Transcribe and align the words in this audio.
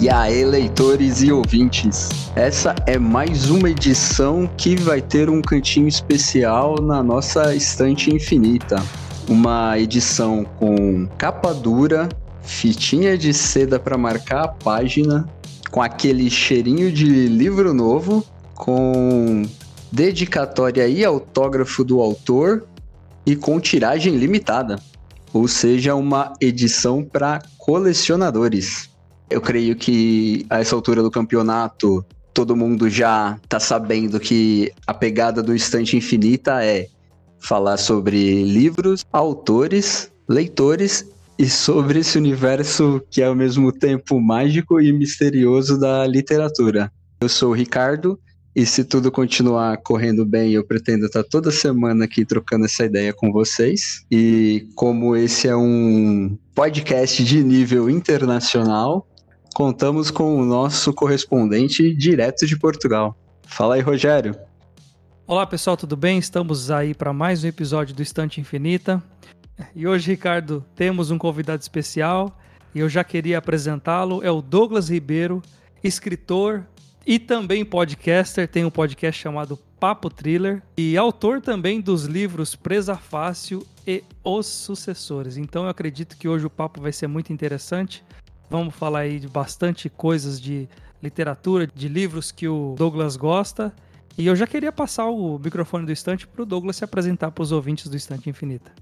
E 0.00 0.08
aí, 0.08 0.44
leitores 0.44 1.22
e 1.22 1.32
ouvintes, 1.32 2.08
essa 2.36 2.72
é 2.86 2.96
mais 2.96 3.50
uma 3.50 3.68
edição 3.68 4.48
que 4.56 4.76
vai 4.76 5.02
ter 5.02 5.28
um 5.28 5.42
cantinho 5.42 5.88
especial 5.88 6.76
na 6.80 7.02
nossa 7.02 7.52
estante 7.52 8.08
infinita. 8.14 8.80
Uma 9.28 9.76
edição 9.76 10.44
com 10.44 11.08
capa 11.18 11.52
dura, 11.52 12.08
fitinha 12.42 13.18
de 13.18 13.34
seda 13.34 13.80
para 13.80 13.98
marcar 13.98 14.44
a 14.44 14.48
página, 14.48 15.28
com 15.68 15.82
aquele 15.82 16.30
cheirinho 16.30 16.92
de 16.92 17.26
livro 17.26 17.74
novo, 17.74 18.24
com 18.54 19.42
dedicatória 19.90 20.86
e 20.86 21.04
autógrafo 21.04 21.82
do 21.82 22.00
autor 22.00 22.64
e 23.26 23.34
com 23.34 23.58
tiragem 23.58 24.16
limitada, 24.16 24.78
ou 25.32 25.48
seja, 25.48 25.96
uma 25.96 26.34
edição 26.40 27.02
para 27.02 27.42
colecionadores. 27.58 28.87
Eu 29.30 29.40
creio 29.40 29.76
que 29.76 30.46
a 30.48 30.60
essa 30.60 30.74
altura 30.74 31.02
do 31.02 31.10
campeonato 31.10 32.04
todo 32.32 32.56
mundo 32.56 32.88
já 32.88 33.38
tá 33.48 33.58
sabendo 33.58 34.20
que 34.20 34.72
a 34.86 34.94
pegada 34.94 35.42
do 35.42 35.54
Estante 35.54 35.96
Infinita 35.96 36.64
é 36.64 36.86
falar 37.40 37.76
sobre 37.76 38.44
livros, 38.44 39.04
autores, 39.12 40.10
leitores 40.28 41.04
e 41.38 41.48
sobre 41.48 42.00
esse 42.00 42.16
universo 42.16 43.02
que 43.10 43.22
é 43.22 43.26
ao 43.26 43.34
mesmo 43.34 43.72
tempo 43.72 44.20
mágico 44.20 44.80
e 44.80 44.92
misterioso 44.92 45.78
da 45.78 46.06
literatura. 46.06 46.90
Eu 47.20 47.28
sou 47.28 47.50
o 47.50 47.54
Ricardo 47.54 48.18
e 48.58 48.66
se 48.66 48.84
tudo 48.84 49.12
continuar 49.12 49.76
correndo 49.78 50.26
bem, 50.26 50.52
eu 50.52 50.64
pretendo 50.64 51.06
estar 51.06 51.22
toda 51.22 51.50
semana 51.50 52.06
aqui 52.06 52.24
trocando 52.24 52.64
essa 52.64 52.84
ideia 52.84 53.12
com 53.12 53.30
vocês. 53.30 54.04
E 54.10 54.66
como 54.74 55.14
esse 55.14 55.46
é 55.46 55.56
um 55.56 56.36
podcast 56.56 57.22
de 57.22 57.44
nível 57.44 57.88
internacional, 57.88 59.06
contamos 59.54 60.10
com 60.10 60.40
o 60.40 60.44
nosso 60.44 60.92
correspondente 60.92 61.94
direto 61.94 62.46
de 62.46 62.58
Portugal. 62.58 63.16
Fala 63.46 63.74
aí, 63.74 63.80
Rogério. 63.80 64.34
Olá 65.26 65.46
pessoal, 65.46 65.76
tudo 65.76 65.96
bem? 65.96 66.18
Estamos 66.18 66.70
aí 66.70 66.94
para 66.94 67.12
mais 67.12 67.44
um 67.44 67.48
episódio 67.48 67.94
do 67.94 68.02
Estante 68.02 68.40
Infinita. 68.40 69.02
E 69.74 69.86
hoje, 69.86 70.10
Ricardo, 70.10 70.64
temos 70.74 71.10
um 71.10 71.18
convidado 71.18 71.60
especial 71.60 72.38
e 72.74 72.80
eu 72.80 72.88
já 72.88 73.02
queria 73.04 73.38
apresentá-lo. 73.38 74.22
É 74.24 74.30
o 74.30 74.40
Douglas 74.40 74.88
Ribeiro, 74.88 75.42
escritor 75.82 76.64
e 77.06 77.18
também 77.18 77.64
podcaster. 77.64 78.48
Tem 78.48 78.64
um 78.64 78.70
podcast 78.70 79.20
chamado 79.20 79.58
Papo 79.78 80.08
Thriller 80.10 80.62
e 80.76 80.96
autor 80.96 81.40
também 81.40 81.80
dos 81.80 82.04
livros 82.04 82.54
Presa 82.54 82.96
Fácil 82.96 83.66
e 83.86 84.02
Os 84.24 84.46
Sucessores. 84.46 85.36
Então 85.36 85.64
eu 85.64 85.68
acredito 85.68 86.16
que 86.16 86.28
hoje 86.28 86.46
o 86.46 86.50
papo 86.50 86.80
vai 86.80 86.92
ser 86.92 87.06
muito 87.06 87.32
interessante. 87.32 88.04
Vamos 88.50 88.74
falar 88.74 89.00
aí 89.00 89.20
de 89.20 89.28
bastante 89.28 89.90
coisas 89.90 90.40
de 90.40 90.68
literatura, 91.02 91.66
de 91.66 91.88
livros 91.88 92.32
que 92.32 92.48
o 92.48 92.74
Douglas 92.76 93.16
gosta. 93.16 93.74
E 94.16 94.26
eu 94.26 94.34
já 94.34 94.46
queria 94.46 94.72
passar 94.72 95.06
o 95.06 95.38
microfone 95.38 95.86
do 95.86 95.92
Estante 95.92 96.26
para 96.26 96.42
o 96.42 96.46
Douglas 96.46 96.76
se 96.76 96.84
apresentar 96.84 97.30
para 97.30 97.42
os 97.42 97.52
ouvintes 97.52 97.88
do 97.88 97.96
Estante 97.96 98.28
Infinita. 98.28 98.72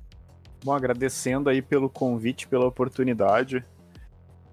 Bom, 0.65 0.73
agradecendo 0.73 1.51
aí 1.51 1.61
pelo 1.61 1.91
convite, 1.91 2.49
pela 2.49 2.67
oportunidade. 2.67 3.65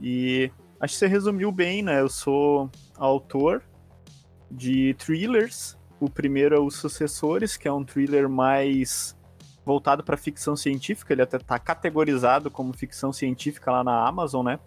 E 0.01 0.51
acho 0.79 0.93
que 0.93 0.99
você 0.99 1.07
resumiu 1.07 1.51
bem, 1.51 1.81
né? 1.81 2.01
Eu 2.01 2.09
sou 2.09 2.69
autor 2.97 3.63
de 4.51 4.93
thrillers. 4.95 5.77
O 5.99 6.09
primeiro 6.09 6.55
é 6.55 6.59
Os 6.59 6.75
Sucessores, 6.75 7.55
que 7.55 7.67
é 7.67 7.71
um 7.71 7.83
thriller 7.85 8.27
mais 8.27 9.15
voltado 9.65 10.03
para 10.03 10.17
ficção 10.17 10.55
científica. 10.55 11.13
Ele 11.13 11.21
até 11.21 11.37
está 11.37 11.57
categorizado 11.57 12.51
como 12.51 12.73
ficção 12.73 13.13
científica 13.13 13.71
lá 13.71 13.83
na 13.83 14.05
Amazon, 14.05 14.45
né? 14.45 14.59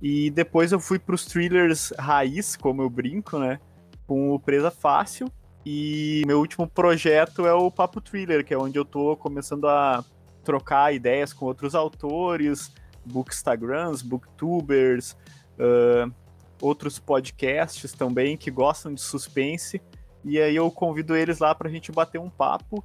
E 0.00 0.30
depois 0.30 0.72
eu 0.72 0.80
fui 0.80 0.98
pros 0.98 1.24
thrillers 1.24 1.92
raiz, 1.98 2.56
como 2.56 2.82
eu 2.82 2.90
brinco, 2.90 3.38
né? 3.38 3.58
Com 4.06 4.32
o 4.32 4.38
Presa 4.38 4.70
Fácil. 4.70 5.30
E 5.64 6.22
meu 6.26 6.38
último 6.38 6.68
projeto 6.68 7.46
é 7.46 7.52
o 7.52 7.70
Papo 7.70 8.00
Thriller, 8.00 8.44
que 8.44 8.54
é 8.54 8.58
onde 8.58 8.78
eu 8.78 8.84
tô 8.84 9.16
começando 9.16 9.66
a 9.66 10.04
trocar 10.44 10.94
ideias 10.94 11.32
com 11.32 11.46
outros 11.46 11.74
autores, 11.74 12.72
bookstagrams, 13.04 14.00
booktubers, 14.02 15.16
uh, 15.58 16.12
outros 16.60 17.00
podcasts 17.00 17.92
também 17.92 18.36
que 18.36 18.50
gostam 18.50 18.94
de 18.94 19.00
suspense. 19.00 19.82
E 20.24 20.40
aí 20.40 20.54
eu 20.54 20.70
convido 20.70 21.16
eles 21.16 21.40
lá 21.40 21.54
pra 21.54 21.68
gente 21.68 21.90
bater 21.90 22.20
um 22.20 22.30
papo 22.30 22.84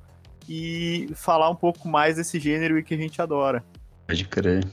e 0.50 1.10
falar 1.14 1.50
um 1.50 1.56
pouco 1.56 1.88
mais 1.88 2.16
desse 2.16 2.40
gênero 2.40 2.84
que 2.84 2.94
a 2.94 2.98
gente 2.98 3.22
adora. 3.22 3.64
Pode 4.08 4.26
crer. 4.26 4.68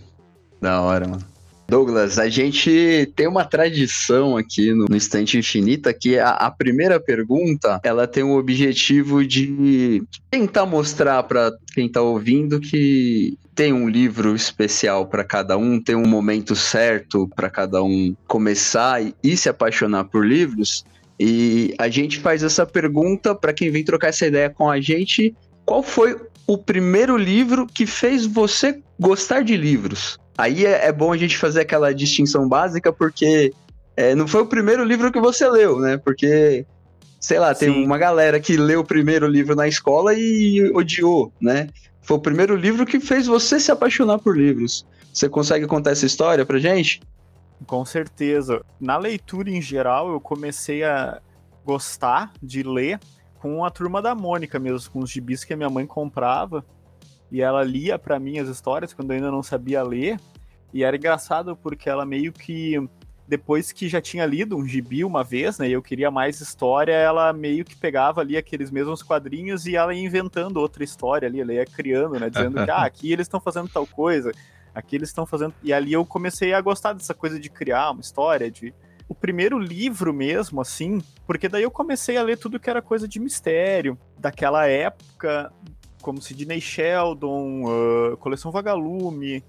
Da 0.61 0.81
hora, 0.81 1.07
mano. 1.07 1.38
Douglas, 1.71 2.19
a 2.19 2.31
gente 2.31 3.13
tem 3.15 3.29
uma 3.29 3.45
tradição 3.45 4.39
aqui 4.39 4.73
no, 4.73 4.87
no 4.89 4.97
Instante 4.97 5.37
Infinita 5.37 5.93
que 5.93 6.19
a, 6.19 6.31
a, 6.31 6.51
primeira 6.51 6.99
pergunta 6.99 7.79
ela 7.85 8.07
tem 8.07 8.23
o 8.23 8.39
objetivo 8.39 9.23
de 9.23 10.03
tentar 10.31 10.65
mostrar 10.65 11.23
para 11.25 11.53
quem 11.75 11.85
está 11.87 12.01
ouvindo 12.01 12.59
que 12.59 13.37
tem 13.55 13.71
um 13.71 13.87
livro 13.87 14.35
especial 14.35 15.07
para 15.07 15.23
cada 15.23 15.59
um, 15.59 15.79
tem 15.79 15.95
um 15.95 16.09
momento 16.09 16.57
certo 16.57 17.29
para 17.37 17.51
cada 17.51 17.83
um 17.83 18.17
começar 18.27 19.03
e, 19.03 19.15
e 19.23 19.37
se 19.37 19.51
apaixonar 19.51 20.05
por 20.05 20.25
livros. 20.25 20.87
E 21.21 21.75
a 21.77 21.91
gente 21.91 22.19
faz 22.19 22.43
essa 22.43 22.65
pergunta 22.65 23.35
para 23.35 23.53
quem 23.53 23.71
vem 23.71 23.85
trocar 23.85 24.09
essa 24.09 24.27
ideia 24.27 24.49
com 24.49 24.71
a 24.71 24.81
gente: 24.81 25.35
qual 25.67 25.83
foi 25.83 26.17
o 26.47 26.57
primeiro 26.57 27.15
livro 27.15 27.67
que 27.67 27.85
fez 27.85 28.25
você 28.25 28.81
gostar 28.99 29.43
de 29.43 29.55
livros? 29.55 30.19
Aí 30.39 30.65
é, 30.65 30.87
é 30.87 30.93
bom 30.93 31.13
a 31.13 31.17
gente 31.17 31.37
fazer 31.37 31.63
aquela 31.63 31.93
distinção 31.93 32.49
básica, 32.49 32.93
porque 32.93 33.53
é, 33.97 34.15
não 34.15 34.29
foi 34.29 34.43
o 34.43 34.47
primeiro 34.47 34.85
livro 34.85 35.11
que 35.11 35.19
você 35.19 35.49
leu, 35.49 35.81
né? 35.81 35.97
Porque, 35.97 36.65
sei 37.19 37.41
lá, 37.41 37.53
tem 37.53 37.73
Sim. 37.73 37.85
uma 37.85 37.99
galera 37.99 38.39
que 38.39 38.57
leu 38.57 38.81
o 38.81 38.85
primeiro 38.85 39.27
livro 39.27 39.57
na 39.57 39.67
escola 39.67 40.15
e 40.15 40.71
odiou, 40.73 41.33
né? 41.41 41.69
Foi 42.01 42.17
o 42.17 42.21
primeiro 42.21 42.55
livro 42.55 42.87
que 42.87 43.01
fez 43.01 43.27
você 43.27 43.59
se 43.59 43.73
apaixonar 43.73 44.21
por 44.21 44.39
livros. 44.39 44.87
Você 45.13 45.29
consegue 45.29 45.67
contar 45.67 45.91
essa 45.91 46.07
história 46.07 46.47
pra 46.47 46.61
gente? 46.61 47.03
Com 47.67 47.85
certeza. 47.85 48.65
Na 48.81 48.97
leitura 48.97 49.51
em 49.51 49.61
geral, 49.61 50.13
eu 50.13 50.21
comecei 50.21 50.85
a 50.85 51.21
gostar 51.65 52.33
de 52.41 52.63
ler 52.63 53.01
com 53.41 53.65
a 53.65 53.71
turma 53.71 54.01
da 54.01 54.15
Mônica 54.15 54.59
mesmo, 54.61 54.89
com 54.93 55.01
os 55.01 55.11
gibis 55.11 55.43
que 55.43 55.53
a 55.53 55.57
minha 55.57 55.69
mãe 55.69 55.85
comprava 55.85 56.65
e 57.31 57.43
ela 57.43 57.63
lia 57.63 57.99
para 57.99 58.19
mim 58.19 58.39
as 58.39 58.49
histórias 58.49 58.93
quando 58.93 59.11
eu 59.11 59.17
ainda 59.17 59.31
não 59.31 59.43
sabia 59.43 59.83
ler. 59.83 60.19
E 60.73 60.85
era 60.85 60.97
engraçado 60.97 61.57
porque 61.57 61.89
ela 61.89 62.05
meio 62.05 62.33
que 62.33 62.79
depois 63.27 63.73
que 63.73 63.89
já 63.89 64.01
tinha 64.01 64.25
lido 64.25 64.57
um 64.57 64.67
gibi 64.67 65.05
uma 65.05 65.23
vez, 65.23 65.59
né, 65.59 65.69
e 65.69 65.73
eu 65.73 65.83
queria 65.83 66.11
mais 66.11 66.41
história, 66.41 66.93
ela 66.93 67.31
meio 67.31 67.63
que 67.63 67.77
pegava 67.77 68.23
ali 68.23 68.39
aqueles 68.39 68.71
mesmos 68.71 69.03
quadrinhos 69.03 69.67
e 69.67 69.77
ela 69.77 69.95
ia 69.95 70.03
inventando 70.03 70.57
outra 70.57 70.83
história 70.83 71.29
ali, 71.29 71.43
ela 71.43 71.53
ia 71.53 71.67
criando, 71.67 72.19
né, 72.19 72.31
dizendo 72.31 72.65
que 72.65 72.71
ah, 72.73 72.85
aqui 72.85 73.13
eles 73.13 73.27
estão 73.27 73.39
fazendo 73.39 73.69
tal 73.69 73.87
coisa, 73.87 74.33
aqui 74.75 74.97
eles 74.97 75.11
estão 75.11 75.27
fazendo. 75.27 75.55
E 75.63 75.75
ali 75.75 75.93
eu 75.93 76.07
comecei 76.07 76.55
a 76.55 76.61
gostar 76.63 76.95
dessa 76.95 77.13
coisa 77.13 77.39
de 77.39 77.51
criar 77.51 77.91
uma 77.91 78.01
história, 78.01 78.51
de 78.51 78.73
o 79.07 79.15
primeiro 79.15 79.59
livro 79.59 80.13
mesmo, 80.13 80.61
assim, 80.61 81.01
porque 81.27 81.49
daí 81.49 81.63
eu 81.63 81.71
comecei 81.71 82.17
a 82.17 82.23
ler 82.23 82.39
tudo 82.39 82.61
que 82.61 82.69
era 82.69 82.83
coisa 82.83 83.07
de 83.07 83.19
mistério 83.19 83.99
daquela 84.19 84.67
época, 84.67 85.53
como 86.09 86.23
Sidney 86.23 86.59
Sheldon, 86.59 87.65
uh, 87.67 88.17
Coleção 88.17 88.51
Vagalume. 88.51 89.45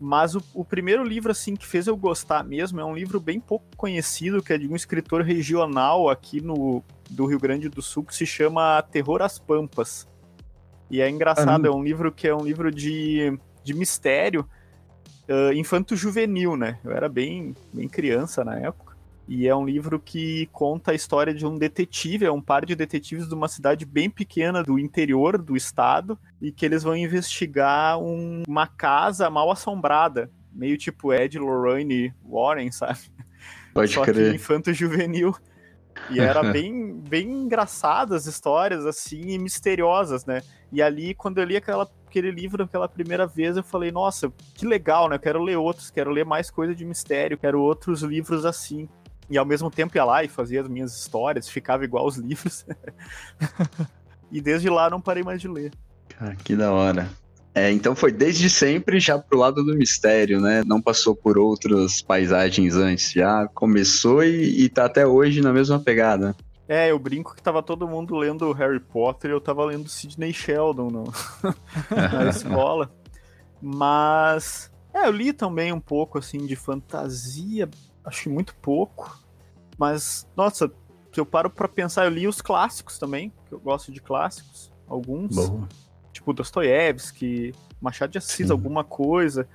Mas 0.00 0.36
o, 0.36 0.42
o, 0.54 0.64
primeiro 0.64 1.02
livro 1.02 1.32
assim 1.32 1.56
que 1.56 1.66
fez 1.66 1.88
eu 1.88 1.96
gostar 1.96 2.44
mesmo 2.44 2.80
é 2.80 2.84
um 2.84 2.94
livro 2.94 3.18
bem 3.18 3.40
pouco 3.40 3.64
conhecido, 3.76 4.40
que 4.40 4.52
é 4.52 4.58
de 4.58 4.68
um 4.68 4.76
escritor 4.76 5.22
regional 5.22 6.08
aqui 6.08 6.40
no 6.40 6.84
do 7.10 7.26
Rio 7.26 7.40
Grande 7.40 7.68
do 7.68 7.82
Sul, 7.82 8.04
que 8.04 8.14
se 8.14 8.24
chama 8.24 8.80
Terror 8.82 9.22
às 9.22 9.40
Pampas. 9.40 10.06
E 10.88 11.00
é 11.00 11.10
engraçado, 11.10 11.66
é 11.66 11.70
um 11.70 11.82
livro 11.82 12.12
que 12.12 12.28
é 12.28 12.34
um 12.34 12.44
livro 12.44 12.70
de, 12.70 13.36
de 13.64 13.74
mistério 13.74 14.48
uh, 15.28 15.52
infanto-juvenil, 15.52 16.56
né? 16.56 16.78
Eu 16.84 16.92
era 16.92 17.08
bem, 17.08 17.56
bem 17.72 17.88
criança 17.88 18.44
na 18.44 18.56
época. 18.56 18.83
E 19.26 19.48
é 19.48 19.56
um 19.56 19.64
livro 19.64 19.98
que 19.98 20.46
conta 20.52 20.92
a 20.92 20.94
história 20.94 21.32
de 21.32 21.46
um 21.46 21.56
detetive, 21.56 22.26
é 22.26 22.32
um 22.32 22.42
par 22.42 22.66
de 22.66 22.76
detetives 22.76 23.26
de 23.26 23.34
uma 23.34 23.48
cidade 23.48 23.86
bem 23.86 24.10
pequena 24.10 24.62
do 24.62 24.78
interior 24.78 25.38
do 25.38 25.56
estado, 25.56 26.18
e 26.42 26.52
que 26.52 26.64
eles 26.64 26.82
vão 26.82 26.94
investigar 26.94 27.98
um, 27.98 28.42
uma 28.46 28.66
casa 28.66 29.30
mal 29.30 29.50
assombrada, 29.50 30.30
meio 30.52 30.76
tipo 30.76 31.12
Ed 31.12 31.38
Lorraine 31.38 32.12
Warren, 32.22 32.70
sabe? 32.70 33.00
Pode 33.72 33.92
Só 33.92 34.02
crer. 34.02 34.30
que 34.30 34.36
infanto-juvenil. 34.36 35.34
E 36.10 36.20
era 36.20 36.42
bem, 36.52 36.92
bem 36.92 37.26
engraçadas 37.30 38.22
as 38.22 38.34
histórias, 38.34 38.84
assim, 38.84 39.30
e 39.30 39.38
misteriosas, 39.38 40.26
né? 40.26 40.42
E 40.70 40.82
ali, 40.82 41.14
quando 41.14 41.38
eu 41.38 41.44
li 41.44 41.56
aquela, 41.56 41.88
aquele 42.06 42.30
livro 42.30 42.66
pela 42.68 42.88
primeira 42.88 43.26
vez, 43.26 43.56
eu 43.56 43.64
falei, 43.64 43.90
nossa, 43.90 44.30
que 44.54 44.66
legal, 44.66 45.08
né? 45.08 45.16
Eu 45.16 45.20
quero 45.20 45.42
ler 45.42 45.56
outros, 45.56 45.90
quero 45.90 46.10
ler 46.10 46.26
mais 46.26 46.50
coisa 46.50 46.74
de 46.74 46.84
mistério, 46.84 47.38
quero 47.38 47.60
outros 47.60 48.02
livros 48.02 48.44
assim 48.44 48.86
e 49.28 49.38
ao 49.38 49.44
mesmo 49.44 49.70
tempo 49.70 49.96
ia 49.96 50.04
lá 50.04 50.24
e 50.24 50.28
fazia 50.28 50.60
as 50.60 50.68
minhas 50.68 50.96
histórias, 50.96 51.48
ficava 51.48 51.84
igual 51.84 52.06
os 52.06 52.16
livros. 52.18 52.64
e 54.30 54.40
desde 54.40 54.68
lá 54.68 54.90
não 54.90 55.00
parei 55.00 55.22
mais 55.22 55.40
de 55.40 55.48
ler. 55.48 55.72
Cara, 56.08 56.36
que 56.36 56.54
da 56.54 56.72
hora. 56.72 57.08
É, 57.54 57.70
então 57.70 57.94
foi 57.94 58.10
desde 58.10 58.50
sempre 58.50 58.98
já 58.98 59.16
pro 59.16 59.38
lado 59.38 59.62
do 59.62 59.76
mistério, 59.76 60.40
né? 60.40 60.64
Não 60.66 60.82
passou 60.82 61.14
por 61.14 61.38
outras 61.38 62.02
paisagens 62.02 62.74
antes, 62.74 63.12
já 63.12 63.46
começou 63.54 64.24
e, 64.24 64.64
e 64.64 64.68
tá 64.68 64.86
até 64.86 65.06
hoje 65.06 65.40
na 65.40 65.52
mesma 65.52 65.78
pegada. 65.78 66.34
É, 66.66 66.90
eu 66.90 66.98
brinco 66.98 67.34
que 67.34 67.42
tava 67.42 67.62
todo 67.62 67.86
mundo 67.86 68.16
lendo 68.16 68.50
Harry 68.52 68.80
Potter 68.80 69.30
e 69.30 69.34
eu 69.34 69.40
tava 69.40 69.64
lendo 69.64 69.88
Sidney 69.88 70.32
Sheldon 70.32 70.90
no... 70.90 71.04
na 71.92 72.28
escola. 72.28 72.90
Mas. 73.62 74.70
É, 74.92 75.06
eu 75.06 75.12
li 75.12 75.32
também 75.32 75.72
um 75.72 75.80
pouco 75.80 76.18
assim 76.18 76.46
de 76.46 76.56
fantasia, 76.56 77.68
acho 78.04 78.24
que 78.24 78.28
muito 78.28 78.54
pouco. 78.56 79.18
Mas, 79.78 80.26
nossa, 80.36 80.70
se 81.12 81.20
eu 81.20 81.26
paro 81.26 81.48
pra 81.50 81.68
pensar, 81.68 82.04
eu 82.04 82.10
li 82.10 82.26
os 82.26 82.42
clássicos 82.42 82.98
também, 82.98 83.32
que 83.46 83.54
eu 83.54 83.60
gosto 83.60 83.92
de 83.92 84.00
clássicos, 84.00 84.72
alguns. 84.86 85.34
Boa. 85.34 85.68
Tipo 86.12 86.32
Dostoiévski, 86.32 87.52
Machado 87.80 88.12
de 88.12 88.18
Assis, 88.18 88.46
Sim. 88.46 88.52
alguma 88.52 88.84
coisa. 88.84 89.48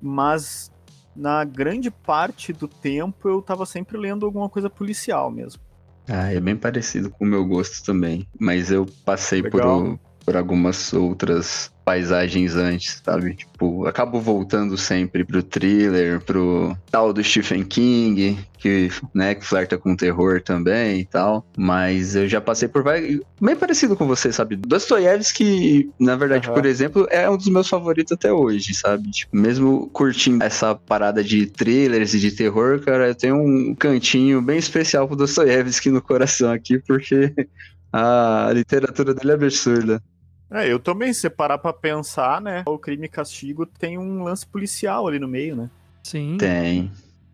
Mas 0.00 0.70
na 1.14 1.44
grande 1.44 1.90
parte 1.90 2.52
do 2.52 2.68
tempo 2.68 3.28
eu 3.28 3.42
tava 3.42 3.66
sempre 3.66 3.98
lendo 3.98 4.24
alguma 4.24 4.48
coisa 4.48 4.70
policial 4.70 5.30
mesmo. 5.30 5.60
Ah, 6.08 6.32
é 6.32 6.40
bem 6.40 6.56
parecido 6.56 7.10
com 7.10 7.24
o 7.24 7.28
meu 7.28 7.44
gosto 7.44 7.84
também. 7.84 8.26
Mas 8.38 8.70
eu 8.70 8.86
passei 9.04 9.42
por, 9.42 9.60
Legal. 9.60 9.98
por 10.24 10.36
algumas 10.36 10.92
outras 10.92 11.72
paisagens 11.88 12.54
antes, 12.54 13.00
sabe? 13.02 13.34
Tipo, 13.34 13.86
acabo 13.86 14.20
voltando 14.20 14.76
sempre 14.76 15.24
pro 15.24 15.42
thriller, 15.42 16.20
pro 16.20 16.76
tal 16.90 17.14
do 17.14 17.24
Stephen 17.24 17.64
King, 17.64 18.38
que, 18.58 18.90
né, 19.14 19.34
que 19.34 19.42
flerta 19.42 19.78
com 19.78 19.96
terror 19.96 20.42
também 20.42 21.00
e 21.00 21.06
tal. 21.06 21.46
Mas 21.56 22.14
eu 22.14 22.28
já 22.28 22.42
passei 22.42 22.68
por 22.68 22.82
vários. 22.82 23.22
Bem 23.40 23.56
parecido 23.56 23.96
com 23.96 24.06
você, 24.06 24.30
sabe? 24.30 24.54
Dostoiévski, 24.56 25.90
na 25.98 26.14
verdade, 26.14 26.48
Aham. 26.48 26.54
por 26.56 26.66
exemplo, 26.66 27.08
é 27.10 27.30
um 27.30 27.38
dos 27.38 27.48
meus 27.48 27.66
favoritos 27.70 28.12
até 28.12 28.30
hoje, 28.30 28.74
sabe? 28.74 29.10
Tipo, 29.10 29.34
mesmo 29.34 29.88
curtindo 29.88 30.44
essa 30.44 30.74
parada 30.74 31.24
de 31.24 31.46
thrillers 31.46 32.12
e 32.12 32.18
de 32.18 32.32
terror, 32.32 32.80
cara, 32.80 33.08
eu 33.08 33.14
tenho 33.14 33.36
um 33.36 33.74
cantinho 33.74 34.42
bem 34.42 34.58
especial 34.58 35.08
pro 35.08 35.16
Dostoiévski 35.16 35.88
no 35.88 36.02
coração 36.02 36.52
aqui, 36.52 36.78
porque 36.80 37.32
a 37.90 38.50
literatura 38.52 39.14
dele 39.14 39.30
é 39.30 39.34
absurda. 39.36 40.02
É, 40.50 40.66
eu 40.70 40.78
também, 40.78 41.12
se 41.12 41.20
você 41.20 41.30
parar 41.30 41.58
pra 41.58 41.72
pensar, 41.72 42.40
né? 42.40 42.62
O 42.66 42.78
crime 42.78 43.06
e 43.06 43.08
castigo 43.08 43.66
tem 43.66 43.98
um 43.98 44.22
lance 44.22 44.46
policial 44.46 45.06
ali 45.06 45.18
no 45.18 45.28
meio, 45.28 45.54
né? 45.54 45.70
Sim. 46.02 46.36
Tem. 46.38 46.90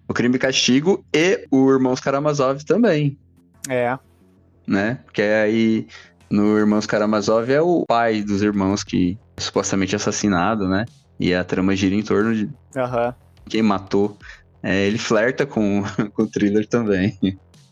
O 0.09 0.13
Crime 0.13 0.37
e 0.37 0.39
Castigo 0.39 1.03
e 1.15 1.47
o 1.51 1.71
Irmãos 1.71 1.99
Karamazov 2.01 2.63
também, 2.65 3.17
É. 3.69 3.99
né? 4.67 4.99
Porque 5.05 5.23
aí 5.23 5.87
no 6.29 6.59
Irmãos 6.59 6.85
Karamazov 6.87 7.51
é 7.51 7.61
o 7.61 7.85
pai 7.87 8.23
dos 8.23 8.43
irmãos 8.43 8.83
que 8.85 9.17
é 9.37 9.41
supostamente 9.41 9.97
assassinado, 9.97 10.69
né? 10.69 10.85
E 11.19 11.33
a 11.33 11.43
trama 11.45 11.75
gira 11.77 11.95
em 11.95 12.03
torno 12.03 12.35
de 12.35 12.51
Aham. 12.77 13.15
quem 13.49 13.63
matou. 13.63 14.19
É, 14.63 14.87
ele 14.87 14.99
flerta 14.99 15.47
com, 15.47 15.83
com 16.13 16.23
o 16.25 16.31
thriller 16.31 16.67
também. 16.69 17.17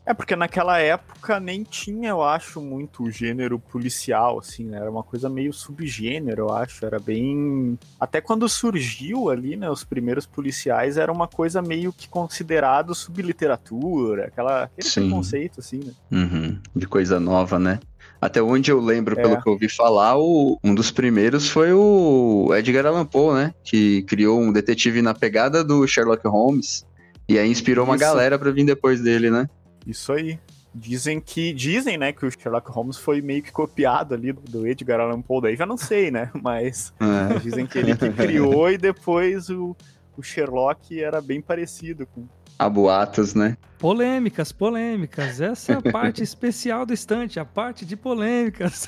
É 0.05 0.13
porque 0.13 0.35
naquela 0.35 0.79
época 0.81 1.39
nem 1.39 1.63
tinha, 1.63 2.09
eu 2.11 2.23
acho, 2.23 2.61
muito 2.61 3.05
o 3.05 3.11
gênero 3.11 3.57
policial, 3.59 4.41
assim, 4.41 4.65
né? 4.65 4.79
Era 4.79 4.91
uma 4.91 5.05
coisa 5.05 5.29
meio 5.29 5.53
subgênero, 5.53 6.43
eu 6.49 6.53
acho. 6.53 6.85
Era 6.85 6.99
bem. 6.99 7.79
Até 8.01 8.21
quando 8.21 8.49
surgiu 8.49 9.31
ali, 9.31 9.57
né? 9.57 9.71
Os 9.71 9.85
primeiros 9.85 10.27
policiais 10.27 10.97
era 10.97 11.13
uma 11.13 11.29
coisa 11.29 11.63
meio 11.63 11.93
que 11.93 12.09
considerado 12.09 12.95
subliteratura, 12.97 14.27
aquela, 14.27 14.65
aquele 14.65 14.89
Sim. 14.89 15.03
preconceito, 15.03 15.61
assim, 15.61 15.81
né? 15.85 15.93
Uhum, 16.11 16.59
de 16.75 16.87
coisa 16.87 17.21
nova, 17.21 17.59
né? 17.59 17.79
Até 18.21 18.43
onde 18.43 18.71
eu 18.71 18.81
lembro, 18.81 19.19
É. 19.19 19.23
pelo 19.23 19.41
que 19.41 19.49
eu 19.49 19.53
ouvi 19.53 19.69
falar, 19.69 20.17
o- 20.19 20.59
um 20.63 20.75
dos 20.75 20.91
primeiros 20.91 21.49
foi 21.49 21.73
o 21.73 22.49
Edgar 22.55 22.87
Allan 22.87 23.07
Poe, 23.07 23.35
né? 23.35 23.55
Que 23.65 24.03
criou 24.03 24.41
um 24.41 24.53
detetive 24.53 25.01
na 25.03 25.15
pegada 25.15 25.63
do 25.65 25.87
Sherlock 25.87 26.27
Holmes. 26.27 26.85
E 27.29 27.39
aí 27.39 27.49
inspirou 27.49 27.85
uma 27.85 27.95
Isso. 27.97 28.05
galera 28.05 28.39
pra 28.39 28.51
vir 28.51 28.65
depois 28.65 29.01
dele, 29.01 29.31
né? 29.31 29.49
Isso 29.87 30.13
aí. 30.13 30.39
Dizem 30.75 31.21
que. 31.21 31.53
Dizem, 31.53 31.99
né, 31.99 32.13
que 32.13 32.25
o 32.25 32.31
Sherlock 32.31 32.71
Holmes 32.71 32.97
foi 32.97 33.21
meio 33.21 33.43
que 33.43 33.53
copiado 33.53 34.15
ali 34.15 34.33
do 34.33 34.67
Edgar 34.67 35.01
Allan 35.01 35.21
Poe, 35.21 35.43
daí 35.43 35.57
já 35.57 35.67
não 35.67 35.77
sei, 35.77 36.11
né? 36.11 36.31
Mas 36.43 36.93
É. 37.01 37.39
dizem 37.41 37.67
que 37.67 37.79
ele 37.79 37.95
que 37.97 38.09
criou 38.11 38.71
e 38.71 38.79
depois 38.79 39.51
o, 39.51 39.77
o 40.17 40.23
Sherlock 40.23 40.99
era 41.03 41.21
bem 41.21 41.41
parecido 41.43 42.07
com. 42.07 42.27
Há 42.59 42.69
boatos, 42.69 43.35
né? 43.35 43.57
Polêmicas, 43.79 44.53
polêmicas. 44.53 45.41
Essa 45.41 45.73
é 45.73 45.77
a 45.77 45.83
parte 45.93 46.23
especial 46.25 46.87
do 46.87 46.93
estante, 46.95 47.39
a 47.41 47.45
parte 47.45 47.85
de 47.85 47.97
polêmicas. 47.97 48.87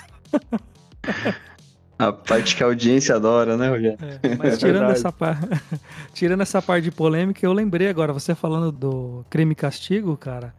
A 1.99 2.13
parte 2.13 2.57
que 2.57 2.63
a 2.63 2.67
audiência 2.67 3.15
adora, 3.15 3.57
né, 3.57 3.69
Rogério? 3.69 3.99
É, 4.23 4.37
mas 4.37 4.55
É 4.55 4.57
tirando, 4.57 4.73
verdade. 4.79 4.93
essa 4.99 5.13
par... 5.13 5.39
tirando 6.13 6.41
essa 6.41 6.61
parte 6.63 6.85
de 6.85 6.91
polêmica, 6.91 7.45
eu 7.45 7.53
lembrei 7.53 7.89
agora, 7.89 8.13
você 8.13 8.35
falando 8.35 8.73
do 8.73 9.25
crime 9.31 9.53
e 9.53 9.55
castigo, 9.57 10.17
cara. 10.17 10.55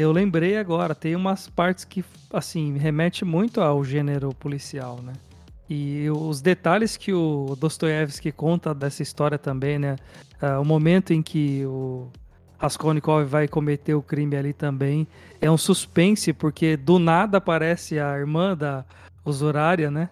Eu 0.00 0.12
lembrei 0.12 0.56
agora, 0.56 0.94
tem 0.94 1.14
umas 1.14 1.46
partes 1.46 1.84
que, 1.84 2.02
assim, 2.32 2.78
remete 2.78 3.22
muito 3.22 3.60
ao 3.60 3.84
gênero 3.84 4.34
policial, 4.34 5.02
né? 5.02 5.12
E 5.68 6.08
os 6.08 6.40
detalhes 6.40 6.96
que 6.96 7.12
o 7.12 7.54
Dostoiévski 7.60 8.32
conta 8.32 8.74
dessa 8.74 9.02
história 9.02 9.36
também, 9.38 9.78
né? 9.78 9.96
Ah, 10.40 10.58
o 10.58 10.64
momento 10.64 11.12
em 11.12 11.20
que 11.20 11.66
o 11.66 12.08
Raskolnikov 12.58 13.26
vai 13.26 13.46
cometer 13.46 13.92
o 13.92 14.00
crime 14.00 14.36
ali 14.36 14.54
também 14.54 15.06
é 15.38 15.50
um 15.50 15.58
suspense, 15.58 16.32
porque 16.32 16.78
do 16.78 16.98
nada 16.98 17.36
aparece 17.36 17.98
a 17.98 18.16
irmã 18.16 18.56
da 18.56 18.86
usurária, 19.22 19.90
né? 19.90 20.08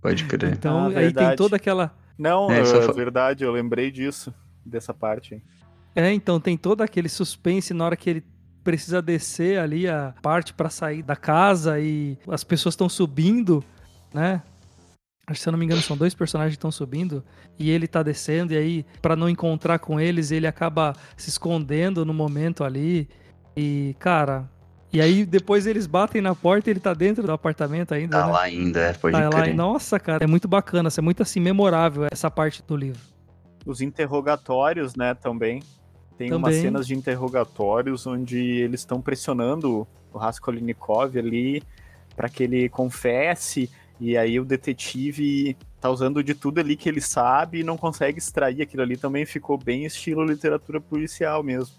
Pode 0.00 0.24
crer. 0.24 0.54
Então 0.54 0.86
Ah, 0.86 0.98
aí 0.98 1.12
tem 1.12 1.36
toda 1.36 1.56
aquela 1.56 1.94
Não, 2.16 2.50
É, 2.50 2.60
é, 2.60 2.92
verdade, 2.92 3.44
eu 3.44 3.52
lembrei 3.52 3.90
disso, 3.90 4.32
dessa 4.64 4.94
parte. 4.94 5.34
aí. 5.34 5.42
É, 5.94 6.12
então 6.14 6.40
tem 6.40 6.56
todo 6.56 6.80
aquele 6.80 7.10
suspense 7.10 7.74
na 7.74 7.84
hora 7.84 7.94
que 7.94 8.08
ele 8.08 8.24
precisa 8.62 9.00
descer 9.00 9.58
ali 9.58 9.88
a 9.88 10.14
parte 10.22 10.52
pra 10.52 10.70
sair 10.70 11.02
da 11.02 11.16
casa 11.16 11.80
e 11.80 12.18
as 12.28 12.44
pessoas 12.44 12.74
estão 12.74 12.88
subindo, 12.88 13.64
né? 14.12 14.42
Acho 15.26 15.38
que, 15.38 15.42
se 15.42 15.48
eu 15.48 15.52
não 15.52 15.58
me 15.58 15.64
engano, 15.64 15.80
são 15.80 15.96
dois 15.96 16.12
personagens 16.12 16.54
que 16.54 16.58
estão 16.58 16.72
subindo 16.72 17.22
e 17.58 17.70
ele 17.70 17.86
tá 17.86 18.02
descendo, 18.02 18.52
e 18.52 18.56
aí, 18.56 18.86
pra 19.00 19.14
não 19.14 19.28
encontrar 19.28 19.78
com 19.78 20.00
eles, 20.00 20.30
ele 20.30 20.46
acaba 20.46 20.94
se 21.16 21.28
escondendo 21.28 22.04
no 22.04 22.12
momento 22.12 22.64
ali. 22.64 23.08
E, 23.56 23.94
cara. 23.98 24.48
E 24.92 25.00
aí 25.00 25.24
depois 25.24 25.68
eles 25.68 25.86
batem 25.86 26.20
na 26.20 26.34
porta 26.34 26.68
e 26.68 26.72
ele 26.72 26.80
tá 26.80 26.92
dentro 26.92 27.22
do 27.22 27.30
apartamento 27.30 27.92
ainda. 27.92 28.18
Tá 28.18 28.26
né? 28.26 28.32
lá 28.32 28.42
ainda, 28.42 28.80
é, 28.80 28.92
pode 28.92 29.16
Tá 29.16 29.28
lá 29.28 29.46
e, 29.46 29.54
nossa, 29.54 30.00
cara, 30.00 30.24
é 30.24 30.26
muito 30.26 30.48
bacana, 30.48 30.88
é 30.96 31.00
muito 31.00 31.22
assim, 31.22 31.38
memorável 31.38 32.08
essa 32.10 32.28
parte 32.28 32.60
do 32.66 32.76
livro. 32.76 33.00
Os 33.64 33.80
interrogatórios, 33.80 34.96
né, 34.96 35.14
também. 35.14 35.62
Tem 36.20 36.34
umas 36.34 36.50
Também. 36.50 36.60
cenas 36.60 36.86
de 36.86 36.94
interrogatórios 36.94 38.06
onde 38.06 38.38
eles 38.38 38.80
estão 38.80 39.00
pressionando 39.00 39.88
o 40.12 40.18
Raskolnikov 40.18 41.16
ali 41.16 41.62
para 42.14 42.28
que 42.28 42.42
ele 42.42 42.68
confesse, 42.68 43.70
e 43.98 44.18
aí 44.18 44.38
o 44.38 44.44
detetive 44.44 45.56
tá 45.80 45.88
usando 45.88 46.22
de 46.22 46.34
tudo 46.34 46.60
ali 46.60 46.76
que 46.76 46.90
ele 46.90 47.00
sabe 47.00 47.60
e 47.60 47.64
não 47.64 47.78
consegue 47.78 48.18
extrair 48.18 48.60
aquilo 48.60 48.82
ali. 48.82 48.98
Também 48.98 49.24
ficou 49.24 49.56
bem 49.56 49.86
estilo 49.86 50.22
literatura 50.22 50.78
policial 50.78 51.42
mesmo. 51.42 51.74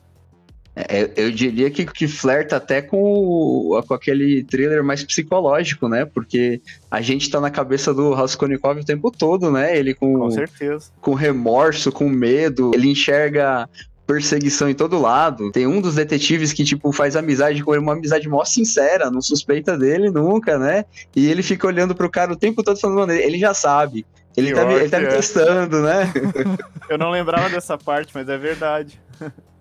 É, 0.75 1.11
eu 1.17 1.31
diria 1.31 1.69
que, 1.69 1.85
que 1.85 2.07
flerta 2.07 2.55
até 2.55 2.81
com, 2.81 3.79
com 3.87 3.93
aquele 3.93 4.43
thriller 4.43 4.83
mais 4.83 5.03
psicológico, 5.03 5.87
né? 5.87 6.05
Porque 6.05 6.61
a 6.89 7.01
gente 7.01 7.29
tá 7.29 7.39
na 7.39 7.51
cabeça 7.51 7.93
do 7.93 8.13
Raskolnikov 8.13 8.79
o 8.79 8.85
tempo 8.85 9.11
todo, 9.11 9.51
né? 9.51 9.77
Ele 9.77 9.93
com, 9.93 10.17
Com 10.17 10.31
certeza. 10.31 10.89
com 10.99 11.13
remorso, 11.13 11.91
com 11.91 12.09
medo, 12.09 12.71
ele 12.73 12.89
enxerga 12.89 13.69
perseguição 14.11 14.69
em 14.69 14.73
todo 14.73 14.99
lado. 14.99 15.51
Tem 15.51 15.65
um 15.65 15.79
dos 15.79 15.95
detetives 15.95 16.51
que, 16.51 16.63
tipo, 16.63 16.91
faz 16.91 17.15
amizade 17.15 17.63
com 17.63 17.73
ele, 17.73 17.81
uma 17.81 17.93
amizade 17.93 18.27
mó 18.27 18.43
sincera, 18.43 19.09
não 19.09 19.21
suspeita 19.21 19.77
dele 19.77 20.09
nunca, 20.09 20.57
né? 20.57 20.85
E 21.15 21.29
ele 21.29 21.41
fica 21.41 21.65
olhando 21.65 21.95
pro 21.95 22.09
cara 22.09 22.33
o 22.33 22.35
tempo 22.35 22.61
todo 22.61 22.79
falando, 22.79 22.97
mano, 22.97 23.13
ele 23.13 23.39
já 23.39 23.53
sabe. 23.53 24.05
Ele 24.35 24.53
tá, 24.53 24.71
ele 24.71 24.89
tá 24.89 24.99
me 24.99 25.05
é. 25.05 25.09
testando, 25.09 25.81
né? 25.81 26.11
Eu 26.89 26.97
não 26.97 27.09
lembrava 27.09 27.49
dessa 27.49 27.77
parte, 27.77 28.11
mas 28.13 28.27
é 28.27 28.37
verdade. 28.37 29.01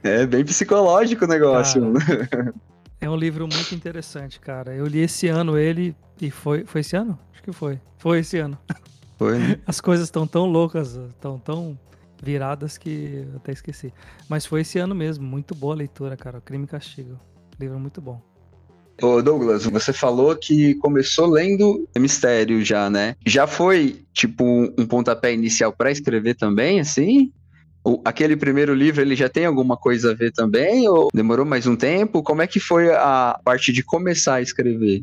É 0.02 0.26
bem 0.26 0.44
psicológico 0.44 1.24
o 1.24 1.28
negócio. 1.28 1.92
Cara. 2.30 2.54
É 3.02 3.08
um 3.08 3.16
livro 3.16 3.48
muito 3.50 3.74
interessante, 3.74 4.38
cara. 4.38 4.74
Eu 4.74 4.86
li 4.86 4.98
esse 4.98 5.26
ano 5.26 5.56
ele 5.56 5.96
e 6.20 6.30
foi, 6.30 6.66
foi 6.66 6.82
esse 6.82 6.94
ano? 6.94 7.18
Acho 7.32 7.42
que 7.42 7.50
foi. 7.50 7.80
Foi 7.96 8.18
esse 8.18 8.36
ano. 8.36 8.58
Foi, 9.16 9.38
né? 9.38 9.58
As 9.66 9.80
coisas 9.80 10.06
estão 10.06 10.26
tão 10.26 10.44
loucas, 10.44 10.96
estão 10.96 11.38
tão 11.38 11.78
viradas 12.22 12.76
que 12.78 13.24
eu 13.30 13.36
até 13.36 13.52
esqueci. 13.52 13.92
Mas 14.28 14.44
foi 14.46 14.60
esse 14.62 14.78
ano 14.78 14.94
mesmo. 14.94 15.26
Muito 15.26 15.54
boa 15.54 15.74
a 15.74 15.76
leitura, 15.76 16.16
cara. 16.16 16.38
O 16.38 16.42
Crime 16.42 16.64
e 16.64 16.68
Castigo. 16.68 17.18
Livro 17.58 17.78
muito 17.78 18.00
bom. 18.00 18.20
Ô 19.02 19.22
Douglas, 19.22 19.64
você 19.64 19.92
falou 19.94 20.36
que 20.36 20.74
começou 20.74 21.26
lendo 21.26 21.88
mistério 21.98 22.62
já, 22.62 22.90
né? 22.90 23.16
Já 23.26 23.46
foi, 23.46 24.04
tipo, 24.12 24.44
um 24.78 24.86
pontapé 24.86 25.32
inicial 25.32 25.72
pra 25.72 25.90
escrever 25.90 26.34
também, 26.34 26.80
assim? 26.80 27.32
O- 27.82 28.02
aquele 28.04 28.36
primeiro 28.36 28.74
livro, 28.74 29.00
ele 29.00 29.16
já 29.16 29.26
tem 29.26 29.46
alguma 29.46 29.74
coisa 29.74 30.10
a 30.10 30.14
ver 30.14 30.32
também? 30.32 30.86
Ou 30.86 31.08
demorou 31.14 31.46
mais 31.46 31.66
um 31.66 31.74
tempo? 31.76 32.22
Como 32.22 32.42
é 32.42 32.46
que 32.46 32.60
foi 32.60 32.92
a 32.94 33.40
parte 33.42 33.72
de 33.72 33.82
começar 33.82 34.34
a 34.34 34.42
escrever? 34.42 35.02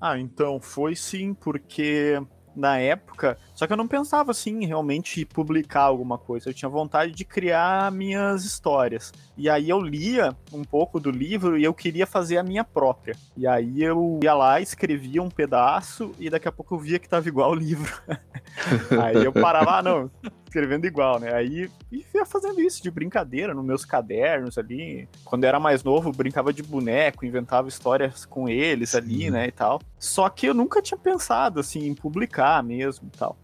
Ah, 0.00 0.18
então 0.18 0.58
foi 0.58 0.96
sim, 0.96 1.34
porque 1.34 2.18
na 2.56 2.78
época, 2.78 3.36
só 3.58 3.66
que 3.66 3.72
eu 3.72 3.76
não 3.76 3.88
pensava 3.88 4.30
assim 4.30 4.64
realmente 4.64 5.24
publicar 5.24 5.80
alguma 5.80 6.16
coisa. 6.16 6.48
Eu 6.48 6.54
tinha 6.54 6.68
vontade 6.68 7.10
de 7.10 7.24
criar 7.24 7.90
minhas 7.90 8.44
histórias. 8.44 9.12
E 9.36 9.50
aí 9.50 9.68
eu 9.68 9.80
lia 9.80 10.32
um 10.52 10.62
pouco 10.62 11.00
do 11.00 11.10
livro 11.10 11.58
e 11.58 11.64
eu 11.64 11.74
queria 11.74 12.06
fazer 12.06 12.38
a 12.38 12.44
minha 12.44 12.62
própria. 12.62 13.16
E 13.36 13.48
aí 13.48 13.82
eu 13.82 14.20
ia 14.22 14.32
lá, 14.32 14.60
escrevia 14.60 15.20
um 15.20 15.28
pedaço 15.28 16.12
e 16.20 16.30
daqui 16.30 16.46
a 16.46 16.52
pouco 16.52 16.76
eu 16.76 16.78
via 16.78 17.00
que 17.00 17.08
tava 17.08 17.26
igual 17.26 17.50
o 17.50 17.54
livro. 17.56 17.92
aí 19.02 19.24
eu 19.24 19.32
parava, 19.32 19.78
ah, 19.78 19.82
não, 19.82 20.08
escrevendo 20.46 20.86
igual, 20.86 21.18
né? 21.18 21.34
Aí 21.34 21.68
ia 21.90 22.24
fazendo 22.24 22.60
isso 22.60 22.80
de 22.80 22.92
brincadeira 22.92 23.52
nos 23.52 23.64
meus 23.64 23.84
cadernos 23.84 24.56
ali. 24.56 25.08
Quando 25.24 25.42
eu 25.42 25.48
era 25.48 25.58
mais 25.58 25.82
novo, 25.82 26.12
brincava 26.12 26.52
de 26.52 26.62
boneco, 26.62 27.26
inventava 27.26 27.68
histórias 27.68 28.24
com 28.24 28.48
eles 28.48 28.94
ali, 28.94 29.24
Sim. 29.24 29.30
né, 29.30 29.48
e 29.48 29.52
tal. 29.52 29.80
Só 29.98 30.28
que 30.28 30.46
eu 30.46 30.54
nunca 30.54 30.80
tinha 30.80 30.96
pensado 30.96 31.58
assim 31.58 31.88
em 31.88 31.94
publicar 31.96 32.62
mesmo 32.62 33.10
e 33.12 33.18
tal. 33.18 33.36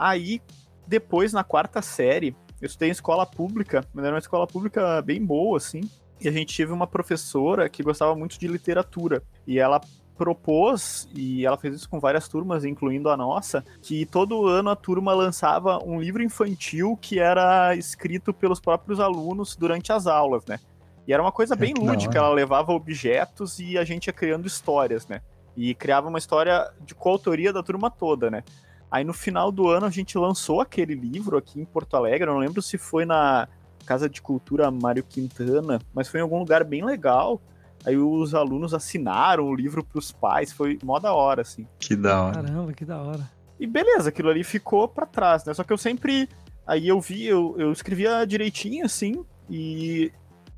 Aí 0.00 0.40
depois 0.86 1.32
na 1.32 1.44
quarta 1.44 1.82
série, 1.82 2.34
eu 2.60 2.66
estudei 2.66 2.88
em 2.88 2.92
escola 2.92 3.26
pública, 3.26 3.84
mas 3.92 4.04
era 4.04 4.14
uma 4.14 4.18
escola 4.18 4.46
pública 4.46 5.02
bem 5.02 5.24
boa 5.24 5.58
assim. 5.58 5.82
E 6.18 6.26
a 6.28 6.32
gente 6.32 6.56
teve 6.56 6.72
uma 6.72 6.86
professora 6.86 7.68
que 7.68 7.82
gostava 7.82 8.14
muito 8.16 8.38
de 8.38 8.48
literatura. 8.48 9.22
E 9.46 9.58
ela 9.58 9.80
propôs, 10.16 11.08
e 11.14 11.46
ela 11.46 11.56
fez 11.56 11.74
isso 11.76 11.88
com 11.88 12.00
várias 12.00 12.28
turmas, 12.28 12.64
incluindo 12.64 13.08
a 13.08 13.16
nossa, 13.16 13.64
que 13.80 14.04
todo 14.04 14.46
ano 14.46 14.68
a 14.68 14.76
turma 14.76 15.14
lançava 15.14 15.78
um 15.82 15.98
livro 15.98 16.22
infantil 16.22 16.98
que 17.00 17.18
era 17.18 17.74
escrito 17.74 18.34
pelos 18.34 18.60
próprios 18.60 19.00
alunos 19.00 19.56
durante 19.56 19.92
as 19.92 20.06
aulas, 20.06 20.44
né? 20.44 20.58
E 21.06 21.12
era 21.12 21.22
uma 21.22 21.32
coisa 21.32 21.56
bem 21.56 21.72
é 21.76 21.80
lúdica, 21.80 22.18
ela 22.18 22.34
levava 22.34 22.72
objetos 22.72 23.58
e 23.60 23.78
a 23.78 23.84
gente 23.84 24.08
ia 24.08 24.12
criando 24.12 24.46
histórias, 24.46 25.06
né? 25.06 25.22
E 25.56 25.74
criava 25.74 26.08
uma 26.08 26.18
história 26.18 26.70
de 26.80 26.94
coautoria 26.94 27.52
da 27.52 27.62
turma 27.62 27.90
toda, 27.90 28.30
né? 28.30 28.42
Aí 28.90 29.04
no 29.04 29.12
final 29.12 29.52
do 29.52 29.68
ano 29.68 29.86
a 29.86 29.90
gente 29.90 30.18
lançou 30.18 30.60
aquele 30.60 30.94
livro 30.94 31.36
aqui 31.36 31.60
em 31.60 31.64
Porto 31.64 31.96
Alegre, 31.96 32.28
eu 32.28 32.32
não 32.32 32.40
lembro 32.40 32.60
se 32.60 32.76
foi 32.76 33.04
na 33.04 33.48
Casa 33.86 34.08
de 34.08 34.20
Cultura 34.20 34.70
Mário 34.70 35.04
Quintana, 35.04 35.80
mas 35.94 36.08
foi 36.08 36.20
em 36.20 36.22
algum 36.22 36.38
lugar 36.38 36.64
bem 36.64 36.84
legal. 36.84 37.40
Aí 37.84 37.96
os 37.96 38.34
alunos 38.34 38.74
assinaram 38.74 39.44
o 39.44 39.54
livro 39.54 39.82
pros 39.82 40.12
pais, 40.12 40.52
foi 40.52 40.78
mó 40.82 40.98
da 40.98 41.14
hora, 41.14 41.42
assim. 41.42 41.66
Que 41.78 41.96
da 41.96 42.22
hora. 42.22 42.42
Caramba, 42.42 42.72
que 42.72 42.84
da 42.84 43.00
hora. 43.00 43.30
E 43.58 43.66
beleza, 43.66 44.10
aquilo 44.10 44.28
ali 44.28 44.44
ficou 44.44 44.86
para 44.86 45.06
trás, 45.06 45.44
né? 45.44 45.54
Só 45.54 45.64
que 45.64 45.72
eu 45.72 45.78
sempre. 45.78 46.28
Aí 46.66 46.88
eu 46.88 47.00
vi, 47.00 47.26
eu, 47.26 47.54
eu 47.58 47.72
escrevia 47.72 48.24
direitinho, 48.24 48.84
assim, 48.84 49.24
e 49.48 50.12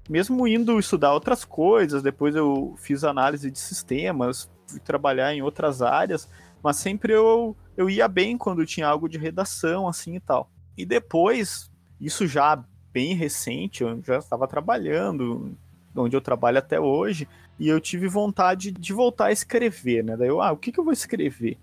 mesmo 0.09 0.47
indo 0.47 0.79
estudar 0.79 1.13
outras 1.13 1.45
coisas, 1.45 2.03
depois 2.03 2.35
eu 2.35 2.75
fiz 2.77 3.03
análise 3.03 3.51
de 3.51 3.59
sistemas, 3.59 4.51
fui 4.67 4.81
trabalhar 4.81 5.33
em 5.33 5.43
outras 5.43 5.81
áreas, 5.81 6.29
mas 6.63 6.77
sempre 6.77 7.13
eu, 7.13 7.57
eu 7.77 7.89
ia 7.89 8.09
bem 8.09 8.37
quando 8.37 8.67
tinha 8.67 8.87
algo 8.87 9.09
de 9.09 9.19
redação, 9.19 9.89
assim 9.89 10.17
e 10.17 10.21
tal. 10.21 10.51
E 10.77 10.85
depois, 10.85 11.71
isso 12.01 12.27
já 12.27 12.63
bem 12.93 13.15
recente, 13.15 13.83
eu 13.83 14.03
já 14.03 14.19
estava 14.19 14.47
trabalhando, 14.47 15.57
onde 15.97 16.17
eu 16.17 16.21
trabalho 16.21 16.59
até 16.59 16.79
hoje, 16.79 17.29
e 17.59 17.69
eu 17.69 17.81
tive 17.81 18.09
vontade 18.09 18.71
de 18.71 18.93
voltar 18.93 19.27
a 19.27 19.33
escrever, 19.33 20.05
né? 20.05 20.17
Daí 20.17 20.29
eu, 20.29 20.41
ah, 20.41 20.53
o 20.53 20.57
que, 20.57 20.73
que 20.73 20.81
eu 20.81 20.85
vou 20.85 20.93
escrever? 20.93 21.59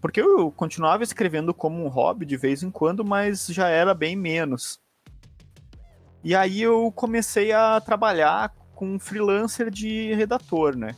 Porque 0.00 0.20
eu 0.20 0.50
continuava 0.50 1.04
escrevendo 1.04 1.54
como 1.54 1.84
um 1.84 1.88
hobby 1.88 2.26
de 2.26 2.36
vez 2.36 2.62
em 2.62 2.70
quando, 2.70 3.04
mas 3.04 3.46
já 3.46 3.68
era 3.68 3.94
bem 3.94 4.16
menos. 4.16 4.80
E 6.24 6.34
aí 6.34 6.60
eu 6.60 6.90
comecei 6.90 7.52
a 7.52 7.80
trabalhar 7.80 8.52
com 8.74 8.94
um 8.94 8.98
freelancer 8.98 9.70
de 9.70 10.12
redator, 10.14 10.76
né? 10.76 10.94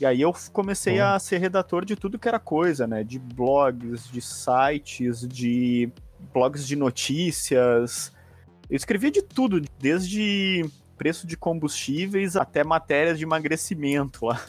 E 0.00 0.06
aí 0.06 0.22
eu 0.22 0.34
comecei 0.50 0.98
a 0.98 1.18
ser 1.18 1.36
redator 1.38 1.84
de 1.84 1.94
tudo 1.94 2.18
que 2.18 2.26
era 2.26 2.38
coisa, 2.38 2.86
né? 2.86 3.04
De 3.04 3.18
blogs, 3.18 4.08
de 4.10 4.22
sites, 4.22 5.28
de 5.28 5.90
blogs 6.32 6.66
de 6.66 6.74
notícias. 6.74 8.10
Eu 8.70 8.76
escrevia 8.76 9.10
de 9.10 9.20
tudo, 9.20 9.60
desde 9.78 10.64
preço 10.96 11.26
de 11.26 11.36
combustíveis 11.36 12.34
até 12.34 12.64
matérias 12.64 13.18
de 13.18 13.24
emagrecimento 13.24 14.24
lá. 14.24 14.40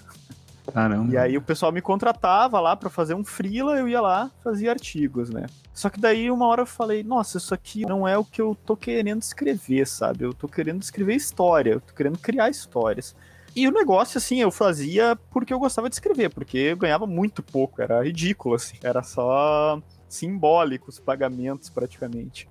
Caramba. 0.74 1.14
E 1.14 1.18
aí 1.18 1.38
o 1.38 1.42
pessoal 1.42 1.72
me 1.72 1.82
contratava 1.82 2.60
lá 2.62 2.76
para 2.76 2.90
fazer 2.90 3.14
um 3.14 3.24
freela, 3.24 3.78
eu 3.78 3.90
ia 3.90 4.00
lá, 4.00 4.32
fazia 4.42 4.72
artigos, 4.72 5.30
né? 5.30 5.48
Só 5.74 5.90
que 5.90 6.00
daí 6.00 6.32
uma 6.32 6.48
hora 6.48 6.62
eu 6.62 6.66
falei, 6.66 7.04
nossa, 7.04 7.38
isso 7.38 7.54
aqui 7.54 7.86
não 7.86 8.08
é 8.08 8.18
o 8.18 8.24
que 8.24 8.42
eu 8.42 8.56
tô 8.66 8.78
querendo 8.78 9.22
escrever, 9.22 9.86
sabe? 9.86 10.24
Eu 10.24 10.34
tô 10.34 10.48
querendo 10.48 10.82
escrever 10.82 11.16
história, 11.16 11.72
eu 11.72 11.82
tô 11.82 11.94
querendo 11.94 12.18
criar 12.18 12.50
histórias. 12.50 13.16
E 13.56 13.68
o 13.68 13.72
negócio, 13.72 14.18
assim, 14.18 14.40
eu 14.40 14.50
fazia 14.50 15.18
porque 15.30 15.54
eu 15.54 15.60
gostava 15.60 15.90
de 15.90 15.96
escrever, 15.96 16.30
porque 16.30 16.58
eu 16.58 16.78
ganhava 16.78 17.06
muito 17.06 17.44
pouco, 17.44 17.82
era 17.82 18.04
ridículo, 18.04 18.56
assim. 18.56 18.78
Era 18.82 19.04
só 19.04 19.82
simbólicos 20.08 21.00
pagamentos, 21.00 21.70
praticamente. 21.70 22.50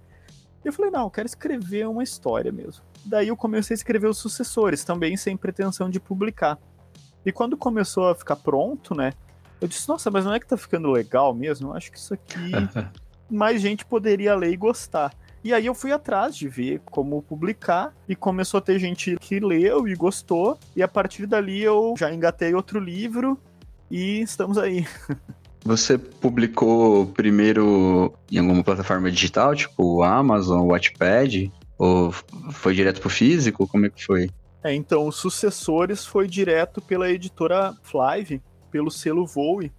E 0.63 0.69
eu 0.69 0.73
falei, 0.73 0.91
não, 0.91 1.05
eu 1.05 1.11
quero 1.11 1.27
escrever 1.27 1.89
uma 1.89 2.03
história 2.03 2.53
mesmo. 2.53 2.85
Daí 3.05 3.29
eu 3.29 3.37
comecei 3.37 3.75
a 3.75 3.79
escrever 3.79 4.09
os 4.09 4.19
sucessores, 4.19 4.85
também 4.85 5.17
sem 5.17 5.37
pretensão 5.37 5.89
de 5.89 5.99
publicar. 5.99 6.59
E 7.25 7.33
quando 7.33 7.57
começou 7.57 8.09
a 8.09 8.15
ficar 8.15 8.37
pronto, 8.37 8.95
né? 8.95 9.13
Eu 9.61 9.69
disse, 9.69 9.89
nossa, 9.89 10.11
mas 10.11 10.25
não 10.25 10.35
é 10.35 10.41
que 10.41 10.47
tá 10.47 10.57
ficando 10.57 10.91
legal 10.91 11.35
mesmo? 11.35 11.69
Eu 11.69 11.75
acho 11.75 11.91
que 11.91 11.99
isso 11.99 12.13
aqui 12.13 12.51
mais 13.31 13.61
gente 13.61 13.87
poderia 13.87 14.35
ler 14.35 14.53
e 14.53 14.57
gostar. 14.57 15.15
E 15.43 15.55
aí 15.55 15.67
eu 15.67 15.75
fui 15.75 15.91
atrás 15.91 16.37
de 16.37 16.49
ver 16.49 16.81
como 16.85 17.23
publicar 17.23 17.95
e 18.07 18.15
começou 18.15 18.59
a 18.59 18.61
ter 18.61 18.79
gente 18.79 19.17
que 19.17 19.41
leu 19.41 19.89
e 19.89 19.95
gostou. 19.95 20.59
E 20.77 20.83
a 20.83 20.89
partir 20.89 21.27
dali 21.27 21.63
eu 21.63 21.95
já 21.99 22.13
engatei 22.13 22.55
outro 22.55 22.79
livro 22.79 23.39
e 23.91 24.21
estamos 24.21 24.59
aí. 24.59 24.87
Você 25.65 25.99
publicou 25.99 27.07
primeiro 27.09 28.15
em 28.31 28.39
alguma 28.39 28.65
plataforma 28.65 29.11
digital, 29.11 29.55
tipo 29.55 30.03
Amazon, 30.03 30.67
Wattpad? 30.69 31.53
Ou 31.79 32.13
foi 32.51 32.75
direto 32.75 33.01
pro 33.01 33.11
físico? 33.11 33.67
Como 33.67 33.87
é 33.87 33.91
que 33.91 34.05
foi? 34.05 34.31
É, 34.63 34.75
então, 34.75 35.07
os 35.07 35.17
sucessores 35.17 36.05
foi 36.05 36.29
direto 36.29 36.81
pela 36.81 37.11
editora 37.11 37.75
Flive, 37.83 38.43
pelo 38.71 38.91
selo 38.91 39.27
Voe, 39.27 39.73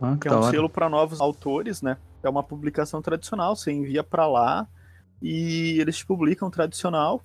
ah, 0.00 0.12
que, 0.12 0.20
que 0.20 0.28
é 0.28 0.32
um 0.32 0.40
hora. 0.40 0.50
selo 0.50 0.68
para 0.68 0.88
novos 0.88 1.20
autores, 1.20 1.82
né? 1.82 1.96
É 2.22 2.28
uma 2.28 2.42
publicação 2.42 3.00
tradicional, 3.00 3.54
você 3.54 3.72
envia 3.72 4.02
para 4.02 4.26
lá 4.26 4.66
e 5.22 5.78
eles 5.80 6.02
publicam 6.02 6.50
tradicional. 6.50 7.24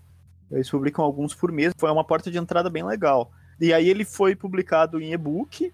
Eles 0.51 0.69
publicam 0.69 1.03
alguns 1.03 1.33
por 1.33 1.51
mês. 1.51 1.73
Foi 1.77 1.89
uma 1.89 2.03
porta 2.03 2.29
de 2.29 2.37
entrada 2.37 2.69
bem 2.69 2.83
legal. 2.83 3.31
E 3.59 3.73
aí 3.73 3.89
ele 3.89 4.05
foi 4.05 4.35
publicado 4.35 5.01
em 5.01 5.13
e-book 5.13 5.73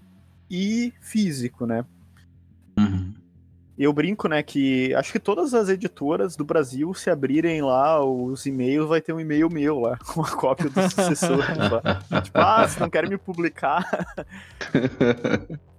e 0.50 0.94
físico, 1.02 1.66
né? 1.66 1.86
Uhum 2.78 3.20
eu 3.80 3.94
brinco, 3.94 4.28
né, 4.28 4.44
que 4.44 4.94
acho 4.94 5.14
que 5.14 5.20
todas 5.20 5.54
as 5.54 5.70
editoras 5.70 6.36
do 6.36 6.44
Brasil, 6.44 6.94
se 6.94 7.10
abrirem 7.10 7.62
lá 7.62 8.04
os 8.04 8.46
e-mails, 8.46 8.90
vai 8.90 9.00
ter 9.00 9.14
um 9.14 9.22
e-mail 9.22 9.50
meu 9.50 9.80
lá, 9.80 9.98
com 10.06 10.22
a 10.22 10.30
cópia 10.30 10.70
do 10.70 10.82
sucessor. 10.82 11.46
tipo, 12.22 12.38
ah, 12.38 12.68
se 12.68 12.78
não 12.78 12.90
querem 12.90 13.10
me 13.10 13.18
publicar. 13.18 13.88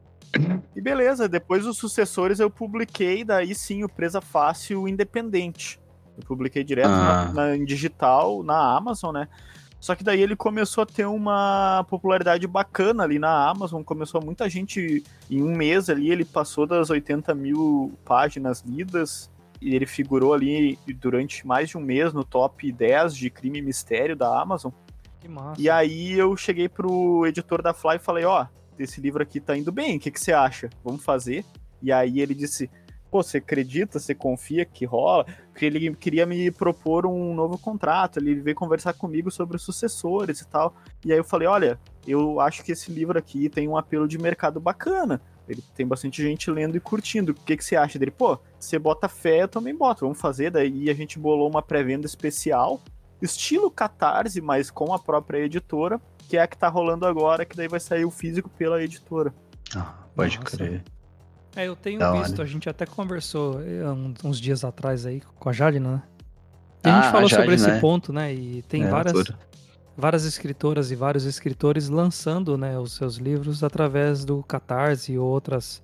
e 0.75 0.81
beleza, 0.81 1.29
depois 1.29 1.67
os 1.67 1.77
sucessores 1.77 2.41
eu 2.41 2.51
publiquei, 2.51 3.25
daí 3.25 3.55
sim, 3.55 3.85
o 3.85 3.89
Presa 3.89 4.21
Fácil 4.21 4.87
Independente. 4.87 5.81
Eu 6.17 6.25
publiquei 6.25 6.63
direto 6.63 6.89
ah. 6.89 7.25
na, 7.27 7.33
na, 7.33 7.57
em 7.57 7.65
digital, 7.65 8.43
na 8.43 8.77
Amazon, 8.77 9.15
né? 9.15 9.29
Só 9.81 9.95
que 9.95 10.05
daí 10.05 10.21
ele 10.21 10.37
começou 10.37 10.83
a 10.83 10.87
ter 10.87 11.07
uma 11.07 11.85
popularidade 11.89 12.47
bacana 12.47 13.03
ali 13.03 13.19
na 13.19 13.49
Amazon, 13.49 13.83
começou 13.83 14.23
muita 14.23 14.49
gente, 14.49 15.03
em 15.31 15.43
um 15.43 15.57
mês 15.57 15.89
ali, 15.89 16.11
ele 16.11 16.25
passou 16.25 16.67
das 16.67 16.91
80 16.91 17.35
mil 17.35 17.99
páginas 18.05 18.61
lidas, 18.61 19.31
e 19.61 19.75
ele 19.75 19.87
figurou 19.87 20.35
ali 20.35 20.79
durante 20.97 21.47
mais 21.47 21.71
de 21.71 21.79
um 21.79 21.81
mês 21.81 22.13
no 22.13 22.25
top 22.25 22.71
10 22.71 23.15
de 23.15 23.31
crime 23.31 23.59
e 23.59 23.63
mistério 23.63 24.15
da 24.15 24.41
Amazon. 24.41 24.71
Que 25.19 25.29
massa. 25.29 25.61
E 25.61 25.69
aí 25.69 26.13
eu 26.13 26.37
cheguei 26.37 26.69
pro 26.69 27.27
editor 27.27 27.63
da 27.63 27.75
Fly 27.75 27.97
e 27.97 27.99
falei, 27.99 28.25
ó, 28.25 28.43
oh, 28.43 28.60
esse 28.83 29.01
livro 29.01 29.23
aqui 29.23 29.41
tá 29.41 29.57
indo 29.57 29.71
bem, 29.71 29.97
o 29.97 30.01
que, 30.01 30.11
que 30.11 30.21
você 30.21 30.33
acha? 30.33 30.71
Vamos 30.85 31.05
fazer? 31.05 31.45
E 31.83 31.93
aí 31.93 32.21
ele 32.21 32.35
disse, 32.35 32.71
pô, 33.11 33.23
você 33.23 33.39
acredita, 33.39 33.99
você 33.99 34.15
confia 34.15 34.65
que 34.65 34.85
rola? 34.85 35.27
Porque 35.51 35.67
ele 35.67 35.95
queria 35.97 36.25
me 36.25 36.51
propor 36.51 37.07
um 37.07 37.35
novo 37.35 37.59
contrato, 37.59 38.19
ele 38.19 38.35
veio 38.37 38.57
conversar 38.57 38.93
comigo 38.95 39.31
sobre 39.31 39.57
os 39.57 39.63
sucessores 39.63 40.41
e 40.41 40.47
tal. 40.47 40.75
E 41.05 41.13
aí 41.13 41.19
eu 41.19 41.25
falei, 41.25 41.49
olha, 41.49 41.79
eu 42.07 42.41
acho 42.41 42.63
que 42.63 42.73
esse 42.73 42.91
livro 42.91 43.19
aqui 43.19 43.49
tem 43.49 43.69
um 43.69 43.77
apelo 43.77 44.07
de 44.07 44.19
mercado 44.19 44.61
bacana. 44.61 45.21
Ele 45.49 45.63
tem 45.75 45.85
bastante 45.85 46.23
gente 46.23 46.49
lendo 46.49 46.77
e 46.77 46.81
curtindo. 46.81 47.33
O 47.33 47.35
que, 47.35 47.57
que 47.57 47.65
você 47.65 47.75
acha 47.75 47.99
dele? 47.99 48.13
Pô, 48.13 48.39
você 48.59 48.79
bota 48.79 49.09
fé, 49.09 49.43
eu 49.43 49.49
também 49.49 49.75
boto. 49.75 50.03
Vamos 50.03 50.21
fazer. 50.21 50.51
Daí 50.51 50.89
a 50.89 50.95
gente 50.95 51.19
bolou 51.19 51.51
uma 51.51 51.61
pré-venda 51.61 52.07
especial, 52.07 52.81
estilo 53.21 53.69
Catarse, 53.69 54.41
mas 54.41 54.71
com 54.71 54.95
a 54.95 54.99
própria 54.99 55.39
editora, 55.39 56.01
que 56.31 56.37
é 56.37 56.43
a 56.43 56.47
que 56.47 56.57
tá 56.57 56.69
rolando 56.69 57.05
agora, 57.05 57.45
que 57.45 57.57
daí 57.57 57.67
vai 57.67 57.81
sair 57.81 58.05
o 58.05 58.11
físico 58.11 58.49
pela 58.51 58.81
editora. 58.81 59.35
Ah, 59.75 59.95
pode 60.15 60.39
Nossa. 60.39 60.57
crer. 60.57 60.85
É, 61.57 61.67
eu 61.67 61.75
tenho 61.75 61.99
da 61.99 62.13
visto, 62.13 62.35
hora. 62.35 62.45
a 62.45 62.47
gente 62.47 62.69
até 62.69 62.87
conversou 62.87 63.61
eh, 63.61 63.83
uns 64.23 64.41
dias 64.41 64.65
atrás 64.65 65.05
aí 65.05 65.21
com 65.35 65.49
a 65.49 65.53
Jadina, 65.53 65.97
né? 65.97 66.03
E 66.85 66.89
a 66.89 66.95
gente 66.95 67.07
ah, 67.09 67.11
falou 67.11 67.27
a 67.27 67.29
Jade, 67.29 67.43
sobre 67.43 67.55
esse 67.57 67.67
né? 67.67 67.81
ponto, 67.81 68.13
né? 68.13 68.33
E 68.33 68.63
tem 68.63 68.85
é, 68.85 68.89
várias, 68.89 69.33
várias 69.97 70.25
escritoras 70.25 70.93
e 70.93 70.95
vários 70.95 71.25
escritores 71.25 71.89
lançando 71.89 72.57
né, 72.57 72.79
os 72.79 72.93
seus 72.93 73.17
livros 73.17 73.65
através 73.65 74.25
do 74.25 74.41
Catarse 74.45 75.15
e 75.15 75.19
outras 75.19 75.83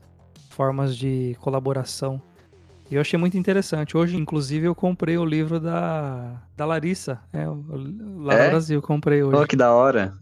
formas 0.50 0.97
de 0.97 1.37
colaboração. 1.41 2.23
E 2.90 2.95
eu 2.95 3.00
achei 3.00 3.19
muito 3.19 3.37
interessante. 3.37 3.97
Hoje, 3.97 4.16
inclusive, 4.16 4.66
eu 4.66 4.75
comprei 4.75 5.19
o 5.19 5.25
livro 5.25 5.59
da, 5.59 6.40
da 6.57 6.64
Larissa, 6.64 7.21
é, 7.33 7.45
lá 7.45 8.35
é? 8.35 8.45
no 8.45 8.50
Brasil, 8.50 8.83
comprei 8.83 9.23
hoje. 9.23 9.37
Oh, 9.37 9.47
que 9.47 9.57
da 9.57 9.73
hora! 9.73 10.14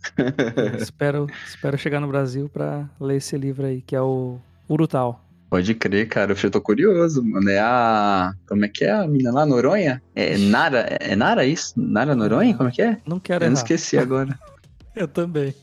espero, 0.80 1.26
espero 1.47 1.76
chegar 1.76 2.00
no 2.00 2.09
Brasil 2.09 2.49
para 2.49 2.88
ler 2.99 3.16
esse 3.16 3.37
livro 3.37 3.66
aí, 3.66 3.83
que 3.83 3.94
é 3.94 4.00
o 4.00 4.38
Urutal. 4.68 5.23
Pode 5.50 5.75
crer, 5.75 6.09
cara. 6.09 6.35
Eu 6.42 6.50
tô 6.50 6.61
curioso, 6.61 7.23
mano. 7.23 7.49
É 7.49 7.61
a. 7.61 8.33
Como 8.49 8.64
é 8.64 8.68
que 8.68 8.85
é 8.85 8.90
a 8.90 9.06
mina 9.06 9.30
lá? 9.30 9.47
Noronha? 9.47 10.02
É 10.14 10.37
Nara? 10.37 10.80
É 10.99 11.14
Nara 11.14 11.44
isso? 11.44 11.75
Nara 11.76 12.14
Noronha? 12.16 12.56
Como 12.56 12.71
é 12.71 12.73
que 12.73 12.83
é? 12.83 12.99
Não 13.06 13.21
quero 13.21 13.44
Eu 13.44 13.50
não 13.50 13.56
esqueci 13.56 13.97
agora. 13.97 14.37
eu 14.97 15.06
também. 15.06 15.54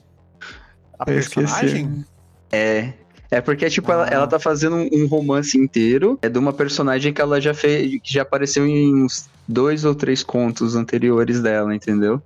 A 0.98 1.04
eu 1.04 1.06
personagem? 1.06 1.88
Esqueci. 1.88 2.06
É. 2.54 2.94
É 3.32 3.40
porque, 3.40 3.70
tipo, 3.70 3.90
ah. 3.92 3.96
ela, 3.96 4.08
ela 4.08 4.28
tá 4.28 4.38
fazendo 4.38 4.76
um, 4.76 4.90
um, 4.92 5.08
romance 5.08 5.58
inteiro. 5.58 6.20
É 6.22 6.28
de 6.28 6.38
uma 6.38 6.52
personagem 6.52 7.14
que 7.14 7.22
ela 7.22 7.40
já 7.40 7.54
fez. 7.54 8.02
que 8.02 8.14
já 8.14 8.24
apareceu 8.24 8.68
em 8.68 9.04
uns 9.04 9.30
dois 9.48 9.86
ou 9.86 9.96
três 9.96 10.22
contos 10.22 10.76
anteriores 10.76 11.42
dela, 11.42 11.74
entendeu? 11.74 12.22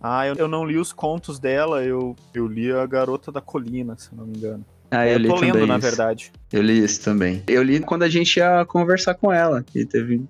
Ah, 0.00 0.26
eu, 0.26 0.34
eu 0.36 0.48
não 0.48 0.64
li 0.64 0.78
os 0.78 0.92
contos 0.92 1.38
dela, 1.38 1.82
eu, 1.82 2.16
eu 2.32 2.46
li 2.46 2.72
a 2.72 2.86
Garota 2.86 3.30
da 3.30 3.40
Colina, 3.40 3.96
se 3.98 4.14
não 4.14 4.24
me 4.24 4.38
engano. 4.38 4.64
Ah, 4.90 5.06
eu, 5.06 5.14
eu 5.14 5.18
li 5.18 5.28
tô 5.28 5.36
lendo, 5.36 5.58
isso. 5.58 5.66
na 5.66 5.78
verdade. 5.78 6.32
Eu 6.52 6.62
li 6.62 6.82
isso 6.82 7.02
também. 7.02 7.42
Eu 7.46 7.62
li 7.62 7.80
quando 7.80 8.04
a 8.04 8.08
gente 8.08 8.38
ia 8.38 8.64
conversar 8.64 9.14
com 9.14 9.32
ela, 9.32 9.62
que 9.62 9.84
teve. 9.84 10.24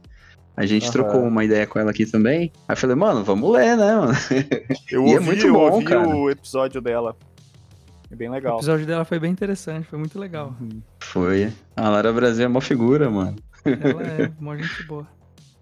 A 0.56 0.66
gente 0.66 0.87
uhum. 0.87 0.92
trocou 0.92 1.22
uma 1.22 1.44
ideia 1.44 1.66
com 1.66 1.78
ela 1.78 1.92
aqui 1.92 2.04
também. 2.04 2.50
Aí 2.66 2.72
eu 2.72 2.76
falei, 2.76 2.96
mano, 2.96 3.22
vamos 3.22 3.52
ler, 3.52 3.76
né, 3.76 3.94
mano? 3.94 4.12
Eu 4.90 5.02
é 5.06 5.14
ouvi, 5.14 5.14
é 5.14 5.20
muito 5.20 5.52
bom, 5.52 5.68
eu 5.68 5.72
ouvi 5.75 5.84
cara. 5.84 6.08
o 6.08 6.28
episódio 6.28 6.80
dela. 6.80 7.14
É 8.10 8.16
bem 8.16 8.30
legal. 8.30 8.54
O 8.54 8.58
episódio 8.58 8.86
dela 8.86 9.04
foi 9.04 9.18
bem 9.18 9.30
interessante, 9.30 9.86
foi 9.86 9.98
muito 9.98 10.18
legal. 10.18 10.54
Uhum. 10.60 10.80
Foi. 11.00 11.52
A 11.76 11.88
Lara 11.88 12.12
Brasil 12.12 12.44
é 12.44 12.48
uma 12.48 12.60
figura, 12.60 13.10
mano. 13.10 13.36
Ela 13.64 14.02
é 14.02 14.32
uma 14.40 14.56
gente 14.56 14.84
boa. 14.84 15.06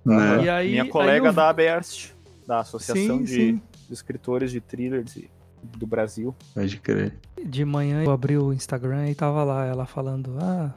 Né? 0.06 0.44
E 0.44 0.48
aí, 0.48 0.70
Minha 0.70 0.88
colega 0.88 1.24
aí 1.24 1.30
eu... 1.30 1.32
da 1.32 1.48
ABERST, 1.48 2.14
da 2.46 2.60
Associação 2.60 3.18
sim, 3.18 3.24
de, 3.24 3.34
sim. 3.34 3.62
de 3.88 3.92
Escritores 3.92 4.52
de 4.52 4.60
Thrillers 4.60 5.18
do 5.76 5.84
Brasil. 5.84 6.32
Pode 6.54 6.76
crer. 6.78 7.12
De 7.44 7.64
manhã 7.64 8.04
eu 8.04 8.12
abri 8.12 8.38
o 8.38 8.52
Instagram 8.52 9.10
e 9.10 9.16
tava 9.16 9.42
lá 9.42 9.66
ela 9.66 9.84
falando, 9.84 10.36
ah, 10.40 10.72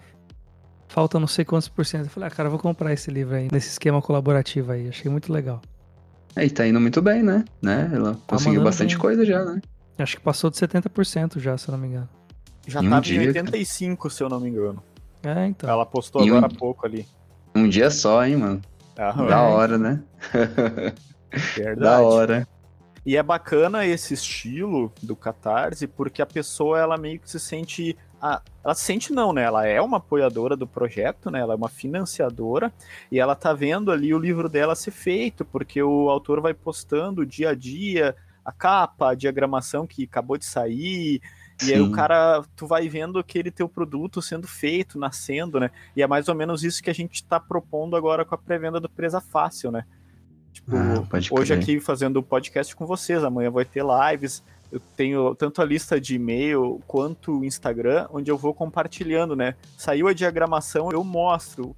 falta 0.87 1.19
não 1.19 1.27
sei 1.27 1.45
quantos 1.45 1.67
por 1.69 1.85
cento. 1.85 2.05
Eu 2.05 2.09
falei, 2.09 2.27
ah, 2.27 2.31
cara, 2.31 2.47
eu 2.47 2.51
vou 2.51 2.59
comprar 2.59 2.91
esse 2.91 3.11
livro 3.11 3.35
aí, 3.35 3.47
nesse 3.51 3.69
esquema 3.69 4.01
colaborativo 4.01 4.71
aí. 4.71 4.89
Achei 4.89 5.11
muito 5.11 5.31
legal. 5.31 5.61
É, 6.35 6.43
e 6.43 6.49
tá 6.49 6.65
indo 6.65 6.79
muito 6.79 6.99
bem, 6.99 7.21
né? 7.21 7.45
né? 7.61 7.89
Ela 7.93 8.13
tá 8.13 8.19
conseguiu 8.25 8.63
bastante 8.63 8.95
bem. 8.95 9.01
coisa 9.01 9.23
já, 9.23 9.45
né? 9.45 9.61
Acho 10.01 10.17
que 10.17 10.23
passou 10.23 10.49
de 10.49 10.57
70% 10.57 11.39
já, 11.39 11.57
se 11.57 11.67
eu 11.67 11.73
não 11.73 11.79
me 11.79 11.87
engano. 11.87 12.09
Já 12.65 12.81
em 12.81 12.89
tava 12.89 13.01
dia, 13.01 13.23
em 13.23 13.27
85, 13.27 14.03
cara. 14.03 14.15
se 14.15 14.23
eu 14.23 14.29
não 14.29 14.39
me 14.39 14.49
engano. 14.49 14.81
É, 15.23 15.47
então. 15.47 15.69
Ela 15.69 15.85
postou 15.85 16.21
agora 16.21 16.45
há 16.45 16.49
pouco 16.49 16.85
ali. 16.85 17.05
Um 17.53 17.67
dia 17.67 17.91
só, 17.91 18.25
hein, 18.25 18.37
mano? 18.37 18.61
Aham. 18.97 19.27
Da 19.27 19.41
hora, 19.41 19.77
né? 19.77 20.03
Verdade. 21.55 21.79
da 21.79 21.99
hora. 22.01 22.47
E 23.05 23.17
é 23.17 23.23
bacana 23.23 23.85
esse 23.85 24.13
estilo 24.13 24.91
do 25.01 25.15
Catarse, 25.15 25.87
porque 25.87 26.21
a 26.21 26.25
pessoa, 26.25 26.79
ela 26.79 26.97
meio 26.97 27.19
que 27.19 27.29
se 27.29 27.39
sente. 27.39 27.97
Ah, 28.21 28.41
ela 28.63 28.75
se 28.75 28.83
sente 28.83 29.13
não, 29.13 29.31
né? 29.31 29.43
Ela 29.43 29.65
é 29.65 29.81
uma 29.81 29.97
apoiadora 29.97 30.55
do 30.55 30.67
projeto, 30.67 31.31
né? 31.31 31.39
Ela 31.39 31.53
é 31.53 31.57
uma 31.57 31.69
financiadora 31.69 32.71
e 33.11 33.19
ela 33.19 33.35
tá 33.35 33.53
vendo 33.53 33.91
ali 33.91 34.13
o 34.13 34.19
livro 34.19 34.49
dela 34.49 34.75
ser 34.75 34.91
feito, 34.91 35.45
porque 35.45 35.81
o 35.81 36.09
autor 36.09 36.41
vai 36.41 36.53
postando 36.53 37.25
dia 37.25 37.49
a 37.49 37.55
dia 37.55 38.15
a 38.43 38.51
capa, 38.51 39.11
a 39.11 39.15
diagramação 39.15 39.85
que 39.85 40.03
acabou 40.03 40.37
de 40.37 40.45
sair, 40.45 41.21
Sim. 41.59 41.71
E 41.71 41.73
aí 41.73 41.81
o 41.81 41.91
cara, 41.91 42.41
tu 42.55 42.65
vai 42.65 42.87
vendo 42.87 43.19
aquele 43.19 43.51
teu 43.51 43.67
produto 43.67 44.21
sendo 44.21 44.47
feito, 44.47 44.97
nascendo, 44.97 45.59
né? 45.59 45.69
E 45.95 46.01
é 46.01 46.07
mais 46.07 46.29
ou 46.29 46.35
menos 46.35 46.63
isso 46.63 46.81
que 46.81 46.89
a 46.89 46.93
gente 46.93 47.15
está 47.15 47.39
propondo 47.39 47.97
agora 47.97 48.23
com 48.23 48.33
a 48.33 48.37
pré-venda 48.37 48.79
do 48.79 48.87
Presa 48.87 49.19
Fácil, 49.19 49.69
né? 49.69 49.83
Tipo, 50.53 50.77
ah, 50.77 51.05
hoje 51.31 51.53
aqui 51.53 51.79
fazendo 51.79 52.17
o 52.17 52.23
podcast 52.23 52.73
com 52.75 52.85
vocês, 52.85 53.23
amanhã 53.23 53.51
vai 53.51 53.65
ter 53.65 53.83
lives. 53.83 54.41
Eu 54.71 54.79
tenho 54.95 55.35
tanto 55.35 55.61
a 55.61 55.65
lista 55.65 55.99
de 55.99 56.15
e-mail 56.15 56.81
quanto 56.87 57.39
o 57.39 57.45
Instagram, 57.45 58.07
onde 58.11 58.31
eu 58.31 58.37
vou 58.37 58.53
compartilhando, 58.53 59.35
né? 59.35 59.55
Saiu 59.77 60.07
a 60.07 60.13
diagramação, 60.13 60.91
eu 60.91 61.03
mostro. 61.03 61.75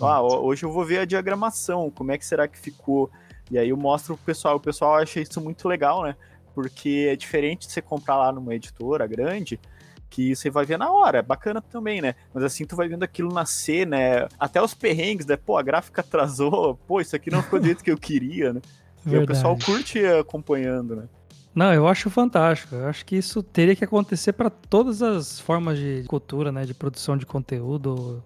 Ah, 0.00 0.22
hoje 0.22 0.64
eu 0.64 0.70
vou 0.70 0.84
ver 0.84 0.98
a 0.98 1.04
diagramação, 1.04 1.90
como 1.90 2.12
é 2.12 2.18
que 2.18 2.24
será 2.24 2.46
que 2.46 2.58
ficou? 2.58 3.10
E 3.50 3.58
aí 3.58 3.68
eu 3.68 3.76
mostro 3.76 4.16
pro 4.16 4.26
pessoal, 4.26 4.56
o 4.56 4.60
pessoal 4.60 4.96
acha 4.96 5.20
isso 5.20 5.40
muito 5.40 5.68
legal, 5.68 6.02
né? 6.02 6.16
Porque 6.54 7.08
é 7.10 7.16
diferente 7.16 7.66
de 7.66 7.72
você 7.72 7.82
comprar 7.82 8.16
lá 8.16 8.32
numa 8.32 8.54
editora 8.54 9.06
grande, 9.06 9.60
que 10.08 10.34
você 10.34 10.48
vai 10.48 10.64
ver 10.64 10.78
na 10.78 10.90
hora, 10.90 11.18
é 11.18 11.22
bacana 11.22 11.60
também, 11.60 12.00
né? 12.00 12.14
Mas 12.32 12.42
assim, 12.42 12.64
tu 12.64 12.74
vai 12.74 12.88
vendo 12.88 13.02
aquilo 13.02 13.32
nascer, 13.32 13.86
né? 13.86 14.26
Até 14.38 14.62
os 14.62 14.74
perrengues, 14.74 15.26
né? 15.26 15.36
Pô, 15.36 15.56
a 15.58 15.62
gráfica 15.62 16.00
atrasou, 16.00 16.76
pô, 16.86 17.00
isso 17.00 17.14
aqui 17.14 17.30
não 17.30 17.42
ficou 17.42 17.60
do 17.60 17.66
jeito 17.66 17.84
que 17.84 17.90
eu 17.90 17.98
queria, 17.98 18.52
né? 18.52 18.60
Verdade. 19.04 19.22
E 19.22 19.24
o 19.24 19.26
pessoal 19.26 19.58
curte 19.64 20.04
acompanhando, 20.06 20.96
né? 20.96 21.08
Não, 21.54 21.72
eu 21.72 21.88
acho 21.88 22.10
fantástico. 22.10 22.74
Eu 22.74 22.86
acho 22.86 23.04
que 23.06 23.16
isso 23.16 23.42
teria 23.42 23.74
que 23.74 23.84
acontecer 23.84 24.32
para 24.32 24.50
todas 24.50 25.02
as 25.02 25.40
formas 25.40 25.78
de 25.78 26.04
cultura, 26.06 26.52
né? 26.52 26.64
De 26.64 26.74
produção 26.74 27.16
de 27.16 27.24
conteúdo, 27.24 28.22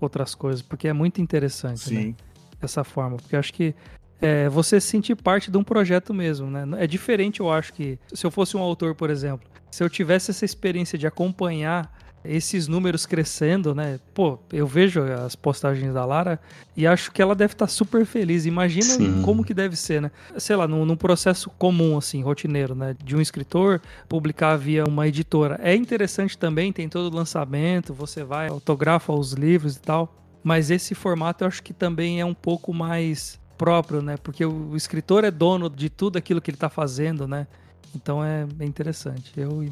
outras 0.00 0.34
coisas, 0.34 0.62
porque 0.62 0.86
é 0.86 0.92
muito 0.92 1.20
interessante, 1.20 1.92
né? 1.92 2.00
Sim. 2.00 2.08
Né? 2.08 2.14
Dessa 2.60 2.84
forma. 2.84 3.16
Porque 3.16 3.34
eu 3.34 3.40
acho 3.40 3.52
que 3.52 3.74
é, 4.20 4.48
você 4.48 4.80
se 4.80 4.88
sentir 4.88 5.14
parte 5.16 5.50
de 5.50 5.56
um 5.56 5.64
projeto 5.64 6.12
mesmo, 6.12 6.50
né? 6.50 6.66
É 6.82 6.86
diferente, 6.86 7.40
eu 7.40 7.50
acho 7.50 7.72
que 7.72 7.98
se 8.12 8.26
eu 8.26 8.30
fosse 8.30 8.56
um 8.56 8.60
autor, 8.60 8.94
por 8.94 9.10
exemplo, 9.10 9.48
se 9.70 9.82
eu 9.82 9.88
tivesse 9.88 10.30
essa 10.30 10.44
experiência 10.44 10.98
de 10.98 11.06
acompanhar 11.06 11.92
esses 12.24 12.66
números 12.68 13.06
crescendo, 13.06 13.74
né? 13.74 14.00
Pô, 14.12 14.38
eu 14.52 14.66
vejo 14.66 15.02
as 15.02 15.36
postagens 15.36 15.94
da 15.94 16.04
Lara 16.04 16.40
e 16.76 16.86
acho 16.86 17.12
que 17.12 17.22
ela 17.22 17.34
deve 17.34 17.54
estar 17.54 17.66
super 17.68 18.04
feliz. 18.04 18.44
Imagina 18.44 18.84
Sim. 18.84 19.22
como 19.22 19.44
que 19.44 19.54
deve 19.54 19.76
ser, 19.76 20.02
né? 20.02 20.10
Sei 20.36 20.56
lá, 20.56 20.66
num, 20.66 20.84
num, 20.84 20.96
processo 20.96 21.50
comum, 21.50 21.96
assim, 21.96 22.22
rotineiro, 22.22 22.74
né? 22.74 22.96
De 23.02 23.16
um 23.16 23.20
escritor 23.20 23.80
publicar 24.08 24.56
via 24.56 24.84
uma 24.84 25.06
editora. 25.06 25.58
É 25.62 25.74
interessante 25.74 26.36
também, 26.36 26.72
tem 26.72 26.88
todo 26.88 27.12
o 27.12 27.16
lançamento, 27.16 27.94
você 27.94 28.24
vai, 28.24 28.48
autografa 28.48 29.12
os 29.12 29.32
livros 29.32 29.76
e 29.76 29.80
tal. 29.80 30.14
Mas 30.42 30.70
esse 30.70 30.94
formato 30.94 31.44
eu 31.44 31.48
acho 31.48 31.62
que 31.62 31.72
também 31.72 32.20
é 32.20 32.24
um 32.24 32.34
pouco 32.34 32.72
mais 32.72 33.40
próprio, 33.58 34.00
né? 34.00 34.16
Porque 34.22 34.44
o 34.46 34.76
escritor 34.76 35.24
é 35.24 35.30
dono 35.30 35.68
de 35.68 35.90
tudo 35.90 36.16
aquilo 36.16 36.40
que 36.40 36.50
ele 36.50 36.56
está 36.56 36.70
fazendo, 36.70 37.26
né? 37.26 37.46
Então 37.94 38.24
é 38.24 38.46
interessante. 38.60 39.32
Eu 39.36 39.68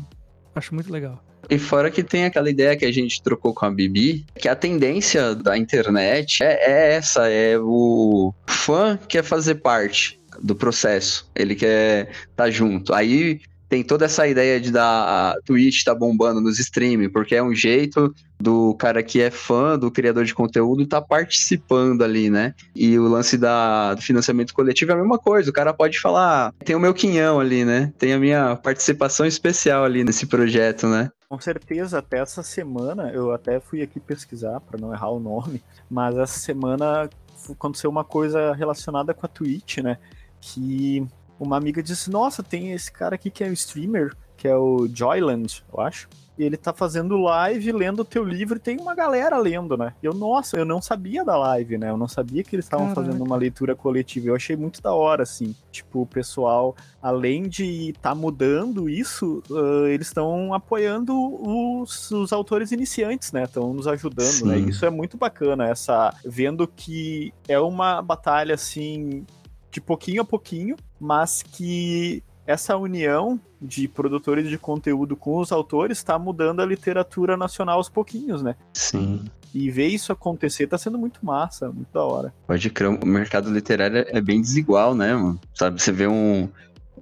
acho 0.55 0.75
muito 0.75 0.93
legal. 0.93 1.23
E 1.49 1.59
fora 1.59 1.91
que 1.91 2.03
tem 2.03 2.25
aquela 2.25 2.51
ideia 2.51 2.77
que 2.77 2.85
a 2.85 2.93
gente 2.93 3.23
trocou 3.23 3.55
com 3.55 3.67
a 3.67 3.71
Bibi, 3.71 4.27
que 4.37 4.49
a 4.49 4.57
tendência 4.57 5.35
da 5.35 5.57
internet 5.57 6.43
é, 6.43 6.55
é 6.55 6.95
essa, 6.95 7.29
é 7.29 7.57
o 7.59 8.35
fã 8.47 8.99
quer 9.09 9.23
fazer 9.23 9.57
parte 9.57 10.21
do 10.43 10.57
processo, 10.57 11.31
ele 11.35 11.55
quer 11.55 12.09
estar 12.11 12.45
tá 12.45 12.51
junto. 12.51 12.93
Aí 12.93 13.41
tem 13.69 13.83
toda 13.83 14.05
essa 14.05 14.27
ideia 14.27 14.61
de 14.61 14.71
dar 14.71 15.35
a 15.35 15.41
Twitch 15.45 15.85
tá 15.85 15.95
bombando 15.95 16.41
nos 16.41 16.59
streaming, 16.59 17.09
porque 17.09 17.35
é 17.35 17.43
um 17.43 17.55
jeito 17.55 18.15
do 18.39 18.75
cara 18.75 19.03
que 19.03 19.21
é 19.21 19.31
fã 19.31 19.79
do 19.79 19.91
criador 19.91 20.25
de 20.25 20.35
conteúdo 20.35 20.87
tá 20.87 21.01
participando 21.01 22.03
ali, 22.03 22.31
né? 22.31 22.55
E 22.75 22.99
o 22.99 23.09
lance 23.09 23.37
da, 23.37 23.95
do 23.95 24.03
financiamento 24.03 24.53
coletivo 24.55 24.93
é 24.93 24.95
a 24.95 24.99
mesma 24.99 25.19
coisa. 25.19 25.51
O 25.51 25.53
cara 25.53 25.73
pode 25.73 25.99
falar, 25.99 26.53
tem 26.65 26.77
o 26.77 26.81
meu 26.81 26.95
quinhão 26.95 27.41
ali, 27.41 27.65
né? 27.65 27.93
Tem 27.99 28.13
a 28.13 28.19
minha 28.19 28.57
participação 28.57 29.27
especial 29.27 29.85
ali 29.85 30.05
nesse 30.05 30.27
projeto, 30.27 30.87
né? 30.87 31.11
Com 31.29 31.41
certeza, 31.41 31.99
até 31.99 32.19
essa 32.19 32.43
semana, 32.43 33.11
eu 33.11 33.33
até 33.33 33.59
fui 33.59 33.83
aqui 33.83 33.99
pesquisar 33.99 34.61
para 34.61 34.79
não 34.79 34.93
errar 34.93 35.11
o 35.11 35.19
nome, 35.19 35.63
mas 35.91 36.17
essa 36.17 36.39
semana 36.39 37.11
aconteceu 37.51 37.91
uma 37.91 38.05
coisa 38.05 38.55
relacionada 38.55 39.13
com 39.13 39.27
a 39.27 39.29
Twitch, 39.29 39.79
né? 39.79 39.99
Que 40.41 41.07
uma 41.39 41.57
amiga 41.57 41.83
disse: 41.83 42.11
Nossa, 42.11 42.43
tem 42.43 42.73
esse 42.73 42.91
cara 42.91 43.15
aqui 43.15 43.31
que 43.31 43.45
é 43.45 43.49
um 43.49 43.53
streamer, 43.53 44.15
que 44.37 44.47
é 44.47 44.57
o 44.57 44.89
Joyland, 44.93 45.65
eu 45.73 45.81
acho. 45.81 46.09
E 46.39 46.45
ele 46.45 46.59
tá 46.59 46.71
fazendo 46.71 47.17
live, 47.17 47.73
lendo 47.73 48.01
o 48.01 48.05
teu 48.05 48.23
livro, 48.23 48.59
e 48.59 48.61
tem 48.61 48.79
uma 48.79 48.95
galera 48.95 49.39
lendo, 49.39 49.75
né? 49.75 49.95
Eu, 50.03 50.13
nossa, 50.13 50.59
eu 50.59 50.67
não 50.67 50.83
sabia 50.83 51.25
da 51.25 51.35
live, 51.35 51.79
né? 51.79 51.89
Eu 51.89 51.97
não 51.97 52.07
sabia 52.07 52.45
que 52.45 52.55
eles 52.55 52.67
estavam 52.67 52.95
fazendo 52.95 53.25
uma 53.25 53.37
leitura 53.37 53.75
coletiva. 53.75 54.29
Eu 54.29 54.37
achei 54.37 54.55
muito 54.55 54.83
da 54.83 54.93
hora, 54.93 55.23
assim. 55.23 55.55
Tipo, 55.73 56.03
o 56.03 56.07
pessoal, 56.07 56.77
além 57.01 57.49
de 57.49 57.89
estar 57.89 58.11
tá 58.11 58.15
mudando 58.15 58.87
isso, 58.87 59.43
uh, 59.49 59.87
eles 59.87 60.09
estão 60.09 60.53
apoiando 60.53 61.15
os, 61.17 62.11
os, 62.11 62.35
autores 62.35 62.71
iniciantes, 62.71 63.33
né? 63.33 63.45
Estão 63.45 63.73
nos 63.73 63.87
ajudando, 63.87 64.45
né? 64.45 64.57
Sim. 64.57 64.63
né? 64.65 64.71
Isso 64.71 64.85
é 64.85 64.91
muito 64.91 65.17
bacana, 65.17 65.67
essa. 65.67 66.15
Vendo 66.23 66.69
que 66.69 67.33
é 67.49 67.59
uma 67.59 68.03
batalha, 68.03 68.55
assim, 68.55 69.25
de 69.71 69.81
pouquinho 69.81 70.21
a 70.21 70.25
pouquinho, 70.25 70.77
mas 71.01 71.43
que 71.43 72.23
essa 72.47 72.77
união 72.77 73.41
de 73.61 73.89
produtores 73.89 74.49
de 74.49 74.57
conteúdo 74.57 75.17
com 75.17 75.39
os 75.39 75.51
autores 75.51 75.99
está 75.99 76.19
mudando 76.19 76.61
a 76.61 76.67
literatura 76.67 77.37
nacional 77.37 77.79
aos 77.79 77.89
pouquinhos, 77.89 78.43
né? 78.43 78.55
Sim. 78.73 79.25
E 79.53 79.71
ver 79.71 79.87
isso 79.87 80.13
acontecer 80.13 80.67
tá 80.67 80.79
sendo 80.79 80.99
muito 80.99 81.25
massa, 81.25 81.71
muito 81.71 81.89
da 81.93 82.05
hora. 82.05 82.35
Pode 82.47 82.71
crer, 82.71 82.89
o 82.89 83.07
mercado 83.07 83.51
literário 83.51 84.05
é 84.09 84.21
bem 84.21 84.41
desigual, 84.41 84.95
né, 84.95 85.15
mano? 85.15 85.41
Sabe, 85.55 85.81
você 85.81 85.91
vê 85.91 86.07
um 86.07 86.49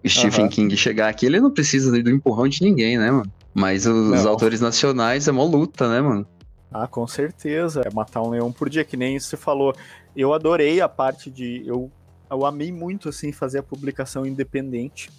Stephen 0.06 0.44
uhum. 0.44 0.50
King 0.50 0.76
chegar 0.76 1.08
aqui, 1.08 1.26
ele 1.26 1.40
não 1.40 1.50
precisa 1.50 1.90
do 1.90 2.10
empurrão 2.10 2.48
de 2.48 2.62
ninguém, 2.62 2.96
né, 2.96 3.10
mano? 3.10 3.30
Mas 3.52 3.86
os 3.86 4.22
não. 4.22 4.30
autores 4.30 4.60
nacionais 4.60 5.28
é 5.28 5.32
uma 5.32 5.44
luta, 5.44 5.88
né, 5.88 6.00
mano? 6.00 6.26
Ah, 6.72 6.88
com 6.88 7.06
certeza. 7.06 7.82
É 7.84 7.94
matar 7.94 8.20
um 8.20 8.30
leão 8.30 8.50
por 8.50 8.68
dia, 8.68 8.84
que 8.84 8.96
nem 8.96 9.18
você 9.18 9.36
falou. 9.36 9.74
Eu 10.16 10.34
adorei 10.34 10.80
a 10.80 10.88
parte 10.88 11.30
de. 11.30 11.62
Eu, 11.64 11.88
eu 12.34 12.46
amei 12.46 12.72
muito, 12.72 13.08
assim, 13.08 13.32
fazer 13.32 13.58
a 13.58 13.62
publicação 13.62 14.26
independente. 14.26 15.10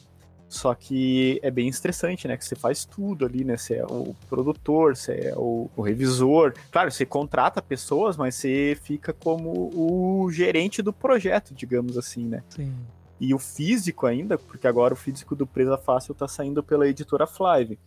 Só 0.48 0.76
que 0.76 1.40
é 1.42 1.50
bem 1.50 1.68
estressante, 1.68 2.28
né? 2.28 2.38
Que 2.38 2.46
você 2.46 2.56
faz 2.56 2.86
tudo 2.86 3.26
ali, 3.26 3.44
né? 3.44 3.58
Você 3.58 3.76
é 3.76 3.86
o 3.86 4.16
produtor, 4.30 4.96
você 4.96 5.30
é 5.30 5.34
o, 5.36 5.70
o, 5.76 5.82
revisor. 5.82 6.54
Claro, 6.72 6.92
você 6.92 7.06
contrata 7.06 7.62
pessoas, 7.62 8.16
mas 8.16 8.36
você 8.36 8.78
fica 8.82 9.12
como 9.12 9.72
o 9.74 10.32
gerente 10.32 10.82
do 10.82 10.94
projeto, 10.94 11.54
digamos 11.54 11.98
assim, 11.98 12.26
né? 12.26 12.44
Sim. 12.50 12.74
E 13.20 13.34
o 13.34 13.40
físico 13.40 14.06
ainda, 14.06 14.38
porque 14.38 14.68
agora 14.68 14.94
o 14.94 14.98
físico 14.98 15.36
do 15.36 15.48
Presa 15.48 15.78
Fácil 15.78 16.14
tá 16.14 16.28
saindo 16.28 16.62
pela 16.62 16.88
editora 16.88 17.26
Flive. 17.26 17.80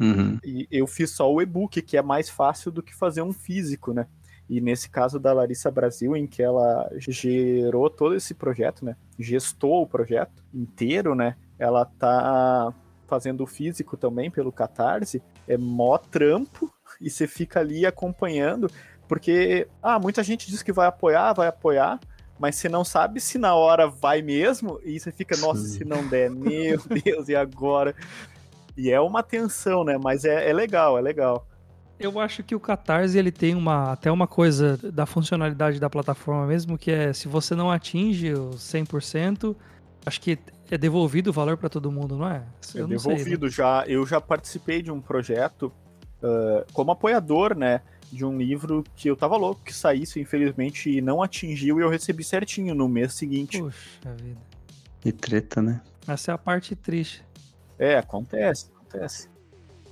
Uhum. 0.00 0.38
E 0.44 0.66
eu 0.70 0.86
fiz 0.86 1.10
só 1.10 1.32
o 1.32 1.42
e-book, 1.42 1.80
que 1.82 1.96
é 1.96 2.02
mais 2.02 2.28
fácil 2.28 2.72
do 2.72 2.82
que 2.82 2.94
fazer 2.94 3.22
um 3.22 3.32
físico, 3.32 3.92
né? 3.92 4.06
E 4.52 4.60
nesse 4.60 4.90
caso 4.90 5.18
da 5.18 5.32
Larissa 5.32 5.70
Brasil, 5.70 6.14
em 6.14 6.26
que 6.26 6.42
ela 6.42 6.86
gerou 6.98 7.88
todo 7.88 8.14
esse 8.14 8.34
projeto, 8.34 8.84
né? 8.84 8.96
Gestou 9.18 9.80
o 9.80 9.86
projeto 9.86 10.44
inteiro, 10.52 11.14
né? 11.14 11.36
Ela 11.58 11.86
tá 11.86 12.70
fazendo 13.06 13.44
o 13.44 13.46
físico 13.46 13.96
também 13.96 14.30
pelo 14.30 14.52
Catarse. 14.52 15.22
É 15.48 15.56
mó 15.56 15.96
trampo 15.96 16.70
e 17.00 17.08
você 17.08 17.26
fica 17.26 17.60
ali 17.60 17.86
acompanhando, 17.86 18.70
porque 19.08 19.66
ah, 19.82 19.98
muita 19.98 20.22
gente 20.22 20.50
diz 20.50 20.62
que 20.62 20.70
vai 20.70 20.86
apoiar, 20.86 21.32
vai 21.32 21.48
apoiar, 21.48 21.98
mas 22.38 22.56
você 22.56 22.68
não 22.68 22.84
sabe 22.84 23.22
se 23.22 23.38
na 23.38 23.54
hora 23.54 23.88
vai 23.88 24.20
mesmo, 24.20 24.78
e 24.84 25.00
você 25.00 25.10
fica, 25.10 25.34
nossa, 25.38 25.62
se 25.62 25.82
não 25.82 26.06
der, 26.06 26.30
meu 26.30 26.78
Deus, 27.02 27.26
e 27.30 27.34
agora? 27.34 27.94
E 28.76 28.90
é 28.90 29.00
uma 29.00 29.22
tensão, 29.22 29.82
né? 29.82 29.96
Mas 29.96 30.26
é, 30.26 30.50
é 30.50 30.52
legal, 30.52 30.98
é 30.98 31.00
legal. 31.00 31.46
Eu 32.02 32.18
acho 32.18 32.42
que 32.42 32.54
o 32.54 32.60
Catarse 32.60 33.16
ele 33.16 33.30
tem 33.30 33.54
uma 33.54 33.92
até 33.92 34.10
uma 34.10 34.26
coisa 34.26 34.76
da 34.76 35.06
funcionalidade 35.06 35.78
da 35.78 35.88
plataforma 35.88 36.46
mesmo, 36.46 36.76
que 36.76 36.90
é 36.90 37.12
se 37.12 37.28
você 37.28 37.54
não 37.54 37.70
atinge 37.70 38.32
o 38.34 38.50
100%, 38.50 39.54
acho 40.04 40.20
que 40.20 40.36
é 40.68 40.76
devolvido 40.76 41.30
o 41.30 41.32
valor 41.32 41.56
para 41.56 41.68
todo 41.68 41.92
mundo, 41.92 42.16
não 42.16 42.28
é? 42.28 42.42
Eu 42.74 42.86
é 42.86 42.88
devolvido. 42.88 43.50
Sei, 43.50 43.64
né? 43.64 43.72
já, 43.72 43.84
eu 43.86 44.04
já 44.04 44.20
participei 44.20 44.82
de 44.82 44.90
um 44.90 45.00
projeto 45.00 45.72
uh, 46.22 46.66
como 46.72 46.90
apoiador, 46.90 47.56
né? 47.56 47.82
De 48.10 48.24
um 48.24 48.36
livro 48.36 48.84
que 48.96 49.08
eu 49.08 49.16
tava 49.16 49.36
louco 49.36 49.62
que 49.62 49.72
saísse, 49.72 50.20
infelizmente 50.20 51.00
não 51.00 51.22
atingiu 51.22 51.78
e 51.78 51.82
eu 51.82 51.88
recebi 51.88 52.24
certinho 52.24 52.74
no 52.74 52.88
mês 52.88 53.14
seguinte. 53.14 53.60
Puxa 53.60 54.14
vida. 54.16 54.40
Que 55.00 55.12
treta, 55.12 55.62
né? 55.62 55.80
Essa 56.06 56.32
é 56.32 56.34
a 56.34 56.38
parte 56.38 56.74
triste. 56.74 57.24
É, 57.78 57.96
acontece, 57.96 58.70
acontece. 58.74 59.31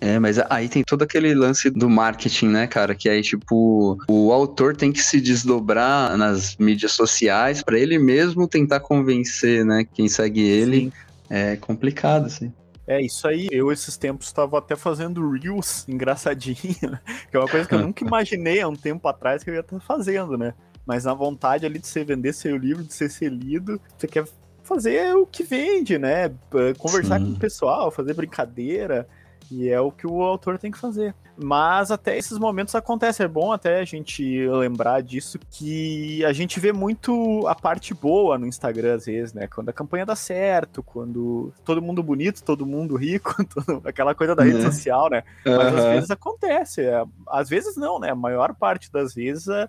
É, 0.00 0.18
mas 0.18 0.38
aí 0.48 0.66
tem 0.68 0.82
todo 0.82 1.02
aquele 1.02 1.34
lance 1.34 1.68
do 1.68 1.88
marketing, 1.90 2.48
né, 2.48 2.66
cara? 2.66 2.94
Que 2.94 3.08
aí, 3.08 3.20
tipo, 3.20 3.98
o 4.08 4.32
autor 4.32 4.74
tem 4.74 4.90
que 4.90 5.02
se 5.02 5.20
desdobrar 5.20 6.16
nas 6.16 6.56
mídias 6.56 6.92
sociais 6.92 7.62
para 7.62 7.78
ele 7.78 7.98
mesmo 7.98 8.48
tentar 8.48 8.80
convencer, 8.80 9.64
né, 9.64 9.84
quem 9.92 10.08
segue 10.08 10.40
ele. 10.40 10.84
Sim. 10.84 10.92
É 11.28 11.56
complicado, 11.56 12.26
assim. 12.26 12.52
É, 12.86 13.00
isso 13.00 13.28
aí. 13.28 13.46
Eu, 13.52 13.70
esses 13.70 13.96
tempos, 13.96 14.26
estava 14.26 14.58
até 14.58 14.74
fazendo 14.74 15.30
Reels 15.30 15.86
engraçadinho, 15.86 16.98
que 17.30 17.36
é 17.36 17.38
uma 17.38 17.48
coisa 17.48 17.68
que 17.68 17.74
eu 17.74 17.78
nunca 17.86 18.04
imaginei 18.04 18.60
há 18.60 18.68
um 18.68 18.74
tempo 18.74 19.06
atrás 19.06 19.44
que 19.44 19.50
eu 19.50 19.54
ia 19.54 19.60
estar 19.60 19.78
fazendo, 19.80 20.36
né? 20.36 20.54
Mas 20.84 21.04
na 21.04 21.14
vontade 21.14 21.64
ali 21.64 21.78
de 21.78 21.86
você 21.86 22.02
vender 22.02 22.32
seu 22.32 22.56
livro, 22.56 22.82
de 22.82 22.92
ser 22.92 23.10
ser 23.10 23.30
lido, 23.30 23.80
você 23.96 24.08
quer 24.08 24.24
fazer 24.64 25.14
o 25.14 25.24
que 25.24 25.44
vende, 25.44 25.98
né? 25.98 26.32
Conversar 26.78 27.20
Sim. 27.20 27.26
com 27.26 27.32
o 27.32 27.38
pessoal, 27.38 27.90
fazer 27.90 28.14
brincadeira. 28.14 29.06
E 29.50 29.68
é 29.68 29.80
o 29.80 29.90
que 29.90 30.06
o 30.06 30.22
autor 30.22 30.58
tem 30.58 30.70
que 30.70 30.78
fazer. 30.78 31.14
Mas 31.36 31.90
até 31.90 32.16
esses 32.16 32.38
momentos 32.38 32.74
acontece. 32.74 33.22
É 33.22 33.28
bom 33.28 33.52
até 33.52 33.80
a 33.80 33.84
gente 33.84 34.46
lembrar 34.48 35.02
disso, 35.02 35.38
que 35.50 36.24
a 36.24 36.32
gente 36.32 36.60
vê 36.60 36.72
muito 36.72 37.46
a 37.48 37.54
parte 37.54 37.94
boa 37.94 38.38
no 38.38 38.46
Instagram, 38.46 38.94
às 38.94 39.06
vezes, 39.06 39.32
né? 39.32 39.46
Quando 39.46 39.70
a 39.70 39.72
campanha 39.72 40.04
dá 40.04 40.14
certo, 40.14 40.82
quando 40.82 41.52
todo 41.64 41.80
mundo 41.80 42.02
bonito, 42.02 42.44
todo 42.44 42.66
mundo 42.66 42.94
rico, 42.94 43.34
aquela 43.84 44.14
coisa 44.14 44.34
da 44.34 44.44
rede 44.44 44.58
é. 44.58 44.70
social, 44.70 45.08
né? 45.08 45.24
Mas 45.44 45.72
uhum. 45.72 45.78
às 45.78 45.84
vezes 45.84 46.10
acontece. 46.10 46.82
É, 46.82 47.04
às 47.26 47.48
vezes 47.48 47.76
não, 47.76 47.98
né? 47.98 48.10
A 48.10 48.16
maior 48.16 48.54
parte 48.54 48.92
das 48.92 49.14
vezes 49.14 49.48
é, 49.48 49.68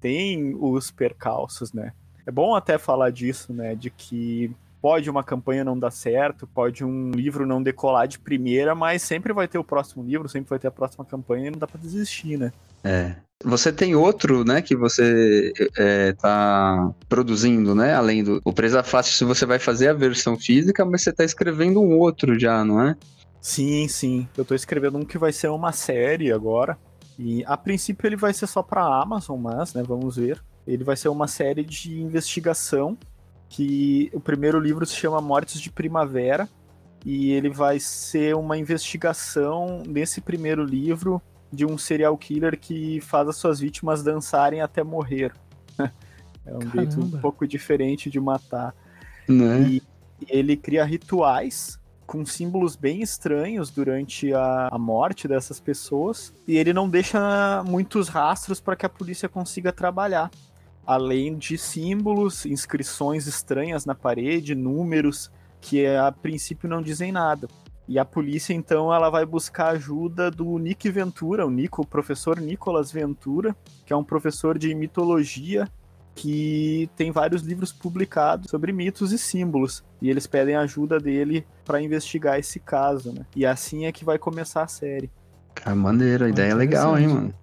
tem 0.00 0.54
os 0.60 0.90
percalços, 0.90 1.72
né? 1.72 1.92
É 2.26 2.30
bom 2.30 2.54
até 2.54 2.78
falar 2.78 3.10
disso, 3.10 3.52
né? 3.52 3.74
De 3.74 3.90
que 3.90 4.54
pode 4.80 5.10
uma 5.10 5.22
campanha 5.22 5.64
não 5.64 5.78
dar 5.78 5.90
certo, 5.90 6.46
pode 6.46 6.84
um 6.84 7.10
livro 7.10 7.46
não 7.46 7.62
decolar 7.62 8.08
de 8.08 8.18
primeira, 8.18 8.74
mas 8.74 9.02
sempre 9.02 9.32
vai 9.32 9.46
ter 9.46 9.58
o 9.58 9.64
próximo 9.64 10.02
livro, 10.02 10.28
sempre 10.28 10.50
vai 10.50 10.58
ter 10.58 10.68
a 10.68 10.72
próxima 10.72 11.04
campanha 11.04 11.48
e 11.48 11.50
não 11.50 11.58
dá 11.58 11.66
para 11.66 11.80
desistir, 11.80 12.38
né? 12.38 12.52
É. 12.82 13.16
Você 13.42 13.72
tem 13.72 13.94
outro, 13.94 14.44
né, 14.44 14.60
que 14.60 14.76
você 14.76 15.52
é, 15.78 16.12
tá 16.12 16.92
produzindo, 17.08 17.74
né? 17.74 17.94
Além 17.94 18.22
do 18.22 18.40
o 18.44 18.52
Presa 18.52 18.82
Fácil, 18.82 19.14
se 19.14 19.24
você 19.24 19.46
vai 19.46 19.58
fazer 19.58 19.88
a 19.88 19.94
versão 19.94 20.36
física, 20.36 20.84
mas 20.84 21.02
você 21.02 21.12
tá 21.12 21.24
escrevendo 21.24 21.80
um 21.80 21.98
outro 21.98 22.38
já, 22.38 22.62
não 22.62 22.82
é? 22.82 22.96
Sim, 23.40 23.88
sim. 23.88 24.28
Eu 24.36 24.44
tô 24.44 24.54
escrevendo 24.54 24.98
um 24.98 25.04
que 25.04 25.16
vai 25.16 25.32
ser 25.32 25.48
uma 25.48 25.72
série 25.72 26.30
agora. 26.30 26.76
E 27.18 27.42
a 27.46 27.56
princípio 27.56 28.06
ele 28.06 28.16
vai 28.16 28.34
ser 28.34 28.46
só 28.46 28.62
pra 28.62 28.84
Amazon, 28.84 29.40
mas, 29.40 29.72
né, 29.72 29.82
vamos 29.82 30.16
ver. 30.16 30.42
Ele 30.66 30.84
vai 30.84 30.96
ser 30.96 31.08
uma 31.08 31.26
série 31.26 31.64
de 31.64 31.98
investigação 31.98 32.98
que 33.50 34.08
o 34.14 34.20
primeiro 34.20 34.60
livro 34.60 34.86
se 34.86 34.94
chama 34.94 35.20
Mortes 35.20 35.60
de 35.60 35.70
Primavera 35.70 36.48
e 37.04 37.32
ele 37.32 37.50
vai 37.50 37.80
ser 37.80 38.36
uma 38.36 38.56
investigação 38.56 39.82
nesse 39.86 40.20
primeiro 40.20 40.64
livro 40.64 41.20
de 41.52 41.66
um 41.66 41.76
serial 41.76 42.16
killer 42.16 42.58
que 42.58 43.00
faz 43.00 43.28
as 43.28 43.36
suas 43.36 43.58
vítimas 43.58 44.04
dançarem 44.04 44.60
até 44.60 44.84
morrer. 44.84 45.32
é 45.78 46.54
um 46.54 46.60
Caramba. 46.60 46.76
jeito 46.76 47.00
um 47.00 47.10
pouco 47.20 47.46
diferente 47.46 48.08
de 48.08 48.20
matar. 48.20 48.72
Né? 49.28 49.62
E 49.68 49.82
ele 50.28 50.56
cria 50.56 50.84
rituais 50.84 51.76
com 52.06 52.24
símbolos 52.24 52.76
bem 52.76 53.02
estranhos 53.02 53.68
durante 53.68 54.32
a, 54.32 54.68
a 54.70 54.78
morte 54.78 55.26
dessas 55.26 55.58
pessoas 55.58 56.32
e 56.46 56.56
ele 56.56 56.72
não 56.72 56.88
deixa 56.88 57.64
muitos 57.64 58.08
rastros 58.08 58.60
para 58.60 58.76
que 58.76 58.86
a 58.86 58.88
polícia 58.88 59.28
consiga 59.28 59.72
trabalhar 59.72 60.30
além 60.86 61.36
de 61.36 61.56
símbolos, 61.56 62.46
inscrições 62.46 63.26
estranhas 63.26 63.84
na 63.84 63.94
parede, 63.94 64.54
números 64.54 65.30
que 65.60 65.86
a 65.86 66.10
princípio 66.10 66.68
não 66.68 66.82
dizem 66.82 67.12
nada. 67.12 67.48
E 67.86 67.98
a 67.98 68.04
polícia 68.04 68.54
então 68.54 68.94
ela 68.94 69.10
vai 69.10 69.26
buscar 69.26 69.70
ajuda 69.70 70.30
do 70.30 70.56
Nick 70.58 70.88
Ventura, 70.90 71.44
o 71.44 71.50
Nico, 71.50 71.82
o 71.82 71.86
professor 71.86 72.40
Nicolas 72.40 72.92
Ventura, 72.92 73.54
que 73.84 73.92
é 73.92 73.96
um 73.96 74.04
professor 74.04 74.56
de 74.56 74.72
mitologia 74.74 75.68
que 76.14 76.88
tem 76.96 77.10
vários 77.10 77.42
livros 77.42 77.72
publicados 77.72 78.50
sobre 78.50 78.72
mitos 78.72 79.10
e 79.10 79.18
símbolos. 79.18 79.82
E 80.00 80.08
eles 80.08 80.26
pedem 80.26 80.54
ajuda 80.54 81.00
dele 81.00 81.46
para 81.64 81.80
investigar 81.80 82.38
esse 82.38 82.60
caso, 82.60 83.12
né? 83.12 83.24
E 83.34 83.44
assim 83.44 83.86
é 83.86 83.92
que 83.92 84.04
vai 84.04 84.18
começar 84.18 84.62
a 84.62 84.68
série. 84.68 85.10
Cara, 85.54 85.74
maneiro, 85.74 86.26
a 86.26 86.28
ideia 86.28 86.52
é 86.52 86.54
legal, 86.54 86.98
hein, 86.98 87.08
mano? 87.08 87.34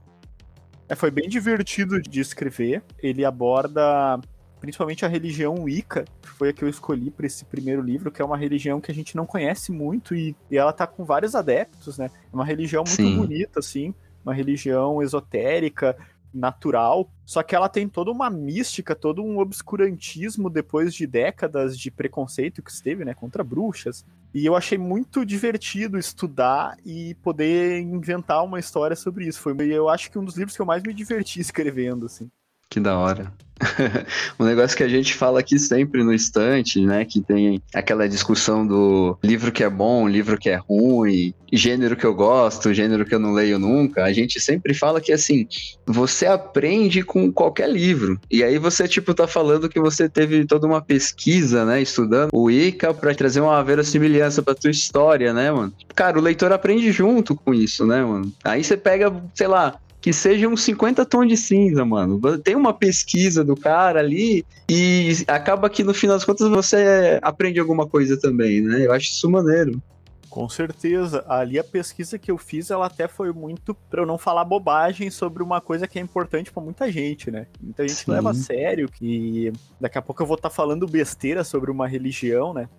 É, 0.89 0.95
foi 0.95 1.11
bem 1.11 1.27
divertido 1.27 2.01
de 2.01 2.19
escrever. 2.19 2.83
Ele 3.01 3.25
aborda 3.25 4.19
principalmente 4.59 5.05
a 5.05 5.07
religião 5.07 5.63
Wicca, 5.63 6.05
que 6.21 6.29
foi 6.29 6.49
a 6.49 6.53
que 6.53 6.63
eu 6.63 6.69
escolhi 6.69 7.11
para 7.11 7.27
esse 7.27 7.45
primeiro 7.45 7.81
livro, 7.81 8.11
que 8.11 8.21
é 8.21 8.25
uma 8.25 8.37
religião 8.37 8.81
que 8.81 8.91
a 8.91 8.93
gente 8.93 9.15
não 9.15 9.25
conhece 9.25 9.71
muito 9.71 10.15
e, 10.15 10.35
e 10.49 10.57
ela 10.57 10.73
tá 10.73 10.87
com 10.87 11.05
vários 11.05 11.35
adeptos, 11.35 11.97
né? 11.97 12.09
É 12.31 12.35
uma 12.35 12.45
religião 12.45 12.83
muito 12.83 12.95
Sim. 12.95 13.17
bonita, 13.17 13.59
assim, 13.59 13.93
uma 14.23 14.33
religião 14.33 15.01
esotérica, 15.01 15.95
natural, 16.33 17.09
só 17.25 17.41
que 17.41 17.55
ela 17.55 17.67
tem 17.67 17.87
toda 17.87 18.11
uma 18.11 18.29
mística, 18.29 18.95
todo 18.95 19.23
um 19.23 19.39
obscurantismo 19.39 20.49
depois 20.49 20.93
de 20.93 21.07
décadas 21.07 21.77
de 21.77 21.89
preconceito 21.89 22.61
que 22.61 22.71
esteve, 22.71 23.03
né, 23.03 23.13
contra 23.13 23.43
bruxas. 23.43 24.05
E 24.33 24.45
eu 24.45 24.55
achei 24.55 24.77
muito 24.77 25.25
divertido 25.25 25.97
estudar 25.97 26.77
e 26.85 27.15
poder 27.15 27.79
inventar 27.81 28.43
uma 28.43 28.59
história 28.59 28.95
sobre 28.95 29.27
isso. 29.27 29.39
Foi, 29.41 29.53
eu 29.71 29.89
acho 29.89 30.11
que 30.11 30.19
um 30.19 30.25
dos 30.25 30.35
livros 30.37 30.55
que 30.55 30.61
eu 30.61 30.65
mais 30.65 30.83
me 30.83 30.93
diverti 30.93 31.39
escrevendo, 31.41 32.05
assim. 32.05 32.29
Que 32.69 32.79
da 32.79 32.97
hora. 32.97 33.31
um 34.39 34.45
negócio 34.45 34.77
que 34.77 34.83
a 34.83 34.87
gente 34.87 35.13
fala 35.13 35.39
aqui 35.39 35.57
sempre 35.57 36.03
no 36.03 36.13
estante, 36.13 36.79
né? 36.81 37.05
Que 37.05 37.21
tem 37.21 37.61
aquela 37.73 38.07
discussão 38.07 38.65
do 38.65 39.17
livro 39.23 39.51
que 39.51 39.63
é 39.63 39.69
bom, 39.69 40.07
livro 40.07 40.37
que 40.37 40.49
é 40.49 40.55
ruim, 40.55 41.33
gênero 41.51 41.95
que 41.95 42.05
eu 42.05 42.13
gosto, 42.13 42.73
gênero 42.73 43.05
que 43.05 43.15
eu 43.15 43.19
não 43.19 43.33
leio 43.33 43.57
nunca. 43.57 44.03
A 44.03 44.13
gente 44.13 44.39
sempre 44.39 44.73
fala 44.73 45.01
que 45.01 45.11
assim, 45.11 45.47
você 45.85 46.25
aprende 46.25 47.01
com 47.03 47.31
qualquer 47.31 47.69
livro. 47.69 48.19
E 48.29 48.43
aí 48.43 48.57
você, 48.57 48.87
tipo, 48.87 49.13
tá 49.13 49.27
falando 49.27 49.69
que 49.69 49.79
você 49.79 50.07
teve 50.07 50.45
toda 50.45 50.67
uma 50.67 50.81
pesquisa, 50.81 51.65
né? 51.65 51.81
Estudando 51.81 52.29
o 52.33 52.51
Ica 52.51 52.93
para 52.93 53.15
trazer 53.15 53.41
uma 53.41 53.63
verossimilhança 53.63 54.41
pra 54.41 54.55
tua 54.55 54.71
história, 54.71 55.33
né, 55.33 55.51
mano? 55.51 55.73
Cara, 55.95 56.19
o 56.19 56.21
leitor 56.21 56.51
aprende 56.51 56.91
junto 56.91 57.35
com 57.35 57.53
isso, 57.53 57.85
né, 57.85 58.03
mano? 58.03 58.31
Aí 58.43 58.63
você 58.63 58.77
pega, 58.77 59.11
sei 59.33 59.47
lá, 59.47 59.79
que 60.07 60.13
seja 60.13 60.47
uns 60.47 60.61
50 60.61 61.05
tons 61.05 61.27
de 61.27 61.35
cinza, 61.35 61.83
mano. 61.83 62.17
Tem 62.39 62.55
uma 62.55 62.73
pesquisa 62.73 63.43
do 63.43 63.57
cara 63.57 63.99
ali 63.99 64.45
e 64.69 65.11
acaba 65.27 65.69
que 65.69 65.83
no 65.83 65.93
final 65.93 66.15
das 66.15 66.23
contas 66.23 66.47
você 66.47 67.19
aprende 67.21 67.59
alguma 67.59 67.85
coisa 67.85 68.17
também, 68.17 68.61
né? 68.61 68.85
Eu 68.85 68.93
acho 68.93 69.07
isso 69.07 69.29
maneiro. 69.29 69.83
Com 70.29 70.47
certeza. 70.47 71.25
Ali 71.27 71.59
a 71.59 71.63
pesquisa 71.63 72.17
que 72.17 72.31
eu 72.31 72.37
fiz, 72.37 72.71
ela 72.71 72.85
até 72.85 73.05
foi 73.05 73.33
muito 73.33 73.73
para 73.73 74.01
eu 74.01 74.05
não 74.05 74.17
falar 74.17 74.45
bobagem 74.45 75.09
sobre 75.09 75.43
uma 75.43 75.59
coisa 75.59 75.85
que 75.85 75.99
é 75.99 76.01
importante 76.01 76.53
para 76.53 76.63
muita 76.63 76.89
gente, 76.89 77.29
né? 77.29 77.45
Muita 77.61 77.85
gente 77.85 78.05
Sim. 78.05 78.11
leva 78.11 78.31
a 78.31 78.33
sério 78.33 78.87
que 78.87 79.51
daqui 79.77 79.97
a 79.97 80.01
pouco 80.01 80.23
eu 80.23 80.25
vou 80.25 80.37
estar 80.37 80.47
tá 80.47 80.55
falando 80.55 80.87
besteira 80.87 81.43
sobre 81.43 81.69
uma 81.69 81.85
religião, 81.85 82.53
né? 82.53 82.69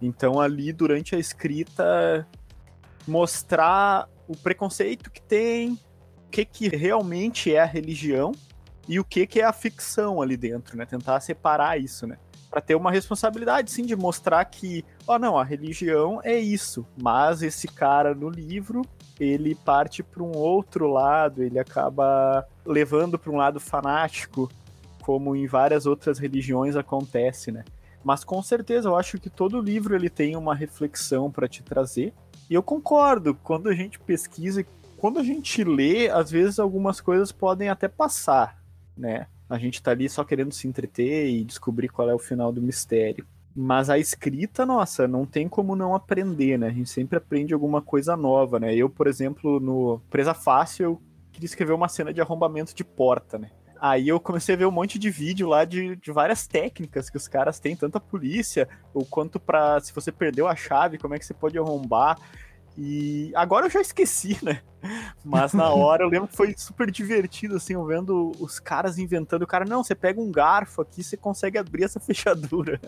Então 0.00 0.40
ali 0.40 0.72
durante 0.72 1.16
a 1.16 1.18
escrita 1.18 2.24
mostrar 3.08 4.08
o 4.28 4.36
preconceito 4.36 5.10
que 5.10 5.22
tem, 5.22 5.76
que 6.30 6.44
que 6.44 6.68
realmente 6.68 7.54
é 7.54 7.60
a 7.60 7.64
religião 7.64 8.32
e 8.88 9.00
o 9.00 9.04
que 9.04 9.26
que 9.26 9.40
é 9.40 9.44
a 9.44 9.52
ficção 9.52 10.22
ali 10.22 10.36
dentro, 10.36 10.76
né? 10.76 10.86
Tentar 10.86 11.20
separar 11.20 11.80
isso, 11.80 12.06
né? 12.06 12.18
para 12.56 12.62
ter 12.62 12.74
uma 12.74 12.90
responsabilidade, 12.90 13.70
sim, 13.70 13.84
de 13.84 13.94
mostrar 13.94 14.42
que, 14.46 14.82
ó, 15.06 15.16
oh, 15.16 15.18
não, 15.18 15.36
a 15.36 15.44
religião 15.44 16.20
é 16.24 16.38
isso, 16.38 16.86
mas 16.96 17.42
esse 17.42 17.68
cara 17.68 18.14
no 18.14 18.30
livro 18.30 18.80
ele 19.20 19.54
parte 19.54 20.02
para 20.02 20.22
um 20.22 20.34
outro 20.34 20.86
lado, 20.86 21.42
ele 21.42 21.58
acaba 21.58 22.46
levando 22.64 23.18
para 23.18 23.30
um 23.30 23.36
lado 23.36 23.60
fanático, 23.60 24.50
como 25.02 25.36
em 25.36 25.46
várias 25.46 25.84
outras 25.84 26.18
religiões 26.18 26.76
acontece, 26.76 27.52
né? 27.52 27.62
Mas 28.02 28.24
com 28.24 28.42
certeza 28.42 28.88
eu 28.88 28.96
acho 28.96 29.18
que 29.18 29.28
todo 29.28 29.60
livro 29.60 29.94
ele 29.94 30.08
tem 30.08 30.34
uma 30.34 30.54
reflexão 30.54 31.30
para 31.30 31.46
te 31.46 31.62
trazer. 31.62 32.14
E 32.48 32.54
eu 32.54 32.62
concordo, 32.62 33.34
quando 33.34 33.68
a 33.68 33.74
gente 33.74 33.98
pesquisa, 33.98 34.64
quando 34.96 35.18
a 35.18 35.22
gente 35.22 35.62
lê, 35.62 36.08
às 36.08 36.30
vezes 36.30 36.58
algumas 36.58 37.00
coisas 37.00 37.30
podem 37.32 37.68
até 37.68 37.88
passar, 37.88 38.58
né? 38.96 39.26
A 39.48 39.58
gente 39.58 39.82
tá 39.82 39.92
ali 39.92 40.08
só 40.08 40.24
querendo 40.24 40.52
se 40.52 40.66
entreter 40.66 41.28
e 41.28 41.44
descobrir 41.44 41.88
qual 41.88 42.10
é 42.10 42.14
o 42.14 42.18
final 42.18 42.50
do 42.50 42.60
mistério. 42.60 43.26
Mas 43.54 43.88
a 43.88 43.98
escrita, 43.98 44.66
nossa, 44.66 45.08
não 45.08 45.24
tem 45.24 45.48
como 45.48 45.76
não 45.76 45.94
aprender, 45.94 46.58
né? 46.58 46.66
A 46.66 46.72
gente 46.72 46.90
sempre 46.90 47.16
aprende 47.16 47.54
alguma 47.54 47.80
coisa 47.80 48.16
nova, 48.16 48.58
né? 48.60 48.74
Eu, 48.74 48.90
por 48.90 49.06
exemplo, 49.06 49.60
no 49.60 50.00
Presa 50.10 50.34
Fácil, 50.34 50.84
eu 50.84 51.02
queria 51.32 51.46
escrever 51.46 51.72
uma 51.72 51.88
cena 51.88 52.12
de 52.12 52.20
arrombamento 52.20 52.74
de 52.74 52.84
porta, 52.84 53.38
né? 53.38 53.50
Aí 53.80 54.08
eu 54.08 54.18
comecei 54.18 54.54
a 54.54 54.58
ver 54.58 54.66
um 54.66 54.70
monte 54.70 54.98
de 54.98 55.10
vídeo 55.10 55.48
lá 55.48 55.64
de, 55.64 55.96
de 55.96 56.10
várias 56.10 56.46
técnicas 56.46 57.10
que 57.10 57.16
os 57.16 57.28
caras 57.28 57.60
têm, 57.60 57.76
tanto 57.76 57.96
a 57.96 58.00
polícia, 58.00 58.68
ou 58.92 59.04
quanto 59.04 59.38
para 59.38 59.80
se 59.80 59.92
você 59.92 60.10
perdeu 60.10 60.48
a 60.48 60.56
chave, 60.56 60.98
como 60.98 61.14
é 61.14 61.18
que 61.18 61.26
você 61.26 61.34
pode 61.34 61.58
arrombar. 61.58 62.18
E 62.78 63.32
agora 63.34 63.66
eu 63.66 63.70
já 63.70 63.80
esqueci, 63.80 64.38
né? 64.42 64.60
Mas 65.24 65.54
na 65.54 65.68
hora 65.72 66.04
eu 66.04 66.08
lembro 66.08 66.28
que 66.28 66.36
foi 66.36 66.54
super 66.56 66.90
divertido, 66.90 67.56
assim, 67.56 67.72
eu 67.72 67.84
vendo 67.84 68.32
os 68.38 68.58
caras 68.58 68.98
inventando. 68.98 69.42
O 69.42 69.46
cara, 69.46 69.64
não, 69.64 69.82
você 69.82 69.94
pega 69.94 70.20
um 70.20 70.30
garfo 70.30 70.82
aqui, 70.82 71.02
você 71.02 71.16
consegue 71.16 71.56
abrir 71.56 71.84
essa 71.84 71.98
fechadura. 72.00 72.80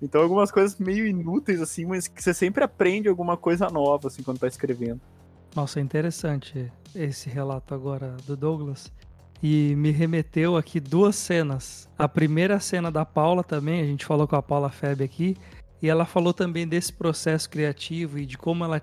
Então 0.00 0.22
algumas 0.22 0.50
coisas 0.50 0.78
meio 0.78 1.06
inúteis, 1.06 1.60
assim, 1.60 1.84
mas 1.84 2.08
que 2.08 2.22
você 2.22 2.32
sempre 2.32 2.64
aprende 2.64 3.08
alguma 3.08 3.36
coisa 3.36 3.68
nova, 3.68 4.08
assim, 4.08 4.22
quando 4.22 4.38
tá 4.38 4.46
escrevendo. 4.46 5.00
Nossa, 5.54 5.80
é 5.80 5.82
interessante 5.82 6.72
esse 6.94 7.28
relato 7.28 7.74
agora 7.74 8.16
do 8.26 8.36
Douglas. 8.36 8.90
E 9.42 9.74
me 9.76 9.90
remeteu 9.90 10.56
aqui 10.56 10.80
duas 10.80 11.16
cenas. 11.16 11.88
A 11.96 12.08
primeira 12.08 12.58
cena 12.58 12.90
da 12.90 13.04
Paula 13.04 13.44
também, 13.44 13.80
a 13.80 13.84
gente 13.84 14.04
falou 14.04 14.26
com 14.26 14.36
a 14.36 14.42
Paula 14.42 14.70
Feb 14.70 15.02
aqui, 15.02 15.36
e 15.80 15.88
ela 15.88 16.04
falou 16.04 16.34
também 16.34 16.66
desse 16.66 16.92
processo 16.92 17.48
criativo 17.48 18.18
e 18.18 18.26
de 18.26 18.36
como 18.36 18.64
ela 18.64 18.82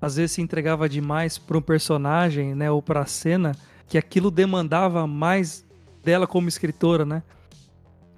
às 0.00 0.16
vezes 0.16 0.32
se 0.32 0.42
entregava 0.42 0.88
demais 0.88 1.38
para 1.38 1.56
um 1.56 1.62
personagem, 1.62 2.54
né, 2.54 2.70
ou 2.70 2.82
para 2.82 3.00
a 3.00 3.06
cena, 3.06 3.52
que 3.88 3.96
aquilo 3.96 4.30
demandava 4.30 5.06
mais 5.06 5.64
dela 6.02 6.26
como 6.26 6.48
escritora, 6.48 7.04
né? 7.04 7.22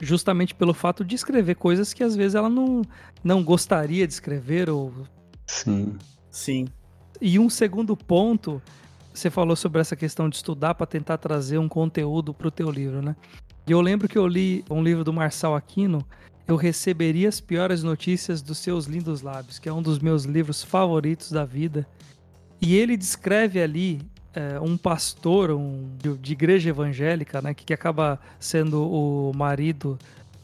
Justamente 0.00 0.54
pelo 0.54 0.74
fato 0.74 1.04
de 1.04 1.14
escrever 1.14 1.56
coisas 1.56 1.92
que 1.92 2.04
às 2.04 2.14
vezes 2.14 2.34
ela 2.34 2.48
não, 2.48 2.82
não 3.22 3.42
gostaria 3.42 4.06
de 4.06 4.12
escrever 4.12 4.70
ou 4.70 4.92
Sim. 5.46 5.96
Sim. 6.30 6.68
E 7.20 7.38
um 7.38 7.50
segundo 7.50 7.96
ponto, 7.96 8.62
você 9.12 9.30
falou 9.30 9.56
sobre 9.56 9.80
essa 9.80 9.96
questão 9.96 10.28
de 10.28 10.36
estudar 10.36 10.74
para 10.74 10.86
tentar 10.86 11.18
trazer 11.18 11.58
um 11.58 11.68
conteúdo 11.68 12.32
para 12.32 12.48
o 12.48 12.50
teu 12.50 12.70
livro, 12.70 13.02
né? 13.02 13.16
E 13.66 13.72
eu 13.72 13.80
lembro 13.80 14.08
que 14.08 14.16
eu 14.16 14.26
li 14.26 14.64
um 14.70 14.82
livro 14.82 15.02
do 15.02 15.12
Marçal 15.12 15.56
Aquino 15.56 16.06
eu 16.48 16.56
receberia 16.56 17.28
as 17.28 17.42
piores 17.42 17.82
notícias 17.82 18.40
dos 18.40 18.56
seus 18.56 18.86
lindos 18.86 19.20
lábios, 19.20 19.58
que 19.58 19.68
é 19.68 19.72
um 19.72 19.82
dos 19.82 19.98
meus 19.98 20.24
livros 20.24 20.64
favoritos 20.64 21.30
da 21.30 21.44
vida. 21.44 21.86
E 22.58 22.74
ele 22.74 22.96
descreve 22.96 23.60
ali 23.60 24.00
é, 24.34 24.58
um 24.58 24.78
pastor 24.78 25.50
um, 25.50 25.90
de, 26.18 26.32
igreja 26.32 26.70
evangélica, 26.70 27.42
né, 27.42 27.52
que, 27.52 27.66
que 27.66 27.74
acaba 27.74 28.18
sendo 28.40 28.82
o 28.82 29.30
marido 29.36 29.98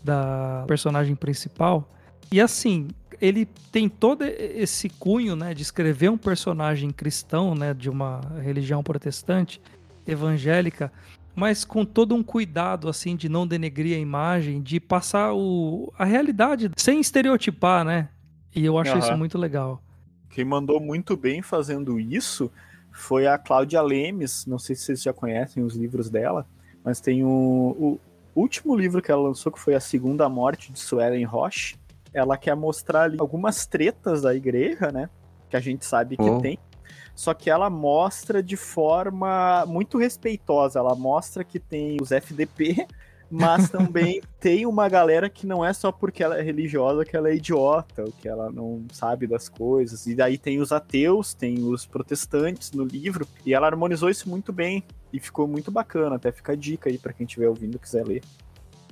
da 0.05 0.65
personagem 0.69 1.17
principal. 1.17 1.89
E 2.31 2.39
assim, 2.39 2.89
ele 3.19 3.49
tem 3.73 3.89
todo 3.89 4.25
esse 4.25 4.91
cunho, 4.91 5.35
né, 5.35 5.55
de 5.55 5.63
escrever 5.63 6.11
um 6.11 6.19
personagem 6.19 6.91
cristão, 6.91 7.55
né, 7.55 7.73
de 7.73 7.89
uma 7.89 8.21
religião 8.43 8.83
protestante, 8.83 9.59
evangélica, 10.07 10.93
mas 11.35 11.65
com 11.65 11.85
todo 11.85 12.15
um 12.15 12.23
cuidado 12.23 12.89
assim 12.89 13.17
de 13.17 13.29
não 13.29 13.47
denegrir 13.47 13.97
a 13.97 14.01
imagem, 14.01 14.63
de 14.63 14.79
passar 14.79 15.35
o, 15.35 15.93
a 15.99 16.05
realidade 16.05 16.71
sem 16.77 17.01
estereotipar, 17.01 17.85
né? 17.85 18.09
E 18.55 18.65
eu 18.65 18.79
acho 18.79 18.93
uhum. 18.93 18.99
isso 18.99 19.17
muito 19.17 19.37
legal. 19.37 19.83
Quem 20.31 20.45
mandou 20.45 20.81
muito 20.81 21.17
bem 21.17 21.43
fazendo 21.43 21.99
isso 21.99 22.51
foi 22.93 23.27
a 23.27 23.37
Cláudia 23.37 23.83
Lemes, 23.83 24.47
não 24.47 24.59
sei 24.59 24.77
se 24.77 24.83
vocês 24.85 25.03
já 25.03 25.13
conhecem 25.13 25.63
os 25.63 25.75
livros 25.75 26.09
dela, 26.09 26.47
mas 26.85 27.01
tem 27.01 27.25
o, 27.25 27.29
o 27.79 28.01
último 28.35 28.77
livro 28.77 29.03
que 29.03 29.11
ela 29.11 29.23
lançou, 29.23 29.51
que 29.51 29.59
foi 29.59 29.75
A 29.75 29.81
Segunda 29.81 30.29
Morte 30.29 30.73
de 30.73 30.79
Suelen 30.79 31.25
Roche. 31.25 31.77
Ela 32.13 32.37
quer 32.37 32.55
mostrar 32.55 33.03
ali 33.03 33.17
algumas 33.19 33.67
tretas 33.67 34.23
da 34.23 34.35
igreja, 34.35 34.93
né? 34.93 35.11
Que 35.51 35.57
a 35.57 35.61
gente 35.61 35.85
sabe 35.85 36.17
que 36.17 36.23
oh. 36.23 36.41
tem 36.41 36.59
só 37.15 37.33
que 37.33 37.49
ela 37.49 37.71
mostra 37.71 38.43
de 38.43 38.57
forma 38.57 39.65
muito 39.67 39.99
respeitosa. 39.99 40.79
Ela 40.79 40.95
mostra 40.95 41.45
que 41.45 41.59
tem 41.59 41.97
os 42.01 42.11
FDP, 42.11 42.87
mas 43.31 43.71
também 43.71 44.21
tem 44.39 44.67
uma 44.67 44.89
galera 44.89 45.29
que 45.31 45.47
não 45.47 45.65
é 45.65 45.73
só 45.73 45.91
porque 45.91 46.23
ela 46.23 46.39
é 46.39 46.43
religiosa 46.43 47.05
que 47.05 47.17
ela 47.17 47.29
é 47.29 47.37
idiota, 47.37 48.03
ou 48.03 48.13
que 48.13 48.29
ela 48.29 48.51
não 48.51 48.85
sabe 48.93 49.27
das 49.27 49.49
coisas. 49.49 50.07
E 50.07 50.15
daí 50.15 50.39
tem 50.39 50.61
os 50.61 50.73
ateus, 50.73 51.35
tem 51.35 51.63
os 51.63 51.87
protestantes 51.87 52.73
no 52.73 52.85
livro, 52.85 53.27
e 53.45 53.55
ela 53.55 53.67
harmonizou 53.67 54.11
isso 54.11 54.29
muito 54.29 54.53
bem. 54.53 54.85
E 55.13 55.21
ficou 55.21 55.47
muito 55.47 55.71
bacana, 55.71 56.17
até 56.17 56.33
fica 56.33 56.53
a 56.53 56.57
dica 56.57 56.91
aí 56.91 56.99
para 56.99 57.13
quem 57.13 57.25
estiver 57.25 57.49
ouvindo 57.49 57.77
e 57.77 57.79
quiser 57.79 58.05
ler. 58.05 58.23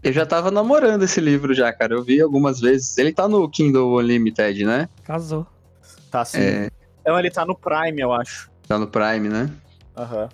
Eu 0.03 0.13
já 0.13 0.27
tava 0.27 0.51
namorando 0.51 1.05
esse 1.05 1.21
livro 1.21 1.55
já, 1.55 1.73
cara. 1.73 1.95
Eu 1.95 2.03
vi 2.03 2.21
algumas 2.21 2.61
vezes. 2.61 2.99
Ele 2.99 3.13
tá 3.13 3.29
no 3.29 3.49
Kindle 3.49 3.99
Unlimited, 3.99 4.65
né? 4.65 4.89
Casou. 5.05 5.47
Tá 6.11 6.25
sim. 6.25 6.41
É... 6.41 6.71
Então 7.03 7.19
ele 7.19 7.31
tá 7.31 7.45
no 7.45 7.55
Prime, 7.55 8.01
eu 8.01 8.13
acho. 8.13 8.51
Tá 8.67 8.79
no 8.79 8.87
Prime, 8.87 9.29
né? 9.29 9.51
Aham. 9.97 10.23
Uhum. 10.23 10.29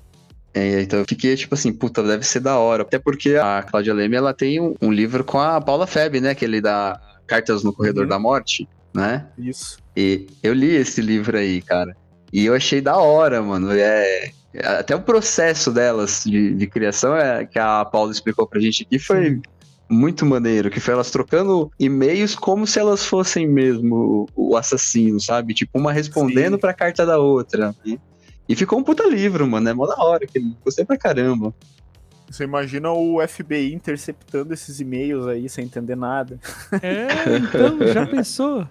É, 0.55 0.81
então 0.81 0.99
eu 0.99 1.05
fiquei 1.07 1.37
tipo 1.37 1.55
assim, 1.55 1.73
puta, 1.73 2.03
deve 2.03 2.25
ser 2.25 2.41
da 2.41 2.59
hora. 2.59 2.83
Até 2.83 2.99
porque 2.99 3.37
a 3.37 3.63
Cláudia 3.63 3.95
Leme, 3.95 4.17
ela 4.17 4.33
tem 4.33 4.61
um, 4.61 4.75
um 4.81 4.93
livro 4.93 5.25
com 5.25 5.39
a 5.39 5.61
Paula 5.61 5.87
Feb, 5.87 6.21
né? 6.21 6.31
Aquele 6.31 6.61
da 6.61 7.01
Cartas 7.27 7.63
no 7.63 7.73
Corredor 7.73 8.05
uhum. 8.05 8.09
da 8.09 8.19
Morte, 8.19 8.69
né? 8.95 9.27
Isso. 9.37 9.79
E 9.97 10.27
eu 10.43 10.53
li 10.53 10.75
esse 10.75 11.01
livro 11.01 11.37
aí, 11.37 11.63
cara. 11.63 11.97
E 12.33 12.45
eu 12.45 12.55
achei 12.55 12.81
da 12.81 12.97
hora, 12.97 13.43
mano. 13.43 13.71
É, 13.73 14.31
até 14.65 14.95
o 14.97 15.01
processo 15.01 15.71
delas 15.71 16.25
de, 16.25 16.55
de 16.55 16.67
criação 16.67 17.17
é, 17.17 17.47
que 17.47 17.59
a 17.59 17.85
Paula 17.85 18.11
explicou 18.11 18.47
pra 18.47 18.61
gente 18.61 18.83
aqui 18.83 18.99
foi 18.99 19.37
Sim 19.37 19.43
muito 19.89 20.27
maneiro, 20.27 20.71
que 20.71 20.81
foi 20.81 20.95
elas 20.95 21.11
trocando 21.11 21.71
e-mails 21.79 22.35
como 22.35 22.67
se 22.67 22.79
elas 22.79 23.05
fossem 23.05 23.47
mesmo 23.47 24.29
o 24.35 24.57
assassino, 24.57 25.21
sabe? 25.21 25.55
Tipo, 25.55 25.79
uma 25.79 25.93
respondendo 25.93 26.55
Sim. 26.55 26.61
pra 26.61 26.75
carta 26.75 27.07
da 27.07 27.19
outra. 27.19 27.75
Né? 27.85 27.99
E 28.49 28.55
ficou 28.55 28.79
um 28.79 28.85
puta 28.85 29.07
livro, 29.07 29.47
mano. 29.47 29.69
É 29.69 29.75
mó 29.75 29.87
da 29.87 29.97
hora, 30.03 30.27
que 30.27 30.41
gostei 30.65 30.85
pra 30.85 30.97
caramba. 30.97 31.55
Você 32.31 32.45
imagina 32.45 32.93
o 32.93 33.27
FBI 33.27 33.73
interceptando 33.73 34.53
esses 34.53 34.81
e-mails 34.81 35.27
aí 35.27 35.49
sem 35.49 35.65
entender 35.65 35.97
nada. 35.97 36.39
É, 36.83 37.37
então, 37.37 37.79
já 37.93 38.07
pensou? 38.07 38.69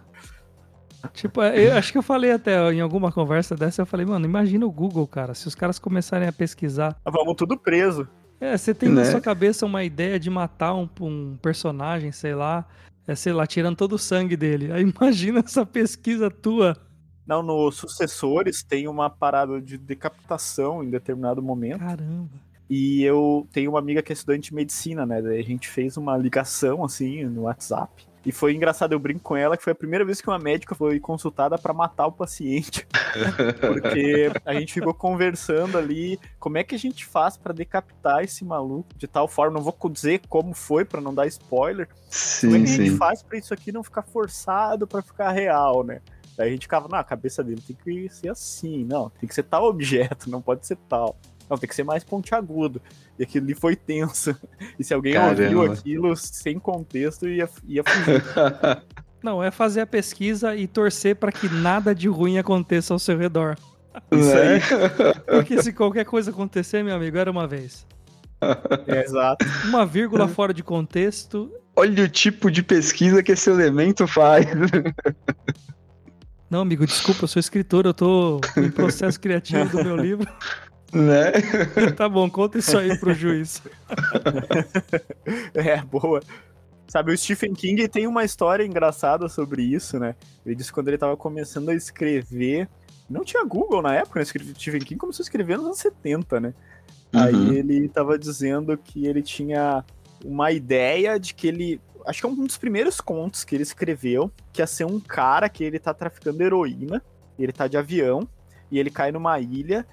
Tipo, 1.13 1.41
eu 1.41 1.75
acho 1.75 1.91
que 1.91 1.97
eu 1.97 2.03
falei 2.03 2.32
até 2.32 2.71
em 2.71 2.82
alguma 2.82 3.12
conversa 3.12 3.56
dessa, 3.56 3.82
eu 3.82 3.86
falei, 3.86 4.06
mano, 4.06 4.25
imagina 4.25 4.65
o 4.65 4.71
Google, 4.71 5.08
cara, 5.08 5.34
se 5.34 5.47
os 5.47 5.56
caras 5.56 5.80
começarem 5.80 6.27
a 6.27 6.34
pesquisar. 6.34 6.95
Vamos 7.06 7.36
tudo 7.36 7.58
preso. 7.58 8.08
É, 8.39 8.58
você 8.58 8.73
tem 8.73 8.89
né? 8.89 9.04
na 9.04 9.12
sua 9.12 9.21
cabeça 9.21 9.65
uma 9.65 9.84
ideia 9.84 10.19
de 10.19 10.30
matar 10.30 10.76
um, 10.76 10.88
um 11.02 11.38
personagem, 11.41 12.12
sei 12.12 12.36
lá, 12.36 12.65
é, 13.08 13.15
sei 13.15 13.34
lá, 13.34 13.47
tirando 13.47 13.76
todo 13.76 13.93
o 13.93 14.00
sangue 14.00 14.38
dele. 14.38 14.71
Aí 14.71 14.84
imagina 14.97 15.39
essa 15.39 15.65
pesquisa 15.65 16.30
tua. 16.30 16.78
Não, 17.26 17.43
nos 17.43 17.76
sucessores 17.76 18.63
tem 18.63 18.88
uma 18.88 19.10
parada 19.10 19.62
de 19.62 19.78
decapitação 19.78 20.84
em 20.84 20.89
determinado 20.89 21.41
momento. 21.41 21.80
Caramba. 21.80 22.30
E 22.69 23.04
eu 23.04 23.47
tenho 23.52 23.71
uma 23.71 23.80
amiga 23.80 24.02
que 24.02 24.12
é 24.12 24.13
estudante 24.13 24.50
de 24.50 24.56
medicina, 24.56 25.06
né? 25.06 25.21
Daí 25.21 25.39
a 25.39 25.43
gente 25.43 25.67
fez 25.67 25.97
uma 25.97 26.17
ligação 26.17 26.84
assim 26.84 27.23
no 27.26 27.43
WhatsApp. 27.43 28.06
E 28.25 28.32
foi 28.32 28.53
engraçado, 28.53 28.91
eu 28.91 28.99
brinco 28.99 29.21
com 29.21 29.38
ela 29.38 29.56
que 29.56 29.63
foi 29.63 29.71
a 29.71 29.75
primeira 29.75 30.03
vez 30.03 30.19
que 30.19 30.27
uma 30.27 30.39
médica 30.39 30.75
foi 30.75 30.99
consultada 30.99 31.58
para 31.58 31.73
matar 31.73 32.08
o 32.08 32.12
paciente. 32.12 32.86
Porque 33.62 34.30
a 34.45 34.53
gente 34.53 34.73
ficou 34.73 34.93
conversando 34.93 35.77
ali 35.77 36.19
como 36.39 36.58
é 36.58 36.63
que 36.63 36.75
a 36.75 36.80
gente 36.80 37.06
faz 37.06 37.38
para 37.38 37.53
decapitar 37.53 38.23
esse 38.23 38.43
maluco 38.43 38.89
de 38.97 39.08
tal 39.08 39.27
forma. 39.27 39.58
Não 39.58 39.63
vou 39.63 39.89
dizer 39.89 40.21
como 40.27 40.53
foi 40.53 40.84
para 40.84 40.99
não 40.99 41.13
dar 41.13 41.25
spoiler. 41.27 41.88
Sim, 42.10 42.47
como 42.47 42.58
é 42.58 42.60
que 42.62 42.67
sim. 42.67 42.82
a 42.82 42.86
gente 42.86 42.97
faz 42.97 43.23
para 43.23 43.38
isso 43.38 43.53
aqui 43.53 43.71
não 43.71 43.84
ficar 43.84 44.03
forçado 44.03 44.86
para 44.86 45.01
ficar 45.01 45.32
real, 45.32 45.84
né? 45.84 46.01
Daí 46.36 46.49
a 46.49 46.51
gente 46.51 46.63
ficava, 46.63 46.88
não, 46.88 46.99
a 46.99 47.03
cabeça 47.03 47.43
dele 47.43 47.62
tem 47.65 47.75
que 47.75 48.13
ser 48.13 48.30
assim, 48.30 48.84
não, 48.84 49.10
tem 49.10 49.27
que 49.27 49.34
ser 49.34 49.43
tal 49.43 49.65
objeto, 49.65 50.30
não 50.30 50.41
pode 50.41 50.67
ser 50.67 50.77
tal. 50.88 51.17
Não, 51.49 51.58
tem 51.58 51.67
que 51.67 51.75
ser 51.75 51.84
mais 51.84 52.03
pontiagudo. 52.03 52.82
E 53.19 53.23
aquilo 53.23 53.45
ali 53.45 53.56
foi 53.56 53.75
tenso. 53.75 54.36
E 54.80 54.84
se 54.84 54.93
alguém 54.93 55.13
Caramba. 55.13 55.41
ouviu 55.41 55.71
aquilo 55.71 56.15
sem 56.15 56.60
contexto, 56.60 57.27
ia, 57.27 57.49
ia 57.67 57.84
fugir. 57.84 58.23
Não, 59.23 59.43
é 59.43 59.49
fazer 59.49 59.82
a 59.82 59.88
pesquisa 59.88 60.56
e 60.56 60.67
torcer 60.67 61.15
para 61.15 61.32
que 61.32 61.49
nada 61.49 61.95
de 61.95 62.08
ruim 62.08 62.38
aconteça 62.38 62.93
ao 62.93 62.99
seu 62.99 63.17
redor. 63.17 63.58
Isso 64.12 64.34
aí. 64.34 64.60
Né? 64.60 65.13
Porque 65.25 65.62
se 65.62 65.73
qualquer 65.73 66.06
coisa 66.06 66.30
acontecer, 66.30 66.84
meu 66.84 66.95
amigo, 66.95 67.17
era 67.17 67.32
uma 67.32 67.47
vez. 67.47 67.86
É, 68.86 69.03
exato. 69.03 69.45
Uma 69.65 69.86
vírgula 69.86 70.27
fora 70.27 70.53
de 70.53 70.62
contexto. 70.63 71.51
Olha 71.75 72.03
o 72.03 72.08
tipo 72.08 72.51
de 72.51 72.62
pesquisa 72.62 73.23
que 73.23 73.32
esse 73.32 73.49
elemento 73.49 74.08
faz. 74.08 74.45
Não, 76.49 76.62
amigo, 76.62 76.86
desculpa, 76.86 77.23
eu 77.23 77.27
sou 77.27 77.39
escritor, 77.39 77.86
eu 77.86 77.93
tô 77.93 78.39
em 78.56 78.71
processo 78.71 79.19
criativo 79.19 79.77
do 79.77 79.84
meu 79.84 79.97
livro. 79.97 80.27
Né? 80.93 81.32
tá 81.95 82.08
bom, 82.08 82.30
conta 82.30 82.58
isso 82.58 82.78
aí 82.78 82.97
pro 82.97 83.13
juiz. 83.13 83.62
é, 85.54 85.82
boa. 85.82 86.21
Sabe, 86.88 87.12
o 87.12 87.17
Stephen 87.17 87.54
King 87.54 87.88
tem 87.89 88.08
uma 88.08 88.23
história 88.23 88.63
engraçada 88.63 89.28
sobre 89.28 89.62
isso, 89.62 90.00
né? 90.00 90.15
Ele 90.45 90.56
disse 90.56 90.69
que 90.69 90.73
quando 90.73 90.88
ele 90.88 90.97
tava 90.97 91.17
começando 91.17 91.69
a 91.69 91.76
escrever. 91.76 92.69
Não 93.10 93.23
tinha 93.23 93.43
Google 93.45 93.82
na 93.82 93.95
época, 93.95 94.19
né? 94.19 94.23
O 94.23 94.56
Stephen 94.56 94.82
King 94.82 94.97
começou 94.97 95.23
a 95.23 95.26
escrever 95.26 95.58
nos 95.58 95.65
anos 95.65 95.80
70, 95.80 96.39
né? 96.39 96.54
Uhum. 97.13 97.21
Aí 97.21 97.58
ele 97.58 97.89
tava 97.89 98.17
dizendo 98.17 98.78
que 98.78 99.06
ele 99.06 99.21
tinha 99.21 99.84
uma 100.23 100.52
ideia 100.52 101.19
de 101.19 101.34
que 101.34 101.47
ele. 101.47 101.82
Acho 102.06 102.21
que 102.21 102.26
é 102.26 102.30
um 102.30 102.45
dos 102.45 102.58
primeiros 102.58 103.02
contos 103.02 103.43
que 103.43 103.54
ele 103.54 103.63
escreveu, 103.63 104.32
que 104.54 104.62
ia 104.62 104.67
ser 104.67 104.86
um 104.86 105.00
cara 105.00 105.50
que 105.50 105.63
ele 105.63 105.78
tá 105.78 105.93
traficando 105.93 106.41
heroína, 106.41 107.02
ele 107.38 107.52
tá 107.52 107.67
de 107.67 107.78
avião, 107.78 108.28
e 108.71 108.80
ele 108.80 108.89
cai 108.89 109.12
numa 109.12 109.39
ilha, 109.39 109.86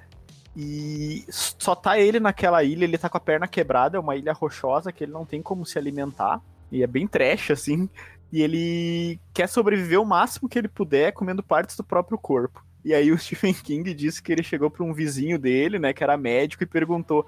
e 0.57 1.25
só 1.29 1.75
tá 1.75 1.99
ele 1.99 2.21
naquela 2.21 2.62
ilha, 2.62 2.85
ele 2.85 2.99
tá 2.99 3.09
com 3.09 3.17
a 3.17 3.21
perna 3.21 3.49
quebrada, 3.49 3.97
é 3.97 4.01
uma 4.01 4.14
ilha 4.14 4.33
rochosa 4.33 4.93
que 4.93 5.03
ele 5.03 5.12
não 5.12 5.27
tem 5.27 5.43
como 5.43 5.67
se 5.67 5.79
alimentar. 5.79 6.40
E 6.71 6.83
é 6.83 6.87
bem 6.87 7.07
trash, 7.07 7.51
assim. 7.51 7.88
E 8.33 8.40
ele 8.40 9.21
quer 9.33 9.49
sobreviver 9.49 10.01
o 10.01 10.05
máximo 10.05 10.49
que 10.49 10.59
ele 10.59 10.69
puder 10.69 11.12
comendo 11.12 11.43
partes 11.43 11.77
do 11.77 11.85
próprio 11.85 12.19
corpo. 12.19 12.64
E 12.85 12.95
aí 12.95 13.11
o 13.11 13.19
Stephen 13.19 13.55
King 13.55 13.93
disse 13.95 14.23
que 14.23 14.31
ele 14.31 14.43
chegou 14.43 14.71
para 14.71 14.85
um 14.85 14.93
vizinho 14.93 15.38
dele, 15.38 15.79
né, 15.79 15.93
que 15.93 16.05
era 16.05 16.17
médico, 16.17 16.62
e 16.62 16.67
perguntou: 16.67 17.27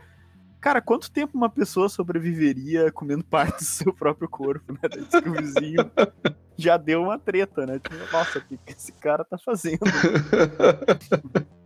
Cara, 0.61 0.81
quanto 0.81 1.11
tempo 1.11 1.37
uma 1.37 1.51
pessoa 1.51 1.89
sobreviveria 1.89 2.93
comendo 2.93 3.25
partes 3.27 3.67
do 3.67 3.85
seu 3.85 3.93
próprio 3.93 4.29
corpo, 4.29 4.73
né? 4.73 4.89
Diz 4.89 5.09
que 5.09 5.29
o 5.29 5.33
vizinho 5.33 5.91
já 6.57 6.77
deu 6.77 7.03
uma 7.03 7.19
treta, 7.19 7.67
né? 7.67 7.79
Tipo, 7.79 7.97
Nossa, 8.13 8.39
o 8.39 8.43
que 8.43 8.59
esse 8.69 8.93
cara 8.93 9.25
tá 9.25 9.37
fazendo? 9.37 9.81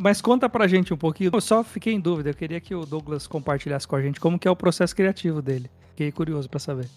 Mas 0.00 0.20
conta 0.20 0.48
pra 0.48 0.66
gente 0.66 0.94
um 0.94 0.96
pouquinho. 0.96 1.30
Eu 1.32 1.40
só 1.40 1.64
fiquei 1.64 1.92
em 1.92 2.00
dúvida. 2.00 2.30
Eu 2.30 2.34
queria 2.34 2.60
que 2.60 2.74
o 2.74 2.86
Douglas 2.86 3.26
compartilhasse 3.26 3.86
com 3.86 3.96
a 3.96 4.02
gente 4.02 4.20
como 4.20 4.38
que 4.38 4.46
é 4.46 4.50
o 4.50 4.56
processo 4.56 4.94
criativo 4.94 5.42
dele. 5.42 5.70
Fiquei 5.90 6.12
curioso 6.12 6.48
para 6.48 6.60
saber. 6.60 6.88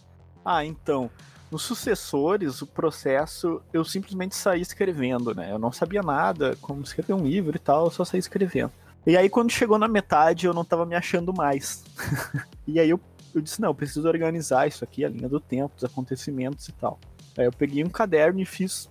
Ah, 0.46 0.66
então. 0.66 1.10
Nos 1.52 1.64
sucessores, 1.64 2.62
o 2.62 2.68
processo, 2.68 3.62
eu 3.74 3.84
simplesmente 3.84 4.36
saí 4.36 4.62
escrevendo, 4.62 5.36
né? 5.36 5.52
Eu 5.52 5.60
não 5.60 5.72
sabia 5.72 6.02
nada, 6.02 6.56
como 6.62 6.82
escrever 6.82 7.14
um 7.14 7.26
livro 7.26 7.54
e 7.54 7.60
tal, 7.60 7.86
eu 7.86 7.92
só 7.92 8.06
saí 8.06 8.20
escrevendo. 8.20 8.72
E 9.06 9.18
aí, 9.18 9.30
quando 9.30 9.52
chegou 9.52 9.78
na 9.78 9.88
metade, 9.88 10.46
eu 10.46 10.54
não 10.54 10.64
tava 10.64 10.86
me 10.86 10.96
achando 10.96 11.34
mais. 11.34 11.84
e 12.66 12.80
aí 12.80 12.90
eu, 12.90 13.00
eu 13.36 13.42
disse, 13.42 13.60
não, 13.60 13.70
eu 13.70 13.76
preciso 13.76 14.08
organizar 14.08 14.66
isso 14.66 14.82
aqui, 14.84 15.04
a 15.04 15.10
linha 15.10 15.28
do 15.28 15.42
tempo, 15.42 15.74
os 15.76 15.84
acontecimentos 15.84 16.70
e 16.70 16.72
tal. 16.72 16.98
Aí 17.38 17.46
eu 17.46 17.52
peguei 17.52 17.84
um 17.84 17.90
caderno 17.90 18.40
e 18.40 18.46
fiz. 18.46 18.90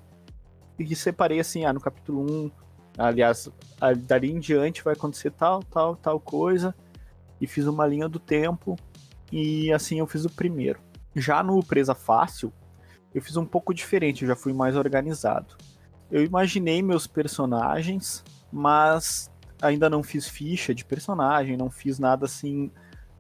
E 0.79 0.95
separei 0.95 1.41
assim, 1.41 1.65
ah, 1.65 1.73
no 1.73 1.81
capítulo 1.81 2.21
1, 2.31 2.51
aliás, 2.97 3.49
dali 4.07 4.31
em 4.31 4.39
diante 4.39 4.83
vai 4.83 4.95
acontecer 4.95 5.31
tal, 5.31 5.63
tal, 5.63 5.97
tal 5.97 6.21
coisa. 6.21 6.75
E 7.41 7.47
fiz 7.47 7.67
uma 7.67 7.87
linha 7.87 8.09
do 8.09 8.19
tempo. 8.19 8.77
E 9.33 9.73
assim 9.73 9.99
eu 9.99 10.07
fiz 10.07 10.25
o 10.25 10.31
primeiro. 10.31 10.81
Já 11.15 11.43
no 11.43 11.63
Presa 11.65 11.95
Fácil, 11.95 12.53
eu 13.15 13.23
fiz 13.23 13.37
um 13.37 13.45
pouco 13.45 13.75
diferente, 13.75 14.23
eu 14.23 14.29
já 14.29 14.37
fui 14.37 14.53
mais 14.53 14.77
organizado. 14.77 15.57
Eu 16.11 16.25
imaginei 16.25 16.83
meus 16.83 17.07
personagens, 17.07 18.25
mas 18.53 19.31
ainda 19.63 19.89
não 19.89 20.03
fiz 20.03 20.29
ficha 20.29 20.75
de 20.75 20.85
personagem, 20.85 21.57
não 21.57 21.71
fiz 21.71 21.99
nada 21.99 22.27
assim 22.27 22.71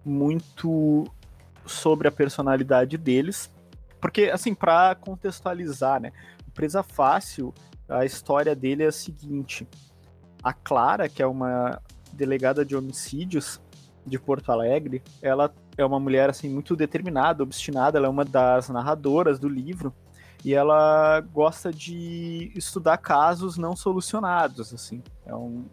muito 0.04 1.04
sobre 1.66 2.08
a 2.08 2.12
personalidade 2.12 2.96
deles. 2.96 3.50
Porque, 4.00 4.24
assim, 4.24 4.54
para 4.54 4.94
contextualizar, 4.94 6.00
né? 6.00 6.12
Presa 6.54 6.82
Fácil, 6.82 7.54
a 7.90 8.04
história 8.04 8.54
dele 8.54 8.84
é 8.84 8.86
a 8.86 8.92
seguinte: 8.92 9.68
a 10.42 10.52
Clara, 10.52 11.08
que 11.08 11.22
é 11.22 11.26
uma 11.26 11.80
delegada 12.12 12.64
de 12.64 12.76
homicídios 12.76 13.60
de 14.06 14.18
Porto 14.18 14.50
Alegre, 14.50 15.02
ela 15.20 15.52
é 15.76 15.84
uma 15.84 16.00
mulher 16.00 16.30
assim 16.30 16.48
muito 16.48 16.74
determinada, 16.74 17.42
obstinada, 17.42 17.98
ela 17.98 18.06
é 18.06 18.10
uma 18.10 18.24
das 18.24 18.68
narradoras 18.68 19.38
do 19.38 19.48
livro 19.48 19.94
e 20.44 20.54
ela 20.54 21.20
gosta 21.20 21.70
de 21.70 22.50
estudar 22.54 22.96
casos 22.96 23.56
não 23.56 23.76
solucionados, 23.76 24.72
assim. 24.72 25.02
É 25.26 25.34
um 25.34 25.66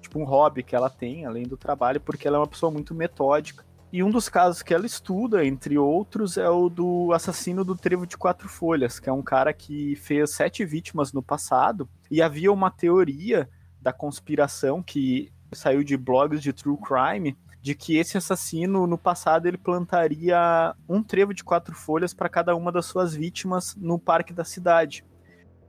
tipo 0.00 0.18
um 0.18 0.24
hobby 0.24 0.62
que 0.62 0.76
ela 0.76 0.90
tem 0.90 1.24
além 1.24 1.44
do 1.44 1.56
trabalho, 1.56 2.00
porque 2.00 2.28
ela 2.28 2.36
é 2.36 2.40
uma 2.40 2.46
pessoa 2.46 2.70
muito 2.70 2.94
metódica. 2.94 3.64
E 3.92 4.02
um 4.02 4.10
dos 4.10 4.26
casos 4.26 4.62
que 4.62 4.72
ela 4.72 4.86
estuda, 4.86 5.44
entre 5.44 5.76
outros, 5.76 6.38
é 6.38 6.48
o 6.48 6.70
do 6.70 7.12
assassino 7.12 7.62
do 7.62 7.76
trevo 7.76 8.06
de 8.06 8.16
quatro 8.16 8.48
folhas, 8.48 8.98
que 8.98 9.10
é 9.10 9.12
um 9.12 9.20
cara 9.20 9.52
que 9.52 9.94
fez 9.96 10.30
sete 10.30 10.64
vítimas 10.64 11.12
no 11.12 11.22
passado 11.22 11.86
e 12.10 12.22
havia 12.22 12.50
uma 12.50 12.70
teoria 12.70 13.50
da 13.82 13.92
conspiração 13.92 14.82
que 14.82 15.30
saiu 15.52 15.84
de 15.84 15.94
blogs 15.98 16.40
de 16.40 16.54
true 16.54 16.78
crime 16.78 17.36
de 17.60 17.74
que 17.74 17.98
esse 17.98 18.16
assassino 18.16 18.86
no 18.86 18.96
passado 18.96 19.46
ele 19.46 19.58
plantaria 19.58 20.74
um 20.88 21.02
trevo 21.02 21.34
de 21.34 21.44
quatro 21.44 21.74
folhas 21.74 22.14
para 22.14 22.30
cada 22.30 22.56
uma 22.56 22.72
das 22.72 22.86
suas 22.86 23.14
vítimas 23.14 23.76
no 23.76 23.98
parque 23.98 24.32
da 24.32 24.42
cidade. 24.42 25.04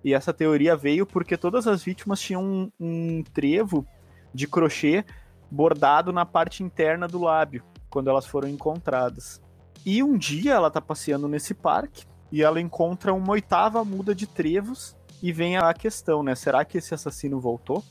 E 0.01 0.13
essa 0.13 0.33
teoria 0.33 0.77
veio 0.77 1.05
porque 1.05 1.35
todas 1.35 1.67
as 1.67 1.83
vítimas 1.83 2.21
tinham 2.21 2.41
um, 2.41 2.71
um 2.79 3.23
trevo 3.33 3.85
de 4.33 4.47
crochê 4.47 5.03
bordado 5.51 6.13
na 6.13 6.25
parte 6.25 6.63
interna 6.63 7.05
do 7.05 7.19
lábio 7.19 7.63
quando 7.93 8.09
elas 8.09 8.25
foram 8.25 8.49
encontradas. 8.49 9.39
E 9.85 10.01
um 10.01 10.17
dia 10.17 10.53
ela 10.53 10.71
tá 10.71 10.81
passeando 10.81 11.27
nesse 11.27 11.53
parque 11.53 12.05
e 12.31 12.41
ela 12.41 12.59
encontra 12.59 13.13
uma 13.13 13.33
oitava 13.33 13.85
muda 13.85 14.15
de 14.15 14.25
trevos 14.25 14.95
e 15.21 15.31
vem 15.31 15.57
a 15.57 15.71
questão, 15.75 16.23
né? 16.23 16.33
Será 16.33 16.65
que 16.65 16.79
esse 16.79 16.91
assassino 16.95 17.39
voltou? 17.39 17.83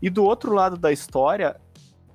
E 0.00 0.08
do 0.08 0.22
outro 0.22 0.52
lado 0.54 0.76
da 0.76 0.92
história, 0.92 1.60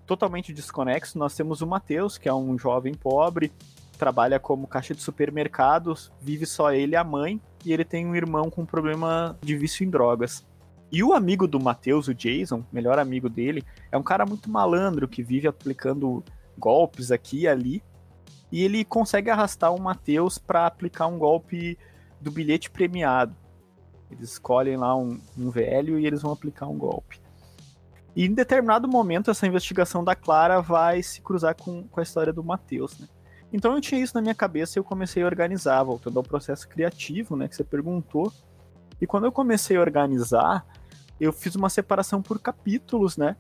totalmente 0.06 0.54
desconexo, 0.54 1.20
nós 1.20 1.36
temos 1.36 1.62
o 1.62 1.68
Matheus, 1.68 2.18
que 2.18 2.30
é 2.30 2.34
um 2.34 2.58
jovem 2.58 2.94
pobre, 2.94 3.52
trabalha 3.98 4.40
como 4.40 4.66
caixa 4.66 4.96
de 4.96 5.02
supermercados, 5.02 6.14
vive 6.22 6.46
só 6.46 6.72
ele 6.72 6.94
e 6.94 6.96
a 6.96 7.04
mãe, 7.04 7.42
e 7.66 7.74
ele 7.74 7.84
tem 7.84 8.08
um 8.08 8.16
irmão 8.16 8.50
com 8.50 8.66
problema 8.66 9.38
de 9.42 9.58
vício 9.58 9.86
em 9.86 9.90
drogas. 9.90 10.46
E 10.90 11.04
o 11.04 11.14
amigo 11.14 11.46
do 11.46 11.60
Matheus, 11.60 12.08
o 12.08 12.14
Jason, 12.14 12.64
melhor 12.72 12.98
amigo 13.00 13.28
dele, 13.28 13.66
é 13.92 13.98
um 13.98 14.04
cara 14.04 14.26
muito 14.26 14.50
malandro 14.50 15.10
que 15.10 15.22
vive 15.22 15.48
aplicando 15.48 16.24
golpes 16.58 17.12
aqui 17.12 17.42
e 17.42 17.48
ali. 17.48 17.84
E 18.52 18.64
ele 18.64 18.84
consegue 18.84 19.30
arrastar 19.30 19.74
o 19.74 19.82
Matheus 19.82 20.38
para 20.38 20.66
aplicar 20.66 21.08
um 21.08 21.18
golpe 21.18 21.78
do 22.20 22.32
bilhete 22.32 22.70
premiado. 22.70 23.36
Eles 24.10 24.34
escolhem 24.34 24.76
lá 24.76 24.96
um, 24.96 25.20
um 25.38 25.50
velho 25.50 25.98
e 25.98 26.06
eles 26.06 26.22
vão 26.22 26.34
aplicar 26.34 26.68
um 26.68 26.78
golpe. 26.78 27.22
E 28.16 28.26
em 28.26 28.34
determinado 28.34 28.88
momento, 28.88 29.32
essa 29.32 29.48
investigação 29.48 30.04
da 30.04 30.16
Clara 30.16 30.62
vai 30.62 31.02
se 31.02 31.22
cruzar 31.22 31.56
com, 31.56 31.88
com 31.88 32.00
a 32.00 32.04
história 32.04 32.34
do 32.34 32.44
Matheus, 32.44 33.00
né? 33.00 33.08
Então 33.54 33.74
eu 33.74 33.82
tinha 33.82 34.02
isso 34.02 34.16
na 34.16 34.22
minha 34.22 34.36
cabeça 34.36 34.78
e 34.78 34.80
eu 34.80 34.84
comecei 34.84 35.24
a 35.24 35.26
organizar, 35.26 35.84
voltando 35.84 36.18
ao 36.18 36.24
processo 36.24 36.68
criativo, 36.68 37.36
né, 37.36 37.48
que 37.48 37.56
você 37.56 37.64
perguntou. 37.64 38.32
E 39.00 39.06
quando 39.06 39.26
eu 39.26 39.32
comecei 39.32 39.76
a 39.76 39.82
organizar, 39.82 40.66
eu 41.20 41.34
fiz 41.34 41.56
uma 41.56 41.70
separação 41.70 42.22
por 42.22 42.40
capítulos, 42.40 43.18
né, 43.18 43.36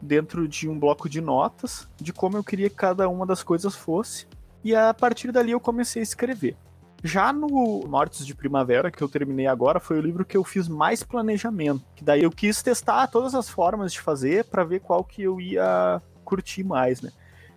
dentro 0.00 0.46
de 0.46 0.68
um 0.68 0.78
bloco 0.78 1.08
de 1.08 1.20
notas, 1.20 1.88
de 1.96 2.12
como 2.12 2.36
eu 2.36 2.44
queria 2.44 2.70
que 2.70 2.76
cada 2.76 3.08
uma 3.08 3.26
das 3.26 3.42
coisas 3.42 3.74
fosse. 3.74 4.26
E 4.62 4.74
a 4.74 4.92
partir 4.92 5.32
dali 5.32 5.52
eu 5.52 5.60
comecei 5.60 6.00
a 6.00 6.02
escrever. 6.02 6.56
Já 7.02 7.32
no 7.32 7.84
Mortes 7.86 8.26
de 8.26 8.34
Primavera, 8.34 8.90
que 8.90 9.00
eu 9.02 9.08
terminei 9.08 9.46
agora, 9.46 9.78
foi 9.78 9.98
o 9.98 10.02
livro 10.02 10.24
que 10.24 10.36
eu 10.36 10.42
fiz 10.42 10.66
mais 10.68 11.02
planejamento. 11.02 11.84
Que 11.94 12.02
daí 12.02 12.24
eu 12.24 12.30
quis 12.30 12.60
testar 12.60 13.06
todas 13.06 13.34
as 13.34 13.48
formas 13.48 13.92
de 13.92 14.00
fazer 14.00 14.44
para 14.44 14.64
ver 14.64 14.80
qual 14.80 15.04
que 15.04 15.22
eu 15.22 15.40
ia 15.40 16.02
curtir 16.24 16.64
mais, 16.64 17.00
né? 17.00 17.12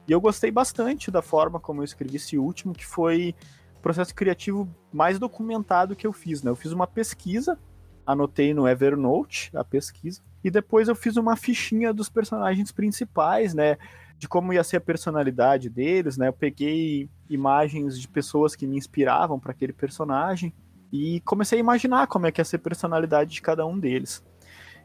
E 0.07 0.11
eu 0.11 0.21
gostei 0.21 0.51
bastante 0.51 1.09
da 1.09 1.21
forma 1.21 1.59
como 1.59 1.81
eu 1.81 1.85
escrevi 1.85 2.17
esse 2.17 2.37
último, 2.37 2.73
que 2.73 2.85
foi 2.85 3.35
o 3.77 3.81
processo 3.81 4.13
criativo 4.13 4.69
mais 4.93 5.17
documentado 5.17 5.95
que 5.95 6.05
eu 6.05 6.13
fiz, 6.13 6.43
né? 6.43 6.51
Eu 6.51 6.55
fiz 6.55 6.71
uma 6.71 6.85
pesquisa, 6.85 7.57
anotei 8.05 8.53
no 8.53 8.67
Evernote 8.67 9.51
a 9.55 9.63
pesquisa, 9.63 10.21
e 10.43 10.49
depois 10.49 10.87
eu 10.87 10.95
fiz 10.95 11.17
uma 11.17 11.35
fichinha 11.35 11.93
dos 11.93 12.09
personagens 12.09 12.71
principais, 12.71 13.53
né? 13.53 13.77
de 14.21 14.27
como 14.27 14.53
ia 14.53 14.63
ser 14.63 14.77
a 14.77 14.81
personalidade 14.81 15.67
deles, 15.67 16.15
né? 16.15 16.27
Eu 16.27 16.33
peguei 16.33 17.09
imagens 17.27 17.99
de 17.99 18.07
pessoas 18.07 18.55
que 18.55 18.67
me 18.67 18.77
inspiravam 18.77 19.39
para 19.39 19.51
aquele 19.51 19.73
personagem 19.73 20.53
E 20.93 21.21
comecei 21.21 21.57
a 21.57 21.59
imaginar 21.59 22.05
como 22.05 22.27
é 22.27 22.31
que 22.31 22.39
ia 22.39 22.45
ser 22.45 22.57
a 22.57 22.59
personalidade 22.59 23.31
de 23.31 23.41
cada 23.41 23.65
um 23.65 23.79
deles. 23.79 24.23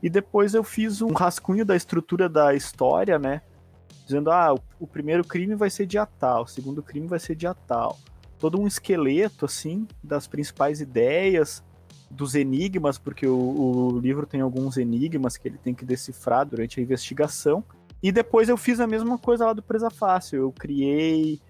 E 0.02 0.08
depois 0.08 0.54
eu 0.54 0.64
fiz 0.64 1.02
um 1.02 1.12
rascunho 1.12 1.66
da 1.66 1.76
estrutura 1.76 2.30
da 2.30 2.54
história, 2.54 3.18
né? 3.18 3.42
Dizendo, 4.06 4.30
ah, 4.30 4.54
o 4.80 4.86
primeiro 4.86 5.22
crime 5.22 5.54
vai 5.54 5.68
ser 5.68 5.84
dia 5.84 6.06
tal, 6.06 6.44
o 6.44 6.46
segundo 6.46 6.82
crime 6.82 7.06
vai 7.06 7.18
ser 7.18 7.34
dia 7.34 7.52
tal. 7.52 7.98
Todo 8.38 8.58
um 8.58 8.66
esqueleto, 8.66 9.44
assim, 9.44 9.86
das 10.02 10.26
principais 10.26 10.80
ideias, 10.80 11.62
dos 12.10 12.34
enigmas, 12.34 12.98
porque 12.98 13.26
o, 13.26 13.36
o 13.36 13.98
livro 13.98 14.26
tem 14.26 14.40
alguns 14.40 14.76
enigmas 14.76 15.36
que 15.36 15.48
ele 15.48 15.58
tem 15.58 15.74
que 15.74 15.84
decifrar 15.84 16.46
durante 16.46 16.78
a 16.78 16.82
investigação. 16.82 17.64
E 18.02 18.12
depois 18.12 18.48
eu 18.48 18.56
fiz 18.56 18.78
a 18.80 18.86
mesma 18.86 19.18
coisa 19.18 19.46
lá 19.46 19.52
do 19.52 19.62
Presa 19.62 19.90
Fácil. 19.90 20.38
Eu 20.38 20.52
criei 20.52 21.40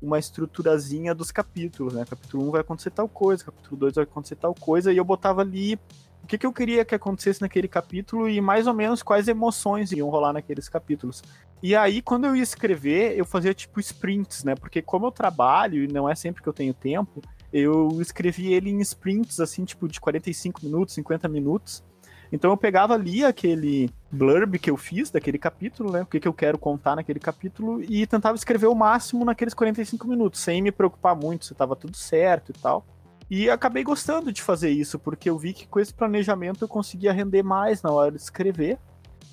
uma 0.00 0.18
estruturazinha 0.18 1.14
dos 1.14 1.30
capítulos, 1.30 1.94
né? 1.94 2.04
Capítulo 2.08 2.48
1 2.48 2.50
vai 2.50 2.60
acontecer 2.60 2.90
tal 2.90 3.08
coisa, 3.08 3.44
capítulo 3.44 3.76
2 3.76 3.94
vai 3.94 4.04
acontecer 4.04 4.36
tal 4.36 4.54
coisa, 4.54 4.92
e 4.92 4.96
eu 4.96 5.04
botava 5.04 5.40
ali 5.40 5.78
o 6.22 6.26
que, 6.26 6.36
que 6.36 6.46
eu 6.46 6.52
queria 6.52 6.84
que 6.84 6.94
acontecesse 6.94 7.40
naquele 7.40 7.68
capítulo 7.68 8.28
e 8.28 8.40
mais 8.40 8.66
ou 8.66 8.74
menos 8.74 9.02
quais 9.02 9.28
emoções 9.28 9.92
iam 9.92 10.08
rolar 10.08 10.32
naqueles 10.32 10.68
capítulos. 10.68 11.22
E 11.62 11.74
aí, 11.74 12.02
quando 12.02 12.26
eu 12.26 12.36
ia 12.36 12.42
escrever, 12.42 13.16
eu 13.16 13.24
fazia 13.24 13.54
tipo 13.54 13.80
sprints, 13.80 14.44
né? 14.44 14.54
Porque 14.54 14.82
como 14.82 15.06
eu 15.06 15.12
trabalho 15.12 15.84
e 15.84 15.88
não 15.88 16.08
é 16.08 16.14
sempre 16.14 16.42
que 16.42 16.48
eu 16.48 16.52
tenho 16.52 16.74
tempo, 16.74 17.22
eu 17.56 18.00
escrevi 18.00 18.52
ele 18.52 18.70
em 18.70 18.80
sprints, 18.80 19.40
assim, 19.40 19.64
tipo 19.64 19.88
de 19.88 20.00
45 20.00 20.64
minutos, 20.64 20.94
50 20.94 21.28
minutos. 21.28 21.82
Então 22.30 22.50
eu 22.50 22.56
pegava 22.56 22.94
ali 22.94 23.24
aquele 23.24 23.88
blurb 24.10 24.58
que 24.58 24.70
eu 24.70 24.76
fiz 24.76 25.10
daquele 25.10 25.38
capítulo, 25.38 25.92
né? 25.92 26.02
O 26.02 26.06
que, 26.06 26.18
que 26.18 26.28
eu 26.28 26.32
quero 26.32 26.58
contar 26.58 26.96
naquele 26.96 27.20
capítulo 27.20 27.82
e 27.82 28.06
tentava 28.06 28.36
escrever 28.36 28.66
o 28.66 28.74
máximo 28.74 29.24
naqueles 29.24 29.54
45 29.54 30.08
minutos, 30.08 30.40
sem 30.40 30.60
me 30.60 30.72
preocupar 30.72 31.14
muito 31.14 31.44
se 31.44 31.52
estava 31.52 31.76
tudo 31.76 31.96
certo 31.96 32.50
e 32.50 32.52
tal. 32.54 32.84
E 33.28 33.50
acabei 33.50 33.82
gostando 33.82 34.32
de 34.32 34.40
fazer 34.40 34.70
isso, 34.70 34.98
porque 34.98 35.28
eu 35.28 35.36
vi 35.36 35.52
que 35.52 35.66
com 35.66 35.80
esse 35.80 35.92
planejamento 35.92 36.62
eu 36.62 36.68
conseguia 36.68 37.12
render 37.12 37.42
mais 37.42 37.82
na 37.82 37.90
hora 37.90 38.12
de 38.12 38.20
escrever. 38.20 38.78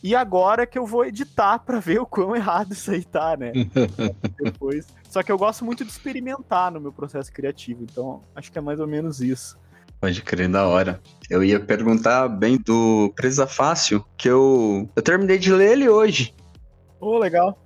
E 0.04 0.14
agora 0.14 0.68
que 0.68 0.78
eu 0.78 0.86
vou 0.86 1.06
editar 1.06 1.58
para 1.60 1.80
ver 1.80 2.01
o 2.01 2.06
quão 2.06 2.36
errado 2.36 2.74
isso 2.74 2.91
aí 2.91 3.06
tá, 3.06 3.38
né? 3.38 3.54
Depois. 4.38 4.86
Só 5.10 5.24
que 5.24 5.32
eu 5.32 5.38
gosto 5.38 5.64
muito 5.64 5.86
de 5.86 5.91
experimentar 5.91 6.70
no 6.70 6.82
meu 6.82 6.91
processo 6.91 7.32
criativo, 7.32 7.84
então 7.84 8.22
acho 8.36 8.51
que 8.51 8.58
é 8.58 8.62
mais 8.62 8.82
ou 8.82 8.88
menos 8.88 9.22
isso. 9.22 9.58
Pode 10.01 10.22
crer, 10.22 10.49
da 10.49 10.68
hora. 10.68 10.99
Eu 11.30 11.41
ia 11.41 11.58
perguntar 11.58 12.28
bem 12.28 12.58
do 12.58 13.14
Presa 13.16 13.47
Fácil, 13.47 14.04
que 14.18 14.28
eu, 14.28 14.89
eu 14.93 15.01
terminei 15.01 15.38
de 15.38 15.54
ler 15.54 15.72
ele 15.72 15.88
hoje. 15.88 16.36
Oh, 16.99 17.18
legal. 17.18 17.58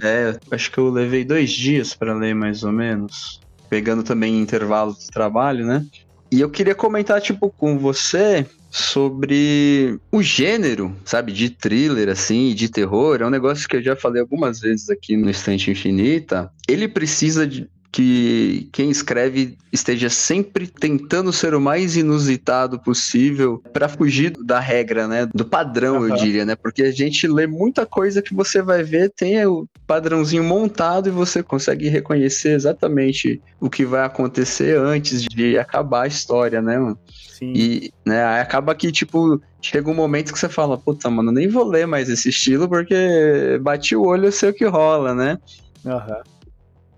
É, 0.00 0.38
acho 0.52 0.70
que 0.70 0.78
eu 0.78 0.88
levei 0.88 1.24
dois 1.24 1.50
dias 1.50 1.92
para 1.92 2.14
ler 2.14 2.36
mais 2.36 2.62
ou 2.62 2.70
menos. 2.70 3.40
Pegando 3.68 4.04
também 4.04 4.40
intervalo 4.40 4.94
de 4.94 5.08
trabalho, 5.08 5.66
né? 5.66 5.84
E 6.30 6.40
eu 6.40 6.48
queria 6.48 6.76
comentar, 6.76 7.20
tipo, 7.20 7.50
com 7.50 7.76
você 7.76 8.46
sobre 8.70 9.98
o 10.12 10.22
gênero, 10.22 10.96
sabe, 11.04 11.32
de 11.32 11.50
thriller, 11.50 12.08
assim, 12.08 12.54
de 12.54 12.68
terror. 12.68 13.20
É 13.20 13.26
um 13.26 13.30
negócio 13.30 13.68
que 13.68 13.76
eu 13.76 13.82
já 13.82 13.96
falei 13.96 14.22
algumas 14.22 14.60
vezes 14.60 14.88
aqui 14.88 15.16
no 15.16 15.28
Estante 15.28 15.70
Infinita. 15.70 16.50
Ele 16.68 16.86
precisa 16.86 17.46
de, 17.46 17.68
que 17.92 18.68
quem 18.72 18.90
escreve 18.90 19.58
esteja 19.72 20.08
sempre 20.08 20.66
tentando 20.66 21.32
ser 21.32 21.54
o 21.54 21.60
mais 21.60 21.96
inusitado 21.96 22.78
possível 22.78 23.60
para 23.72 23.88
fugir 23.88 24.32
da 24.44 24.60
regra, 24.60 25.08
né? 25.08 25.28
Do 25.34 25.44
padrão, 25.44 25.98
uhum. 25.98 26.08
eu 26.08 26.16
diria, 26.16 26.44
né? 26.44 26.54
Porque 26.54 26.82
a 26.82 26.92
gente 26.92 27.26
lê 27.26 27.46
muita 27.46 27.84
coisa 27.84 28.22
que 28.22 28.34
você 28.34 28.62
vai 28.62 28.82
ver, 28.82 29.10
tem 29.10 29.44
o 29.44 29.66
padrãozinho 29.86 30.44
montado 30.44 31.08
e 31.08 31.12
você 31.12 31.42
consegue 31.42 31.88
reconhecer 31.88 32.52
exatamente 32.52 33.40
o 33.60 33.68
que 33.68 33.84
vai 33.84 34.04
acontecer 34.04 34.78
antes 34.78 35.22
de 35.22 35.58
acabar 35.58 36.02
a 36.02 36.08
história, 36.08 36.62
né, 36.62 36.78
mano? 36.78 36.98
Sim. 37.08 37.52
E, 37.54 37.92
né, 38.06 38.22
acaba 38.40 38.74
que, 38.74 38.92
tipo, 38.92 39.40
chega 39.60 39.90
um 39.90 39.94
momento 39.94 40.32
que 40.32 40.38
você 40.38 40.48
fala, 40.48 40.78
puta, 40.78 41.10
mano, 41.10 41.32
nem 41.32 41.48
vou 41.48 41.64
ler 41.64 41.86
mais 41.86 42.08
esse 42.08 42.28
estilo 42.28 42.68
porque 42.68 43.58
bati 43.62 43.96
o 43.96 44.02
olho, 44.02 44.26
eu 44.26 44.32
sei 44.32 44.50
o 44.50 44.54
que 44.54 44.64
rola, 44.64 45.14
né? 45.14 45.38
Aham. 45.84 46.16
Uhum. 46.16 46.39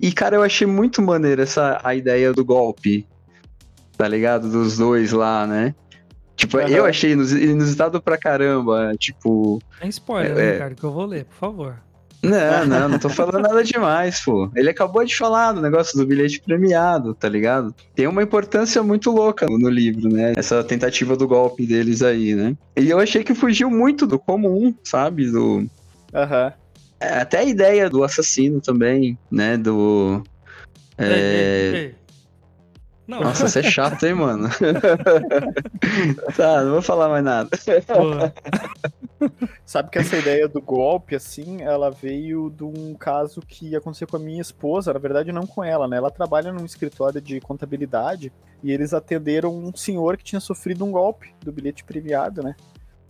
E, 0.03 0.11
cara, 0.13 0.35
eu 0.35 0.43
achei 0.43 0.67
muito 0.67 1.01
maneiro 1.01 1.41
essa 1.41 1.81
a 1.85 1.95
ideia 1.95 2.33
do 2.33 2.45
golpe, 2.45 3.07
tá 3.97 4.09
ligado? 4.09 4.51
Dos 4.51 4.77
dois 4.77 5.13
lá, 5.13 5.47
né? 5.47 5.75
Tipo, 6.35 6.59
uhum. 6.59 6.67
eu 6.67 6.85
achei 6.85 7.13
inusitado 7.13 8.03
pra 8.03 8.19
caramba, 8.19 8.93
tipo... 8.99 9.63
Tem 9.81 9.89
spoiler, 9.91 10.33
é, 10.33 10.35
né, 10.35 10.59
cara, 10.59 10.75
que 10.75 10.83
eu 10.83 10.91
vou 10.91 11.07
ler, 11.07 11.25
por 11.27 11.37
favor. 11.37 11.77
Não, 12.21 12.67
não, 12.67 12.89
não 12.89 12.99
tô 12.99 13.09
falando 13.09 13.39
nada 13.39 13.63
demais, 13.63 14.21
pô. 14.25 14.51
Ele 14.57 14.71
acabou 14.71 15.05
de 15.05 15.17
falar 15.17 15.53
do 15.53 15.61
negócio 15.61 15.97
do 15.97 16.05
bilhete 16.05 16.41
premiado, 16.41 17.15
tá 17.15 17.29
ligado? 17.29 17.73
Tem 17.95 18.09
uma 18.09 18.25
importância 18.25 18.83
muito 18.83 19.09
louca 19.11 19.47
no 19.47 19.69
livro, 19.69 20.09
né? 20.09 20.33
Essa 20.37 20.65
tentativa 20.65 21.17
do 21.17 21.29
golpe 21.29 21.65
deles 21.65 22.03
aí, 22.03 22.35
né? 22.35 22.57
E 22.77 22.91
eu 22.91 22.99
achei 22.99 23.23
que 23.23 23.35
fugiu 23.35 23.71
muito 23.71 24.05
do 24.05 24.19
comum, 24.19 24.75
sabe? 24.83 25.31
Do. 25.31 25.65
Aham. 26.13 26.47
Uhum. 26.47 26.62
É, 27.03 27.21
até 27.21 27.39
a 27.39 27.45
ideia 27.45 27.91
do 27.91 28.05
assassino 28.05 28.61
também, 28.61 29.19
né? 29.29 29.57
Do. 29.57 30.23
É... 30.97 31.05
Ei, 31.05 31.13
ei, 31.13 31.75
ei. 31.75 31.95
Nossa, 33.09 33.49
você 33.49 33.59
é 33.59 33.63
chato, 33.65 34.07
hein, 34.07 34.15
mano? 34.15 34.49
tá, 36.37 36.63
não 36.63 36.73
vou 36.73 36.83
falar 36.83 37.09
mais 37.09 37.25
nada. 37.25 37.51
Sabe 39.67 39.91
que 39.91 39.99
essa 39.99 40.17
ideia 40.17 40.49
do 40.49 40.63
golpe, 40.63 41.17
assim, 41.17 41.63
ela 41.63 41.91
veio 41.91 42.49
de 42.49 42.63
um 42.63 42.95
caso 42.95 43.41
que 43.41 43.75
aconteceu 43.75 44.07
com 44.07 44.17
a 44.17 44.21
minha 44.21 44.41
esposa, 44.41 44.93
na 44.93 44.99
verdade 45.01 45.33
não 45.33 45.47
com 45.47 45.65
ela, 45.65 45.89
né? 45.89 45.97
Ela 45.97 46.11
trabalha 46.11 46.53
num 46.53 46.65
escritório 46.65 47.21
de 47.21 47.41
contabilidade 47.41 48.33
e 48.63 48.71
eles 48.73 48.95
atenderam 48.95 49.53
um 49.53 49.75
senhor 49.75 50.17
que 50.17 50.25
tinha 50.25 50.41
sofrido 50.41 50.85
um 50.85 50.93
golpe 50.93 51.35
do 51.43 51.53
bilhete 51.53 51.85
premiado, 51.85 52.43
né? 52.43 52.55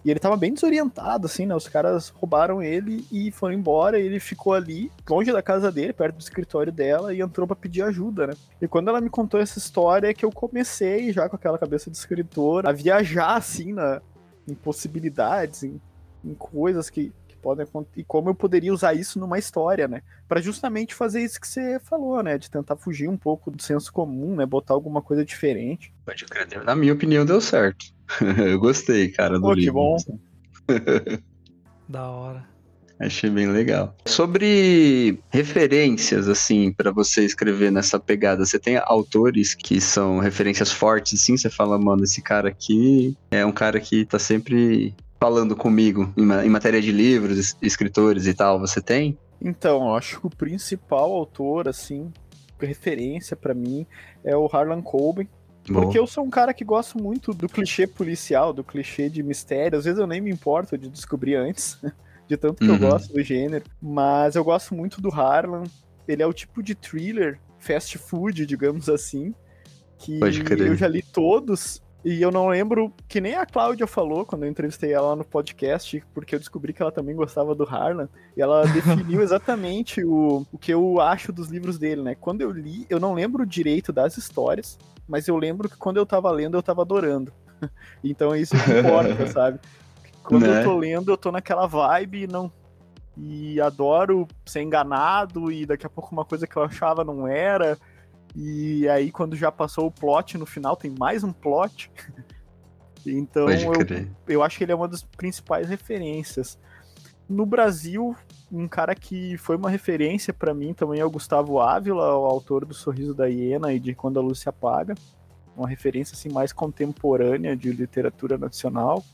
E 0.05 0.11
ele 0.11 0.19
tava 0.19 0.37
bem 0.37 0.53
desorientado, 0.53 1.27
assim, 1.27 1.47
né? 1.47 1.55
Os 1.55 1.69
caras 1.69 2.09
roubaram 2.09 2.63
ele 2.63 3.07
e 3.11 3.31
foram 3.31 3.55
embora. 3.55 3.99
E 3.99 4.07
ele 4.07 4.19
ficou 4.19 4.53
ali, 4.53 4.91
longe 5.09 5.31
da 5.31 5.43
casa 5.43 5.71
dele, 5.71 5.93
perto 5.93 6.17
do 6.17 6.21
escritório 6.21 6.73
dela, 6.73 7.15
e 7.15 7.21
entrou 7.21 7.47
para 7.47 7.55
pedir 7.55 7.83
ajuda, 7.83 8.27
né? 8.27 8.35
E 8.61 8.67
quando 8.67 8.89
ela 8.89 9.01
me 9.01 9.09
contou 9.09 9.41
essa 9.41 9.59
história, 9.59 10.09
é 10.09 10.15
que 10.15 10.25
eu 10.25 10.33
comecei, 10.33 11.13
já 11.13 11.29
com 11.29 11.37
aquela 11.37 11.59
cabeça 11.59 11.91
de 11.91 11.97
escritor, 11.97 12.67
a 12.67 12.73
viajar, 12.73 13.37
assim, 13.37 13.73
na, 13.73 14.03
em 14.49 14.55
possibilidades, 14.55 15.63
em, 15.63 15.81
em 16.25 16.35
coisas 16.35 16.91
que, 16.91 17.13
que 17.29 17.37
podem 17.37 17.63
acontecer. 17.63 18.01
E 18.01 18.05
como 18.05 18.29
eu 18.29 18.35
poderia 18.35 18.75
usar 18.75 18.95
isso 18.95 19.21
numa 19.21 19.39
história, 19.39 19.87
né? 19.87 20.03
para 20.33 20.41
justamente 20.41 20.95
fazer 20.95 21.21
isso 21.21 21.39
que 21.39 21.47
você 21.47 21.79
falou, 21.79 22.23
né? 22.23 22.39
De 22.39 22.51
tentar 22.51 22.75
fugir 22.75 23.07
um 23.07 23.19
pouco 23.19 23.51
do 23.51 23.63
senso 23.63 23.93
comum, 23.93 24.35
né? 24.35 24.47
Botar 24.47 24.73
alguma 24.73 25.03
coisa 25.03 25.23
diferente. 25.27 25.93
Pode 26.07 26.25
crer, 26.25 26.49
na 26.65 26.75
minha 26.75 26.95
opinião, 26.95 27.27
deu 27.27 27.39
certo. 27.39 27.85
eu 28.47 28.59
gostei, 28.59 29.09
cara, 29.09 29.37
do 29.39 29.43
Pô, 29.43 29.53
livro. 29.53 29.73
Que 29.73 29.73
bom. 29.73 29.97
da 31.89 32.11
hora. 32.11 32.53
Achei 33.03 33.29
bem 33.29 33.49
legal. 33.49 33.97
Sobre 34.07 35.19
referências, 35.29 36.29
assim, 36.29 36.73
para 36.73 36.93
você 36.93 37.25
escrever 37.25 37.73
nessa 37.73 37.99
pegada, 37.99 38.45
você 38.47 38.61
tem 38.61 38.81
autores 38.85 39.55
que 39.55 39.81
são 39.81 40.21
referências 40.21 40.71
fortes, 40.71 41.21
assim? 41.21 41.37
Você 41.37 41.51
fala, 41.51 41.77
mano, 41.79 42.05
esse 42.05 42.23
cara 42.23 42.49
aqui 42.49 43.17
é 43.31 43.45
um 43.45 43.51
cara 43.51 43.81
que 43.81 44.05
tá 44.05 44.21
sempre 44.21 44.95
falando 45.19 45.57
comigo 45.57 46.13
em, 46.17 46.23
em 46.23 46.49
matéria 46.49 46.81
de 46.81 46.93
livros, 46.93 47.57
escritores 47.61 48.27
e 48.27 48.35
tal. 48.35 48.61
Você 48.61 48.81
tem? 48.81 49.19
Então, 49.41 49.89
eu 49.89 49.97
acho 49.97 50.21
que 50.21 50.27
o 50.29 50.31
principal 50.31 51.13
autor, 51.13 51.69
assim, 51.69 52.13
referência 52.61 53.37
para 53.37 53.53
mim 53.53 53.85
é 54.23 54.37
o 54.37 54.47
Harlan 54.47 54.81
Coben. 54.81 55.29
Porque 55.67 55.99
eu 55.99 56.07
sou 56.07 56.25
um 56.25 56.31
cara 56.31 56.53
que 56.53 56.65
gosto 56.65 57.01
muito 57.01 57.33
do 57.33 57.49
clichê 57.49 57.87
policial, 57.87 58.53
do 58.53 58.65
clichê 58.65 59.09
de 59.09 59.23
mistério. 59.23 59.79
Às 59.79 59.85
vezes 59.85 60.01
eu 60.01 60.07
nem 60.07 60.21
me 60.21 60.31
importo 60.31 60.77
de 60.77 60.89
descobrir 60.89 61.37
antes, 61.37 61.79
de 62.27 62.37
tanto 62.37 62.57
que 62.57 62.69
uhum. 62.69 62.75
eu 62.75 62.91
gosto 62.91 63.13
do 63.13 63.23
gênero. 63.23 63.65
Mas 63.81 64.35
eu 64.35 64.43
gosto 64.43 64.75
muito 64.75 65.01
do 65.01 65.09
Harlan. 65.09 65.65
Ele 66.09 66.23
é 66.23 66.27
o 66.27 66.33
tipo 66.33 66.63
de 66.63 66.75
thriller, 66.75 67.39
fast 67.59 67.97
food, 67.99 68.45
digamos 68.45 68.89
assim, 68.89 69.33
que 69.99 70.19
eu 70.21 70.77
já 70.77 70.89
li 70.89 71.03
todos 71.03 71.81
e 72.05 72.21
eu 72.21 72.33
não 72.33 72.49
lembro 72.49 72.93
que 73.07 73.21
nem 73.21 73.37
a 73.37 73.47
Cláudia 73.47 73.87
falou 73.87 74.27
quando 74.27 74.43
eu 74.43 74.51
entrevistei 74.51 74.93
ela 74.93 75.15
no 75.15 75.25
podcast, 75.25 76.03
porque 76.13 76.35
eu 76.35 76.39
descobri 76.39 76.73
que 76.73 76.83
ela 76.83 76.91
também 76.91 77.15
gostava 77.15 77.55
do 77.55 77.63
Harlan. 77.65 78.09
E 78.37 78.43
ela 78.43 78.67
definiu 78.75 79.23
exatamente 79.23 80.05
o, 80.05 80.45
o 80.51 80.59
que 80.59 80.75
eu 80.75 81.01
acho 81.01 81.33
dos 81.33 81.49
livros 81.49 81.79
dele, 81.79 82.03
né? 82.03 82.17
Quando 82.17 82.41
eu 82.41 82.51
li, 82.51 82.87
eu 82.91 82.99
não 82.99 83.15
lembro 83.15 83.47
direito 83.47 83.93
das 83.93 84.17
histórias, 84.17 84.77
mas 85.09 85.29
eu 85.29 85.37
lembro 85.37 85.69
que 85.69 85.77
quando 85.77 85.97
eu 85.97 86.07
tava 86.07 86.31
lendo, 86.31 86.57
eu 86.57 86.63
tava 86.63 86.83
adorando. 86.83 87.33
então 88.03 88.35
é 88.35 88.41
isso 88.41 88.55
que 88.57 88.79
importa, 88.79 89.27
sabe? 89.33 89.61
Quando 90.23 90.47
né? 90.47 90.61
eu 90.61 90.65
tô 90.65 90.77
lendo, 90.77 91.13
eu 91.13 91.17
tô 91.17 91.33
naquela 91.33 91.67
vibe 91.67 92.23
e 92.23 92.27
não. 92.27 92.51
E 93.17 93.61
adoro 93.61 94.27
ser 94.47 94.63
enganado, 94.63 95.53
e 95.53 95.67
daqui 95.67 95.85
a 95.85 95.91
pouco 95.91 96.13
uma 96.13 96.25
coisa 96.25 96.47
que 96.47 96.57
eu 96.57 96.63
achava 96.63 97.05
não 97.05 97.27
era. 97.27 97.77
E 98.35 98.89
aí, 98.89 99.11
quando 99.11 99.37
já 99.37 99.53
passou 99.53 99.87
o 99.87 99.91
plot 99.91 100.39
no 100.39 100.47
final, 100.47 100.77
tem 100.77 100.91
mais 100.99 101.23
um 101.23 101.33
plot. 101.33 101.91
então, 103.07 103.51
eu, 103.51 103.73
eu 104.27 104.43
acho 104.43 104.57
que 104.57 104.65
ele 104.65 104.73
é 104.73 104.75
uma 104.75 104.89
das 104.89 105.03
principais 105.03 105.69
referências. 105.69 106.59
No 107.33 107.47
Brasil, 107.47 108.15
um 108.51 108.69
cara 108.69 108.95
que 108.95 109.39
foi 109.39 109.57
uma 109.57 109.71
referência 109.71 110.35
para 110.35 110.53
mim 110.53 110.75
também 110.75 111.01
é 111.01 111.05
o 111.05 111.11
Gustavo 111.11 111.59
Ávila, 111.61 112.15
o 112.19 112.27
autor 112.27 112.67
do 112.67 112.75
Sorriso 112.75 113.15
da 113.15 113.27
Hiena 113.27 113.73
e 113.73 113.81
de 113.81 113.95
Quando 113.95 114.19
a 114.21 114.23
Luz 114.23 114.39
se 114.41 114.49
Apaga. 114.49 114.95
uma 115.57 115.69
referência 115.69 116.15
assim 116.15 116.31
mais 116.31 116.53
contemporânea 116.53 117.55
de 117.57 117.71
literatura 117.73 118.37
nacional. 118.39 119.05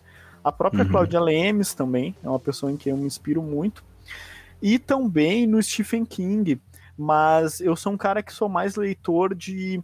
A 0.42 0.50
própria 0.52 0.84
Uhum. 0.84 0.90
Cláudia 0.90 1.20
Lemes 1.20 1.74
também 1.74 2.14
é 2.22 2.28
uma 2.28 2.38
pessoa 2.38 2.70
em 2.70 2.76
quem 2.76 2.92
eu 2.92 2.96
me 2.96 3.06
inspiro 3.06 3.42
muito. 3.42 3.84
E 4.62 4.78
também 4.78 5.46
no 5.46 5.60
Stephen 5.62 6.04
King, 6.04 6.60
mas 6.96 7.60
eu 7.60 7.74
sou 7.76 7.92
um 7.92 7.96
cara 7.96 8.22
que 8.22 8.32
sou 8.32 8.48
mais 8.48 8.74
leitor 8.76 9.34
de, 9.34 9.80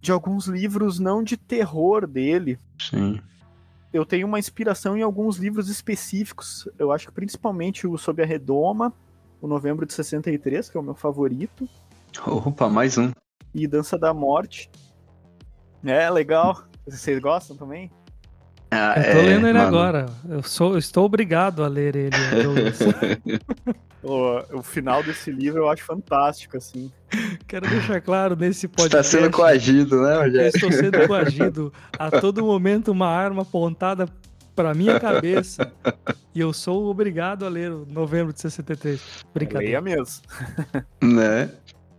de 0.00 0.12
alguns 0.12 0.46
livros 0.46 0.98
não 0.98 1.22
de 1.22 1.36
terror 1.36 2.06
dele. 2.06 2.58
Sim. 2.78 3.20
Eu 3.96 4.04
tenho 4.04 4.26
uma 4.26 4.38
inspiração 4.38 4.94
em 4.94 5.00
alguns 5.00 5.38
livros 5.38 5.70
específicos. 5.70 6.68
Eu 6.78 6.92
acho 6.92 7.06
que 7.06 7.14
principalmente 7.14 7.86
o 7.86 7.96
Sob 7.96 8.22
a 8.22 8.26
Redoma, 8.26 8.92
o 9.40 9.48
Novembro 9.48 9.86
de 9.86 9.94
63, 9.94 10.68
que 10.68 10.76
é 10.76 10.80
o 10.80 10.82
meu 10.82 10.94
favorito, 10.94 11.66
Opa, 12.26 12.68
mais 12.68 12.98
um. 12.98 13.10
e 13.54 13.66
Dança 13.66 13.96
da 13.98 14.12
Morte. 14.12 14.70
É, 15.82 16.10
legal. 16.10 16.62
Vocês 16.86 17.18
gostam 17.20 17.56
também? 17.56 17.90
Ah, 18.70 18.94
Eu 18.96 19.02
tô 19.02 19.18
é, 19.18 19.22
lendo 19.22 19.46
ele 19.46 19.58
mano. 19.58 19.68
agora. 19.68 20.06
Eu, 20.28 20.42
sou, 20.42 20.72
eu 20.72 20.78
estou 20.78 21.04
obrigado 21.04 21.62
a 21.64 21.68
ler 21.68 21.94
ele. 21.96 22.10
O, 24.02 24.58
o 24.58 24.62
final 24.62 25.02
desse 25.02 25.32
livro 25.32 25.62
eu 25.62 25.68
acho 25.68 25.82
fantástico, 25.82 26.56
assim. 26.56 26.92
Quero 27.48 27.68
deixar 27.68 28.00
claro 28.00 28.36
nesse 28.36 28.60
Você 28.60 28.68
podcast. 28.68 28.96
tá 28.96 29.02
sendo 29.02 29.30
coagido, 29.32 30.00
né, 30.00 30.14
Eu 30.14 30.20
Rogério? 30.22 30.46
estou 30.46 30.70
sendo 30.70 31.06
coagido 31.08 31.72
a 31.98 32.08
todo 32.08 32.44
momento 32.44 32.92
uma 32.92 33.08
arma 33.08 33.42
apontada 33.42 34.06
para 34.54 34.72
minha 34.74 35.00
cabeça 35.00 35.72
e 36.32 36.38
eu 36.38 36.52
sou 36.52 36.86
obrigado 36.86 37.44
a 37.44 37.48
ler 37.48 37.72
o 37.72 37.84
novembro 37.84 38.32
de 38.32 38.40
63. 38.42 38.94
Leia 39.00 39.00
Brincadeira. 39.34 39.80
mesmo. 39.80 40.22
Né? 41.02 41.50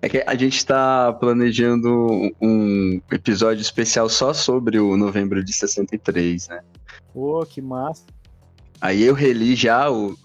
É 0.01 0.07
que 0.09 0.23
a 0.25 0.35
gente 0.35 0.63
tá 0.65 1.11
planejando 1.13 2.31
um 2.41 3.01
episódio 3.11 3.61
especial 3.61 4.07
só 4.09 4.31
sobre 4.33 4.79
o 4.79 4.95
novembro 4.95 5.43
de 5.43 5.51
63, 5.53 6.47
né? 6.49 6.59
Pô, 7.13 7.43
que 7.45 7.61
massa. 7.61 8.03
Aí 8.79 9.03
eu 9.03 9.13
reli 9.15 9.55
já 9.55 9.89
o 9.91 10.15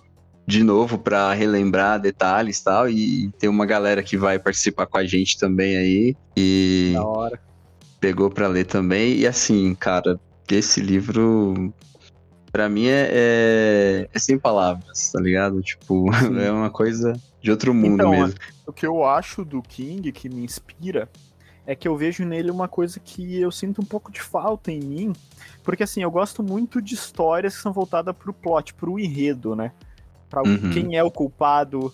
de 0.47 0.63
novo 0.63 0.99
pra 0.99 1.33
relembrar 1.33 2.01
detalhes 2.01 2.59
e 2.59 2.65
tal, 2.65 2.89
e 2.91 3.31
tem 3.39 3.49
uma 3.49 3.65
galera 3.65 4.03
que 4.03 4.17
vai 4.17 4.39
participar 4.39 4.87
com 4.87 4.99
a 4.99 5.07
gente 5.07 5.39
também 5.39 5.77
aí, 5.77 6.17
e 6.37 6.91
Da 6.95 7.05
hora. 7.07 7.41
pegou 8.01 8.29
pra 8.29 8.49
ler 8.49 8.65
também, 8.67 9.17
e 9.19 9.27
assim, 9.27 9.75
cara, 9.75 10.21
esse 10.51 10.81
livro, 10.81 11.73
pra 12.51 12.69
mim, 12.69 12.87
é, 12.89 13.09
é, 13.11 14.09
é 14.13 14.19
sem 14.19 14.37
palavras, 14.39 15.11
tá 15.13 15.21
ligado? 15.21 15.63
Tipo, 15.63 16.11
Sim. 16.21 16.39
é 16.41 16.51
uma 16.53 16.69
coisa 16.69 17.15
de 17.43 17.51
outro 17.51 17.75
mundo 17.75 17.95
Então, 17.95 18.11
mesmo. 18.11 18.39
O 18.67 18.73
que 18.73 18.87
eu 18.87 19.05
acho 19.05 19.45
do 19.45 19.61
King 19.61 20.11
que 20.13 20.29
me 20.29 20.45
inspira 20.45 21.09
é 21.67 21.75
que 21.75 21.87
eu 21.87 21.97
vejo 21.97 22.25
nele 22.25 22.51
uma 22.51 22.69
coisa 22.69 22.99
que 22.99 23.39
eu 23.41 23.51
sinto 23.51 23.83
um 23.83 23.85
pouco 23.85 24.11
de 24.11 24.21
falta 24.21 24.71
em 24.73 24.81
mim, 24.81 25.13
porque 25.63 25.83
assim, 25.83 26.03
eu 26.03 26.11
gosto 26.11 26.43
muito 26.43 26.81
de 26.83 26.95
histórias 26.95 27.57
que 27.57 27.63
são 27.63 27.73
voltadas 27.73 28.15
pro 28.17 28.33
plot, 28.33 28.75
pro 28.75 28.99
enredo, 28.99 29.55
né? 29.55 29.73
Pra 30.29 30.43
Uhum. 30.43 30.71
quem 30.71 30.97
é 30.97 31.05
o 31.05 31.11
culpado, 31.11 31.93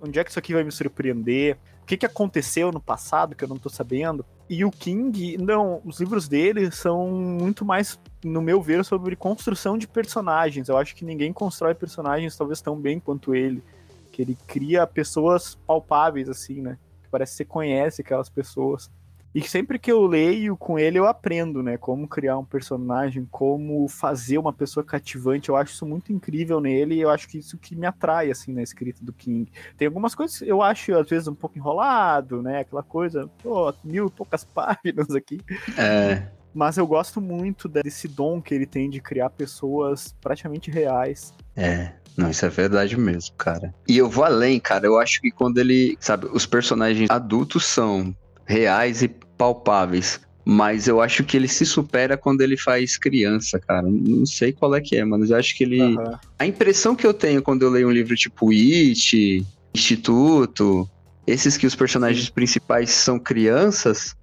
onde 0.00 0.18
é 0.18 0.24
que 0.24 0.30
isso 0.30 0.38
aqui 0.38 0.54
vai 0.54 0.64
me 0.64 0.72
surpreender, 0.72 1.58
o 1.82 1.86
que, 1.86 1.96
que 1.96 2.06
aconteceu 2.06 2.70
no 2.70 2.80
passado 2.80 3.34
que 3.34 3.42
eu 3.44 3.48
não 3.48 3.58
tô 3.58 3.68
sabendo. 3.68 4.24
E 4.48 4.64
o 4.64 4.70
King, 4.70 5.36
não, 5.38 5.80
os 5.84 6.00
livros 6.00 6.26
dele 6.28 6.70
são 6.70 7.08
muito 7.08 7.64
mais, 7.64 7.98
no 8.24 8.40
meu 8.40 8.62
ver, 8.62 8.84
sobre 8.84 9.16
construção 9.16 9.76
de 9.76 9.86
personagens. 9.86 10.68
Eu 10.68 10.76
acho 10.78 10.94
que 10.94 11.04
ninguém 11.04 11.32
constrói 11.32 11.74
personagens 11.74 12.36
talvez 12.36 12.60
tão 12.60 12.76
bem 12.76 12.98
quanto 13.00 13.34
ele. 13.34 13.62
Que 14.10 14.22
ele 14.22 14.36
cria 14.46 14.86
pessoas 14.86 15.54
palpáveis, 15.66 16.28
assim, 16.28 16.60
né? 16.60 16.78
Parece 17.10 17.32
que 17.32 17.36
você 17.38 17.44
conhece 17.44 18.02
aquelas 18.02 18.28
pessoas. 18.28 18.90
E 19.32 19.40
sempre 19.42 19.78
que 19.78 19.92
eu 19.92 20.04
leio 20.06 20.56
com 20.56 20.76
ele, 20.76 20.98
eu 20.98 21.06
aprendo, 21.06 21.62
né? 21.62 21.76
Como 21.76 22.08
criar 22.08 22.36
um 22.36 22.44
personagem, 22.44 23.28
como 23.30 23.86
fazer 23.86 24.38
uma 24.38 24.52
pessoa 24.52 24.82
cativante. 24.82 25.48
Eu 25.48 25.56
acho 25.56 25.72
isso 25.72 25.86
muito 25.86 26.12
incrível 26.12 26.60
nele 26.60 26.96
e 26.96 27.00
eu 27.00 27.10
acho 27.10 27.28
que 27.28 27.38
isso 27.38 27.56
que 27.56 27.76
me 27.76 27.86
atrai, 27.86 28.30
assim, 28.30 28.52
na 28.52 28.60
escrita 28.60 29.04
do 29.04 29.12
King. 29.12 29.50
Tem 29.76 29.86
algumas 29.86 30.16
coisas 30.16 30.42
eu 30.42 30.60
acho, 30.60 30.92
às 30.96 31.08
vezes, 31.08 31.28
um 31.28 31.34
pouco 31.34 31.56
enrolado, 31.56 32.42
né? 32.42 32.60
Aquela 32.60 32.82
coisa, 32.82 33.30
pô, 33.40 33.72
mil 33.84 34.08
e 34.08 34.10
poucas 34.10 34.42
páginas 34.52 35.14
aqui. 35.14 35.40
É, 35.78 36.26
Mas 36.54 36.76
eu 36.76 36.86
gosto 36.86 37.20
muito 37.20 37.68
desse 37.68 38.08
dom 38.08 38.40
que 38.42 38.54
ele 38.54 38.66
tem 38.66 38.90
de 38.90 39.00
criar 39.00 39.30
pessoas 39.30 40.14
praticamente 40.20 40.70
reais. 40.70 41.32
É, 41.56 41.92
não, 42.16 42.30
isso 42.30 42.44
é 42.44 42.48
verdade 42.48 42.96
mesmo, 42.98 43.34
cara. 43.36 43.72
E 43.88 43.96
eu 43.96 44.08
vou 44.08 44.24
além, 44.24 44.58
cara. 44.58 44.86
Eu 44.86 44.98
acho 44.98 45.20
que 45.20 45.30
quando 45.30 45.58
ele, 45.58 45.96
sabe, 46.00 46.26
os 46.32 46.46
personagens 46.46 47.08
adultos 47.10 47.64
são 47.64 48.14
reais 48.44 49.02
e 49.02 49.08
palpáveis. 49.08 50.20
Mas 50.44 50.88
eu 50.88 51.00
acho 51.00 51.22
que 51.22 51.36
ele 51.36 51.46
se 51.46 51.64
supera 51.64 52.16
quando 52.16 52.40
ele 52.40 52.56
faz 52.56 52.98
criança, 52.98 53.58
cara. 53.58 53.86
Não 53.88 54.26
sei 54.26 54.52
qual 54.52 54.74
é 54.74 54.80
que 54.80 54.96
é, 54.96 55.04
mas 55.04 55.30
eu 55.30 55.36
acho 55.36 55.56
que 55.56 55.64
ele. 55.64 55.80
Aham. 55.80 56.18
A 56.38 56.46
impressão 56.46 56.96
que 56.96 57.06
eu 57.06 57.14
tenho 57.14 57.42
quando 57.42 57.62
eu 57.62 57.70
leio 57.70 57.88
um 57.88 57.92
livro 57.92 58.16
tipo 58.16 58.50
It, 58.50 59.46
Instituto, 59.72 60.90
esses 61.26 61.56
que 61.56 61.66
os 61.66 61.76
personagens 61.76 62.28
principais 62.30 62.90
são 62.90 63.18
crianças, 63.18 64.16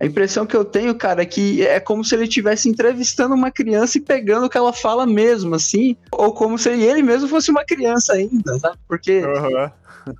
a 0.00 0.06
impressão 0.06 0.44
que 0.44 0.56
eu 0.56 0.64
tenho, 0.64 0.94
cara, 0.94 1.22
é 1.22 1.26
que 1.26 1.62
é 1.66 1.78
como 1.78 2.04
se 2.04 2.14
ele 2.14 2.24
estivesse 2.24 2.68
entrevistando 2.68 3.34
uma 3.34 3.50
criança 3.50 3.98
e 3.98 4.00
pegando 4.00 4.46
o 4.46 4.50
que 4.50 4.58
ela 4.58 4.72
fala 4.72 5.06
mesmo, 5.06 5.54
assim, 5.54 5.96
ou 6.10 6.32
como 6.32 6.58
se 6.58 6.70
ele 6.70 7.02
mesmo 7.02 7.28
fosse 7.28 7.50
uma 7.50 7.64
criança 7.64 8.14
ainda, 8.14 8.58
sabe? 8.58 8.76
Porque 8.88 9.22
Aham. 9.24 9.72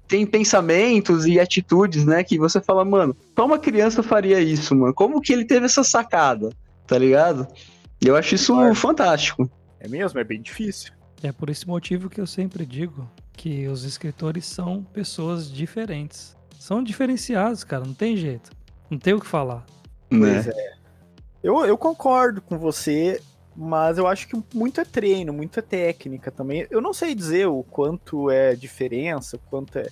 tem 0.07 0.25
pensamentos 0.25 1.27
e 1.27 1.41
atitudes, 1.41 2.05
né, 2.05 2.23
que 2.23 2.39
você 2.39 2.61
fala, 2.61 2.85
mano, 2.85 3.17
como 3.35 3.53
uma 3.53 3.59
criança 3.59 4.03
faria 4.03 4.41
isso, 4.41 4.75
mano? 4.75 4.95
Como 4.95 5.21
que 5.21 5.33
ele 5.33 5.45
teve 5.45 5.67
essa 5.67 5.83
sacada, 5.83 6.51
tá 6.87 6.97
ligado? 6.97 7.47
E 8.01 8.07
eu 8.07 8.17
acho 8.17 8.35
isso 8.35 8.55
Claro. 8.55 8.75
fantástico. 8.75 9.51
É 9.81 9.89
mesmo, 9.89 10.19
é 10.21 10.25
bem 10.25 10.41
difícil. 10.41 10.93
É 11.23 11.33
por 11.33 11.51
esse 11.51 11.67
motivo 11.67 12.09
que 12.09 12.21
eu 12.21 12.27
sempre 12.27 12.65
digo 12.65 13.11
que 13.33 13.67
os 13.67 13.85
escritores 13.85 14.47
são 14.47 14.83
pessoas 14.83 15.51
diferentes. 15.51 16.37
São 16.59 16.83
diferenciados, 16.83 17.65
cara, 17.65 17.85
não 17.85 17.95
tem 17.95 18.17
jeito. 18.17 18.51
Não 18.95 18.99
tem 19.01 19.13
o 19.13 19.21
que 19.21 19.27
falar. 19.27 19.67
Pois 20.09 20.47
Né? 20.47 20.53
é. 20.55 20.75
Eu, 21.43 21.67
eu 21.67 21.77
concordo 21.77 22.41
com 22.41 22.57
você, 22.57 23.21
mas 23.57 23.99
eu 23.99 24.07
acho 24.07 24.29
que 24.29 24.41
muito 24.55 24.81
é 24.81 24.85
treino, 24.85 25.33
muito 25.33 25.59
é 25.59 25.63
técnica 25.63 26.31
também. 26.31 26.65
Eu 26.71 26.81
não 26.81 26.95
sei 26.95 27.13
dizer 27.13 27.49
o 27.49 27.65
quanto 27.65 28.31
é 28.31 28.55
diferença, 28.55 29.37
o 29.37 29.41
quanto 29.51 29.81
é 29.81 29.89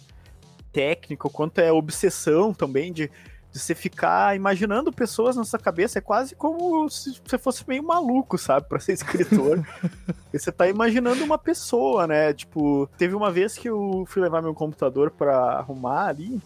técnica, 0.73 1.27
o 1.27 1.31
quanto 1.31 1.59
é 1.59 1.73
obsessão 1.73 2.55
também 2.55 2.93
de, 2.93 3.11
de 3.51 3.59
você 3.59 3.75
ficar 3.75 4.37
imaginando 4.37 4.93
pessoas 4.93 5.35
na 5.35 5.45
sua 5.45 5.59
cabeça. 5.59 5.99
É 5.99 6.01
quase 6.01 6.37
como 6.37 6.89
se 6.89 7.21
você 7.25 7.37
fosse 7.37 7.69
meio 7.69 7.83
maluco, 7.83 8.39
sabe, 8.39 8.69
pra 8.69 8.79
ser 8.79 8.93
escritor. 8.93 9.63
E 10.33 10.39
você 10.39 10.51
tá 10.51 10.67
imaginando 10.67 11.23
uma 11.23 11.37
pessoa, 11.37 12.07
né? 12.07 12.33
Tipo, 12.33 12.89
teve 12.97 13.15
uma 13.15 13.31
vez 13.31 13.59
que 13.59 13.69
eu 13.69 14.05
fui 14.09 14.23
levar 14.23 14.41
meu 14.41 14.55
computador 14.55 15.11
pra 15.11 15.59
arrumar 15.59 16.07
ali. 16.07 16.41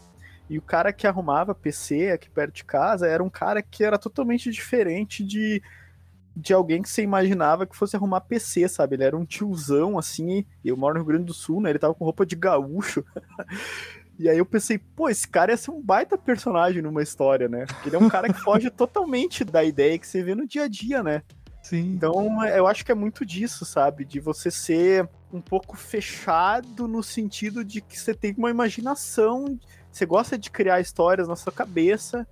E 0.48 0.58
o 0.58 0.62
cara 0.62 0.92
que 0.92 1.06
arrumava 1.06 1.54
PC 1.54 2.10
aqui 2.10 2.30
perto 2.30 2.54
de 2.54 2.64
casa 2.64 3.06
era 3.06 3.22
um 3.22 3.30
cara 3.30 3.60
que 3.62 3.82
era 3.82 3.98
totalmente 3.98 4.50
diferente 4.50 5.24
de, 5.24 5.60
de 6.36 6.52
alguém 6.52 6.82
que 6.82 6.88
você 6.88 7.02
imaginava 7.02 7.66
que 7.66 7.76
fosse 7.76 7.96
arrumar 7.96 8.20
PC, 8.20 8.68
sabe? 8.68 8.94
Ele 8.94 9.04
era 9.04 9.16
um 9.16 9.24
tiozão, 9.24 9.98
assim, 9.98 10.46
eu 10.64 10.76
moro 10.76 10.94
no 10.94 11.00
Rio 11.00 11.08
Grande 11.08 11.24
do 11.24 11.34
Sul, 11.34 11.60
né? 11.60 11.70
Ele 11.70 11.78
tava 11.78 11.94
com 11.94 12.04
roupa 12.04 12.24
de 12.24 12.36
gaúcho. 12.36 13.04
E 14.18 14.30
aí 14.30 14.38
eu 14.38 14.46
pensei, 14.46 14.78
pô, 14.78 15.10
esse 15.10 15.28
cara 15.28 15.52
ia 15.52 15.56
ser 15.58 15.70
um 15.70 15.82
baita 15.82 16.16
personagem 16.16 16.80
numa 16.80 17.02
história, 17.02 17.48
né? 17.48 17.66
Porque 17.66 17.90
ele 17.90 17.96
é 17.96 17.98
um 17.98 18.08
cara 18.08 18.32
que 18.32 18.40
foge 18.40 18.70
totalmente 18.72 19.44
da 19.44 19.62
ideia 19.62 19.98
que 19.98 20.06
você 20.06 20.22
vê 20.22 20.34
no 20.34 20.46
dia 20.46 20.64
a 20.64 20.68
dia, 20.68 21.02
né? 21.02 21.22
Sim. 21.62 21.92
Então, 21.94 22.42
eu 22.46 22.66
acho 22.66 22.84
que 22.84 22.92
é 22.92 22.94
muito 22.94 23.26
disso, 23.26 23.64
sabe? 23.64 24.04
De 24.04 24.20
você 24.20 24.50
ser 24.50 25.08
um 25.32 25.40
pouco 25.40 25.76
fechado 25.76 26.88
no 26.88 27.02
sentido 27.02 27.64
de 27.64 27.80
que 27.80 27.98
você 27.98 28.14
tem 28.14 28.34
uma 28.38 28.50
imaginação, 28.50 29.58
você 29.96 30.06
gosta 30.06 30.36
de 30.36 30.50
criar 30.50 30.80
histórias 30.80 31.28
na 31.28 31.36
sua 31.36 31.52
cabeça, 31.52 32.26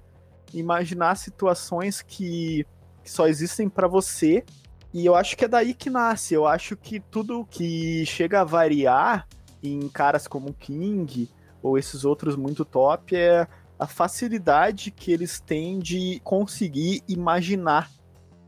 imaginar 0.53 1.17
situações 1.17 2.03
que, 2.03 2.67
que 3.03 3.11
só 3.11 3.27
existem 3.27 3.69
pra 3.69 3.87
você. 3.87 4.45
E 4.93 5.05
eu 5.07 5.15
acho 5.15 5.37
que 5.37 5.45
é 5.45 5.49
daí 5.49 5.75
que 5.75 5.91
nasce. 5.91 6.35
Eu 6.35 6.47
acho 6.47 6.77
que 6.77 7.01
tudo 7.01 7.47
que 7.51 8.05
chega 8.07 8.41
a 8.43 8.45
variar 8.45 9.27
em 9.63 9.89
caras 9.89 10.29
como 10.29 10.51
o 10.51 10.55
King 10.55 11.29
ou 11.63 11.79
esses 11.79 12.05
outros 12.05 12.37
muito 12.37 12.65
top 12.65 13.17
é 13.17 13.49
a 13.79 13.87
facilidade 13.87 14.91
que 14.91 15.11
eles 15.11 15.41
têm 15.41 15.79
de 15.79 16.21
conseguir 16.23 17.03
imaginar 17.09 17.91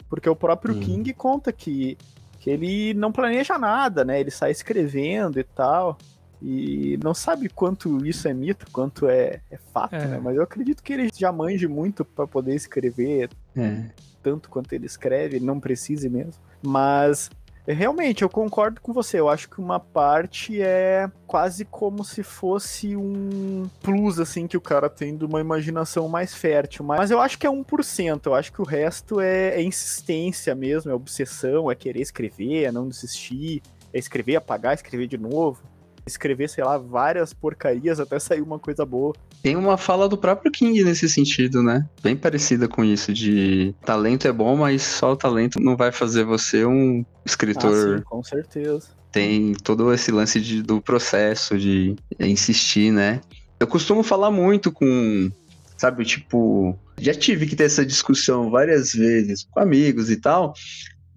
porque 0.08 0.28
o 0.28 0.36
próprio 0.36 0.74
Hum. 0.74 0.80
King 0.80 1.12
conta 1.12 1.52
que, 1.52 1.96
que 2.38 2.50
ele 2.50 2.94
não 2.94 3.12
planeja 3.12 3.58
nada, 3.58 4.04
né? 4.04 4.20
Ele 4.20 4.30
sai 4.30 4.50
escrevendo 4.50 5.38
e 5.38 5.44
tal. 5.44 5.98
E 6.42 6.98
não 7.02 7.14
sabe 7.14 7.48
quanto 7.48 8.04
isso 8.06 8.28
é 8.28 8.34
mito, 8.34 8.66
quanto 8.70 9.08
é, 9.08 9.40
é 9.50 9.56
fato, 9.72 9.94
É. 9.94 10.06
né? 10.06 10.20
Mas 10.22 10.36
eu 10.36 10.42
acredito 10.42 10.82
que 10.82 10.92
ele 10.92 11.08
já 11.14 11.32
manje 11.32 11.66
muito 11.66 12.04
para 12.04 12.26
poder 12.26 12.54
escrever 12.54 13.30
É. 13.56 13.84
tanto 14.22 14.48
quanto 14.50 14.72
ele 14.72 14.86
escreve, 14.86 15.36
ele 15.36 15.46
não 15.46 15.58
precise 15.60 16.08
mesmo. 16.08 16.42
Mas 16.62 17.30
Realmente, 17.68 18.22
eu 18.22 18.28
concordo 18.28 18.80
com 18.80 18.92
você. 18.92 19.18
Eu 19.18 19.28
acho 19.28 19.50
que 19.50 19.58
uma 19.60 19.80
parte 19.80 20.62
é 20.62 21.10
quase 21.26 21.64
como 21.64 22.04
se 22.04 22.22
fosse 22.22 22.94
um 22.94 23.68
plus, 23.82 24.20
assim, 24.20 24.46
que 24.46 24.56
o 24.56 24.60
cara 24.60 24.88
tem 24.88 25.16
de 25.16 25.24
uma 25.24 25.40
imaginação 25.40 26.08
mais 26.08 26.32
fértil. 26.32 26.84
Mas 26.84 27.10
eu 27.10 27.20
acho 27.20 27.36
que 27.36 27.44
é 27.44 27.50
1%. 27.50 28.26
Eu 28.26 28.36
acho 28.36 28.52
que 28.52 28.62
o 28.62 28.64
resto 28.64 29.18
é, 29.20 29.48
é 29.56 29.62
insistência 29.64 30.54
mesmo, 30.54 30.92
é 30.92 30.94
obsessão, 30.94 31.68
é 31.68 31.74
querer 31.74 32.00
escrever, 32.02 32.62
é 32.66 32.70
não 32.70 32.86
desistir, 32.88 33.60
é 33.92 33.98
escrever, 33.98 34.36
apagar, 34.36 34.72
escrever 34.74 35.08
de 35.08 35.18
novo 35.18 35.60
escrever, 36.06 36.48
sei 36.48 36.64
lá, 36.64 36.78
várias 36.78 37.32
porcarias 37.32 37.98
até 37.98 38.18
sair 38.18 38.40
uma 38.40 38.58
coisa 38.58 38.86
boa. 38.86 39.12
Tem 39.42 39.56
uma 39.56 39.76
fala 39.76 40.08
do 40.08 40.16
próprio 40.16 40.50
King 40.50 40.84
nesse 40.84 41.08
sentido, 41.08 41.62
né? 41.62 41.86
Bem 42.02 42.16
parecida 42.16 42.68
com 42.68 42.84
isso, 42.84 43.12
de 43.12 43.74
talento 43.84 44.26
é 44.28 44.32
bom, 44.32 44.56
mas 44.56 44.82
só 44.82 45.12
o 45.12 45.16
talento 45.16 45.60
não 45.60 45.76
vai 45.76 45.90
fazer 45.90 46.24
você 46.24 46.64
um 46.64 47.04
escritor. 47.24 47.94
Ah, 47.94 47.98
sim, 47.98 48.04
com 48.04 48.22
certeza. 48.22 48.88
Tem 49.10 49.54
todo 49.54 49.92
esse 49.92 50.10
lance 50.10 50.40
de, 50.40 50.62
do 50.62 50.80
processo, 50.80 51.58
de 51.58 51.96
insistir, 52.20 52.92
né? 52.92 53.20
Eu 53.58 53.66
costumo 53.66 54.02
falar 54.02 54.30
muito 54.30 54.70
com, 54.70 55.30
sabe, 55.76 56.04
tipo, 56.04 56.78
já 56.98 57.14
tive 57.14 57.46
que 57.46 57.56
ter 57.56 57.64
essa 57.64 57.84
discussão 57.84 58.50
várias 58.50 58.92
vezes 58.92 59.46
com 59.50 59.60
amigos 59.60 60.10
e 60.10 60.16
tal, 60.16 60.52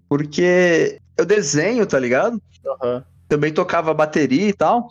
porque 0.08 0.98
eu 1.16 1.26
desenho, 1.26 1.86
tá 1.86 1.98
ligado? 1.98 2.40
Uhum 2.82 3.02
também 3.30 3.52
tocava 3.52 3.94
bateria 3.94 4.48
e 4.48 4.52
tal. 4.52 4.88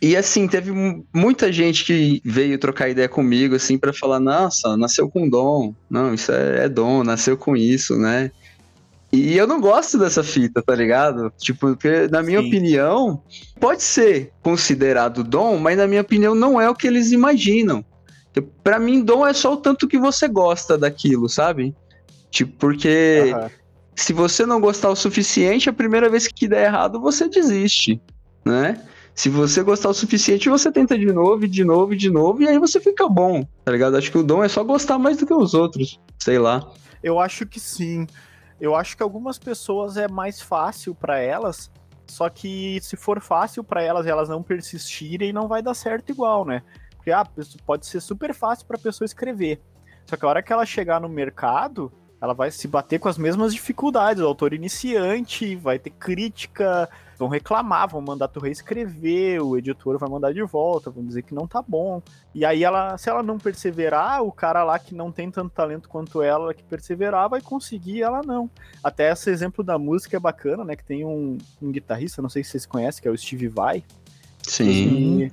E 0.00 0.16
assim, 0.16 0.46
teve 0.46 0.72
muita 1.12 1.52
gente 1.52 1.84
que 1.84 2.22
veio 2.24 2.56
trocar 2.56 2.88
ideia 2.88 3.08
comigo, 3.08 3.56
assim, 3.56 3.76
para 3.76 3.92
falar, 3.92 4.20
nossa, 4.20 4.76
nasceu 4.76 5.10
com 5.10 5.28
dom. 5.28 5.74
Não, 5.90 6.14
isso 6.14 6.32
é, 6.32 6.64
é, 6.64 6.68
dom, 6.68 7.02
nasceu 7.02 7.36
com 7.36 7.54
isso, 7.54 7.98
né? 7.98 8.30
E 9.12 9.36
eu 9.36 9.46
não 9.46 9.60
gosto 9.60 9.98
dessa 9.98 10.22
fita, 10.22 10.62
tá 10.62 10.74
ligado? 10.74 11.30
Tipo, 11.36 11.74
porque, 11.74 12.06
na 12.08 12.22
minha 12.22 12.40
Sim. 12.40 12.46
opinião, 12.46 13.22
pode 13.58 13.82
ser 13.82 14.32
considerado 14.40 15.24
dom, 15.24 15.58
mas 15.58 15.76
na 15.76 15.86
minha 15.86 16.00
opinião 16.00 16.34
não 16.34 16.60
é 16.60 16.70
o 16.70 16.74
que 16.74 16.86
eles 16.86 17.10
imaginam. 17.10 17.84
Para 18.62 18.78
mim, 18.78 19.02
dom 19.02 19.26
é 19.26 19.34
só 19.34 19.52
o 19.52 19.56
tanto 19.56 19.88
que 19.88 19.98
você 19.98 20.28
gosta 20.28 20.78
daquilo, 20.78 21.28
sabe? 21.28 21.74
Tipo, 22.30 22.56
porque 22.56 23.34
uhum 23.34 23.59
se 24.00 24.14
você 24.14 24.46
não 24.46 24.62
gostar 24.62 24.88
o 24.88 24.96
suficiente, 24.96 25.68
a 25.68 25.74
primeira 25.74 26.08
vez 26.08 26.26
que 26.26 26.48
der 26.48 26.64
errado, 26.64 26.98
você 26.98 27.28
desiste, 27.28 28.00
né? 28.42 28.82
Se 29.14 29.28
você 29.28 29.62
gostar 29.62 29.90
o 29.90 29.94
suficiente, 29.94 30.48
você 30.48 30.72
tenta 30.72 30.96
de 30.98 31.12
novo, 31.12 31.46
de 31.46 31.62
novo, 31.62 31.94
de 31.94 32.08
novo, 32.08 32.42
e 32.42 32.48
aí 32.48 32.58
você 32.58 32.80
fica 32.80 33.06
bom, 33.06 33.44
tá 33.62 33.70
ligado? 33.70 33.98
Acho 33.98 34.10
que 34.10 34.16
o 34.16 34.22
dom 34.22 34.42
é 34.42 34.48
só 34.48 34.64
gostar 34.64 34.98
mais 34.98 35.18
do 35.18 35.26
que 35.26 35.34
os 35.34 35.52
outros, 35.52 36.00
sei 36.18 36.38
lá. 36.38 36.66
Eu 37.02 37.20
acho 37.20 37.44
que 37.44 37.60
sim. 37.60 38.06
Eu 38.58 38.74
acho 38.74 38.96
que 38.96 39.02
algumas 39.02 39.38
pessoas 39.38 39.98
é 39.98 40.08
mais 40.08 40.40
fácil 40.40 40.94
para 40.94 41.18
elas, 41.18 41.70
só 42.06 42.30
que 42.30 42.80
se 42.80 42.96
for 42.96 43.20
fácil 43.20 43.62
para 43.62 43.82
elas 43.82 44.06
elas 44.06 44.30
não 44.30 44.42
persistirem, 44.42 45.30
não 45.30 45.46
vai 45.46 45.62
dar 45.62 45.74
certo 45.74 46.10
igual, 46.10 46.46
né? 46.46 46.62
Porque 46.96 47.10
ah, 47.10 47.26
pode 47.66 47.84
ser 47.84 48.00
super 48.00 48.32
fácil 48.32 48.66
para 48.66 48.78
pessoa 48.78 49.04
escrever. 49.04 49.60
Só 50.06 50.16
que 50.16 50.24
a 50.24 50.28
hora 50.28 50.42
que 50.42 50.52
ela 50.52 50.64
chegar 50.64 51.02
no 51.02 51.08
mercado, 51.08 51.92
ela 52.20 52.34
vai 52.34 52.50
se 52.50 52.68
bater 52.68 52.98
com 52.98 53.08
as 53.08 53.16
mesmas 53.16 53.54
dificuldades. 53.54 54.22
O 54.22 54.26
autor 54.26 54.52
iniciante 54.52 55.56
vai 55.56 55.78
ter 55.78 55.90
crítica, 55.90 56.88
vão 57.18 57.28
reclamar, 57.28 57.88
vão 57.88 58.00
mandar 58.00 58.28
tu 58.28 58.40
reescrever, 58.40 59.42
o 59.42 59.56
editor 59.56 59.98
vai 59.98 60.08
mandar 60.08 60.32
de 60.32 60.42
volta, 60.42 60.90
vão 60.90 61.04
dizer 61.04 61.22
que 61.22 61.34
não 61.34 61.46
tá 61.46 61.62
bom. 61.66 62.02
E 62.34 62.44
aí 62.44 62.62
ela, 62.62 62.98
se 62.98 63.08
ela 63.08 63.22
não 63.22 63.38
perseverar, 63.38 64.22
o 64.22 64.30
cara 64.30 64.62
lá 64.62 64.78
que 64.78 64.94
não 64.94 65.10
tem 65.10 65.30
tanto 65.30 65.50
talento 65.50 65.88
quanto 65.88 66.22
ela 66.22 66.52
que 66.52 66.62
perseverar 66.62 67.28
vai 67.28 67.40
conseguir, 67.40 68.02
ela 68.02 68.20
não. 68.22 68.50
Até 68.84 69.10
esse 69.10 69.30
exemplo 69.30 69.64
da 69.64 69.78
música 69.78 70.16
é 70.16 70.20
bacana, 70.20 70.64
né? 70.64 70.76
Que 70.76 70.84
tem 70.84 71.04
um, 71.04 71.38
um 71.60 71.72
guitarrista, 71.72 72.20
não 72.20 72.28
sei 72.28 72.44
se 72.44 72.50
vocês 72.50 72.66
conhecem, 72.66 73.02
que 73.02 73.08
é 73.08 73.10
o 73.10 73.16
Steve 73.16 73.48
Vai. 73.48 73.82
Sim. 74.42 75.24
E 75.24 75.32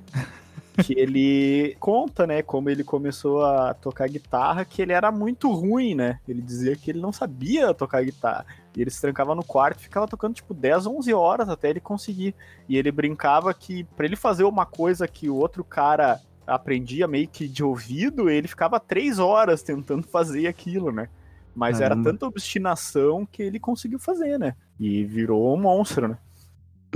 que 0.82 0.94
ele 0.98 1.76
conta, 1.80 2.26
né, 2.26 2.42
como 2.42 2.70
ele 2.70 2.84
começou 2.84 3.44
a 3.44 3.74
tocar 3.74 4.08
guitarra, 4.08 4.64
que 4.64 4.80
ele 4.80 4.92
era 4.92 5.10
muito 5.10 5.50
ruim, 5.52 5.94
né? 5.94 6.20
Ele 6.26 6.40
dizia 6.40 6.76
que 6.76 6.90
ele 6.90 7.00
não 7.00 7.12
sabia 7.12 7.74
tocar 7.74 8.02
guitarra. 8.02 8.46
E 8.76 8.80
ele 8.80 8.90
se 8.90 9.00
trancava 9.00 9.34
no 9.34 9.44
quarto 9.44 9.80
e 9.80 9.82
ficava 9.82 10.06
tocando 10.06 10.34
tipo 10.34 10.54
10, 10.54 10.86
11 10.86 11.12
horas 11.12 11.48
até 11.48 11.70
ele 11.70 11.80
conseguir. 11.80 12.34
E 12.68 12.76
ele 12.76 12.92
brincava 12.92 13.52
que 13.52 13.84
para 13.96 14.06
ele 14.06 14.16
fazer 14.16 14.44
uma 14.44 14.64
coisa 14.64 15.08
que 15.08 15.28
o 15.28 15.36
outro 15.36 15.64
cara 15.64 16.20
aprendia 16.46 17.06
meio 17.06 17.28
que 17.28 17.48
de 17.48 17.62
ouvido, 17.62 18.30
ele 18.30 18.48
ficava 18.48 18.80
três 18.80 19.18
horas 19.18 19.62
tentando 19.62 20.04
fazer 20.08 20.46
aquilo, 20.46 20.92
né? 20.92 21.08
Mas 21.54 21.78
Caramba. 21.78 22.02
era 22.02 22.10
tanta 22.12 22.26
obstinação 22.26 23.26
que 23.26 23.42
ele 23.42 23.58
conseguiu 23.58 23.98
fazer, 23.98 24.38
né? 24.38 24.54
E 24.78 25.04
virou 25.04 25.52
um 25.52 25.60
monstro, 25.60 26.08
né? 26.08 26.18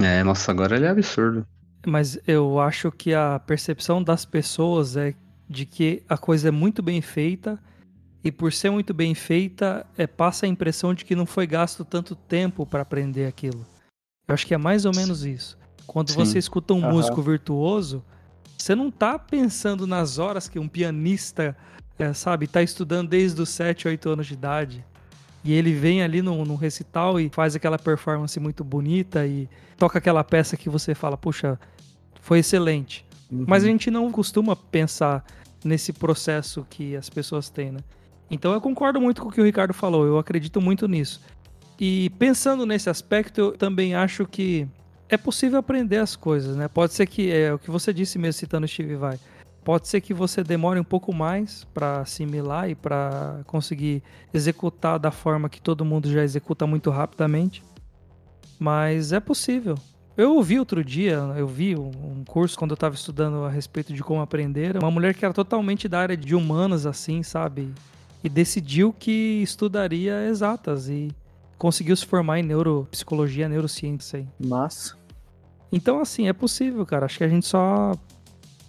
É, 0.01 0.23
nossa, 0.23 0.53
agora 0.53 0.77
ele 0.77 0.87
é 0.87 0.89
absurdo. 0.89 1.47
Mas 1.85 2.19
eu 2.27 2.61
acho 2.61 2.93
que 2.93 3.13
a 3.13 3.39
percepção 3.41 4.03
das 4.03 4.25
pessoas 4.25 4.97
é 4.97 5.15
de 5.49 5.67
que 5.67 6.03
a 6.09 6.17
coisa 6.17 6.49
é 6.49 6.51
muito 6.51 6.83
bem 6.83 7.01
feita 7.01 7.59
e 8.25 8.31
por 8.31 8.53
ser 8.53 8.71
muito 8.71 8.95
bem 8.95 9.15
feita, 9.15 9.85
é, 9.99 10.07
passa 10.07 10.47
a 10.47 10.49
impressão 10.49 10.95
de 10.95 11.05
que 11.05 11.17
não 11.17 11.27
foi 11.27 11.47
gasto 11.47 11.85
tanto 11.85 12.15
tempo 12.15 12.65
para 12.65 12.83
aprender 12.83 13.27
aquilo. 13.27 13.67
Eu 14.29 14.35
acho 14.35 14.47
que 14.47 14.55
é 14.55 14.59
mais 14.59 14.85
ou 14.85 14.95
menos 14.95 15.25
isso. 15.25 15.59
Quando 15.87 16.11
Sim. 16.11 16.17
você 16.17 16.39
escuta 16.39 16.73
um 16.73 16.85
uhum. 16.85 16.93
músico 16.93 17.21
virtuoso, 17.21 18.05
você 18.57 18.77
não 18.77 18.93
tá 18.93 19.19
pensando 19.19 19.89
nas 19.89 20.19
horas 20.19 20.49
que 20.49 20.59
um 20.59 20.69
pianista, 20.69 21.57
é, 21.99 22.13
sabe, 22.13 22.47
tá 22.47 22.63
estudando 22.63 23.09
desde 23.09 23.43
os 23.43 23.49
7, 23.49 23.89
8 23.89 24.09
anos 24.09 24.27
de 24.29 24.35
idade. 24.35 24.85
E 25.45 25.53
ele 25.53 25.75
vem 25.75 26.03
ali 26.03 26.23
no, 26.23 26.45
no 26.45 26.55
recital 26.55 27.19
e 27.19 27.29
faz 27.29 27.57
aquela 27.57 27.77
performance 27.77 28.39
muito 28.39 28.63
bonita 28.63 29.27
e 29.27 29.49
toca 29.77 29.99
aquela 29.99 30.23
peça 30.23 30.57
que 30.57 30.69
você 30.69 30.95
fala, 30.95 31.17
puxa, 31.17 31.59
foi 32.23 32.39
excelente. 32.39 33.05
Uhum. 33.31 33.45
Mas 33.47 33.65
a 33.65 33.67
gente 33.67 33.91
não 33.91 34.11
costuma 34.11 34.57
pensar 34.57 35.23
nesse 35.63 35.93
processo 35.93 36.67
que 36.71 36.97
as 36.97 37.11
pessoas 37.11 37.51
têm, 37.51 37.73
né? 37.73 37.81
Então 38.31 38.53
eu 38.55 38.61
concordo 38.61 38.99
muito 38.99 39.21
com 39.21 39.29
o 39.29 39.33
que 39.33 39.41
o 39.41 39.45
Ricardo 39.45 39.75
falou, 39.75 40.07
eu 40.07 40.19
acredito 40.19 40.61
muito 40.61 40.89
nisso. 40.89 41.21
E 41.79 42.09
pensando 42.11 42.65
nesse 42.65 42.89
aspecto, 42.89 43.41
eu 43.41 43.53
também 43.53 43.95
acho 43.95 44.25
que 44.25 44.67
é 45.09 45.17
possível 45.17 45.59
aprender 45.59 45.99
as 45.99 46.17
coisas, 46.17 46.57
né? 46.57 46.69
Pode 46.69 46.95
ser 46.95 47.07
que, 47.07 47.31
é 47.31 47.53
o 47.53 47.59
que 47.59 47.71
você 47.71 47.93
disse 47.93 48.19
mesmo 48.19 48.39
citando 48.39 48.67
Steve 48.67 48.97
Vai, 48.97 49.19
pode 49.65 49.89
ser 49.89 50.01
que 50.01 50.15
você 50.15 50.43
demore 50.43 50.79
um 50.81 50.85
pouco 50.85 51.13
mais 51.13 51.65
para 51.75 52.01
assimilar 52.01 52.71
e 52.71 52.75
para 52.75 53.41
conseguir 53.47 54.03
executar 54.33 54.99
da 54.99 55.11
forma 55.11 55.49
que 55.49 55.61
todo 55.61 55.85
mundo 55.85 56.11
já 56.11 56.23
executa 56.23 56.67
muito 56.67 56.89
rapidamente, 56.89 57.63
mas 58.59 59.13
é 59.13 59.21
possível. 59.21 59.77
Eu 60.17 60.35
ouvi 60.35 60.59
outro 60.59 60.85
dia, 60.85 61.15
eu 61.37 61.49
vi 61.49 61.75
um 61.75 62.23
curso 62.27 62.59
quando 62.59 62.73
eu 62.73 62.75
estava 62.75 62.95
estudando 62.95 63.45
a 63.45 63.49
respeito 63.49 63.95
de 63.95 64.03
como 64.03 64.21
aprender, 64.21 64.77
uma 64.77 64.91
mulher 64.91 65.15
que 65.15 65.25
era 65.25 65.33
totalmente 65.33 65.89
da 65.89 66.01
área 66.01 66.17
de 66.17 66.35
humanas, 66.35 66.85
assim, 66.85 67.23
sabe? 67.23 67.73
E 68.23 68.29
decidiu 68.29 68.93
que 68.93 69.41
estudaria 69.43 70.27
exatas 70.29 70.89
e 70.89 71.11
conseguiu 71.57 71.97
se 71.97 72.05
formar 72.05 72.41
em 72.41 72.43
neuropsicologia, 72.43 73.49
neurociência 73.49 74.19
aí. 74.19 74.29
Massa. 74.47 74.97
Então, 75.73 75.99
assim, 75.99 76.29
é 76.29 76.33
possível, 76.35 76.85
cara. 76.85 77.07
Acho 77.07 77.19
que 77.19 77.25
a 77.25 77.29
gente 77.29 77.47
só. 77.47 77.93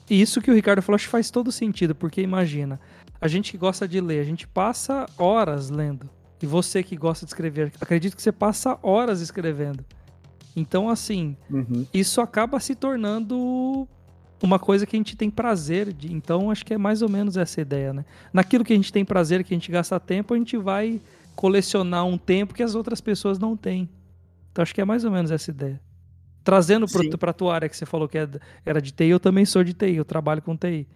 E 0.09 0.21
isso 0.21 0.41
que 0.41 0.49
o 0.49 0.53
Ricardo 0.53 0.81
falou, 0.81 0.95
acho 0.95 1.05
que 1.05 1.11
faz 1.11 1.29
todo 1.29 1.51
sentido, 1.51 1.93
porque 1.93 2.21
imagina, 2.21 2.79
a 3.19 3.27
gente 3.27 3.51
que 3.51 3.57
gosta 3.57 3.85
de 3.85 3.99
ler, 3.99 4.21
a 4.21 4.23
gente 4.23 4.47
passa 4.47 5.05
horas 5.17 5.69
lendo. 5.69 6.09
E 6.41 6.45
você 6.45 6.81
que 6.81 6.95
gosta 6.95 7.25
de 7.25 7.31
escrever, 7.31 7.73
acredito 7.81 8.15
que 8.15 8.21
você 8.21 8.31
passa 8.31 8.77
horas 8.81 9.19
escrevendo. 9.19 9.83
Então, 10.55 10.89
assim, 10.89 11.35
uhum. 11.49 11.85
isso 11.93 12.21
acaba 12.21 12.59
se 12.59 12.75
tornando 12.75 13.87
uma 14.41 14.59
coisa 14.59 14.85
que 14.85 14.95
a 14.95 14.99
gente 14.99 15.15
tem 15.15 15.29
prazer 15.29 15.91
de. 15.91 16.13
Então, 16.13 16.51
acho 16.51 16.65
que 16.65 16.73
é 16.73 16.77
mais 16.77 17.01
ou 17.01 17.09
menos 17.09 17.37
essa 17.37 17.61
ideia, 17.61 17.93
né? 17.93 18.05
Naquilo 18.31 18.63
que 18.63 18.73
a 18.73 18.75
gente 18.75 18.91
tem 18.91 19.05
prazer, 19.05 19.43
que 19.43 19.53
a 19.53 19.57
gente 19.57 19.71
gasta 19.71 19.99
tempo, 19.99 20.33
a 20.33 20.37
gente 20.37 20.57
vai 20.57 21.01
colecionar 21.35 22.05
um 22.05 22.17
tempo 22.17 22.53
que 22.53 22.61
as 22.61 22.75
outras 22.75 23.01
pessoas 23.01 23.39
não 23.39 23.57
têm. 23.57 23.89
Então, 24.51 24.61
acho 24.61 24.75
que 24.75 24.81
é 24.81 24.85
mais 24.85 25.03
ou 25.03 25.11
menos 25.11 25.31
essa 25.31 25.49
ideia. 25.49 25.81
Trazendo 26.43 26.85
para 27.17 27.31
a 27.31 27.33
tua 27.33 27.55
área 27.55 27.69
que 27.69 27.75
você 27.75 27.85
falou 27.85 28.07
que 28.07 28.17
é 28.17 28.29
era 28.65 28.81
de 28.81 28.91
TI, 28.91 29.05
eu 29.05 29.19
também 29.19 29.45
sou 29.45 29.63
de 29.63 29.73
TI, 29.73 29.95
eu 29.95 30.05
trabalho 30.05 30.41
com 30.41 30.57
TI. 30.57 30.87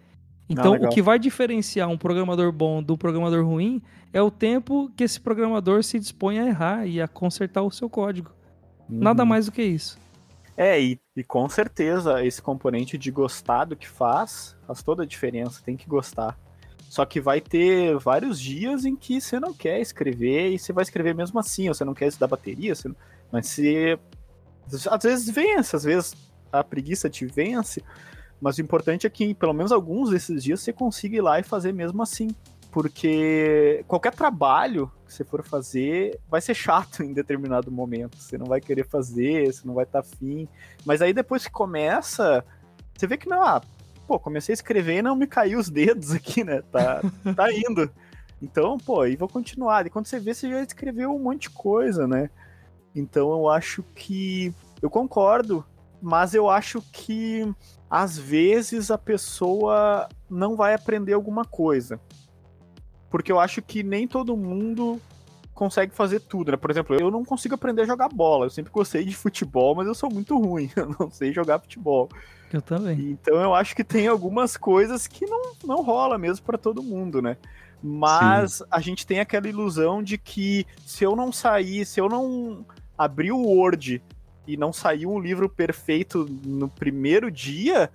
Então, 0.48 0.74
ah, 0.74 0.86
o 0.86 0.88
que 0.90 1.02
vai 1.02 1.18
diferenciar 1.18 1.88
um 1.88 1.98
programador 1.98 2.52
bom 2.52 2.82
do 2.82 2.96
programador 2.96 3.44
ruim 3.44 3.82
é 4.12 4.22
o 4.22 4.30
tempo 4.30 4.90
que 4.96 5.04
esse 5.04 5.20
programador 5.20 5.82
se 5.82 5.98
dispõe 5.98 6.38
a 6.38 6.46
errar 6.46 6.86
e 6.86 7.00
a 7.00 7.08
consertar 7.08 7.62
o 7.62 7.70
seu 7.70 7.88
código. 7.88 8.30
Uhum. 8.88 8.98
Nada 8.98 9.24
mais 9.24 9.46
do 9.46 9.52
que 9.52 9.62
isso. 9.62 9.98
É, 10.56 10.80
e, 10.80 11.00
e, 11.16 11.22
com 11.22 11.48
certeza 11.48 12.24
esse 12.24 12.42
componente 12.42 12.98
de 12.98 13.10
gostar 13.12 13.64
do 13.64 13.76
que 13.76 13.88
faz 13.88 14.56
faz 14.66 14.82
toda 14.82 15.04
a 15.04 15.06
diferença, 15.06 15.62
tem 15.64 15.76
que 15.76 15.86
gostar. 15.88 16.36
Só 16.88 17.04
que 17.04 17.20
vai 17.20 17.40
ter 17.40 17.96
vários 17.98 18.40
dias 18.40 18.84
em 18.84 18.96
que 18.96 19.20
você 19.20 19.38
não 19.38 19.52
quer 19.52 19.80
escrever 19.80 20.50
e 20.50 20.58
você 20.58 20.72
vai 20.72 20.82
escrever 20.82 21.14
mesmo 21.14 21.38
assim, 21.38 21.68
ou 21.68 21.74
você 21.74 21.84
não 21.84 21.94
quer 21.94 22.08
estudar 22.08 22.26
bateria, 22.26 22.74
você 22.74 22.88
não... 22.88 22.96
mas 23.30 23.46
você 23.46 23.98
às 24.90 25.02
vezes 25.02 25.30
vence, 25.30 25.76
às 25.76 25.84
vezes 25.84 26.14
a 26.50 26.64
preguiça 26.64 27.08
te 27.08 27.24
vence, 27.24 27.82
mas 28.40 28.58
o 28.58 28.62
importante 28.62 29.06
é 29.06 29.10
que 29.10 29.34
pelo 29.34 29.52
menos 29.52 29.70
alguns 29.70 30.10
desses 30.10 30.42
dias 30.42 30.60
você 30.60 30.72
consiga 30.72 31.16
ir 31.16 31.20
lá 31.20 31.38
e 31.38 31.42
fazer 31.42 31.72
mesmo 31.72 32.02
assim. 32.02 32.28
Porque 32.70 33.84
qualquer 33.88 34.14
trabalho 34.14 34.90
que 35.06 35.12
você 35.12 35.24
for 35.24 35.42
fazer 35.42 36.18
vai 36.28 36.40
ser 36.40 36.54
chato 36.54 37.02
em 37.04 37.12
determinado 37.12 37.70
momento. 37.70 38.16
Você 38.18 38.36
não 38.36 38.46
vai 38.46 38.60
querer 38.60 38.86
fazer, 38.86 39.52
você 39.52 39.66
não 39.66 39.74
vai 39.74 39.84
estar 39.84 40.02
tá 40.02 40.08
afim. 40.08 40.48
Mas 40.84 41.00
aí 41.00 41.12
depois 41.12 41.44
que 41.46 41.52
começa, 41.52 42.44
você 42.96 43.06
vê 43.06 43.16
que 43.16 43.28
não, 43.28 43.42
ah, 43.42 43.62
pô, 44.06 44.18
comecei 44.18 44.52
a 44.52 44.54
escrever 44.54 44.98
e 44.98 45.02
não 45.02 45.16
me 45.16 45.26
caiu 45.26 45.58
os 45.58 45.70
dedos 45.70 46.12
aqui, 46.12 46.44
né? 46.44 46.62
Tá, 46.70 47.00
tá 47.34 47.52
indo. 47.52 47.90
Então, 48.40 48.78
pô, 48.78 49.00
aí 49.02 49.16
vou 49.16 49.28
continuar. 49.28 49.86
E 49.86 49.90
quando 49.90 50.06
você 50.06 50.20
vê, 50.20 50.32
você 50.32 50.48
já 50.48 50.62
escreveu 50.62 51.14
um 51.14 51.18
monte 51.18 51.42
de 51.42 51.50
coisa, 51.50 52.06
né? 52.06 52.30
Então 52.94 53.30
eu 53.32 53.48
acho 53.48 53.82
que. 53.94 54.52
Eu 54.80 54.88
concordo, 54.88 55.64
mas 56.00 56.34
eu 56.34 56.48
acho 56.48 56.80
que 56.92 57.52
às 57.90 58.16
vezes 58.16 58.90
a 58.90 58.98
pessoa 58.98 60.08
não 60.30 60.54
vai 60.54 60.74
aprender 60.74 61.14
alguma 61.14 61.44
coisa. 61.44 62.00
Porque 63.10 63.32
eu 63.32 63.40
acho 63.40 63.62
que 63.62 63.82
nem 63.82 64.06
todo 64.06 64.36
mundo 64.36 65.00
consegue 65.54 65.92
fazer 65.92 66.20
tudo, 66.20 66.52
né? 66.52 66.56
Por 66.56 66.70
exemplo, 66.70 66.94
eu 66.94 67.10
não 67.10 67.24
consigo 67.24 67.54
aprender 67.54 67.82
a 67.82 67.86
jogar 67.86 68.08
bola. 68.08 68.46
Eu 68.46 68.50
sempre 68.50 68.70
gostei 68.70 69.04
de 69.04 69.16
futebol, 69.16 69.74
mas 69.74 69.88
eu 69.88 69.94
sou 69.94 70.08
muito 70.08 70.38
ruim. 70.38 70.70
Eu 70.76 70.94
não 70.98 71.10
sei 71.10 71.32
jogar 71.32 71.58
futebol. 71.58 72.08
Eu 72.52 72.62
também. 72.62 73.10
Então 73.10 73.34
eu 73.40 73.54
acho 73.54 73.74
que 73.74 73.84
tem 73.84 74.06
algumas 74.06 74.56
coisas 74.56 75.06
que 75.06 75.26
não, 75.26 75.52
não 75.64 75.82
rola 75.82 76.16
mesmo 76.16 76.46
para 76.46 76.56
todo 76.56 76.82
mundo, 76.82 77.20
né? 77.20 77.36
Mas 77.82 78.54
Sim. 78.54 78.64
a 78.70 78.80
gente 78.80 79.06
tem 79.06 79.20
aquela 79.20 79.48
ilusão 79.48 80.02
de 80.02 80.16
que 80.16 80.64
se 80.86 81.04
eu 81.04 81.14
não 81.14 81.32
sair, 81.32 81.84
se 81.84 82.00
eu 82.00 82.08
não 82.08 82.64
abrir 82.96 83.32
o 83.32 83.42
Word 83.42 84.02
e 84.46 84.56
não 84.56 84.72
sair 84.72 85.06
um 85.06 85.18
livro 85.18 85.48
perfeito 85.48 86.24
no 86.44 86.68
primeiro 86.68 87.30
dia, 87.30 87.90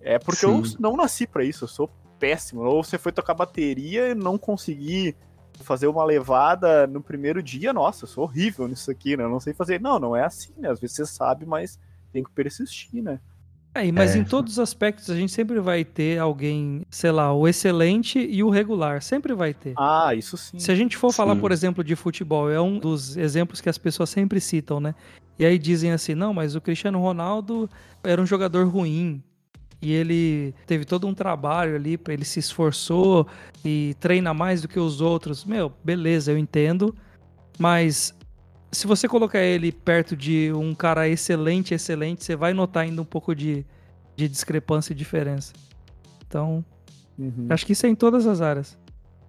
é 0.00 0.18
porque 0.18 0.46
Sim. 0.46 0.46
eu 0.46 0.62
não 0.78 0.96
nasci 0.96 1.26
para 1.26 1.44
isso, 1.44 1.64
eu 1.64 1.68
sou 1.68 1.90
péssimo. 2.22 2.62
Ou 2.62 2.84
você 2.84 2.96
foi 2.96 3.10
tocar 3.10 3.34
bateria 3.34 4.10
e 4.10 4.14
não 4.14 4.38
consegui 4.38 5.16
fazer 5.64 5.88
uma 5.88 6.04
levada 6.04 6.86
no 6.86 7.02
primeiro 7.02 7.42
dia, 7.42 7.72
nossa, 7.72 8.04
eu 8.04 8.08
sou 8.08 8.24
horrível 8.24 8.68
nisso 8.68 8.90
aqui, 8.90 9.16
né? 9.16 9.24
Eu 9.24 9.28
não 9.28 9.40
sei 9.40 9.52
fazer. 9.52 9.80
Não, 9.80 9.98
não 9.98 10.14
é 10.14 10.24
assim, 10.24 10.52
né? 10.56 10.70
Às 10.70 10.78
vezes 10.78 10.94
você 10.94 11.06
sabe, 11.06 11.44
mas 11.44 11.80
tem 12.12 12.22
que 12.22 12.30
persistir, 12.30 13.02
né? 13.02 13.18
É, 13.74 13.90
mas 13.90 14.14
é. 14.14 14.18
em 14.18 14.24
todos 14.24 14.52
os 14.52 14.58
aspectos 14.58 15.08
a 15.08 15.16
gente 15.16 15.32
sempre 15.32 15.58
vai 15.58 15.82
ter 15.82 16.18
alguém, 16.18 16.82
sei 16.90 17.10
lá, 17.10 17.32
o 17.32 17.48
excelente 17.48 18.18
e 18.18 18.42
o 18.44 18.50
regular. 18.50 19.02
Sempre 19.02 19.34
vai 19.34 19.52
ter. 19.54 19.72
Ah, 19.76 20.14
isso 20.14 20.36
sim. 20.36 20.58
Se 20.58 20.70
a 20.70 20.74
gente 20.74 20.96
for 20.96 21.10
sim. 21.10 21.16
falar, 21.16 21.36
por 21.36 21.50
exemplo, 21.50 21.82
de 21.82 21.96
futebol, 21.96 22.50
é 22.50 22.60
um 22.60 22.78
dos 22.78 23.16
exemplos 23.16 23.60
que 23.60 23.68
as 23.68 23.78
pessoas 23.78 24.10
sempre 24.10 24.40
citam, 24.40 24.78
né? 24.78 24.94
E 25.38 25.44
aí 25.44 25.58
dizem 25.58 25.90
assim: 25.90 26.14
não, 26.14 26.34
mas 26.34 26.54
o 26.54 26.60
Cristiano 26.60 27.00
Ronaldo 27.00 27.68
era 28.04 28.20
um 28.20 28.26
jogador 28.26 28.68
ruim. 28.68 29.22
E 29.82 29.92
ele 29.92 30.54
teve 30.64 30.84
todo 30.84 31.08
um 31.08 31.12
trabalho 31.12 31.74
ali, 31.74 31.98
ele 32.08 32.24
se 32.24 32.38
esforçou 32.38 33.26
e 33.64 33.96
treina 33.98 34.32
mais 34.32 34.62
do 34.62 34.68
que 34.68 34.78
os 34.78 35.00
outros. 35.00 35.44
Meu, 35.44 35.72
beleza, 35.82 36.30
eu 36.30 36.38
entendo. 36.38 36.94
Mas 37.58 38.14
se 38.70 38.86
você 38.86 39.08
colocar 39.08 39.40
ele 39.40 39.72
perto 39.72 40.16
de 40.16 40.52
um 40.54 40.72
cara 40.72 41.08
excelente, 41.08 41.74
excelente, 41.74 42.24
você 42.24 42.36
vai 42.36 42.54
notar 42.54 42.84
ainda 42.84 43.02
um 43.02 43.04
pouco 43.04 43.34
de, 43.34 43.66
de 44.16 44.28
discrepância 44.28 44.92
e 44.92 44.96
diferença. 44.96 45.52
Então, 46.28 46.64
uhum. 47.18 47.48
acho 47.50 47.66
que 47.66 47.72
isso 47.72 47.84
é 47.84 47.88
em 47.88 47.94
todas 47.96 48.24
as 48.24 48.40
áreas. 48.40 48.78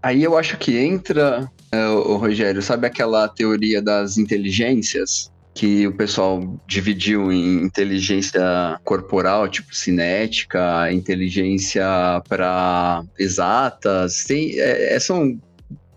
Aí 0.04 0.22
eu 0.22 0.38
acho 0.38 0.58
que 0.58 0.78
entra, 0.78 1.49
uh, 1.74 2.12
o 2.12 2.18
Rogério, 2.18 2.62
sabe 2.62 2.86
aquela 2.86 3.28
teoria 3.28 3.82
das 3.82 4.20
inteligências? 4.20 5.32
Que 5.54 5.86
o 5.86 5.93
pessoal 5.93 6.60
dividiu 6.68 7.32
em 7.32 7.64
inteligência 7.64 8.41
corporal, 8.84 9.47
tipo 9.47 9.76
cinética, 9.76 10.91
inteligência 10.91 11.86
para 12.28 13.04
exatas. 13.20 14.24
Tem, 14.24 14.60
é, 14.60 14.95
é, 14.95 14.99
são 14.99 15.39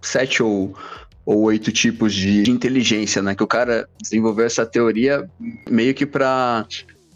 sete 0.02 0.42
ou 0.42 0.76
ou 1.24 1.40
oito 1.42 1.72
tipos 1.72 2.14
de 2.14 2.48
inteligência, 2.48 3.20
né? 3.20 3.34
Que 3.34 3.42
o 3.42 3.48
cara 3.48 3.88
desenvolveu 4.00 4.46
essa 4.46 4.64
teoria 4.64 5.28
meio 5.68 5.92
que 5.92 6.06
para 6.06 6.64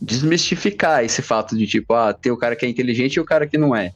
desmistificar 0.02 1.04
esse 1.04 1.22
fato 1.22 1.56
de 1.56 1.64
tipo, 1.64 1.94
ah, 1.94 2.12
tem 2.12 2.32
o 2.32 2.36
cara 2.36 2.56
que 2.56 2.66
é 2.66 2.68
inteligente 2.68 3.14
e 3.14 3.20
o 3.20 3.24
cara 3.24 3.46
que 3.46 3.56
não 3.56 3.76
é. 3.76 3.92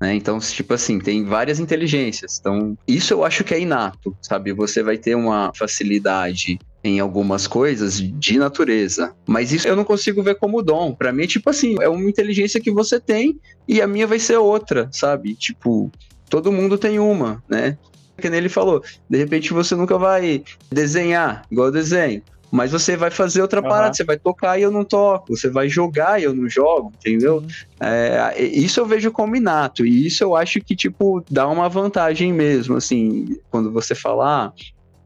Né? 0.00 0.14
Então, 0.14 0.38
tipo 0.38 0.72
assim, 0.72 0.98
tem 0.98 1.24
várias 1.24 1.60
inteligências. 1.60 2.38
Então, 2.40 2.76
isso 2.88 3.12
eu 3.12 3.22
acho 3.22 3.44
que 3.44 3.52
é 3.52 3.60
inato, 3.60 4.16
sabe? 4.22 4.52
Você 4.52 4.82
vai 4.82 4.96
ter 4.96 5.14
uma 5.14 5.52
facilidade 5.54 6.58
em 6.82 6.98
algumas 6.98 7.46
coisas 7.46 8.00
de 8.00 8.38
natureza, 8.38 9.14
mas 9.26 9.52
isso 9.52 9.68
eu 9.68 9.76
não 9.76 9.84
consigo 9.84 10.22
ver 10.22 10.36
como 10.36 10.62
dom. 10.62 10.94
Para 10.94 11.12
mim, 11.12 11.26
tipo 11.26 11.50
assim, 11.50 11.76
é 11.80 11.88
uma 11.88 12.08
inteligência 12.08 12.60
que 12.60 12.70
você 12.70 12.98
tem 12.98 13.38
e 13.68 13.82
a 13.82 13.86
minha 13.86 14.06
vai 14.06 14.18
ser 14.18 14.38
outra, 14.38 14.88
sabe? 14.90 15.34
Tipo, 15.34 15.90
todo 16.28 16.52
mundo 16.52 16.78
tem 16.78 16.98
uma, 16.98 17.42
né? 17.48 17.76
que 18.20 18.30
nem 18.30 18.38
ele 18.38 18.48
falou, 18.48 18.82
de 19.08 19.18
repente 19.18 19.52
você 19.52 19.74
nunca 19.74 19.98
vai 19.98 20.44
desenhar 20.70 21.46
igual 21.50 21.70
desenho, 21.70 22.22
mas 22.52 22.70
você 22.70 22.96
vai 22.96 23.10
fazer 23.10 23.40
outra 23.40 23.62
uhum. 23.62 23.68
parada, 23.68 23.94
você 23.94 24.04
vai 24.04 24.18
tocar 24.18 24.58
e 24.58 24.62
eu 24.62 24.70
não 24.70 24.84
toco, 24.84 25.36
você 25.36 25.48
vai 25.48 25.68
jogar 25.68 26.20
e 26.20 26.24
eu 26.24 26.34
não 26.34 26.48
jogo, 26.48 26.92
entendeu? 26.98 27.42
É, 27.80 28.42
isso 28.42 28.80
eu 28.80 28.86
vejo 28.86 29.10
como 29.10 29.36
inato, 29.36 29.86
e 29.86 30.06
isso 30.06 30.22
eu 30.22 30.36
acho 30.36 30.60
que, 30.60 30.76
tipo, 30.76 31.24
dá 31.30 31.48
uma 31.48 31.68
vantagem 31.68 32.32
mesmo, 32.32 32.76
assim, 32.76 33.38
quando 33.50 33.72
você 33.72 33.94
falar, 33.94 34.52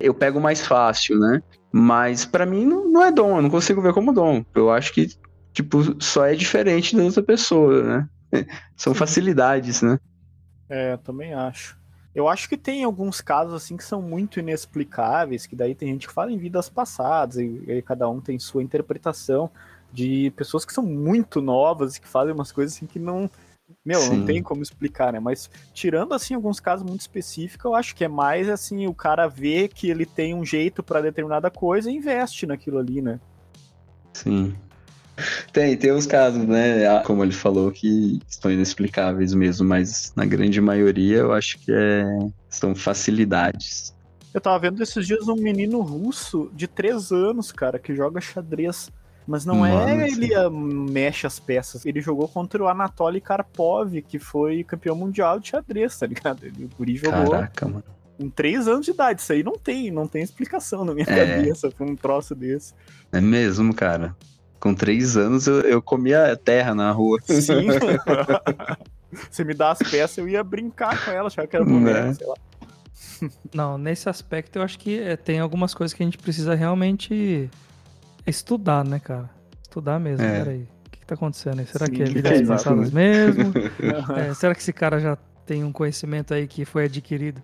eu 0.01 0.13
pego 0.13 0.41
mais 0.41 0.61
fácil, 0.61 1.19
né? 1.19 1.43
Mas 1.77 2.25
para 2.25 2.47
mim 2.47 2.65
não, 2.65 2.89
não, 2.89 3.03
é 3.03 3.11
dom, 3.11 3.35
eu 3.35 3.43
não 3.43 3.51
consigo 3.51 3.83
ver 3.83 3.93
como 3.93 4.13
dom. 4.13 4.45
Eu 4.55 4.71
acho 4.71 4.93
que, 4.93 5.09
tipo, 5.53 6.01
só 6.01 6.25
é 6.25 6.33
diferente 6.33 6.95
da 6.95 7.03
outra 7.03 7.21
pessoa, 7.21 7.83
né? 7.83 8.09
São 8.77 8.95
facilidades, 8.95 9.83
né? 9.83 9.99
É, 10.69 10.93
eu 10.93 10.99
também 10.99 11.35
acho. 11.35 11.77
Eu 12.15 12.29
acho 12.29 12.49
que 12.49 12.57
tem 12.57 12.85
alguns 12.85 13.21
casos 13.21 13.55
assim 13.55 13.77
que 13.77 13.83
são 13.83 14.01
muito 14.01 14.39
inexplicáveis, 14.39 15.47
que 15.47 15.57
daí 15.57 15.75
tem 15.75 15.89
gente 15.89 16.07
que 16.07 16.15
fala 16.15 16.31
em 16.31 16.39
vidas 16.39 16.69
passadas, 16.69 17.39
e, 17.39 17.65
e 17.67 17.83
cada 17.83 18.09
um 18.09 18.21
tem 18.21 18.39
sua 18.39 18.63
interpretação 18.63 19.51
de 19.93 20.33
pessoas 20.37 20.65
que 20.65 20.73
são 20.73 20.87
muito 20.87 21.41
novas 21.41 21.97
e 21.97 22.01
que 22.01 22.07
fazem 22.07 22.33
umas 22.33 22.53
coisas 22.53 22.77
assim 22.77 22.87
que 22.87 23.01
não. 23.01 23.29
Meu, 23.85 24.01
Sim. 24.01 24.19
não 24.19 24.25
tem 24.25 24.43
como 24.43 24.63
explicar, 24.63 25.13
né? 25.13 25.21
Mas 25.21 25.51
tirando 25.75 26.15
assim 26.15 26.35
alguns 26.35 26.59
casos 26.59 26.87
muito 26.87 27.03
específicos, 27.03 27.67
eu 27.67 27.75
acho 27.75 27.95
que 27.95 28.05
é 28.05 28.09
mais 28.09 28.49
assim 28.49 28.87
o 28.87 28.95
cara 28.95 29.27
vê 29.29 29.69
que 29.69 29.91
ele 29.91 30.07
tem 30.07 30.35
um 30.35 30.45
jeito 30.45 30.83
para 30.83 31.03
determinada 31.03 31.51
coisa 31.51 31.91
e 31.91 31.97
investe 31.97 32.47
naquilo 32.47 32.79
ali, 32.79 33.03
né? 33.03 33.21
Sim. 34.15 34.55
Tem, 35.53 35.77
tem 35.77 35.93
uns 35.93 36.07
casos, 36.07 36.45
né? 36.45 37.01
Como 37.03 37.23
ele 37.23 37.33
falou, 37.33 37.71
que 37.71 38.19
estão 38.27 38.51
inexplicáveis 38.51 39.35
mesmo, 39.35 39.67
mas 39.67 40.13
na 40.17 40.25
grande 40.25 40.61
maioria 40.61 41.19
eu 41.19 41.33
acho 41.33 41.59
que 41.59 41.71
é... 41.71 42.05
são 42.49 42.75
facilidades. 42.75 43.95
Eu 44.33 44.41
tava 44.41 44.59
vendo 44.59 44.83
esses 44.83 45.07
dias 45.07 45.29
um 45.29 45.37
menino 45.37 45.81
russo 45.81 46.51
de 46.53 46.67
3 46.67 47.13
anos, 47.13 47.53
cara, 47.53 47.79
que 47.79 47.95
joga 47.95 48.21
xadrez. 48.21 48.91
Mas 49.27 49.47
não 49.47 49.61
Mano, 49.61 49.89
é 49.89 50.07
ele 50.07 50.31
mexe 50.51 51.27
as 51.27 51.41
peças. 51.41 51.87
Ele 51.87 52.01
jogou 52.01 52.29
contra 52.29 52.63
o 52.63 52.69
Anatoly 52.69 53.21
Karpov, 53.21 54.03
que 54.03 54.19
foi 54.19 54.63
campeão 54.63 54.95
mundial 54.95 55.41
de 55.41 55.49
xadrez, 55.49 55.99
tá 55.99 56.07
ligado? 56.07 56.45
Ele, 56.45 56.65
o 56.67 56.71
Guri 56.77 56.97
jogou. 56.97 57.31
Caraca, 57.31 57.67
mano. 57.67 57.85
Com 58.19 58.29
3 58.29 58.69
anos 58.69 58.85
de 58.85 58.93
idade. 58.93 59.23
Isso 59.23 59.33
aí 59.33 59.43
não 59.43 59.59
tem, 59.59 59.91
não 59.91 60.07
tem 60.07 60.23
explicação 60.23 60.85
na 60.85 60.95
minha 60.95 61.07
é. 61.09 61.37
cabeça 61.37 61.71
pra 61.71 61.87
um 61.87 61.97
troço 61.97 62.35
desse. 62.35 62.75
É 63.11 63.21
mesmo, 63.21 63.75
cara. 63.75 64.15
Com 64.61 64.75
três 64.75 65.17
anos 65.17 65.47
eu, 65.47 65.61
eu 65.61 65.83
comia 65.83 66.37
terra 66.37 66.75
na 66.75 66.91
rua. 66.91 67.19
Sim. 67.23 67.67
Você 69.31 69.45
me 69.45 69.55
dá 69.55 69.71
as 69.71 69.79
peças, 69.79 70.19
eu 70.19 70.29
ia 70.29 70.43
brincar 70.43 71.05
com 71.05 71.11
ela, 71.11 71.27
achava 71.27 71.47
que 71.47 71.57
era 71.57 71.65
boneca, 71.65 71.99
é. 71.99 72.15
sei 72.15 72.27
lá. 72.27 72.35
Não, 73.55 73.79
nesse 73.79 74.09
aspecto 74.09 74.57
eu 74.59 74.63
acho 74.63 74.79
que 74.79 74.99
é, 74.99 75.17
tem 75.17 75.39
algumas 75.39 75.75
coisas 75.75 75.95
que 75.95 76.03
a 76.03 76.07
gente 76.07 76.19
precisa 76.19 76.55
realmente 76.55 77.51
estudar, 78.27 78.85
né, 78.85 78.99
cara? 78.99 79.31
Estudar 79.63 79.99
mesmo, 79.99 80.25
é. 80.25 80.39
peraí. 80.39 80.69
O 80.87 80.91
que, 80.91 81.01
que 81.01 81.07
tá 81.07 81.15
acontecendo 81.15 81.61
aí? 81.61 81.67
Será 81.67 81.87
Sim, 81.87 81.93
que 81.93 82.03
é 82.03 82.07
vidas 82.07 82.41
é 82.41 82.47
passadas 82.47 82.91
mesmo? 82.91 83.53
é, 84.17 84.35
será 84.35 84.55
que 84.55 84.61
esse 84.61 84.73
cara 84.73 84.99
já 84.99 85.17
tem 85.45 85.65
um 85.65 85.73
conhecimento 85.73 86.33
aí 86.33 86.47
que 86.47 86.65
foi 86.65 86.85
adquirido? 86.85 87.43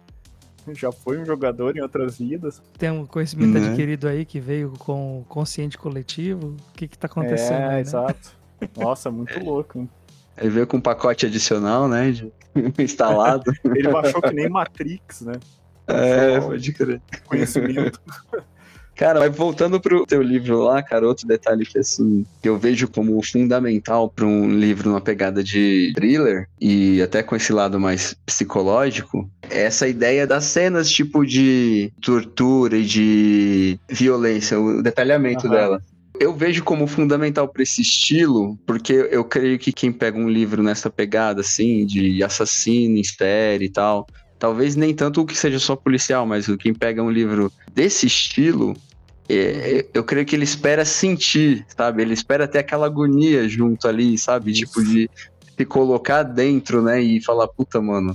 já 0.75 0.93
foi 0.93 1.19
um 1.19 1.25
jogador 1.25 1.77
em 1.77 1.81
outras 1.81 2.19
vidas. 2.19 2.63
Tem 2.79 2.91
um 2.91 3.07
conhecimento 3.07 3.59
né? 3.59 3.69
adquirido 3.69 4.09
aí 4.09 4.25
que 4.25 4.41
veio 4.41 4.73
com 4.79 5.21
o 5.21 5.25
consciente 5.25 5.77
coletivo. 5.79 6.49
O 6.49 6.73
que 6.75 6.87
que 6.89 6.99
tá 6.99 7.07
acontecendo? 7.07 7.63
É, 7.63 7.67
aí, 7.67 7.75
né? 7.75 7.81
exato. 7.81 8.37
Nossa, 8.77 9.11
muito 9.11 9.39
louco. 9.43 9.79
Hein? 9.79 9.91
Ele 10.37 10.51
veio 10.51 10.67
com 10.67 10.77
um 10.77 10.81
pacote 10.81 11.27
adicional, 11.27 11.89
né? 11.89 12.11
De... 12.11 12.33
instalado. 12.83 13.53
Ele 13.65 13.89
baixou 13.89 14.21
que 14.21 14.33
nem 14.33 14.49
Matrix, 14.49 15.23
né? 15.23 15.35
É, 15.87 16.41
pode 16.41 16.73
crer. 16.73 17.03
Conhecimento. 17.27 18.01
Cara, 19.01 19.19
mas 19.19 19.35
voltando 19.35 19.81
pro 19.81 20.05
teu 20.05 20.21
livro 20.21 20.59
lá, 20.59 20.83
cara, 20.83 21.07
outro 21.07 21.27
detalhe 21.27 21.65
que 21.65 21.79
assim, 21.79 22.27
que 22.43 22.47
eu 22.47 22.59
vejo 22.59 22.87
como 22.87 23.19
fundamental 23.23 24.11
para 24.11 24.27
um 24.27 24.47
livro 24.51 24.91
numa 24.91 25.01
pegada 25.01 25.43
de 25.43 25.91
thriller 25.95 26.47
e 26.61 27.01
até 27.01 27.23
com 27.23 27.35
esse 27.35 27.51
lado 27.51 27.81
mais 27.81 28.15
psicológico, 28.27 29.27
é 29.49 29.63
essa 29.63 29.89
ideia 29.89 30.27
das 30.27 30.45
cenas 30.45 30.91
tipo 30.91 31.25
de 31.25 31.91
tortura 32.03 32.77
e 32.77 32.85
de 32.85 33.81
violência, 33.89 34.61
o 34.61 34.83
detalhamento 34.83 35.47
uhum. 35.47 35.53
dela 35.53 35.83
eu 36.19 36.35
vejo 36.35 36.63
como 36.63 36.87
fundamental 36.87 37.49
para 37.49 37.63
esse 37.63 37.81
estilo, 37.81 38.59
porque 38.67 38.93
eu 38.93 39.25
creio 39.25 39.59
que 39.59 39.73
quem 39.73 39.91
pega 39.91 40.19
um 40.19 40.29
livro 40.29 40.63
nessa 40.63 40.91
pegada, 40.91 41.41
assim, 41.41 41.87
de 41.87 42.23
assassino 42.23 42.99
em 42.99 43.05
série 43.05 43.65
e 43.65 43.71
tal, 43.71 44.07
talvez 44.39 44.77
nem 44.77 44.95
tanto 44.95 45.23
o 45.23 45.27
que 45.27 45.35
seja 45.35 45.59
só 45.59 45.75
policial, 45.75 46.27
mas 46.27 46.47
quem 46.59 46.75
pega 46.75 47.03
um 47.03 47.11
livro 47.11 47.51
desse 47.75 48.07
estilo, 48.07 48.77
eu 49.95 50.03
creio 50.05 50.27
que 50.27 50.35
ele 50.35 50.45
espera 50.45 50.85
sentir, 50.85 51.65
sabe? 51.77 52.03
Ele 52.03 52.15
espera 52.15 52.49
ter 52.49 52.59
aquela 52.59 52.87
agonia 52.87 53.49
junto 53.49 53.87
ali, 53.87 54.17
sabe? 54.19 54.53
Tipo, 54.53 54.83
de 54.83 55.09
se 55.57 55.65
colocar 55.65 56.23
dentro, 56.23 56.83
né? 56.83 57.01
E 57.01 57.23
falar, 57.23 57.49
puta, 57.49 57.81
mano. 57.81 58.15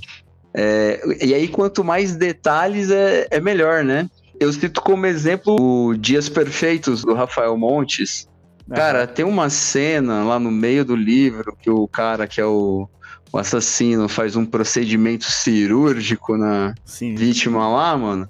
É, 0.53 1.01
e 1.21 1.33
aí, 1.33 1.47
quanto 1.47 1.83
mais 1.83 2.15
detalhes, 2.15 2.89
é, 2.89 3.27
é 3.29 3.39
melhor, 3.39 3.83
né? 3.83 4.09
Eu 4.39 4.51
cito 4.51 4.81
como 4.81 5.05
exemplo 5.05 5.55
o 5.59 5.95
Dias 5.95 6.27
Perfeitos, 6.27 7.03
do 7.03 7.13
Rafael 7.13 7.57
Montes. 7.57 8.27
Cara, 8.73 9.05
tem 9.05 9.23
uma 9.23 9.49
cena 9.49 10.23
lá 10.23 10.39
no 10.39 10.49
meio 10.49 10.83
do 10.83 10.95
livro 10.95 11.55
que 11.61 11.69
o 11.69 11.87
cara 11.87 12.27
que 12.27 12.41
é 12.41 12.45
o, 12.45 12.89
o 13.31 13.37
assassino 13.37 14.09
faz 14.09 14.35
um 14.35 14.45
procedimento 14.45 15.25
cirúrgico 15.25 16.35
na 16.35 16.73
Sim. 16.83 17.15
vítima 17.15 17.67
lá, 17.67 17.95
mano. 17.95 18.29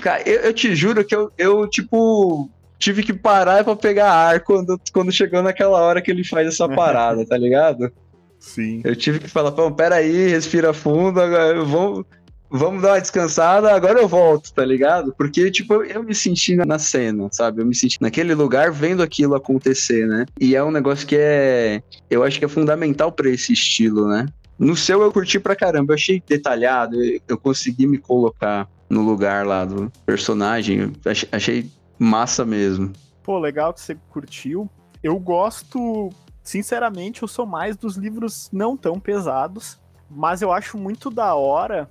Cara, 0.00 0.28
eu, 0.28 0.40
eu, 0.40 0.52
te 0.52 0.74
juro 0.74 1.04
que 1.04 1.14
eu, 1.14 1.30
eu, 1.36 1.68
tipo, 1.68 2.50
tive 2.78 3.02
que 3.02 3.12
parar 3.12 3.64
pra 3.64 3.76
pegar 3.76 4.12
ar 4.12 4.40
quando, 4.40 4.80
quando 4.92 5.12
chegou 5.12 5.42
naquela 5.42 5.80
hora 5.80 6.00
que 6.00 6.10
ele 6.10 6.24
faz 6.24 6.46
essa 6.46 6.68
parada, 6.70 7.24
tá 7.26 7.36
ligado? 7.36 7.92
Sim. 8.38 8.80
Eu 8.84 8.94
tive 8.94 9.18
que 9.18 9.28
falar, 9.28 9.52
pô, 9.52 9.70
peraí, 9.70 10.28
respira 10.28 10.72
fundo, 10.72 11.20
agora 11.20 11.64
vamos, 11.64 12.04
vamos 12.48 12.82
dar 12.82 12.92
uma 12.92 13.00
descansada, 13.00 13.72
agora 13.72 14.00
eu 14.00 14.08
volto, 14.08 14.52
tá 14.52 14.64
ligado? 14.64 15.12
Porque, 15.16 15.50
tipo, 15.50 15.74
eu, 15.74 15.84
eu, 15.84 16.02
me 16.02 16.14
senti 16.14 16.54
na 16.54 16.78
cena, 16.78 17.28
sabe? 17.32 17.62
Eu 17.62 17.66
me 17.66 17.74
senti 17.74 17.98
naquele 18.00 18.34
lugar 18.34 18.70
vendo 18.70 19.02
aquilo 19.02 19.34
acontecer, 19.34 20.06
né? 20.06 20.24
E 20.40 20.54
é 20.54 20.62
um 20.62 20.70
negócio 20.70 21.06
que 21.06 21.16
é. 21.18 21.82
Eu 22.08 22.22
acho 22.22 22.38
que 22.38 22.44
é 22.44 22.48
fundamental 22.48 23.10
para 23.10 23.28
esse 23.28 23.52
estilo, 23.52 24.08
né? 24.08 24.26
No 24.58 24.76
seu 24.76 25.02
eu 25.02 25.12
curti 25.12 25.38
pra 25.38 25.54
caramba, 25.54 25.92
eu 25.92 25.94
achei 25.94 26.22
detalhado, 26.26 26.96
eu 27.28 27.38
consegui 27.38 27.86
me 27.86 27.98
colocar 27.98 28.68
no 28.88 29.02
lugar 29.02 29.46
lá 29.46 29.64
do 29.64 29.90
personagem, 30.06 30.92
achei 31.30 31.70
massa 31.98 32.44
mesmo. 32.44 32.92
Pô, 33.22 33.38
legal 33.38 33.74
que 33.74 33.80
você 33.80 33.94
curtiu. 34.10 34.68
Eu 35.02 35.18
gosto, 35.18 36.10
sinceramente, 36.42 37.22
eu 37.22 37.28
sou 37.28 37.46
mais 37.46 37.76
dos 37.76 37.96
livros 37.96 38.48
não 38.52 38.76
tão 38.76 38.98
pesados, 38.98 39.78
mas 40.10 40.40
eu 40.42 40.52
acho 40.52 40.78
muito 40.78 41.10
da 41.10 41.34
hora 41.34 41.90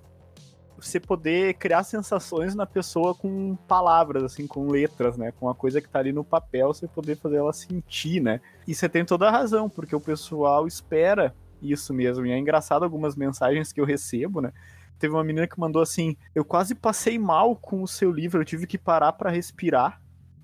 você 0.80 1.00
poder 1.00 1.56
criar 1.56 1.84
sensações 1.84 2.54
na 2.54 2.66
pessoa 2.66 3.16
com 3.16 3.56
palavras, 3.68 4.24
assim, 4.24 4.46
com 4.46 4.68
letras, 4.68 5.18
né? 5.18 5.32
Com 5.32 5.50
a 5.50 5.56
coisa 5.56 5.82
que 5.82 5.90
tá 5.90 6.00
ali 6.00 6.12
no 6.12 6.24
papel, 6.24 6.74
você 6.74 6.88
poder 6.88 7.18
fazer 7.18 7.38
ela 7.38 7.52
sentir, 7.52 8.22
né? 8.22 8.40
E 8.68 8.76
você 8.76 8.88
tem 8.88 9.04
toda 9.04 9.28
a 9.28 9.32
razão, 9.32 9.68
porque 9.68 9.96
o 9.96 10.00
pessoal 10.00 10.68
espera 10.68 11.34
isso 11.62 11.94
mesmo. 11.94 12.26
E 12.26 12.32
é 12.32 12.38
engraçado 12.38 12.84
algumas 12.84 13.16
mensagens 13.16 13.74
que 13.74 13.82
eu 13.82 13.86
recebo, 13.86 14.40
né? 14.40 14.54
Teve 15.00 15.14
uma 15.14 15.24
menina 15.24 15.48
que 15.48 15.60
mandou 15.60 15.82
assim: 15.82 16.16
Eu 16.34 16.44
quase 16.44 16.74
passei 16.74 17.20
mal 17.20 17.56
com 17.56 17.82
o 17.82 17.88
seu 17.88 18.12
livro, 18.12 18.42
eu 18.42 18.46
tive 18.46 18.68
que 18.68 18.78
parar 18.78 19.14
para 19.14 19.30
respirar. 19.30 20.02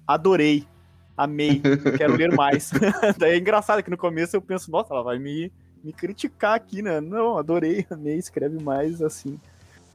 Adorei. 0.08 0.68
Amei. 1.16 1.62
Quero 1.98 2.16
ler 2.16 2.36
mais. 2.36 2.72
Daí 3.18 3.34
é 3.34 3.38
engraçado 3.38 3.84
que 3.84 3.90
no 3.90 3.98
começo 3.98 4.36
eu 4.36 4.42
penso, 4.42 4.72
nossa, 4.72 4.94
ela 4.94 5.04
vai 5.04 5.20
me, 5.20 5.52
me 5.84 5.94
criticar 5.94 6.56
aqui, 6.56 6.82
né? 6.82 7.00
Não, 7.00 7.38
adorei, 7.38 7.86
amei, 7.90 8.18
escreve 8.18 8.62
mais 8.62 9.02
assim. 9.02 9.40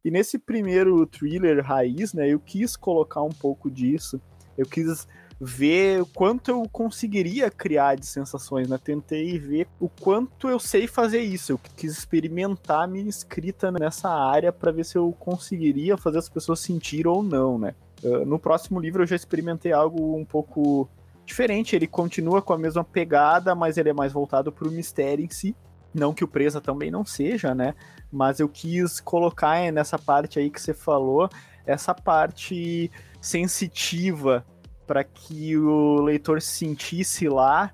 E 0.04 0.10
nesse 0.10 0.38
primeiro 0.38 1.04
thriller 1.06 1.64
raiz, 1.64 2.14
né, 2.14 2.28
eu 2.28 2.38
quis 2.38 2.76
colocar 2.76 3.22
um 3.22 3.30
pouco 3.30 3.70
disso. 3.70 4.20
Eu 4.56 4.64
quis 4.64 5.06
ver 5.40 6.02
o 6.02 6.06
quanto 6.06 6.50
eu 6.50 6.68
conseguiria 6.70 7.50
criar 7.50 7.94
de 7.94 8.06
sensações, 8.06 8.68
né? 8.68 8.78
Tentei 8.82 9.38
ver 9.38 9.68
o 9.78 9.88
quanto 9.88 10.48
eu 10.48 10.58
sei 10.58 10.86
fazer 10.86 11.20
isso. 11.20 11.52
Eu 11.52 11.60
quis 11.76 11.92
experimentar 11.92 12.84
a 12.84 12.86
minha 12.86 13.08
escrita 13.08 13.70
nessa 13.70 14.08
área 14.08 14.52
para 14.52 14.72
ver 14.72 14.84
se 14.84 14.98
eu 14.98 15.12
conseguiria 15.12 15.96
fazer 15.96 16.18
as 16.18 16.28
pessoas 16.28 16.60
sentir 16.60 17.06
ou 17.06 17.22
não, 17.22 17.58
né? 17.58 17.74
Uh, 18.02 18.24
no 18.24 18.38
próximo 18.38 18.80
livro 18.80 19.02
eu 19.02 19.06
já 19.06 19.14
experimentei 19.14 19.72
algo 19.72 20.16
um 20.16 20.24
pouco 20.24 20.88
diferente. 21.24 21.76
Ele 21.76 21.86
continua 21.86 22.42
com 22.42 22.52
a 22.52 22.58
mesma 22.58 22.82
pegada, 22.82 23.54
mas 23.54 23.76
ele 23.76 23.90
é 23.90 23.94
mais 23.94 24.12
voltado 24.12 24.50
para 24.50 24.66
o 24.66 24.72
mistério 24.72 25.24
em 25.24 25.30
si. 25.30 25.54
Não 25.94 26.12
que 26.12 26.24
o 26.24 26.28
Presa 26.28 26.60
também 26.60 26.90
não 26.90 27.04
seja, 27.04 27.54
né? 27.54 27.74
Mas 28.10 28.40
eu 28.40 28.48
quis 28.48 28.98
colocar 28.98 29.70
nessa 29.72 29.98
parte 29.98 30.38
aí 30.38 30.50
que 30.50 30.60
você 30.60 30.74
falou, 30.74 31.28
essa 31.64 31.94
parte 31.94 32.90
sensitiva 33.20 34.44
para 34.88 35.04
que 35.04 35.54
o 35.54 36.00
leitor 36.00 36.40
se 36.40 36.56
sentisse 36.56 37.28
lá 37.28 37.70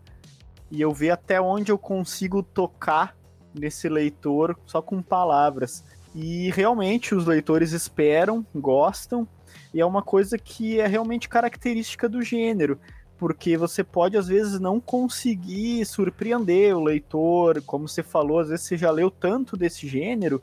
e 0.69 0.81
eu 0.81 0.93
ver 0.93 1.11
até 1.11 1.41
onde 1.41 1.71
eu 1.71 1.79
consigo 1.79 2.43
tocar 2.43 3.17
nesse 3.55 3.89
leitor 3.89 4.59
só 4.67 4.83
com 4.83 5.01
palavras. 5.01 5.85
E 6.13 6.51
realmente 6.51 7.15
os 7.15 7.25
leitores 7.25 7.71
esperam, 7.71 8.45
gostam, 8.53 9.27
e 9.73 9.81
é 9.81 9.87
uma 9.87 10.03
coisa 10.03 10.37
que 10.37 10.81
é 10.81 10.87
realmente 10.89 11.29
característica 11.29 12.09
do 12.09 12.21
gênero 12.21 12.79
porque 13.17 13.57
você 13.57 13.85
pode 13.85 14.17
às 14.17 14.27
vezes 14.27 14.59
não 14.59 14.81
conseguir 14.81 15.85
surpreender 15.87 16.77
o 16.77 16.83
leitor, 16.83 17.63
como 17.63 17.89
você 17.89 18.03
falou, 18.03 18.41
às 18.41 18.49
vezes 18.49 18.67
você 18.67 18.77
já 18.77 18.91
leu 18.91 19.11
tanto 19.11 19.57
desse 19.57 19.87
gênero 19.87 20.43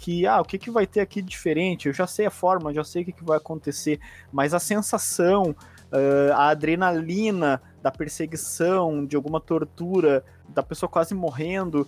que, 0.00 0.26
ah, 0.26 0.40
o 0.40 0.44
que, 0.44 0.58
que 0.58 0.70
vai 0.70 0.86
ter 0.86 1.00
aqui 1.00 1.20
de 1.20 1.28
diferente? 1.28 1.86
Eu 1.86 1.92
já 1.92 2.06
sei 2.06 2.24
a 2.24 2.30
forma, 2.30 2.72
já 2.72 2.82
sei 2.82 3.02
o 3.02 3.04
que, 3.04 3.12
que 3.12 3.24
vai 3.24 3.36
acontecer, 3.36 4.00
mas 4.32 4.54
a 4.54 4.58
sensação, 4.58 5.54
uh, 5.92 6.32
a 6.34 6.48
adrenalina 6.48 7.60
da 7.82 7.90
perseguição, 7.90 9.04
de 9.04 9.16
alguma 9.16 9.40
tortura, 9.40 10.24
da 10.48 10.62
pessoa 10.62 10.88
quase 10.88 11.14
morrendo, 11.14 11.86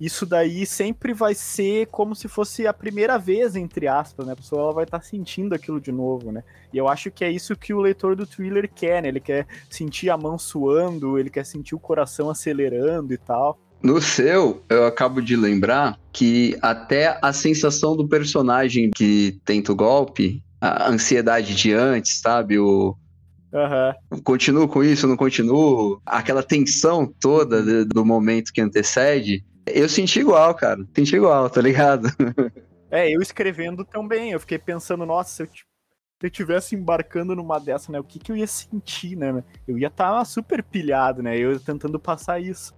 isso 0.00 0.24
daí 0.24 0.64
sempre 0.64 1.12
vai 1.12 1.34
ser 1.34 1.86
como 1.88 2.14
se 2.14 2.26
fosse 2.26 2.66
a 2.66 2.72
primeira 2.72 3.18
vez, 3.18 3.54
entre 3.54 3.86
aspas, 3.86 4.26
né? 4.26 4.32
A 4.32 4.36
pessoa 4.36 4.62
ela 4.62 4.72
vai 4.72 4.84
estar 4.84 4.98
tá 4.98 5.04
sentindo 5.04 5.54
aquilo 5.54 5.78
de 5.78 5.92
novo, 5.92 6.32
né? 6.32 6.42
E 6.72 6.78
eu 6.78 6.88
acho 6.88 7.10
que 7.10 7.22
é 7.22 7.30
isso 7.30 7.54
que 7.54 7.74
o 7.74 7.80
leitor 7.80 8.16
do 8.16 8.26
thriller 8.26 8.70
quer, 8.74 9.02
né? 9.02 9.08
Ele 9.08 9.20
quer 9.20 9.46
sentir 9.68 10.08
a 10.08 10.16
mão 10.16 10.38
suando, 10.38 11.18
ele 11.18 11.28
quer 11.28 11.44
sentir 11.44 11.74
o 11.74 11.78
coração 11.78 12.30
acelerando 12.30 13.12
e 13.12 13.18
tal. 13.18 13.58
No 13.82 14.00
seu, 14.00 14.62
eu 14.70 14.86
acabo 14.86 15.20
de 15.20 15.36
lembrar 15.36 15.98
que 16.12 16.56
até 16.62 17.18
a 17.22 17.32
sensação 17.32 17.94
do 17.94 18.08
personagem 18.08 18.90
que 18.90 19.38
tenta 19.44 19.72
o 19.72 19.76
golpe, 19.76 20.42
a 20.60 20.90
ansiedade 20.90 21.54
de 21.54 21.74
antes, 21.74 22.20
sabe? 22.20 22.58
O, 22.58 22.96
Uhum. 23.52 24.20
Continuo 24.22 24.68
com 24.68 24.82
isso, 24.82 25.06
não 25.06 25.16
continuo? 25.16 26.00
Aquela 26.06 26.42
tensão 26.42 27.06
toda 27.20 27.84
do, 27.84 28.04
momento 28.04 28.52
que 28.52 28.60
antecede, 28.60 29.44
eu 29.66 29.88
senti 29.88 30.20
igual, 30.20 30.54
cara. 30.54 30.86
Senti 30.94 31.16
igual, 31.16 31.48
tá 31.50 31.60
ligado? 31.60 32.08
É, 32.92 33.08
eu 33.08 33.22
escrevendo 33.22 33.84
também. 33.84 34.32
Eu 34.32 34.40
fiquei 34.40 34.58
pensando, 34.58 35.06
nossa, 35.06 35.30
se 35.30 35.42
eu, 35.44 35.46
se 35.46 35.62
eu 36.24 36.28
tivesse 36.28 36.74
embarcando 36.74 37.36
numa 37.36 37.60
dessa, 37.60 37.92
né? 37.92 38.00
O 38.00 38.02
que, 38.02 38.18
que 38.18 38.32
eu 38.32 38.36
ia 38.36 38.48
sentir, 38.48 39.14
né? 39.16 39.44
Eu 39.64 39.78
ia 39.78 39.86
estar 39.86 40.10
tá 40.10 40.24
super 40.24 40.60
pilhado, 40.60 41.22
né? 41.22 41.38
Eu 41.38 41.60
tentando 41.60 42.00
passar 42.00 42.40
isso. 42.42 42.74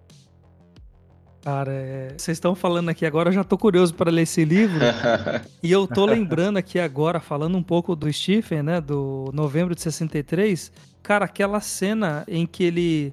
Cara, 1.43 1.73
é... 1.73 2.15
vocês 2.17 2.37
estão 2.37 2.55
falando 2.55 2.89
aqui 2.89 3.05
agora, 3.05 3.29
eu 3.29 3.33
já 3.33 3.43
tô 3.43 3.59
curioso 3.59 3.95
para 3.95 4.11
ler 4.11 4.23
esse 4.23 4.45
livro. 4.45 4.85
e 5.63 5.71
eu 5.71 5.87
tô 5.87 6.07
lembrando 6.07 6.57
aqui 6.57 6.79
agora, 6.79 7.21
falando 7.21 7.59
um 7.59 7.63
pouco 7.63 7.97
do 7.97 8.11
Stephen, 8.13 8.63
né? 8.63 8.81
Do 8.81 9.31
novembro 9.35 9.75
de 9.75 9.83
63. 9.83 10.73
Cara, 11.03 11.25
aquela 11.25 11.61
cena 11.61 12.25
em 12.29 12.47
que 12.47 12.63
ele 12.63 13.13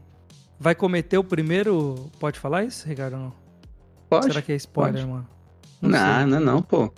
vai 0.60 0.76
cometer 0.76 1.18
o 1.18 1.24
primeiro. 1.24 2.10
Pode 2.20 2.40
falar 2.40 2.64
isso, 2.64 2.88
Ricardo? 2.88 3.18
Não? 3.18 3.34
Pode. 4.08 4.26
Será 4.26 4.42
que 4.42 4.52
é 4.52 4.56
spoiler, 4.56 5.02
pode. 5.02 5.12
mano? 5.12 5.28
Não, 5.82 5.90
não, 5.90 6.28
não, 6.28 6.40
não, 6.40 6.62
pô. 6.62 6.92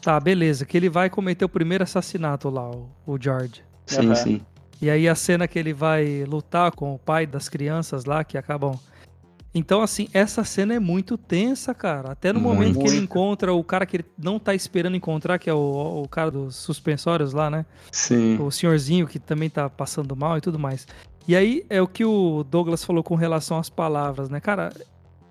Tá, 0.00 0.18
beleza. 0.18 0.64
Que 0.64 0.76
ele 0.76 0.88
vai 0.88 1.10
cometer 1.10 1.44
o 1.44 1.48
primeiro 1.48 1.84
assassinato 1.84 2.48
lá, 2.48 2.70
o, 2.70 2.88
o 3.06 3.20
George. 3.20 3.62
Sim, 3.86 4.08
uhum. 4.08 4.14
sim. 4.14 4.40
E 4.80 4.90
aí 4.90 5.08
a 5.08 5.14
cena 5.14 5.46
que 5.46 5.58
ele 5.58 5.72
vai 5.72 6.24
lutar 6.24 6.72
com 6.72 6.94
o 6.94 6.98
pai 6.98 7.26
das 7.26 7.48
crianças 7.48 8.04
lá, 8.04 8.24
que 8.24 8.36
acabam. 8.36 8.74
Então, 9.54 9.82
assim, 9.82 10.08
essa 10.14 10.44
cena 10.44 10.74
é 10.74 10.78
muito 10.78 11.18
tensa, 11.18 11.74
cara. 11.74 12.12
Até 12.12 12.32
no 12.32 12.40
muito. 12.40 12.54
momento 12.54 12.78
que 12.78 12.88
ele 12.88 12.96
encontra 12.96 13.52
o 13.52 13.62
cara 13.62 13.84
que 13.84 13.98
ele 13.98 14.04
não 14.16 14.38
tá 14.38 14.54
esperando 14.54 14.96
encontrar, 14.96 15.38
que 15.38 15.50
é 15.50 15.54
o, 15.54 16.02
o 16.04 16.08
cara 16.08 16.30
dos 16.30 16.56
suspensórios 16.56 17.32
lá, 17.32 17.50
né? 17.50 17.66
Sim. 17.90 18.38
O 18.40 18.50
senhorzinho 18.50 19.06
que 19.06 19.18
também 19.18 19.50
tá 19.50 19.68
passando 19.68 20.16
mal 20.16 20.38
e 20.38 20.40
tudo 20.40 20.58
mais. 20.58 20.86
E 21.28 21.36
aí 21.36 21.64
é 21.68 21.80
o 21.80 21.86
que 21.86 22.04
o 22.04 22.44
Douglas 22.44 22.84
falou 22.84 23.02
com 23.02 23.14
relação 23.14 23.58
às 23.58 23.68
palavras, 23.68 24.28
né? 24.28 24.40
Cara, 24.40 24.72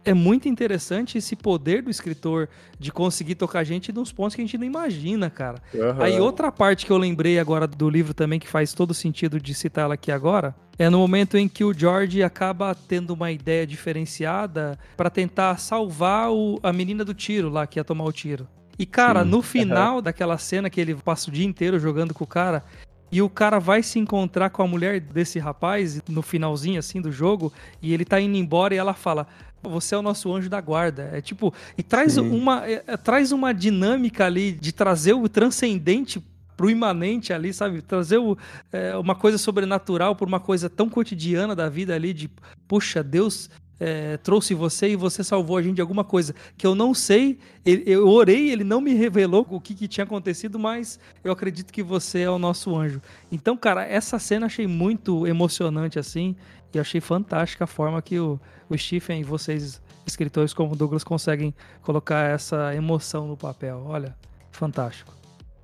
é 0.03 0.13
muito 0.13 0.47
interessante 0.47 1.17
esse 1.17 1.35
poder 1.35 1.83
do 1.83 1.89
escritor 1.89 2.49
de 2.79 2.91
conseguir 2.91 3.35
tocar 3.35 3.59
a 3.59 3.63
gente 3.63 3.91
nos 3.91 4.11
pontos 4.11 4.35
que 4.35 4.41
a 4.41 4.45
gente 4.45 4.57
não 4.57 4.65
imagina, 4.65 5.29
cara. 5.29 5.61
Uhum. 5.73 6.01
Aí 6.01 6.19
outra 6.19 6.51
parte 6.51 6.85
que 6.85 6.91
eu 6.91 6.97
lembrei 6.97 7.39
agora 7.39 7.67
do 7.67 7.89
livro 7.89 8.13
também, 8.13 8.39
que 8.39 8.47
faz 8.47 8.73
todo 8.73 8.93
sentido 8.93 9.39
de 9.39 9.53
citar 9.53 9.85
ela 9.85 9.93
aqui 9.93 10.11
agora, 10.11 10.55
é 10.77 10.89
no 10.89 10.97
momento 10.97 11.37
em 11.37 11.47
que 11.47 11.63
o 11.63 11.73
George 11.73 12.23
acaba 12.23 12.73
tendo 12.73 13.11
uma 13.11 13.31
ideia 13.31 13.67
diferenciada 13.67 14.77
para 14.97 15.09
tentar 15.09 15.57
salvar 15.57 16.31
o, 16.31 16.59
a 16.63 16.73
menina 16.73 17.05
do 17.05 17.13
tiro 17.13 17.49
lá, 17.49 17.67
que 17.67 17.79
ia 17.79 17.83
tomar 17.83 18.05
o 18.05 18.11
tiro. 18.11 18.47
E, 18.79 18.85
cara, 18.85 19.23
Sim. 19.23 19.29
no 19.29 19.41
final 19.43 19.95
uhum. 19.97 20.01
daquela 20.01 20.37
cena 20.37 20.69
que 20.69 20.81
ele 20.81 20.95
passa 20.95 21.29
o 21.29 21.33
dia 21.33 21.45
inteiro 21.45 21.79
jogando 21.79 22.13
com 22.13 22.23
o 22.23 22.27
cara, 22.27 22.63
e 23.11 23.21
o 23.21 23.29
cara 23.29 23.59
vai 23.59 23.83
se 23.83 23.99
encontrar 23.99 24.49
com 24.49 24.63
a 24.63 24.67
mulher 24.67 24.99
desse 24.99 25.37
rapaz 25.37 26.01
no 26.07 26.21
finalzinho 26.21 26.79
assim 26.79 27.01
do 27.01 27.11
jogo, 27.11 27.51
e 27.81 27.93
ele 27.93 28.05
tá 28.05 28.21
indo 28.21 28.37
embora 28.37 28.73
e 28.73 28.77
ela 28.77 28.93
fala: 28.93 29.27
você 29.63 29.95
é 29.95 29.97
o 29.97 30.01
nosso 30.01 30.33
anjo 30.33 30.49
da 30.49 30.59
guarda. 30.59 31.09
É 31.13 31.21
tipo, 31.21 31.53
e 31.77 31.83
traz 31.83 32.17
uma, 32.17 32.67
é, 32.67 32.83
é, 32.87 32.97
traz 32.97 33.31
uma 33.31 33.53
dinâmica 33.53 34.25
ali 34.25 34.51
de 34.51 34.71
trazer 34.71 35.13
o 35.13 35.27
transcendente 35.29 36.21
pro 36.57 36.69
imanente 36.69 37.33
ali, 37.33 37.53
sabe? 37.53 37.81
Trazer 37.81 38.17
o, 38.17 38.37
é, 38.71 38.95
uma 38.95 39.15
coisa 39.15 39.37
sobrenatural 39.37 40.15
por 40.15 40.27
uma 40.27 40.39
coisa 40.39 40.69
tão 40.69 40.89
cotidiana 40.89 41.55
da 41.55 41.69
vida 41.69 41.95
ali, 41.95 42.13
de, 42.13 42.29
puxa, 42.67 43.03
Deus 43.03 43.49
é, 43.81 44.17
trouxe 44.17 44.53
você 44.53 44.89
e 44.89 44.95
você 44.95 45.23
salvou 45.23 45.57
a 45.57 45.61
gente 45.61 45.75
de 45.75 45.81
alguma 45.81 46.03
coisa 46.03 46.35
que 46.55 46.67
eu 46.67 46.75
não 46.75 46.93
sei. 46.93 47.39
Eu 47.65 48.07
orei, 48.07 48.51
ele 48.51 48.63
não 48.63 48.79
me 48.79 48.93
revelou 48.93 49.45
o 49.49 49.59
que, 49.59 49.73
que, 49.73 49.87
tinha 49.87 50.03
acontecido, 50.03 50.59
mas 50.59 50.99
eu 51.23 51.31
acredito 51.31 51.73
que 51.73 51.81
você 51.81 52.19
é 52.19 52.29
o 52.29 52.37
nosso 52.37 52.75
anjo. 52.75 53.01
Então, 53.31 53.57
cara, 53.57 53.83
essa 53.83 54.19
cena 54.19 54.45
achei 54.45 54.67
muito 54.67 55.25
emocionante 55.25 55.97
assim. 55.97 56.35
E 56.73 56.79
achei 56.79 57.01
fantástica 57.01 57.65
a 57.65 57.67
forma 57.67 58.01
que 58.01 58.19
o, 58.19 58.39
o 58.69 58.77
Stephen 58.77 59.21
e 59.21 59.23
vocês, 59.23 59.81
escritores 60.05 60.53
como 60.53 60.75
Douglas, 60.75 61.03
conseguem 61.03 61.53
colocar 61.81 62.29
essa 62.29 62.73
emoção 62.75 63.27
no 63.27 63.35
papel. 63.35 63.83
Olha, 63.85 64.15
fantástico. 64.51 65.13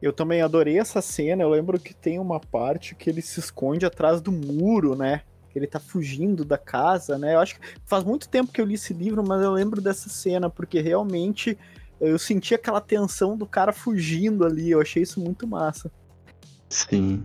Eu 0.01 0.13
também 0.13 0.41
adorei 0.41 0.79
essa 0.79 1.01
cena. 1.01 1.43
Eu 1.43 1.49
lembro 1.49 1.79
que 1.79 1.93
tem 1.93 2.19
uma 2.19 2.39
parte 2.39 2.93
que 2.93 3.09
ele 3.09 3.21
se 3.21 3.39
esconde 3.39 3.85
atrás 3.85 4.21
do 4.21 4.31
muro, 4.31 4.95
né? 4.95 5.21
Que 5.49 5.57
ele 5.57 5.67
tá 5.67 5.79
fugindo 5.79 6.45
da 6.45 6.57
casa, 6.57 7.17
né? 7.17 7.35
Eu 7.35 7.39
acho 7.39 7.59
que 7.59 7.67
faz 7.85 8.03
muito 8.03 8.29
tempo 8.29 8.51
que 8.51 8.61
eu 8.61 8.65
li 8.65 8.75
esse 8.75 8.93
livro, 8.93 9.25
mas 9.25 9.41
eu 9.41 9.51
lembro 9.51 9.81
dessa 9.81 10.09
cena, 10.09 10.49
porque 10.49 10.81
realmente 10.81 11.57
eu 11.99 12.19
senti 12.19 12.53
aquela 12.53 12.79
tensão 12.79 13.35
do 13.35 13.47
cara 13.47 13.73
fugindo 13.73 14.45
ali. 14.45 14.69
Eu 14.69 14.81
achei 14.81 15.01
isso 15.01 15.19
muito 15.19 15.47
massa. 15.47 15.91
Sim. 16.69 17.23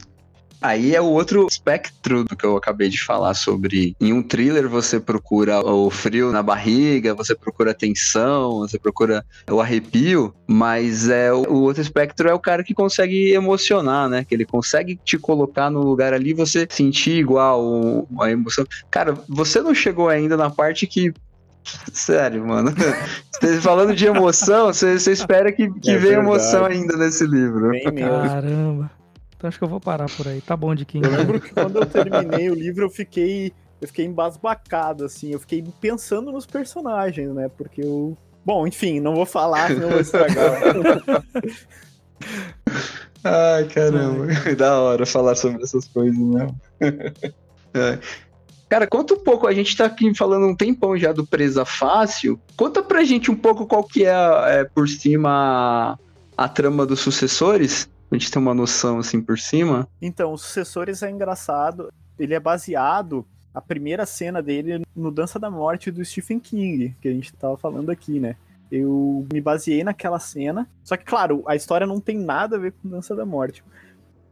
Aí 0.63 0.95
é 0.95 1.01
o 1.01 1.07
outro 1.07 1.47
espectro 1.49 2.25
do 2.25 2.37
que 2.37 2.45
eu 2.45 2.57
acabei 2.57 2.89
de 2.89 3.03
falar 3.03 3.35
sobre. 3.35 3.97
Em 4.01 4.13
um 4.13 4.23
thriller 4.23 4.69
você 4.69 5.01
procura 5.01 5.61
o 5.61 5.91
frio 5.91 6.31
na 6.31 6.43
barriga, 6.43 7.15
você 7.15 7.35
procura 7.35 7.75
tensão, 7.75 8.61
você 8.61 8.79
procura 8.79 9.25
o 9.51 9.61
arrepio, 9.61 10.35
mas 10.47 11.09
é 11.09 11.33
o 11.33 11.63
outro 11.63 11.83
espectro 11.83 12.29
é 12.29 12.35
o 12.35 12.39
cara 12.39 12.63
que 12.63 12.75
consegue 12.75 13.33
emocionar, 13.33 14.09
né? 14.09 14.25
Que 14.25 14.35
ele 14.35 14.45
consegue 14.45 14.99
te 15.05 15.19
colocar 15.19 15.71
no 15.71 15.81
lugar 15.81 16.15
ali, 16.15 16.33
você 16.33 16.67
sentir 16.71 17.19
igual 17.19 18.07
a 18.21 18.31
emoção. 18.31 18.65
Cara, 18.91 19.15
você 19.29 19.61
não 19.61 19.75
chegou 19.75 20.09
ainda 20.09 20.37
na 20.37 20.51
parte 20.51 20.87
que 20.87 21.13
Sério, 21.93 22.47
mano. 22.47 22.73
Falando 23.63 23.95
de 23.95 24.07
emoção, 24.07 24.67
você, 24.67 24.99
você 24.99 25.13
espera 25.13 25.53
que, 25.53 25.71
que 25.81 25.91
é 25.91 25.97
venha 25.97 26.15
emoção 26.15 26.65
ainda 26.65 26.97
nesse 26.97 27.25
livro. 27.25 27.71
Caramba. 27.95 28.91
Então 29.43 29.49
acho 29.49 29.59
que 29.59 29.65
eu 29.65 29.69
vou 29.69 29.81
parar 29.81 30.07
por 30.17 30.29
aí. 30.29 30.41
Tá 30.41 30.57
bom 30.57 30.73
de 30.73 30.85
King. 30.85 31.05
Eu 31.05 31.17
lembro 31.17 31.41
que 31.41 31.53
quando 31.53 31.75
eu 31.81 31.85
terminei 31.85 32.49
o 32.49 32.55
livro, 32.55 32.85
eu 32.85 32.91
fiquei. 32.91 33.53
Eu 33.81 33.89
fiquei 33.89 34.05
embasbacado, 34.05 35.05
assim. 35.05 35.33
Eu 35.33 35.41
fiquei 35.41 35.65
pensando 35.81 36.31
nos 36.31 36.47
personagens, 36.47 37.35
né? 37.35 37.51
Porque 37.59 37.83
eu. 37.83 38.17
Bom, 38.45 38.69
enfim, 38.69 39.01
não 39.01 39.17
vou 39.17 39.27
falar, 39.27 39.67
senão 39.67 39.89
vou 39.89 40.01
estragar. 40.01 40.63
Ai, 43.25 43.65
caramba. 43.65 44.27
Ai. 44.47 44.55
Da 44.55 44.81
hora 44.81 45.05
falar 45.05 45.35
sobre 45.35 45.65
essas 45.65 45.89
coisas 45.89 46.17
mesmo. 46.17 46.61
É. 47.75 47.99
Cara, 48.69 48.87
conta 48.87 49.15
um 49.15 49.21
pouco, 49.21 49.47
a 49.47 49.53
gente 49.55 49.75
tá 49.75 49.87
aqui 49.87 50.15
falando 50.15 50.47
um 50.47 50.55
tempão 50.55 50.95
já 50.95 51.11
do 51.11 51.27
Presa 51.27 51.65
Fácil. 51.65 52.39
Conta 52.55 52.83
pra 52.83 53.03
gente 53.03 53.31
um 53.31 53.35
pouco 53.35 53.67
qual 53.67 53.83
que 53.83 54.05
é, 54.05 54.13
é 54.61 54.65
por 54.65 54.87
cima 54.87 55.99
a, 56.37 56.45
a 56.45 56.49
trama 56.51 56.85
dos 56.85 57.01
sucessores 57.01 57.89
a 58.15 58.19
gente 58.19 58.31
ter 58.31 58.39
uma 58.39 58.55
noção 58.55 58.99
assim 58.99 59.21
por 59.21 59.39
cima. 59.39 59.89
Então, 60.01 60.33
os 60.33 60.43
sucessores 60.43 61.03
é 61.03 61.11
engraçado. 61.11 61.93
Ele 62.19 62.35
é 62.35 62.41
baseado 62.41 63.27
a 63.55 63.61
primeira 63.61 64.07
cena 64.07 64.43
dele 64.43 64.83
no 64.95 65.11
Dança 65.11 65.39
da 65.39 65.51
Morte 65.51 65.91
do 65.91 66.05
Stephen 66.05 66.39
King, 66.39 66.97
que 67.01 67.09
a 67.09 67.13
gente 67.13 67.33
tava 67.35 67.57
falando 67.57 67.91
aqui, 67.91 68.19
né? 68.19 68.37
Eu 68.71 69.27
me 69.33 69.41
baseei 69.41 69.85
naquela 69.85 70.19
cena. 70.19 70.69
Só 70.83 70.97
que, 70.97 71.05
claro, 71.05 71.43
a 71.47 71.55
história 71.55 71.87
não 71.87 72.01
tem 72.01 72.19
nada 72.19 72.57
a 72.57 72.59
ver 72.59 72.73
com 72.73 72.89
Dança 72.89 73.15
da 73.15 73.27
Morte. 73.27 73.63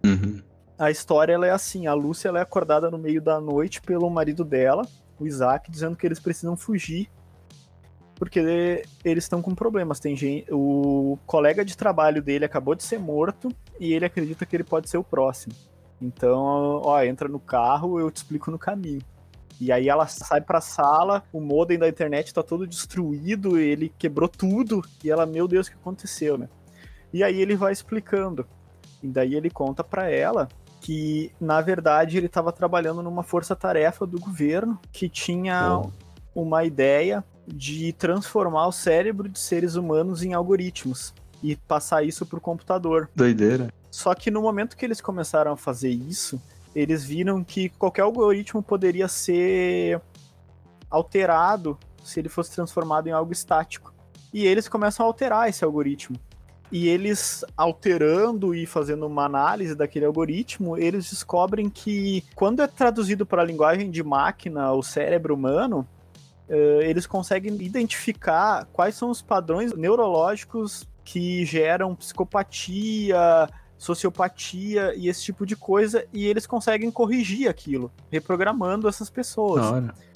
Uhum. 0.04 0.40
A 0.78 0.90
história 0.90 1.34
ela 1.34 1.46
é 1.46 1.50
assim: 1.50 1.86
a 1.86 1.92
Lúcia 1.92 2.28
ela 2.28 2.38
é 2.38 2.42
acordada 2.42 2.90
no 2.90 2.96
meio 2.96 3.20
da 3.20 3.38
noite 3.40 3.82
pelo 3.82 4.08
marido 4.08 4.44
dela, 4.44 4.86
o 5.18 5.26
Isaac, 5.26 5.70
dizendo 5.70 5.96
que 5.96 6.06
eles 6.06 6.18
precisam 6.18 6.56
fugir 6.56 7.10
porque 8.20 8.84
eles 9.02 9.24
estão 9.24 9.40
com 9.40 9.54
problemas. 9.54 9.98
Tem 9.98 10.14
gente, 10.14 10.44
o 10.52 11.18
colega 11.24 11.64
de 11.64 11.74
trabalho 11.74 12.22
dele 12.22 12.44
acabou 12.44 12.74
de 12.74 12.82
ser 12.82 12.98
morto 12.98 13.48
e 13.80 13.94
ele 13.94 14.04
acredita 14.04 14.44
que 14.44 14.54
ele 14.54 14.62
pode 14.62 14.90
ser 14.90 14.98
o 14.98 15.02
próximo. 15.02 15.54
Então, 15.98 16.82
ó, 16.84 17.02
entra 17.02 17.30
no 17.30 17.40
carro, 17.40 17.98
eu 17.98 18.10
te 18.10 18.18
explico 18.18 18.50
no 18.50 18.58
caminho. 18.58 19.00
E 19.58 19.72
aí 19.72 19.88
ela 19.88 20.06
sai 20.06 20.42
pra 20.42 20.60
sala, 20.60 21.24
o 21.32 21.40
modem 21.40 21.78
da 21.78 21.88
internet 21.88 22.34
tá 22.34 22.42
todo 22.42 22.66
destruído, 22.66 23.58
ele 23.58 23.90
quebrou 23.98 24.28
tudo, 24.28 24.82
e 25.02 25.10
ela, 25.10 25.24
meu 25.24 25.48
Deus, 25.48 25.66
o 25.66 25.70
que 25.70 25.78
aconteceu, 25.78 26.36
né? 26.36 26.48
E 27.14 27.24
aí 27.24 27.40
ele 27.40 27.56
vai 27.56 27.72
explicando. 27.72 28.46
E 29.02 29.08
daí 29.08 29.34
ele 29.34 29.48
conta 29.48 29.82
para 29.82 30.10
ela 30.10 30.46
que, 30.82 31.32
na 31.40 31.62
verdade, 31.62 32.18
ele 32.18 32.26
estava 32.26 32.52
trabalhando 32.52 33.02
numa 33.02 33.22
força-tarefa 33.22 34.06
do 34.06 34.20
governo 34.20 34.78
que 34.92 35.08
tinha 35.08 35.78
oh. 35.78 35.90
uma 36.34 36.64
ideia 36.64 37.24
de 37.52 37.92
transformar 37.92 38.66
o 38.66 38.72
cérebro 38.72 39.28
de 39.28 39.38
seres 39.38 39.74
humanos 39.74 40.22
em 40.22 40.34
algoritmos 40.34 41.14
e 41.42 41.56
passar 41.56 42.04
isso 42.04 42.24
para 42.26 42.38
o 42.38 42.40
computador. 42.40 43.10
Doideira. 43.14 43.72
Só 43.90 44.14
que 44.14 44.30
no 44.30 44.42
momento 44.42 44.76
que 44.76 44.84
eles 44.84 45.00
começaram 45.00 45.52
a 45.52 45.56
fazer 45.56 45.90
isso, 45.90 46.40
eles 46.74 47.04
viram 47.04 47.42
que 47.42 47.68
qualquer 47.70 48.02
algoritmo 48.02 48.62
poderia 48.62 49.08
ser 49.08 50.00
alterado 50.88 51.78
se 52.04 52.20
ele 52.20 52.28
fosse 52.28 52.52
transformado 52.52 53.08
em 53.08 53.12
algo 53.12 53.32
estático. 53.32 53.92
E 54.32 54.46
eles 54.46 54.68
começam 54.68 55.04
a 55.04 55.08
alterar 55.08 55.48
esse 55.48 55.64
algoritmo. 55.64 56.16
E 56.70 56.86
eles 56.86 57.44
alterando 57.56 58.54
e 58.54 58.64
fazendo 58.64 59.04
uma 59.06 59.24
análise 59.24 59.74
daquele 59.74 60.04
algoritmo, 60.04 60.78
eles 60.78 61.10
descobrem 61.10 61.68
que 61.68 62.22
quando 62.34 62.62
é 62.62 62.66
traduzido 62.68 63.26
para 63.26 63.42
a 63.42 63.44
linguagem 63.44 63.90
de 63.90 64.04
máquina, 64.04 64.72
o 64.72 64.82
cérebro 64.82 65.34
humano, 65.34 65.86
eles 66.82 67.06
conseguem 67.06 67.54
identificar 67.62 68.66
quais 68.72 68.94
são 68.96 69.10
os 69.10 69.22
padrões 69.22 69.72
neurológicos 69.74 70.88
que 71.04 71.44
geram 71.44 71.94
psicopatia, 71.94 73.48
sociopatia 73.78 74.94
e 74.94 75.08
esse 75.08 75.22
tipo 75.22 75.46
de 75.46 75.56
coisa, 75.56 76.04
e 76.12 76.26
eles 76.26 76.46
conseguem 76.46 76.90
corrigir 76.90 77.48
aquilo, 77.48 77.90
reprogramando 78.10 78.88
essas 78.88 79.08
pessoas. 79.08 79.64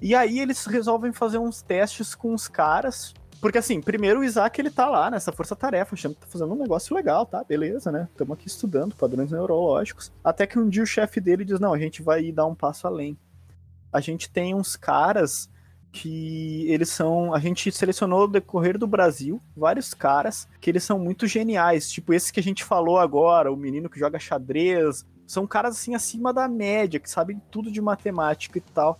E 0.03 0.15
aí 0.15 0.39
eles 0.39 0.67
resolvem 0.67 1.13
fazer 1.13 1.39
uns 1.39 1.63
testes 1.63 2.15
com 2.15 2.35
os 2.35 2.47
caras. 2.47 3.15
Porque 3.41 3.59
assim, 3.59 3.81
primeiro 3.81 4.21
o 4.21 4.25
Isaac 4.25 4.61
ele 4.61 4.71
tá 4.71 4.87
lá 4.87 5.11
nessa 5.11 5.33
força-tarefa, 5.33 5.95
achando 5.95 6.15
que 6.15 6.21
tá 6.21 6.27
fazendo 6.29 6.53
um 6.53 6.59
negócio 6.59 6.95
legal, 6.97 7.27
tá? 7.27 7.45
Beleza, 7.45 7.91
né? 7.91 8.09
Estamos 8.11 8.35
aqui 8.35 8.49
estudando 8.49 8.95
padrões 8.95 9.31
neurológicos. 9.31 10.13
Até 10.23 10.47
que 10.47 10.59
um 10.59 10.69
dia 10.69 10.83
o 10.83 10.87
chefe 10.87 11.21
dele 11.21 11.45
diz: 11.45 11.61
Não, 11.61 11.73
a 11.73 11.79
gente 11.79 12.03
vai 12.03 12.31
dar 12.33 12.47
um 12.47 12.55
passo 12.55 12.87
além. 12.87 13.17
A 13.93 14.01
gente 14.01 14.31
tem 14.31 14.55
uns 14.55 14.77
caras 14.77 15.49
que 15.95 16.69
eles 16.69 16.89
são. 16.89 17.33
A 17.33 17.39
gente 17.39 17.71
selecionou 17.71 18.23
no 18.23 18.33
decorrer 18.33 18.77
do 18.77 18.87
Brasil 18.87 19.41
vários 19.57 19.95
caras 19.95 20.49
que 20.61 20.69
eles 20.69 20.83
são 20.83 20.99
muito 20.99 21.27
geniais. 21.27 21.89
Tipo, 21.89 22.13
esse 22.13 22.33
que 22.33 22.41
a 22.41 22.43
gente 22.43 22.65
falou 22.65 22.99
agora, 22.99 23.53
o 23.53 23.57
menino 23.57 23.89
que 23.89 23.99
joga 23.99 24.19
xadrez. 24.19 25.07
São 25.25 25.47
caras 25.47 25.77
assim 25.77 25.95
acima 25.95 26.35
da 26.35 26.49
média, 26.49 26.99
que 26.99 27.09
sabem 27.09 27.41
tudo 27.51 27.71
de 27.71 27.81
matemática 27.81 28.59
e 28.59 28.61
tal. 28.61 28.99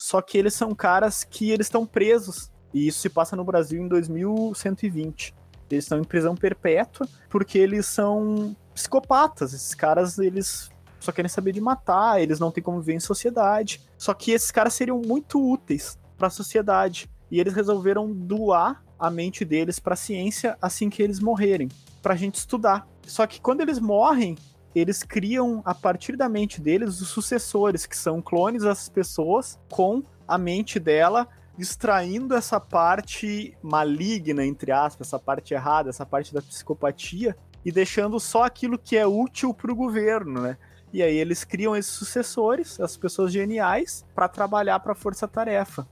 Só 0.00 0.22
que 0.22 0.38
eles 0.38 0.54
são 0.54 0.74
caras 0.74 1.22
que 1.22 1.50
eles 1.50 1.66
estão 1.66 1.86
presos. 1.86 2.50
E 2.72 2.88
isso 2.88 3.00
se 3.00 3.10
passa 3.10 3.36
no 3.36 3.44
Brasil 3.44 3.80
em 3.80 3.86
2120. 3.86 5.34
Eles 5.70 5.84
estão 5.84 5.98
em 5.98 6.04
prisão 6.04 6.34
perpétua 6.34 7.06
porque 7.28 7.58
eles 7.58 7.84
são 7.84 8.56
psicopatas. 8.74 9.52
Esses 9.52 9.74
caras, 9.74 10.18
eles 10.18 10.70
só 10.98 11.12
querem 11.12 11.28
saber 11.28 11.52
de 11.52 11.60
matar, 11.60 12.22
eles 12.22 12.40
não 12.40 12.50
têm 12.50 12.64
como 12.64 12.80
viver 12.80 12.94
em 12.94 13.00
sociedade. 13.00 13.82
Só 13.98 14.14
que 14.14 14.30
esses 14.30 14.50
caras 14.50 14.72
seriam 14.72 15.00
muito 15.04 15.38
úteis 15.38 16.00
para 16.22 16.28
a 16.28 16.30
sociedade. 16.30 17.10
E 17.32 17.40
eles 17.40 17.52
resolveram 17.52 18.12
doar 18.12 18.80
a 18.96 19.10
mente 19.10 19.44
deles 19.44 19.80
para 19.80 19.94
a 19.94 19.96
ciência 19.96 20.56
assim 20.62 20.88
que 20.88 21.02
eles 21.02 21.18
morrerem, 21.18 21.68
para 22.00 22.14
a 22.14 22.16
gente 22.16 22.36
estudar. 22.36 22.86
Só 23.04 23.26
que 23.26 23.40
quando 23.40 23.60
eles 23.60 23.80
morrem, 23.80 24.38
eles 24.72 25.02
criam 25.02 25.62
a 25.64 25.74
partir 25.74 26.16
da 26.16 26.28
mente 26.28 26.60
deles 26.60 27.00
os 27.00 27.08
sucessores, 27.08 27.86
que 27.86 27.96
são 27.96 28.22
clones 28.22 28.62
dessas 28.62 28.88
pessoas 28.88 29.58
com 29.68 30.04
a 30.28 30.38
mente 30.38 30.78
dela 30.78 31.26
extraindo 31.58 32.36
essa 32.36 32.60
parte 32.60 33.56
maligna, 33.60 34.46
entre 34.46 34.70
aspas, 34.70 35.08
essa 35.08 35.18
parte 35.18 35.54
errada, 35.54 35.90
essa 35.90 36.06
parte 36.06 36.32
da 36.32 36.40
psicopatia, 36.40 37.36
e 37.64 37.72
deixando 37.72 38.20
só 38.20 38.44
aquilo 38.44 38.78
que 38.78 38.96
é 38.96 39.06
útil 39.06 39.52
para 39.52 39.72
o 39.72 39.76
governo, 39.76 40.40
né? 40.40 40.56
E 40.92 41.02
aí 41.02 41.16
eles 41.16 41.42
criam 41.42 41.74
esses 41.74 41.92
sucessores, 41.92 42.78
as 42.78 42.96
pessoas 42.96 43.32
geniais, 43.32 44.04
para 44.14 44.28
trabalhar 44.28 44.78
para 44.78 44.92
a 44.92 44.94
força-tarefa. 44.96 45.86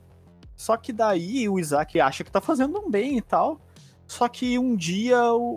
Só 0.61 0.77
que 0.77 0.93
daí 0.93 1.49
o 1.49 1.59
Isaac 1.59 1.99
acha 1.99 2.23
que 2.23 2.31
tá 2.31 2.39
fazendo 2.39 2.79
um 2.79 2.91
bem 2.91 3.17
e 3.17 3.23
tal. 3.23 3.59
Só 4.07 4.29
que 4.29 4.59
um 4.59 4.77
dia 4.77 5.17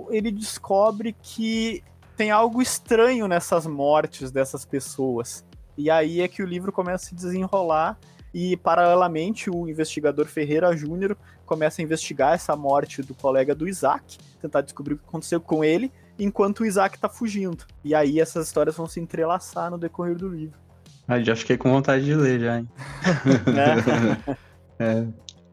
ele 0.09 0.31
descobre 0.31 1.13
que 1.21 1.83
tem 2.15 2.31
algo 2.31 2.61
estranho 2.61 3.27
nessas 3.27 3.67
mortes 3.67 4.31
dessas 4.31 4.63
pessoas. 4.63 5.43
E 5.77 5.91
aí 5.91 6.21
é 6.21 6.27
que 6.29 6.41
o 6.41 6.45
livro 6.45 6.71
começa 6.71 7.03
a 7.03 7.09
se 7.09 7.15
desenrolar 7.15 7.99
E, 8.33 8.55
paralelamente, 8.55 9.49
o 9.49 9.67
investigador 9.67 10.25
Ferreira 10.25 10.73
Júnior 10.73 11.17
começa 11.45 11.81
a 11.81 11.83
investigar 11.83 12.33
essa 12.33 12.55
morte 12.55 13.01
do 13.01 13.13
colega 13.13 13.53
do 13.53 13.67
Isaac, 13.67 14.17
tentar 14.41 14.61
descobrir 14.61 14.93
o 14.93 14.97
que 14.99 15.05
aconteceu 15.05 15.41
com 15.41 15.65
ele, 15.65 15.91
enquanto 16.17 16.61
o 16.61 16.65
Isaac 16.65 16.97
tá 16.97 17.09
fugindo. 17.09 17.65
E 17.83 17.93
aí 17.93 18.21
essas 18.21 18.47
histórias 18.47 18.77
vão 18.77 18.87
se 18.87 19.01
entrelaçar 19.01 19.69
no 19.69 19.77
decorrer 19.77 20.15
do 20.15 20.29
livro. 20.29 20.57
Ah, 21.05 21.21
já 21.21 21.35
fiquei 21.35 21.57
com 21.57 21.69
vontade 21.69 22.05
de 22.05 22.15
ler 22.15 22.39
já, 22.39 22.57
hein? 22.59 22.69
É. 24.31 24.43
é. 24.79 25.05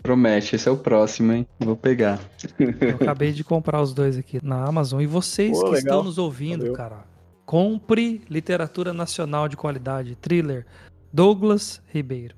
Promete, 0.03 0.57
esse 0.57 0.67
é 0.67 0.73
o 0.73 0.79
próximo, 0.79 1.33
hein? 1.33 1.47
Vou 1.59 1.77
pegar. 1.77 2.19
Eu 2.59 2.97
acabei 2.97 3.33
de 3.33 3.45
comprar 3.45 3.83
os 3.83 3.93
dois 3.93 4.17
aqui 4.17 4.41
na 4.43 4.65
Amazon. 4.65 5.01
E 5.03 5.07
vocês 5.07 5.53
Pô, 5.53 5.65
que 5.65 5.71
legal. 5.73 5.79
estão 5.79 6.05
nos 6.05 6.17
ouvindo, 6.17 6.61
Valeu. 6.61 6.73
cara, 6.73 7.05
compre 7.45 8.23
literatura 8.31 8.95
nacional 8.95 9.47
de 9.47 9.59
qualidade, 9.59 10.17
thriller. 10.17 10.67
Douglas 11.13 11.83
Ribeiro, 11.89 12.35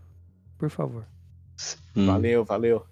por 0.58 0.70
favor. 0.70 1.04
Sim. 1.56 2.06
Valeu, 2.06 2.44
valeu. 2.44 2.84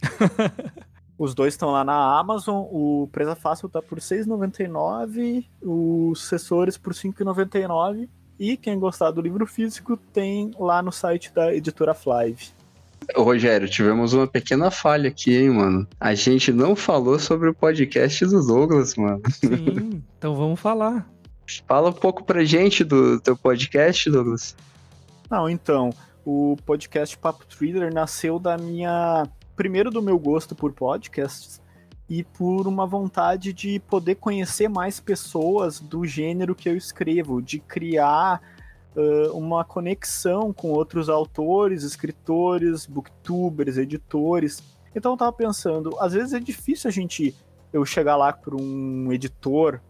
Os 1.18 1.34
dois 1.34 1.54
estão 1.54 1.70
lá 1.70 1.84
na 1.84 2.18
Amazon. 2.18 2.66
O 2.70 3.08
Presa 3.12 3.36
Fácil 3.36 3.68
tá 3.68 3.80
por 3.80 3.98
R$ 3.98 4.04
6,99, 4.04 5.46
os 5.62 6.26
Sessores 6.26 6.76
por 6.76 6.92
R$ 6.92 6.98
5,99. 6.98 8.08
E 8.38 8.56
quem 8.56 8.78
gostar 8.78 9.10
do 9.12 9.20
livro 9.20 9.46
físico 9.46 9.96
tem 9.96 10.50
lá 10.58 10.82
no 10.82 10.90
site 10.90 11.32
da 11.32 11.54
editora 11.54 11.94
Flive. 11.94 12.50
Ô, 13.16 13.22
Rogério, 13.22 13.68
tivemos 13.68 14.12
uma 14.12 14.26
pequena 14.26 14.70
falha 14.70 15.08
aqui, 15.08 15.36
hein, 15.36 15.50
mano. 15.50 15.86
A 16.00 16.14
gente 16.14 16.52
não 16.52 16.74
falou 16.74 17.18
sobre 17.18 17.48
o 17.48 17.54
podcast 17.54 18.24
do 18.26 18.46
Douglas, 18.46 18.94
mano. 18.96 19.20
Sim, 19.30 20.02
então 20.16 20.34
vamos 20.34 20.60
falar. 20.60 21.08
Fala 21.66 21.90
um 21.90 21.92
pouco 21.92 22.24
pra 22.24 22.44
gente 22.44 22.84
do 22.84 23.20
teu 23.20 23.36
podcast, 23.36 24.10
Douglas. 24.10 24.56
Não, 25.30 25.48
então, 25.48 25.90
o 26.24 26.56
podcast 26.64 27.16
Papo 27.18 27.44
Thriller 27.46 27.92
nasceu 27.92 28.38
da 28.38 28.56
minha. 28.56 29.26
Primeiro, 29.56 29.90
do 29.90 30.00
meu 30.00 30.18
gosto 30.18 30.54
por 30.54 30.72
podcasts 30.72 31.60
e 32.08 32.22
por 32.22 32.66
uma 32.66 32.86
vontade 32.86 33.52
de 33.52 33.80
poder 33.80 34.16
conhecer 34.16 34.68
mais 34.68 35.00
pessoas 35.00 35.80
do 35.80 36.06
gênero 36.06 36.54
que 36.54 36.68
eu 36.68 36.76
escrevo, 36.76 37.40
de 37.40 37.58
criar 37.58 38.40
uh, 38.96 39.36
uma 39.36 39.64
conexão 39.64 40.52
com 40.52 40.70
outros 40.70 41.08
autores, 41.08 41.82
escritores, 41.82 42.86
booktubers, 42.86 43.76
editores. 43.76 44.62
Então 44.94 45.12
eu 45.12 45.16
tava 45.16 45.32
pensando, 45.32 45.96
às 45.98 46.12
vezes 46.12 46.32
é 46.32 46.40
difícil 46.40 46.88
a 46.88 46.92
gente 46.92 47.34
eu 47.72 47.84
chegar 47.84 48.16
lá 48.16 48.32
para 48.32 48.54
um 48.54 49.10
editor 49.12 49.80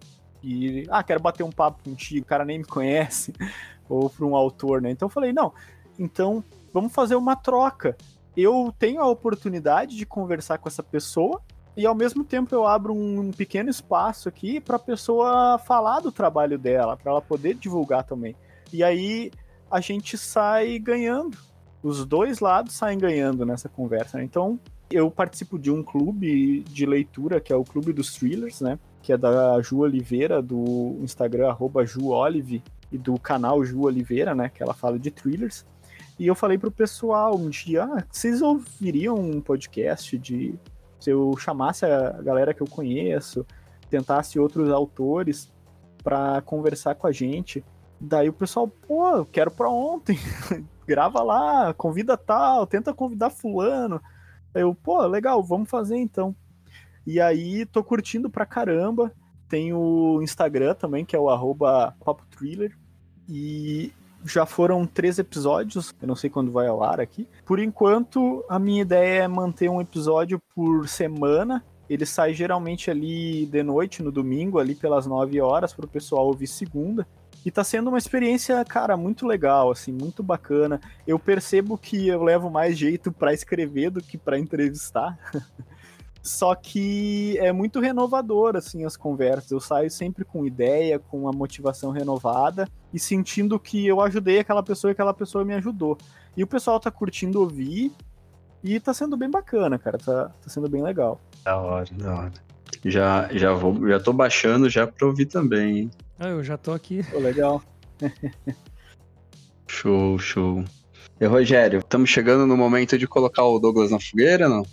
e 0.43 0.87
ah, 0.89 1.03
quero 1.03 1.21
bater 1.21 1.43
um 1.43 1.51
papo 1.51 1.83
contigo, 1.85 2.23
o 2.23 2.29
cara 2.29 2.45
nem 2.45 2.59
me 2.59 2.65
conhece, 2.65 3.33
ou 3.89 4.09
para 4.09 4.25
um 4.25 4.37
autor, 4.37 4.81
né? 4.81 4.91
Então 4.91 5.07
eu 5.07 5.11
falei, 5.11 5.33
não, 5.33 5.53
então 5.99 6.43
vamos 6.73 6.93
fazer 6.93 7.15
uma 7.15 7.37
troca. 7.37 7.97
Eu 8.37 8.73
tenho 8.79 9.01
a 9.01 9.07
oportunidade 9.07 9.97
de 9.97 10.07
conversar 10.07 10.59
com 10.59 10.69
essa 10.69 10.83
pessoa 10.83 11.41
e 11.77 11.87
ao 11.87 11.95
mesmo 11.95 12.25
tempo 12.25 12.55
eu 12.55 12.67
abro 12.67 12.95
um 12.95 13.31
pequeno 13.31 13.71
espaço 13.71 14.29
aqui 14.29 14.61
para 14.61 14.77
a 14.77 14.81
pessoa 14.81 15.59
falar 15.59 16.01
do 16.01 16.13
trabalho 16.13 16.59
dela, 16.59 16.97
para 16.97 17.11
ela 17.11 17.23
poder 17.23 17.55
divulgar 17.55 18.05
também. 18.05 18.35
E 18.73 18.83
aí 18.83 19.31
a 19.71 19.81
gente 19.81 20.17
sai 20.17 20.79
ganhando. 20.79 21.37
Os 21.83 22.05
dois 22.07 22.41
lados 22.41 22.75
saem 22.75 22.99
ganhando 22.99 23.45
nessa 23.45 23.69
conversa. 23.69 24.19
Né? 24.19 24.25
Então, 24.25 24.59
eu 24.91 25.11
participo 25.11 25.59
de 25.59 25.71
um 25.71 25.83
clube 25.83 26.61
de 26.61 26.87
leitura, 26.87 27.41
que 27.41 27.53
é 27.53 27.57
o 27.57 27.65
Clube 27.65 27.93
dos 27.93 28.15
Thrillers, 28.15 28.61
né? 28.61 28.79
Que 29.03 29.13
é 29.13 29.17
da 29.17 29.61
Ju 29.61 29.79
Oliveira, 29.79 30.41
do 30.41 30.99
Instagram, 31.01 31.49
arroba 31.49 31.85
JuOlive, 31.85 32.63
e 32.93 32.99
do 32.99 33.19
canal 33.19 33.65
Ju 33.65 33.83
Oliveira, 33.83 34.35
né? 34.35 34.51
Que 34.51 34.63
ela 34.63 34.75
fala 34.75 34.99
de 34.99 35.11
thrillers. 35.11 35.65
E 36.19 36.27
eu 36.27 36.35
falei 36.35 36.59
pro 36.59 36.71
pessoal 36.71 37.35
um 37.37 37.49
dia, 37.49 37.85
ah, 37.85 38.05
vocês 38.11 38.43
ouviriam 38.43 39.17
um 39.17 39.41
podcast 39.41 40.17
de... 40.19 40.55
Se 41.01 41.11
eu 41.11 41.35
chamasse 41.37 41.85
a 41.85 42.13
galera 42.23 42.55
que 42.55 42.63
eu 42.63 42.67
conheço, 42.67 43.45
tentasse 43.91 44.39
outros 44.39 44.71
autores 44.71 45.51
para 46.05 46.41
conversar 46.43 46.95
com 46.95 47.07
a 47.07 47.13
gente. 47.13 47.65
Daí 48.05 48.29
o 48.29 48.33
pessoal, 48.33 48.67
pô, 48.67 49.09
eu 49.11 49.25
quero 49.25 49.51
pra 49.51 49.69
ontem. 49.69 50.19
Grava 50.85 51.23
lá, 51.23 51.73
convida 51.73 52.17
tal, 52.17 52.67
tenta 52.67 52.93
convidar 52.93 53.31
fulano. 53.31 54.03
Eu, 54.53 54.75
pô, 54.75 55.07
legal, 55.07 55.41
vamos 55.41 55.71
fazer 55.71 55.97
então. 55.97 56.35
E 57.07 57.21
aí 57.21 57.65
tô 57.65 57.83
curtindo 57.85 58.29
pra 58.29 58.45
caramba. 58.45 59.13
Tem 59.49 59.73
o 59.73 60.21
Instagram 60.21 60.75
também, 60.75 61.05
que 61.05 61.15
é 61.15 61.19
o 61.19 61.31
arroba 61.31 61.95
Papo 62.05 62.27
Thriller. 62.27 62.77
E 63.29 63.93
já 64.25 64.45
foram 64.45 64.85
três 64.85 65.21
episódios, 65.21 65.95
eu 66.03 66.09
não 66.09 66.17
sei 66.17 66.29
quando 66.29 66.51
vai 66.51 66.67
ao 66.67 66.83
ar 66.83 67.01
aqui. 67.01 67.29
Por 67.45 67.61
enquanto, 67.61 68.45
a 68.49 68.59
minha 68.59 68.83
ideia 68.83 69.23
é 69.23 69.29
manter 69.29 69.69
um 69.69 69.81
episódio 69.81 70.43
por 70.55 70.89
semana. 70.89 71.65
Ele 71.89 72.05
sai 72.05 72.35
geralmente 72.35 72.91
ali 72.91 73.47
de 73.47 73.63
noite, 73.63 74.03
no 74.03 74.11
domingo, 74.11 74.59
ali 74.59 74.75
pelas 74.75 75.07
9 75.07 75.41
horas, 75.41 75.73
para 75.73 75.85
o 75.85 75.89
pessoal 75.89 76.27
ouvir 76.27 76.49
segunda. 76.49 77.07
E 77.45 77.51
tá 77.51 77.65
sendo 77.65 77.89
uma 77.89 77.99
experiência, 77.99 78.65
cara, 78.65 78.97
muito 78.97 79.27
legal, 79.27 79.71
assim, 79.71 79.93
muito 79.93 80.23
bacana. 80.23 80.81
Eu 81.07 81.19
percebo 81.19 81.77
que 81.77 82.07
eu 82.09 82.23
levo 82.23 82.49
mais 82.49 82.79
jeito 82.79 83.11
para 83.11 83.35
escrever 83.35 83.91
do 83.91 84.01
que 84.01 84.17
para 84.17 84.39
entrevistar. 84.39 85.19
Só 86.23 86.55
que 86.55 87.37
é 87.39 87.51
muito 87.51 87.81
renovador, 87.81 88.55
assim, 88.55 88.85
as 88.85 88.97
conversas. 88.97 89.51
Eu 89.51 89.59
saio 89.59 89.91
sempre 89.91 90.25
com 90.25 90.47
ideia, 90.47 91.01
com 91.01 91.23
uma 91.23 91.33
motivação 91.33 91.91
renovada 91.91 92.69
e 92.95 92.99
sentindo 92.99 93.59
que 93.59 93.85
eu 93.85 94.01
ajudei 94.01 94.39
aquela 94.39 94.63
pessoa 94.63 94.91
e 94.91 94.93
aquela 94.93 95.13
pessoa 95.13 95.45
me 95.45 95.53
ajudou. 95.55 95.99
E 96.37 96.45
o 96.45 96.47
pessoal 96.47 96.79
tá 96.79 96.93
curtindo 96.93 97.41
ouvir 97.41 97.93
e 98.63 98.79
tá 98.79 98.95
sendo 98.95 99.17
bem 99.17 99.29
bacana, 99.29 99.81
cara. 99.81 99.99
Tá, 99.99 100.29
tá 100.29 100.49
sendo 100.49 100.69
bem 100.69 100.81
legal. 100.81 101.21
Da 101.45 101.57
hora, 101.57 101.89
da 101.93 102.15
hora. 102.15 102.33
Já, 102.85 103.29
já, 103.33 103.53
vou, 103.53 103.89
já 103.89 103.99
tô 103.99 104.13
baixando 104.13 104.71
já 104.71 104.87
pra 104.87 105.07
ouvir 105.07 105.27
também, 105.27 105.79
hein? 105.79 105.91
Ah, 106.23 106.29
eu 106.29 106.45
já 106.45 106.57
tô 106.57 106.71
aqui. 106.71 107.03
Pô, 107.11 107.19
legal. 107.19 107.61
show, 109.67 110.17
show. 110.21 110.65
E 111.21 111.27
Rogério, 111.27 111.81
estamos 111.81 112.11
chegando 112.11 112.47
no 112.47 112.57
momento 112.57 112.97
de 112.97 113.09
colocar 113.09 113.43
o 113.43 113.59
Douglas 113.59 113.91
na 113.91 113.99
fogueira, 113.99 114.49
não? 114.49 114.65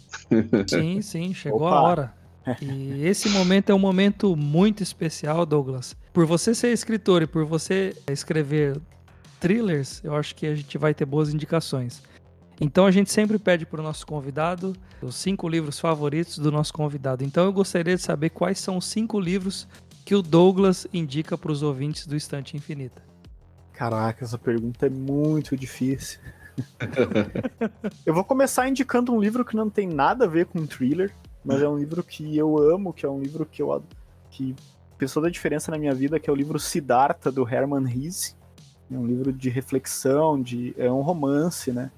Sim, 0.68 1.02
sim, 1.02 1.34
chegou 1.34 1.64
Opa. 1.64 1.76
a 1.76 1.82
hora. 1.82 2.14
E 2.62 3.04
esse 3.04 3.30
momento 3.30 3.72
é 3.72 3.74
um 3.74 3.80
momento 3.80 4.36
muito 4.36 4.84
especial, 4.84 5.44
Douglas. 5.44 5.96
Por 6.14 6.28
você 6.28 6.54
ser 6.54 6.72
escritor 6.72 7.24
e 7.24 7.28
por 7.28 7.46
você 7.46 7.96
escrever 8.12 8.80
thrillers, 9.40 10.02
eu 10.04 10.16
acho 10.16 10.36
que 10.36 10.46
a 10.46 10.54
gente 10.54 10.78
vai 10.78 10.94
ter 10.94 11.06
boas 11.06 11.34
indicações. 11.34 12.04
Então 12.62 12.86
a 12.86 12.92
gente 12.92 13.12
sempre 13.12 13.40
pede 13.40 13.66
para 13.66 13.80
o 13.80 13.84
nosso 13.84 14.06
convidado 14.06 14.76
os 15.02 15.16
cinco 15.16 15.50
livros 15.50 15.80
favoritos 15.80 16.38
do 16.38 16.52
nosso 16.52 16.74
convidado. 16.74 17.24
Então 17.24 17.46
eu 17.46 17.54
gostaria 17.54 17.96
de 17.96 18.04
saber 18.04 18.30
quais 18.30 18.60
são 18.60 18.78
os 18.78 18.86
cinco 18.86 19.20
livros 19.20 19.68
que 20.10 20.16
o 20.16 20.24
Douglas 20.24 20.88
indica 20.92 21.38
para 21.38 21.52
os 21.52 21.62
ouvintes 21.62 22.08
do 22.08 22.16
Estante 22.16 22.58
Infinita? 22.58 23.00
Caraca, 23.72 24.26
essa 24.26 24.40
pergunta 24.40 24.88
é 24.88 24.90
muito 24.90 25.56
difícil. 25.56 26.20
eu 28.04 28.12
vou 28.12 28.24
começar 28.24 28.68
indicando 28.68 29.14
um 29.14 29.22
livro 29.22 29.46
que 29.46 29.56
não 29.56 29.70
tem 29.70 29.88
nada 29.88 30.26
a 30.26 30.28
ver 30.28 30.48
com 30.48 30.66
thriller, 30.66 31.14
mas 31.46 31.62
é 31.62 31.70
um 31.70 31.78
livro 31.78 32.02
que 32.02 32.36
eu 32.36 32.58
amo, 32.58 32.92
que 32.92 33.06
é 33.06 33.10
um 33.10 33.22
livro 33.22 33.46
que 33.46 33.62
eu 33.62 33.84
que 34.32 34.56
fez 34.98 35.14
toda 35.14 35.28
a 35.28 35.32
diferença 35.32 35.70
na 35.70 35.78
minha 35.78 35.94
vida, 35.94 36.20
que 36.20 36.28
é 36.28 36.34
o 36.34 36.36
livro 36.36 36.58
Siddhartha 36.58 37.32
do 37.32 37.48
Hermann 37.48 37.86
Hesse. 37.88 38.36
É 38.92 38.98
um 38.98 39.06
livro 39.06 39.32
de 39.32 39.48
reflexão, 39.48 40.42
de 40.42 40.74
é 40.76 40.92
um 40.92 41.02
romance, 41.02 41.72
né? 41.72 41.92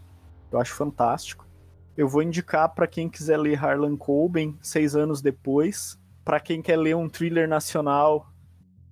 Eu 0.52 0.60
acho 0.60 0.74
fantástico. 0.74 1.48
Eu 1.96 2.10
vou 2.10 2.22
indicar 2.22 2.68
para 2.76 2.88
quem 2.88 3.08
quiser 3.08 3.38
ler 3.38 3.58
Harlan 3.58 3.96
Coben, 3.96 4.58
seis 4.62 4.98
anos 4.98 5.22
depois, 5.22 5.98
para 6.24 6.40
quem 6.40 6.62
quer 6.62 6.78
ler 6.78 6.96
um 6.96 7.10
thriller 7.10 7.48
nacional, 7.48 8.32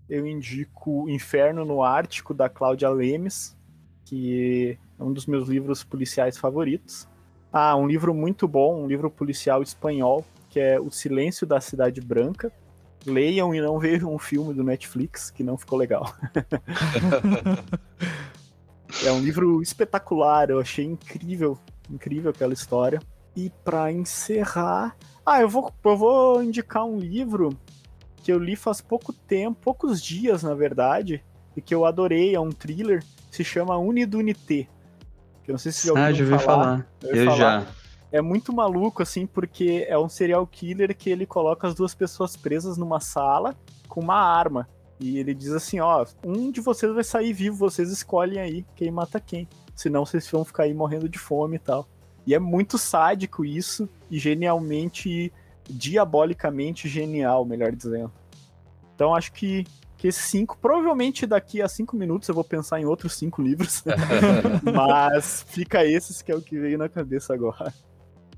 eu 0.09 0.25
indico 0.25 1.07
Inferno 1.09 1.63
no 1.63 1.83
Ártico, 1.83 2.33
da 2.33 2.49
Cláudia 2.49 2.89
Lemes, 2.89 3.55
que 4.05 4.77
é 4.99 5.03
um 5.03 5.13
dos 5.13 5.27
meus 5.27 5.47
livros 5.47 5.83
policiais 5.83 6.37
favoritos. 6.37 7.07
Ah, 7.53 7.75
um 7.75 7.87
livro 7.87 8.13
muito 8.13 8.47
bom, 8.47 8.83
um 8.83 8.87
livro 8.87 9.09
policial 9.09 9.61
espanhol, 9.61 10.25
que 10.49 10.59
é 10.59 10.79
O 10.79 10.89
Silêncio 10.89 11.45
da 11.45 11.61
Cidade 11.61 12.01
Branca. 12.01 12.51
Leiam 13.05 13.53
e 13.53 13.61
não 13.61 13.79
vejam 13.79 14.13
um 14.13 14.19
filme 14.19 14.53
do 14.53 14.63
Netflix, 14.63 15.29
que 15.29 15.43
não 15.43 15.57
ficou 15.57 15.77
legal. 15.77 16.13
é 19.05 19.11
um 19.11 19.21
livro 19.21 19.61
espetacular, 19.61 20.49
eu 20.49 20.59
achei 20.59 20.85
incrível, 20.85 21.57
incrível 21.89 22.31
aquela 22.31 22.53
história. 22.53 22.99
E 23.35 23.51
para 23.63 23.91
encerrar, 23.91 24.97
ah, 25.29 25.41
eu 25.41 25.49
vou, 25.49 25.71
eu 25.83 25.97
vou 25.97 26.43
indicar 26.43 26.83
um 26.83 26.97
livro 26.97 27.57
que 28.23 28.31
eu 28.31 28.39
li 28.39 28.55
faz 28.55 28.81
pouco 28.81 29.13
tempo, 29.13 29.59
poucos 29.61 30.01
dias, 30.01 30.43
na 30.43 30.53
verdade, 30.53 31.23
e 31.55 31.61
que 31.61 31.73
eu 31.73 31.85
adorei, 31.85 32.35
é 32.35 32.39
um 32.39 32.51
thriller, 32.51 33.03
se 33.29 33.43
chama 33.43 33.77
Unidunité. 33.77 34.67
Que 35.43 35.51
eu 35.51 35.53
não 35.53 35.59
sei 35.59 35.71
se 35.71 35.87
já 35.87 35.93
ouviu 35.93 36.05
ah, 36.05 36.11
já 36.11 36.23
ouvi 36.23 36.43
falar. 36.43 36.63
falar. 36.63 36.87
Eu, 37.03 37.25
falar. 37.25 37.37
já. 37.37 37.67
É 38.11 38.21
muito 38.21 38.51
maluco, 38.51 39.03
assim, 39.03 39.27
porque 39.27 39.85
é 39.87 39.97
um 39.97 40.09
serial 40.09 40.45
killer 40.47 40.95
que 40.97 41.09
ele 41.09 41.25
coloca 41.25 41.67
as 41.67 41.75
duas 41.75 41.93
pessoas 41.93 42.35
presas 42.35 42.75
numa 42.75 42.99
sala 42.99 43.55
com 43.87 44.01
uma 44.01 44.15
arma. 44.15 44.67
E 44.99 45.17
ele 45.17 45.33
diz 45.33 45.51
assim, 45.51 45.79
ó, 45.79 46.05
um 46.25 46.51
de 46.51 46.59
vocês 46.59 46.93
vai 46.93 47.03
sair 47.03 47.33
vivo, 47.33 47.55
vocês 47.55 47.91
escolhem 47.91 48.39
aí 48.39 48.65
quem 48.75 48.91
mata 48.91 49.19
quem. 49.19 49.47
senão 49.75 50.05
vocês 50.05 50.27
vão 50.29 50.43
ficar 50.43 50.63
aí 50.63 50.73
morrendo 50.73 51.07
de 51.07 51.17
fome 51.17 51.55
e 51.55 51.59
tal. 51.59 51.87
E 52.25 52.33
é 52.33 52.39
muito 52.39 52.77
sádico 52.77 53.43
isso, 53.43 53.89
e 54.09 54.19
genialmente, 54.19 55.31
diabolicamente 55.69 56.87
genial, 56.87 57.45
melhor 57.45 57.71
dizendo. 57.71 58.11
Então 58.95 59.15
acho 59.15 59.31
que, 59.31 59.65
que 59.97 60.07
esses 60.07 60.25
cinco, 60.25 60.57
provavelmente 60.61 61.25
daqui 61.25 61.61
a 61.61 61.67
cinco 61.67 61.95
minutos 61.95 62.27
eu 62.27 62.35
vou 62.35 62.43
pensar 62.43 62.79
em 62.79 62.85
outros 62.85 63.15
cinco 63.15 63.41
livros, 63.41 63.83
mas 64.73 65.45
fica 65.47 65.85
esses 65.85 66.21
que 66.21 66.31
é 66.31 66.35
o 66.35 66.41
que 66.41 66.59
veio 66.59 66.77
na 66.77 66.89
cabeça 66.89 67.33
agora. 67.33 67.73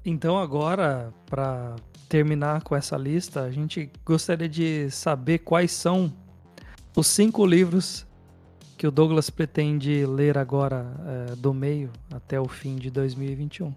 Então 0.05 0.37
agora, 0.37 1.13
para 1.25 1.75
terminar 2.09 2.63
com 2.63 2.75
essa 2.75 2.97
lista, 2.97 3.43
a 3.43 3.51
gente 3.51 3.91
gostaria 4.05 4.49
de 4.49 4.89
saber 4.91 5.39
quais 5.39 5.71
são 5.71 6.11
os 6.95 7.07
cinco 7.07 7.45
livros 7.45 8.05
que 8.81 8.87
o 8.87 8.91
Douglas 8.91 9.29
pretende 9.29 10.07
ler 10.07 10.39
agora 10.39 10.91
é, 11.05 11.35
do 11.35 11.53
meio 11.53 11.91
até 12.11 12.41
o 12.41 12.47
fim 12.47 12.77
de 12.77 12.89
2021? 12.89 13.71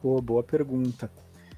Pô, 0.00 0.22
boa 0.22 0.44
pergunta. 0.44 1.10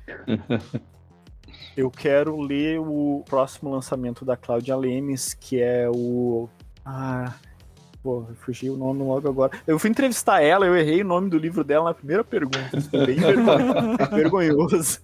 Eu 1.76 1.90
quero 1.90 2.40
ler 2.40 2.80
o 2.80 3.22
próximo 3.28 3.70
lançamento 3.70 4.24
da 4.24 4.34
Cláudia 4.34 4.74
Lemes, 4.74 5.34
que 5.34 5.60
é 5.60 5.90
o. 5.90 6.48
Ah, 6.82 7.34
Pô, 8.02 8.24
fugi 8.36 8.70
o 8.70 8.78
nome 8.78 9.02
logo 9.02 9.28
agora. 9.28 9.60
Eu 9.66 9.78
fui 9.78 9.90
entrevistar 9.90 10.40
ela, 10.40 10.64
eu 10.64 10.74
errei 10.74 11.02
o 11.02 11.06
nome 11.06 11.28
do 11.28 11.36
livro 11.36 11.62
dela 11.62 11.84
na 11.84 11.94
primeira 11.94 12.24
pergunta. 12.24 12.78
bem 12.90 13.18
vergonhoso. 14.10 15.00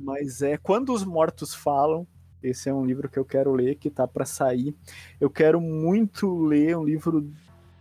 Mas 0.00 0.42
é 0.42 0.56
Quando 0.56 0.92
os 0.92 1.04
Mortos 1.04 1.54
Falam, 1.54 2.04
esse 2.44 2.68
é 2.68 2.74
um 2.74 2.84
livro 2.84 3.08
que 3.08 3.18
eu 3.18 3.24
quero 3.24 3.52
ler, 3.52 3.76
que 3.76 3.90
tá 3.90 4.06
para 4.06 4.24
sair. 4.24 4.74
Eu 5.20 5.30
quero 5.30 5.60
muito 5.60 6.44
ler 6.44 6.76
um 6.76 6.84
livro 6.84 7.26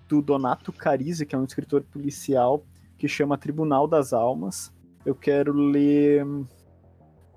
do 0.08 0.22
Donato 0.22 0.72
Carise, 0.72 1.26
que 1.26 1.36
é 1.36 1.38
um 1.38 1.44
escritor 1.44 1.84
policial, 1.84 2.64
que 2.98 3.08
chama 3.08 3.38
Tribunal 3.38 3.88
das 3.88 4.14
Almas. 4.14 4.72
Eu 5.06 5.14
quero 5.14 5.52
ler 5.54 6.26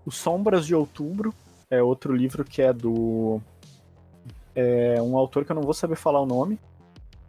Os 0.04 0.16
Sombras 0.16 0.66
de 0.66 0.74
Outubro, 0.74 1.34
é 1.68 1.82
outro 1.82 2.14
livro 2.14 2.44
que 2.44 2.62
é 2.62 2.72
do 2.72 3.40
é 4.54 5.02
um 5.02 5.18
autor 5.18 5.44
que 5.44 5.52
eu 5.52 5.56
não 5.56 5.62
vou 5.62 5.74
saber 5.74 5.96
falar 5.96 6.20
o 6.20 6.26
nome. 6.26 6.58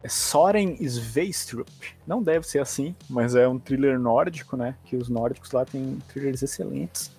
É 0.01 0.07
Soren 0.07 0.77
Sveistrup. 0.77 1.67
Não 2.05 2.23
deve 2.23 2.47
ser 2.47 2.59
assim, 2.59 2.95
mas 3.09 3.35
é 3.35 3.45
um 3.47 3.59
thriller 3.59 3.99
nórdico, 3.99 4.55
né? 4.55 4.75
Que 4.85 4.95
os 4.95 5.09
nórdicos 5.09 5.51
lá 5.51 5.65
têm 5.65 5.97
thrillers 6.07 6.41
excelentes. 6.41 7.11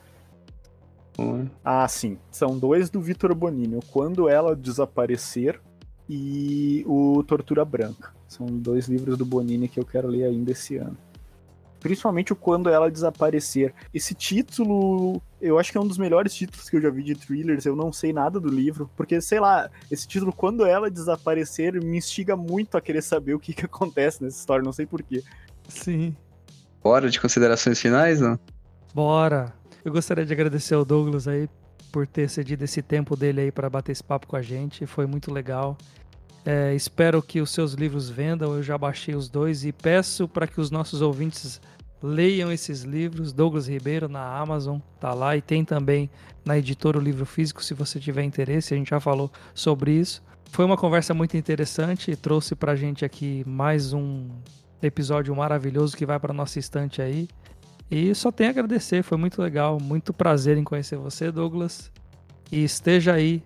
Ah, 1.65 1.87
sim. 1.89 2.17
São 2.31 2.57
dois 2.57 2.89
do 2.89 3.01
Vitor 3.01 3.35
Bonini. 3.35 3.77
O 3.77 3.83
Quando 3.83 4.29
Ela 4.29 4.55
Desaparecer 4.55 5.61
e 6.09 6.85
o 6.87 7.23
Tortura 7.25 7.65
Branca. 7.65 8.15
São 8.27 8.47
dois 8.47 8.87
livros 8.89 9.19
do 9.19 9.27
Bonini 9.27 9.69
que 9.69 9.81
eu 9.81 9.85
quero 9.85 10.09
ler 10.09 10.25
ainda 10.25 10.53
esse 10.53 10.77
ano. 10.77 10.97
Principalmente 11.81 12.33
o 12.33 12.37
Quando 12.37 12.69
Ela 12.69 12.91
Desaparecer. 12.91 13.75
Esse 13.93 14.15
título, 14.15 15.21
eu 15.41 15.59
acho 15.59 15.71
que 15.73 15.79
é 15.79 15.81
um 15.81 15.87
dos 15.87 15.99
melhores 15.99 16.35
títulos 16.35 16.69
que 16.69 16.77
eu 16.77 16.81
já 16.81 16.91
vi 16.91 17.03
de 17.03 17.15
thrillers. 17.15 17.67
Eu 17.67 17.77
não 17.77 17.93
sei 17.93 18.13
nada 18.13 18.39
do 18.39 18.49
livro. 18.49 18.91
Porque, 18.97 19.21
sei 19.21 19.41
lá, 19.41 19.71
esse 19.91 20.07
título, 20.07 20.33
Quando 20.33 20.65
Ela 20.65 20.91
Desaparecer, 20.91 21.83
me 21.83 21.99
instiga 21.99 22.37
muito 22.37 22.77
a 22.77 22.81
querer 22.81 23.03
saber 23.03 23.35
o 23.35 23.41
que, 23.41 23.53
que 23.53 23.65
acontece 23.65 24.23
nessa 24.23 24.39
história. 24.39 24.65
Não 24.65 24.73
sei 24.73 24.87
porquê. 24.87 25.23
Sim. 25.69 26.17
Bora 26.83 27.11
de 27.11 27.21
considerações 27.21 27.81
finais, 27.81 28.21
não? 28.21 28.39
Bora. 28.95 29.55
Eu 29.85 29.93
gostaria 29.93 30.25
de 30.25 30.33
agradecer 30.33 30.75
ao 30.75 30.85
Douglas 30.85 31.29
aí 31.29 31.49
por 31.93 32.07
ter 32.07 32.29
cedido 32.29 32.65
esse 32.65 32.83
tempo 32.83 33.17
dele 33.17 33.43
aí 33.43 33.53
para 33.53 33.71
bater 33.71 33.93
esse 33.93 34.03
papo 34.03 34.27
com 34.27 34.37
a 34.37 34.43
gente. 34.43 34.87
Foi 34.87 35.07
muito 35.07 35.33
legal. 35.33 35.77
É, 36.45 36.75
espero 36.75 37.23
que 37.23 37.41
os 37.41 37.51
seus 37.51 37.75
livros 37.75 38.09
vendam. 38.09 38.55
Eu 38.55 38.63
já 38.63 38.77
baixei 38.77 39.15
os 39.15 39.29
dois 39.29 39.65
e 39.65 39.73
peço 39.73 40.29
para 40.29 40.47
que 40.47 40.61
os 40.61 40.71
nossos 40.71 41.01
ouvintes 41.01 41.61
leiam 42.03 42.53
esses 42.53 42.83
livros. 42.83 43.33
Douglas 43.33 43.69
Ribeiro 43.69 44.09
na 44.09 44.39
Amazon 44.39 44.79
tá 45.01 45.15
lá 45.15 45.37
e 45.37 45.43
tem 45.43 45.65
também 45.65 46.11
na 46.45 46.59
editora 46.59 46.99
o 46.99 47.01
livro 47.01 47.27
físico 47.27 47.63
se 47.63 47.75
você 47.75 47.99
tiver 48.01 48.23
interesse. 48.23 48.75
A 48.75 48.77
gente 48.77 48.91
já 48.91 49.01
falou 49.01 49.31
sobre 49.55 49.93
isso. 49.93 50.23
Foi 50.51 50.65
uma 50.65 50.77
conversa 50.77 51.13
muito 51.13 51.37
interessante 51.37 52.17
trouxe 52.17 52.55
para 52.55 52.75
gente 52.75 53.05
aqui 53.05 53.45
mais 53.47 53.93
um 53.93 54.29
episódio 54.83 55.35
maravilhoso 55.37 55.97
que 55.97 56.07
vai 56.07 56.19
para 56.19 56.33
nossa 56.33 56.59
estante 56.59 57.03
aí. 57.03 57.29
E 57.91 58.15
só 58.15 58.31
tenho 58.31 58.51
a 58.51 58.53
agradecer, 58.53 59.03
foi 59.03 59.17
muito 59.17 59.41
legal, 59.41 59.79
muito 59.81 60.13
prazer 60.13 60.59
em 60.59 60.65
conhecer 60.65 60.97
você, 60.97 61.31
Douglas. 61.33 61.91
E 62.53 62.63
esteja 62.63 63.15
aí 63.15 63.43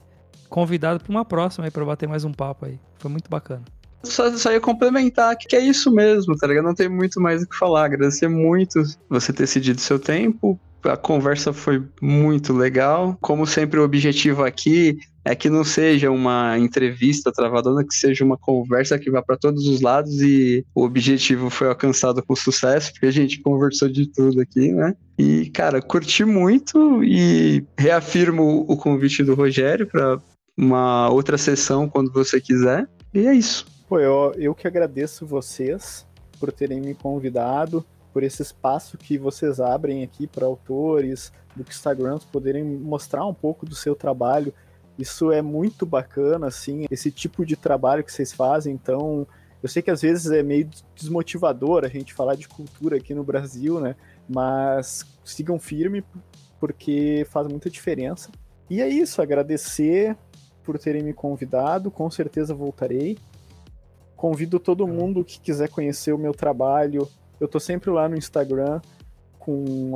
convidado 0.48 1.02
para 1.02 1.10
uma 1.10 1.24
próxima 1.24 1.64
aí 1.64 1.70
para 1.70 1.85
bater 1.85 2.09
mais 2.09 2.24
um 2.24 2.32
papo 2.32 2.66
aí. 2.66 2.78
Foi 2.98 3.10
muito 3.10 3.31
bacana. 3.31 3.62
Só, 4.02 4.36
só 4.36 4.51
ia 4.52 4.60
complementar 4.60 5.36
que 5.36 5.55
é 5.55 5.60
isso 5.60 5.90
mesmo, 5.90 6.36
tá 6.36 6.47
ligado? 6.47 6.64
Não 6.64 6.74
tem 6.74 6.89
muito 6.89 7.20
mais 7.20 7.43
o 7.43 7.48
que 7.48 7.56
falar. 7.56 7.85
Agradecer 7.85 8.28
muito 8.28 8.82
você 9.09 9.32
ter 9.32 9.47
cedido 9.47 9.81
seu 9.81 9.98
tempo. 9.98 10.59
A 10.82 10.97
conversa 10.97 11.52
foi 11.52 11.85
muito 12.01 12.52
legal. 12.52 13.16
Como 13.20 13.47
sempre, 13.47 13.78
o 13.78 13.85
objetivo 13.85 14.44
aqui 14.44 14.98
é 15.24 15.35
que 15.35 15.49
não 15.49 15.62
seja 15.62 16.11
uma 16.11 16.59
entrevista 16.59 17.32
travadona, 17.32 17.85
que 17.85 17.94
seja 17.94 18.24
uma 18.24 18.36
conversa 18.36 18.99
que 18.99 19.11
vá 19.11 19.23
para 19.23 19.36
todos 19.36 19.66
os 19.69 19.81
lados 19.81 20.20
e 20.20 20.65
o 20.74 20.82
objetivo 20.82 21.49
foi 21.49 21.69
alcançado 21.69 22.23
com 22.23 22.35
sucesso, 22.35 22.93
porque 22.93 23.07
a 23.07 23.12
gente 23.12 23.40
conversou 23.40 23.89
de 23.89 24.07
tudo 24.07 24.40
aqui, 24.40 24.73
né? 24.73 24.94
E, 25.19 25.51
cara, 25.51 25.81
curti 25.81 26.24
muito 26.24 27.05
e 27.05 27.65
reafirmo 27.78 28.65
o 28.69 28.77
convite 28.77 29.23
do 29.23 29.35
Rogério 29.35 29.86
para 29.86 30.19
uma 30.57 31.09
outra 31.11 31.39
sessão 31.39 31.89
quando 31.89 32.12
você 32.12 32.40
quiser. 32.40 32.89
E 33.15 33.27
é 33.27 33.35
isso. 33.35 33.66
Pô, 33.89 34.01
eu, 34.01 34.35
eu 34.36 34.55
que 34.55 34.66
agradeço 34.66 35.27
vocês 35.27 36.07
por 36.40 36.51
terem 36.51 36.81
me 36.81 36.94
convidado, 36.94 37.85
por 38.12 38.23
esse 38.23 38.43
espaço 38.43 38.99
que 38.99 39.16
vocês 39.16 39.61
abrem 39.61 40.03
aqui 40.03 40.27
para 40.27 40.47
autores 40.47 41.32
do 41.55 41.62
Instagram 41.62 42.19
poderem 42.32 42.65
mostrar 42.65 43.24
um 43.27 43.35
pouco 43.35 43.65
do 43.65 43.74
seu 43.74 43.94
trabalho 43.94 44.53
isso 44.98 45.32
é 45.32 45.40
muito 45.40 45.86
bacana, 45.86 46.47
assim, 46.47 46.86
esse 46.90 47.10
tipo 47.10 47.44
de 47.44 47.56
trabalho 47.56 48.05
que 48.05 48.12
vocês 48.12 48.32
fazem. 48.32 48.74
Então, 48.74 49.27
eu 49.62 49.69
sei 49.69 49.82
que 49.82 49.90
às 49.90 50.02
vezes 50.02 50.31
é 50.31 50.43
meio 50.43 50.69
desmotivador 50.94 51.85
a 51.85 51.89
gente 51.89 52.12
falar 52.12 52.35
de 52.35 52.48
cultura 52.48 52.97
aqui 52.97 53.14
no 53.14 53.24
Brasil, 53.24 53.81
né? 53.81 53.97
Mas 54.28 55.05
sigam 55.24 55.59
firme, 55.59 56.05
porque 56.60 57.27
faz 57.31 57.47
muita 57.47 57.70
diferença. 57.70 58.31
E 58.69 58.81
é 58.81 58.89
isso, 58.89 59.20
agradecer 59.20 60.16
por 60.62 60.78
terem 60.78 61.02
me 61.02 61.12
convidado, 61.12 61.90
com 61.90 62.10
certeza 62.10 62.55
voltarei. 62.55 63.19
Convido 64.16 64.60
todo 64.60 64.86
mundo 64.86 65.24
que 65.24 65.40
quiser 65.40 65.69
conhecer 65.69 66.12
o 66.12 66.19
meu 66.19 66.32
trabalho. 66.32 67.09
Eu 67.40 67.48
tô 67.48 67.59
sempre 67.59 67.90
lá 67.90 68.09
no 68.09 68.16
Instagram 68.16 68.81
com 69.39 69.93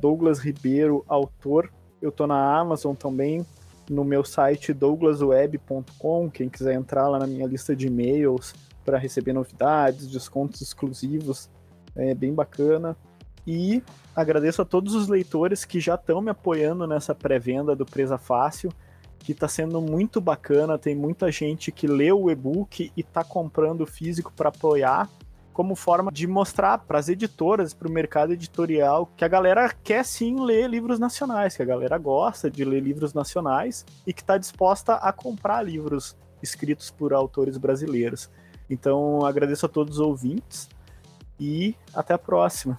Douglas 0.00 0.40
Ribeiro, 0.40 1.04
autor. 1.06 1.72
Eu 2.02 2.10
tô 2.10 2.26
na 2.26 2.58
Amazon 2.58 2.94
também, 2.94 3.46
no 3.90 4.04
meu 4.04 4.24
site 4.24 4.72
douglasweb.com, 4.72 6.30
quem 6.30 6.48
quiser 6.48 6.74
entrar 6.74 7.08
lá 7.08 7.18
na 7.18 7.26
minha 7.26 7.46
lista 7.46 7.74
de 7.74 7.86
e-mails 7.86 8.54
para 8.84 8.98
receber 8.98 9.32
novidades, 9.32 10.06
descontos 10.08 10.60
exclusivos, 10.60 11.50
é 11.96 12.14
bem 12.14 12.32
bacana. 12.32 12.96
E 13.46 13.82
agradeço 14.14 14.60
a 14.60 14.64
todos 14.64 14.94
os 14.94 15.08
leitores 15.08 15.64
que 15.64 15.80
já 15.80 15.94
estão 15.94 16.20
me 16.20 16.30
apoiando 16.30 16.86
nessa 16.86 17.14
pré-venda 17.14 17.74
do 17.74 17.86
Presa 17.86 18.18
Fácil, 18.18 18.70
que 19.18 19.32
está 19.32 19.48
sendo 19.48 19.80
muito 19.80 20.20
bacana. 20.20 20.78
Tem 20.78 20.94
muita 20.94 21.30
gente 21.32 21.72
que 21.72 21.86
leu 21.86 22.22
o 22.22 22.30
e-book 22.30 22.92
e 22.94 23.00
está 23.00 23.24
comprando 23.24 23.86
físico 23.86 24.32
para 24.36 24.50
apoiar 24.50 25.08
como 25.58 25.74
forma 25.74 26.12
de 26.12 26.24
mostrar 26.24 26.78
para 26.78 27.00
as 27.00 27.08
editoras, 27.08 27.74
para 27.74 27.88
o 27.88 27.90
mercado 27.90 28.32
editorial, 28.32 29.12
que 29.16 29.24
a 29.24 29.28
galera 29.28 29.74
quer 29.82 30.04
sim 30.04 30.40
ler 30.40 30.70
livros 30.70 31.00
nacionais, 31.00 31.56
que 31.56 31.62
a 31.64 31.66
galera 31.66 31.98
gosta 31.98 32.48
de 32.48 32.64
ler 32.64 32.80
livros 32.80 33.12
nacionais 33.12 33.84
e 34.06 34.12
que 34.12 34.20
está 34.20 34.38
disposta 34.38 34.94
a 34.94 35.12
comprar 35.12 35.62
livros 35.62 36.16
escritos 36.40 36.92
por 36.92 37.12
autores 37.12 37.58
brasileiros. 37.58 38.30
Então, 38.70 39.26
agradeço 39.26 39.66
a 39.66 39.68
todos 39.68 39.98
os 39.98 40.00
ouvintes 40.00 40.68
e 41.40 41.74
até 41.92 42.14
a 42.14 42.18
próxima. 42.18 42.78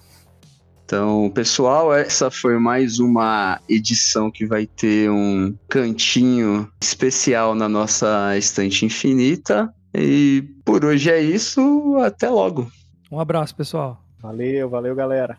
Então, 0.86 1.30
pessoal, 1.34 1.92
essa 1.92 2.30
foi 2.30 2.58
mais 2.58 2.98
uma 2.98 3.60
edição 3.68 4.30
que 4.30 4.46
vai 4.46 4.66
ter 4.66 5.10
um 5.10 5.54
cantinho 5.68 6.66
especial 6.82 7.54
na 7.54 7.68
nossa 7.68 8.38
estante 8.38 8.86
infinita. 8.86 9.70
E 9.94 10.42
por 10.64 10.84
hoje 10.84 11.10
é 11.10 11.20
isso. 11.20 11.96
Até 12.04 12.28
logo. 12.28 12.70
Um 13.10 13.18
abraço, 13.18 13.54
pessoal. 13.54 14.02
Valeu, 14.20 14.68
valeu, 14.68 14.94
galera. 14.94 15.38